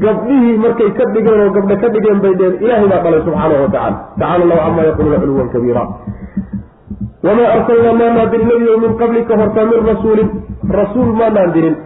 gabdhihii 0.04 0.56
markay 0.64 0.90
ka 0.98 1.04
dhigeen 1.14 1.40
oo 1.44 1.50
gabdho 1.56 1.76
ka 1.82 1.88
dhigeen 1.94 2.18
bay 2.24 2.34
dheen 2.40 2.54
ilaahay 2.64 2.88
baa 2.92 3.00
dhalay 3.06 3.22
subxaana 3.28 3.54
wa 3.64 3.68
tacala 3.74 3.96
tacala 4.20 4.42
allahu 4.44 4.60
camaa 4.66 4.86
yaquluuna 4.90 5.18
culuwan 5.24 5.48
kabiira 5.54 5.82
wamaa 7.26 7.48
arsalnaa 7.56 7.94
maanaa 8.02 8.26
dirin 8.32 8.48
nebiyo 8.52 8.78
min 8.84 8.92
qablika 9.02 9.36
hortaa 9.40 9.66
min 9.72 9.80
rasuulin 9.90 10.28
rasuul 10.80 11.10
maanaan 11.20 11.52
dirin 11.56 11.76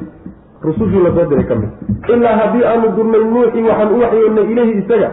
rusushii 0.68 1.02
la 1.06 1.10
soo 1.16 1.26
diray 1.30 1.46
ka 1.50 1.54
mid 1.60 1.70
ilaa 2.14 2.36
haddii 2.42 2.64
aanu 2.70 2.88
dirnay 2.96 3.24
nuuxii 3.34 3.64
waxaan 3.70 3.94
u 3.96 4.00
waxyoonnay 4.04 4.46
ilayhi 4.52 4.74
isaga 4.82 5.08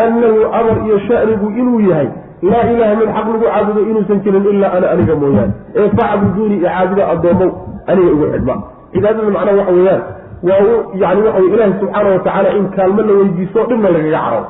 annahu 0.00 0.38
amar 0.58 0.76
iyo 0.86 0.98
shanigu 1.08 1.46
inuu 1.60 1.80
yahay 1.90 2.08
laa 2.50 2.64
ilaaha 2.72 2.94
mid 3.00 3.08
xaq 3.16 3.26
lagu 3.32 3.44
caabudo 3.46 3.80
inuusan 3.90 4.20
jirin 4.24 4.46
ilaa 4.52 4.72
ana 4.78 4.86
aniga 4.94 5.14
mooyaane 5.22 5.52
ee 5.80 5.88
facbuduunii 5.98 6.58
iyo 6.60 6.68
caabuda 6.74 7.02
addoomow 7.12 7.50
aniga 7.90 8.10
igu 8.14 8.26
xidhma 8.32 8.54
cibaadada 8.94 9.30
macnaha 9.36 9.56
waxa 9.60 9.72
weeyaan 9.78 10.02
waa 10.48 10.58
yani 11.02 11.20
waxa 11.26 11.40
wey 11.42 11.50
ilaahi 11.54 11.74
subxaana 11.80 12.08
watacaala 12.16 12.48
in 12.58 12.64
kaalmo 12.76 13.02
la 13.08 13.12
weydiisto 13.20 13.60
dhibna 13.70 13.88
lagaga 13.96 14.20
caro 14.26 14.40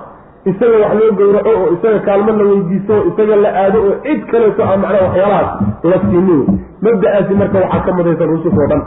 isaga 0.51 0.77
wax 0.83 0.93
loo 1.01 1.11
gowraco 1.21 1.51
oo 1.61 1.69
isaga 1.77 1.99
kaalmo 2.09 2.33
la 2.41 2.45
weydiisto 2.51 2.95
isaga 3.11 3.37
la 3.45 3.51
aado 3.63 3.79
oo 3.89 3.95
cid 4.07 4.21
kaleeto 4.33 4.63
a 4.63 4.77
macnaha 4.85 5.05
waxyaalahaas 5.07 5.51
la 5.91 5.97
siinin 6.07 6.41
mabda-aasi 6.87 7.35
marka 7.43 7.59
waxaa 7.65 7.83
ka 7.89 7.93
mudaysan 7.99 8.29
rusus 8.35 8.55
oo 8.63 8.69
dhan 8.73 8.83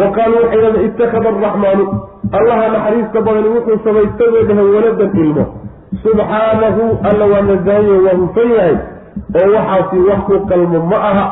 wa 0.00 0.06
qaaluu 0.16 0.42
waxay 0.44 0.60
dhahdeen 0.62 0.84
ittakhada 0.88 1.28
araxmaanu 1.34 1.84
allaha 2.38 2.68
naxariista 2.74 3.20
badani 3.28 3.48
wuxuu 3.56 3.78
samaystay 3.84 4.30
bay 4.34 4.44
dhaheen 4.50 4.74
waladan 4.76 5.10
ilmo 5.24 5.44
subxaanahu 6.04 6.82
alla 7.10 7.24
waa 7.32 7.42
nasahaye 7.50 7.98
waa 8.06 8.16
hufan 8.22 8.50
yahay 8.58 8.76
oo 9.40 9.48
waxaasi 9.56 9.98
wax 10.08 10.20
ku 10.30 10.40
qalmo 10.50 10.78
ma 10.92 10.98
aha 11.10 11.26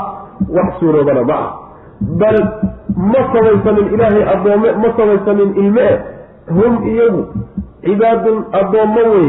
wax 0.58 0.68
suuroobana 0.80 1.22
ma 1.30 1.34
aha 1.34 1.50
bal 2.22 2.38
ma 3.12 3.20
samaysanin 3.34 3.86
ilaahay 3.94 4.24
addoome 4.34 4.68
ma 4.82 4.88
samaysanin 5.00 5.50
ilme 5.64 5.82
eh 5.90 5.98
hum 6.58 6.72
iyagu 6.92 7.22
cibaadun 7.84 8.38
addoommo 8.60 9.02
wey 9.14 9.28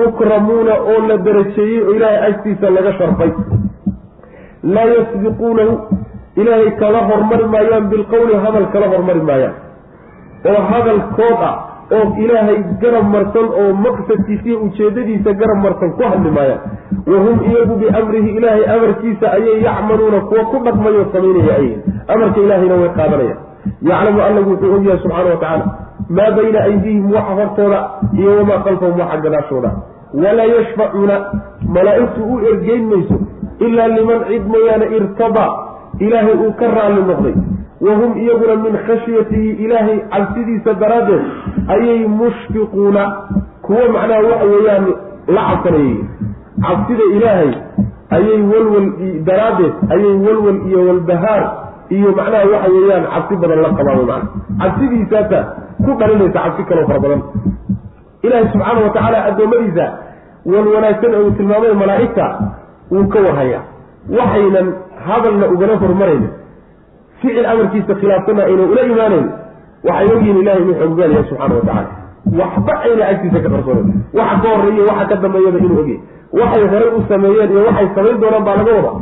mukramuuna 0.00 0.74
oo 0.92 0.98
la 1.08 1.16
darajeeyey 1.28 1.80
oo 1.82 1.94
ilaahay 1.96 2.32
agtiisa 2.32 2.70
laga 2.76 2.92
sharfay 2.98 3.30
laa 4.62 4.88
yasbiquunahu 4.96 5.72
ilaahay 6.40 6.70
kala 6.80 7.00
hormari 7.08 7.46
maayaan 7.54 7.88
bilqowli 7.92 8.34
hadal 8.44 8.66
kala 8.74 8.86
hormari 8.92 9.22
maayaan. 9.30 9.54
Oo 10.50 10.60
hadalkood 10.70 11.40
ah 11.48 11.54
oo 11.96 12.06
ilaahay 12.24 12.58
garab 12.82 13.06
marsan 13.14 13.46
oo 13.60 13.68
maqsadkiisa 13.86 14.46
iyo 14.48 14.58
ujeedadiisa 14.66 15.30
garab 15.40 15.58
marsan 15.66 15.90
ku 15.98 16.02
hadli 16.12 16.30
maayaan. 16.38 16.60
Wahum 17.10 17.36
iyagu 17.48 17.74
biamrihi 17.82 18.30
ilaahay 18.38 18.64
amarkiisa 18.76 19.26
ayay 19.36 19.58
yacmaluuna 19.66 20.20
kuwa 20.30 20.44
ku 20.52 20.56
dhaqmayo 20.66 21.02
samaynaya 21.12 21.54
ayyihin 21.60 21.80
amarka 22.14 22.38
ilaahayna 22.44 22.76
way 22.82 22.90
qaadanayaan. 22.98 23.38
Yaclamu 23.90 24.20
allagu 24.28 24.50
wuxuu 24.54 24.74
ogyahay 24.76 24.98
subxaana 25.04 25.30
wa 25.34 25.40
tacaala 25.42 25.64
maa 26.16 26.30
bayna 26.36 26.58
aydiihim 26.68 27.06
waxa 27.16 27.32
hortooda 27.40 27.78
iyo 28.18 28.30
wamaa 28.38 28.60
khalfahum 28.66 29.00
waxa 29.02 29.16
gadaashooda. 29.24 29.70
Walaa 30.24 30.48
yashfacuuna 30.56 31.16
malaa'igtu 31.76 32.20
u 32.34 32.36
ergeyn 32.50 32.84
mayso 32.92 33.16
ilaa 33.66 33.88
liman 33.96 34.20
cid 34.28 34.44
mooyaane 34.52 34.86
irtadaa 34.98 35.50
ilaahay 36.06 36.34
uu 36.44 36.52
ka 36.60 36.66
raalli 36.76 37.02
noqday. 37.10 37.34
Wahum 37.86 38.10
iyaguna 38.22 38.54
min 38.64 38.74
khashyatihi 38.86 39.50
ilaahay 39.64 39.98
cabsidiisa 40.14 40.74
daraaddeed 40.82 41.22
ayay 41.74 41.98
mushfiquuna. 42.20 43.04
Kuwo 43.66 43.84
macnaha 43.94 44.20
waxa 44.30 44.46
weeyaan 44.52 44.86
la 45.36 45.42
cabsanayay. 45.50 45.96
Cabsida 46.66 47.04
ilaahay 47.16 47.50
ayay 48.16 48.40
walwal 48.52 48.88
daraaddeed 49.28 49.74
ayay 49.94 50.14
walwal 50.26 50.58
iyo 50.68 50.80
walbahaar 50.88 51.42
iyo 51.96 52.08
macnaha 52.18 52.44
waxa 52.54 52.68
weeyaan 52.76 53.04
cabsi 53.14 53.34
badan 53.42 53.60
la 53.66 53.70
qabaan 53.78 54.00
mana 54.10 54.24
cabsidiisaasa 54.62 55.38
ku 55.84 55.90
dhalinaysa 56.00 56.38
cabsi 56.44 56.62
kaloo 56.70 56.86
fara 56.90 57.00
badan. 57.04 57.20
Ilaahay 58.26 58.46
subxaana 58.52 58.80
wa 58.86 58.90
tacaala 58.96 59.18
addoommadiisa 59.30 59.86
wan 60.52 60.66
wanaagsan 60.74 61.10
ee 61.16 61.22
uu 61.26 61.30
tilmaamay 61.38 61.72
malaa'igta 61.82 62.26
wuu 62.92 63.06
ka 63.12 63.18
warhayaa. 63.26 63.62
Waxaynan 64.18 64.66
hadalna 65.06 65.46
ugala 65.54 65.76
hormaraynin 65.82 66.30
ficil 67.20 67.46
amarkiisa 67.46 67.94
khilaafsanna 68.00 68.42
ayna 68.50 68.62
ula 68.72 68.82
imaanayn 68.92 69.26
waxay 69.88 70.08
ogyihiin 70.16 70.42
ilahay 70.42 70.62
inuu 70.62 70.78
xooggaalayahay 70.80 71.28
subxaana 71.30 71.54
wa 71.58 72.40
waxba 72.40 72.72
ayna 72.86 73.04
agtiisa 73.12 73.38
ka 73.44 73.48
qarsoonan 73.54 73.88
waxa 74.18 74.36
ka 74.42 74.48
horreeya 74.54 74.84
waxa 74.90 75.04
ka 75.10 75.16
dambeeyaba 75.24 75.58
inuu 75.58 75.80
ogyahay 75.82 76.00
waxay 76.40 76.64
horay 76.72 76.90
u 76.98 77.00
sameeyeen 77.08 77.50
iyo 77.50 77.60
waxay 77.68 77.88
samayn 77.94 78.20
doonaan 78.20 78.44
baa 78.44 78.56
laga 78.60 78.72
wadaa. 78.78 78.96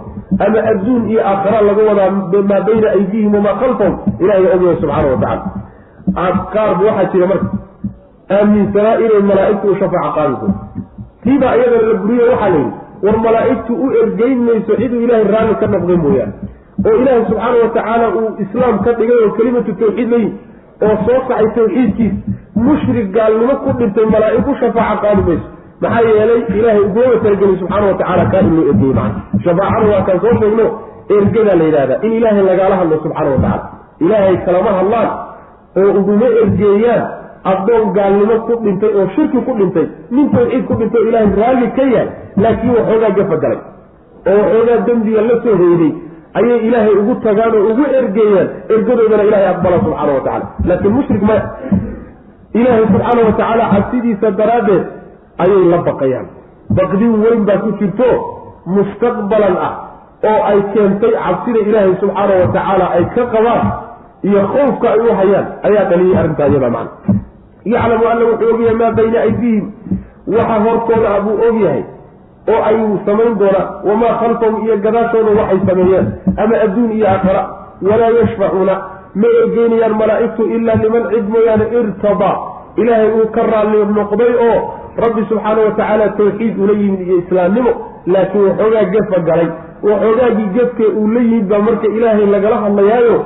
Ama 0.46 0.58
adduun 0.70 1.02
iyo 1.10 1.20
aakhara 1.30 1.60
laga 1.68 1.82
wadaa 1.88 2.10
maa 2.50 2.60
bayna 2.68 2.88
aydiihim 2.96 3.34
wamaa 3.34 3.56
khalfahum 3.60 3.94
ilahay 4.20 4.46
ogyahay 4.56 4.76
subxaana 4.82 5.08
wa 5.12 5.18
tacala 5.22 6.44
qaarba 6.54 6.82
waxaa 6.88 7.10
jira 7.12 7.26
marka 7.26 7.48
aaminsanaa 8.38 8.96
inay 9.04 9.22
malaa'igtu 9.30 9.66
u 9.72 9.76
shafaaco 9.80 10.10
qaadi 10.16 10.34
doonto 10.40 10.48
tiibaa 11.22 11.54
iyadana 11.58 11.86
la 11.90 11.94
buriyo 12.02 12.24
waxaa 12.32 12.50
la 12.54 12.58
yidhi 12.58 12.85
war 13.06 13.16
malaa'igtu 13.26 13.72
u 13.84 13.86
ergeyn 14.02 14.38
mayso 14.48 14.72
ciduu 14.82 15.00
ilaahay 15.06 15.26
raalli 15.34 15.54
ka 15.62 15.66
noqday 15.74 15.98
mooyaane. 16.04 16.34
oo 16.88 16.94
ilaahay 17.02 17.22
subxaana 17.30 17.56
wa 17.64 17.68
tacaala 17.76 18.06
uu 18.20 18.30
islaam 18.44 18.74
ka 18.86 18.92
dhigay 19.00 19.18
oo 19.24 19.30
kelimatu 19.38 19.72
tawxiid 19.82 20.10
layi 20.14 20.28
oo 20.86 20.94
soo 21.06 21.20
kacay 21.28 21.48
tawxiidkiis 21.58 22.14
mushrik 22.66 23.08
gaalnimo 23.18 23.54
ku 23.64 23.70
dhintay 23.80 24.06
malaa'ig 24.14 24.48
u 24.52 24.56
shafaaco 24.62 25.00
qaadi 25.04 25.22
mayso. 25.28 25.46
maxaa 25.82 26.02
yeelay 26.08 26.40
ilaahay 26.58 26.82
ugumaba 26.88 27.16
talagelin 27.24 27.56
subxaana 27.62 27.86
watacala 27.92 28.24
kaa 28.32 28.42
in 28.48 28.52
loo 28.58 28.66
ergeyey 28.72 28.94
macana 28.98 29.44
shafaacada 29.46 29.86
waa 29.92 30.02
kaan 30.08 30.20
soo 30.24 30.34
sheegno 30.40 30.66
ergadaa 31.16 31.56
la 31.60 31.64
yidhahdaa 31.68 31.98
in 32.06 32.12
ilaahay 32.18 32.44
lagaala 32.50 32.76
hadlo 32.80 32.96
subxaana 33.04 33.30
watacala 33.36 33.64
ilaahay 34.04 34.36
kalama 34.46 34.70
hadlaan 34.78 35.08
oo 35.80 35.90
uguma 36.00 36.28
ergeeyaan 36.42 37.04
addoon 37.52 37.84
gaalnimo 37.98 38.36
ku 38.48 38.54
dhintay 38.64 38.90
oo 39.00 39.06
shirki 39.16 39.38
ku 39.46 39.52
dhintay 39.60 39.86
nin 40.16 40.26
tawxiid 40.34 40.64
ku 40.68 40.74
dhintay 40.80 41.00
oo 41.02 41.08
ilaahay 41.10 41.32
raalli 41.42 41.68
ka 41.78 41.84
yahay 41.94 42.08
laakiin 42.44 42.72
waxoogaa 42.78 43.12
gafagalay 43.18 43.60
oo 44.32 44.36
waxoogaa 44.42 44.78
dembiga 44.88 45.22
la 45.28 45.36
soo 45.44 45.56
hoyday 45.62 45.92
ayay 46.40 46.58
ilaahay 46.68 46.94
ugu 47.02 47.14
tagaan 47.26 47.52
oo 47.58 47.64
ugu 47.72 47.84
ergeeyaan 48.00 48.48
ergadoodana 48.76 49.24
ilahay 49.30 49.48
aqbala 49.54 49.76
subxaana 49.84 50.12
wa 50.18 50.22
tacala 50.26 50.46
laakiin 50.70 50.94
mushrik 50.98 51.22
maya 51.30 51.42
ilaahay 52.60 52.84
subxaana 52.92 53.20
wa 53.28 53.32
tacaala 53.40 53.64
cabsidiisa 53.74 54.30
daraaddeed 54.40 54.84
ayay 55.44 55.62
la 55.72 55.78
baqayaan. 55.88 56.26
Baqdin 56.76 57.12
weyn 57.22 57.40
baa 57.48 57.58
ku 57.64 57.70
jirto 57.80 58.08
mustaqbalan 58.76 59.56
ah 59.68 59.72
oo 60.30 60.38
ay 60.50 60.58
keentay 60.74 61.12
cabsida 61.24 61.60
ilaahay 61.68 61.94
subxaana 62.02 62.34
wa 62.42 62.48
tacaala 62.56 62.86
ay 62.96 63.04
ka 63.16 63.24
qabaan 63.34 63.66
iyo 64.28 64.40
khowfka 64.52 64.86
ay 64.94 65.00
u 65.08 65.14
hayaan 65.20 65.46
ayaa 65.68 65.84
dhaliyay 65.90 66.16
arrintaa 66.22 66.48
iyada 66.52 66.70
macna 66.76 67.20
yaclamu 67.74 68.04
alla 68.12 68.24
wuxuu 68.30 68.50
ogyahay 68.54 68.76
maa 68.82 68.92
bayna 68.98 69.18
aydiihim. 69.26 69.66
Waxa 70.36 70.56
hortooda 70.64 71.08
ah 71.16 71.20
buu 71.26 71.36
ogyahay 71.48 71.82
oo 72.52 72.60
ay 72.68 72.76
samayn 73.06 73.34
doonaan 73.40 73.68
wamaa 73.88 74.14
khalfahum 74.20 74.56
iyo 74.66 74.76
gadaashooda 74.84 75.30
waxay 75.40 75.60
sameeyeen 75.68 76.06
ama 76.42 76.54
adduun 76.64 76.90
iyo 76.96 77.06
aakhara 77.12 77.42
walaa 77.88 78.10
yashfacuuna 78.20 78.74
ma 79.22 79.28
ergeynayaan 79.42 79.94
malaa'igtu 80.02 80.42
ilaa 80.56 80.76
liman 80.82 81.04
cid 81.12 81.26
mooyaane 81.34 81.66
irtadaa 81.80 82.34
ilaahay 82.82 83.10
uu 83.18 83.26
ka 83.36 83.42
raalli 83.52 83.80
noqday 83.98 84.32
oo 84.48 84.58
rabbi 85.04 85.22
subxaana 85.30 85.60
wa 85.66 85.72
tacaala 85.78 86.08
tawxiid 86.18 86.58
ula 86.64 86.74
yimid 86.82 87.00
iyo 87.06 87.16
islaamnimo 87.22 87.72
laakiin 88.14 88.44
waxoogaa 88.48 88.84
gefa 88.94 89.18
galay. 89.28 89.48
Waxoogaagii 89.88 90.48
gefke 90.56 90.84
uu 91.00 91.08
la 91.14 91.20
yimid 91.20 91.48
baa 91.50 91.58
marka 91.68 91.86
ilaahay 91.96 92.26
lagala 92.34 92.56
hadlayaayo 92.64 93.16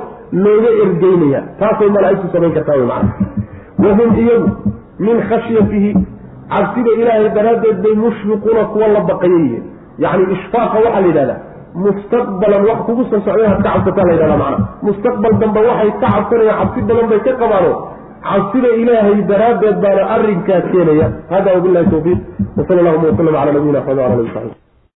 looga 0.45 0.69
ergeynaya. 0.85 1.41
Taasay 1.59 1.89
malaa'igtu 1.97 2.27
samayn 2.33 2.53
kartaa 2.57 2.77
wy 2.81 2.85
macana 2.91 3.13
wahum 3.85 4.09
iyagu 4.23 4.49
min 5.05 5.15
khashyatihi 5.29 5.91
cabsida 6.53 6.91
ilaahay 7.01 7.29
daraaddeed 7.37 7.77
bay 7.85 7.95
mushfiquuna 8.05 8.63
kuwa 8.73 8.87
la 8.95 8.99
baqaya 9.09 9.37
yihiin 9.43 9.63
yacni 10.05 10.25
ishfaaqa 10.37 10.77
waxaa 10.85 11.01
la 11.03 11.07
yidhahdaa 11.11 11.39
mustaqbalan 11.85 12.61
wax 12.69 12.79
kugu 12.87 13.03
soo 13.11 13.19
socday 13.27 13.47
had 13.51 13.61
ka 13.65 13.69
cabsataa 13.75 14.05
la 14.09 14.13
yidhahdaa 14.15 14.39
macana 14.43 14.67
mustaqbal 14.87 15.33
dambe 15.43 15.59
waxay 15.69 15.91
ka 16.01 16.07
cabsanayaan 16.15 16.57
cabsi 16.61 16.81
badan 16.89 17.07
bay 17.11 17.19
ka 17.27 17.31
qabaano 17.43 17.71
cabsida 18.29 18.69
ilaahay 18.81 19.17
daraaddeed 19.31 19.77
baana 19.85 20.03
arrinkaa 20.15 20.59
keenaya 20.71 21.07
hada 21.33 21.49
wabilahi 21.57 21.89
tawfiiq 21.93 22.19
wasala 22.57 22.79
allahuma 22.83 23.07
wasalam 23.11 23.33
cala 23.39 23.51
nabiyina 23.57 23.79
axmed 23.81 23.97
wala 24.03 24.13
ali 24.17 24.29
saxbi 24.35 24.55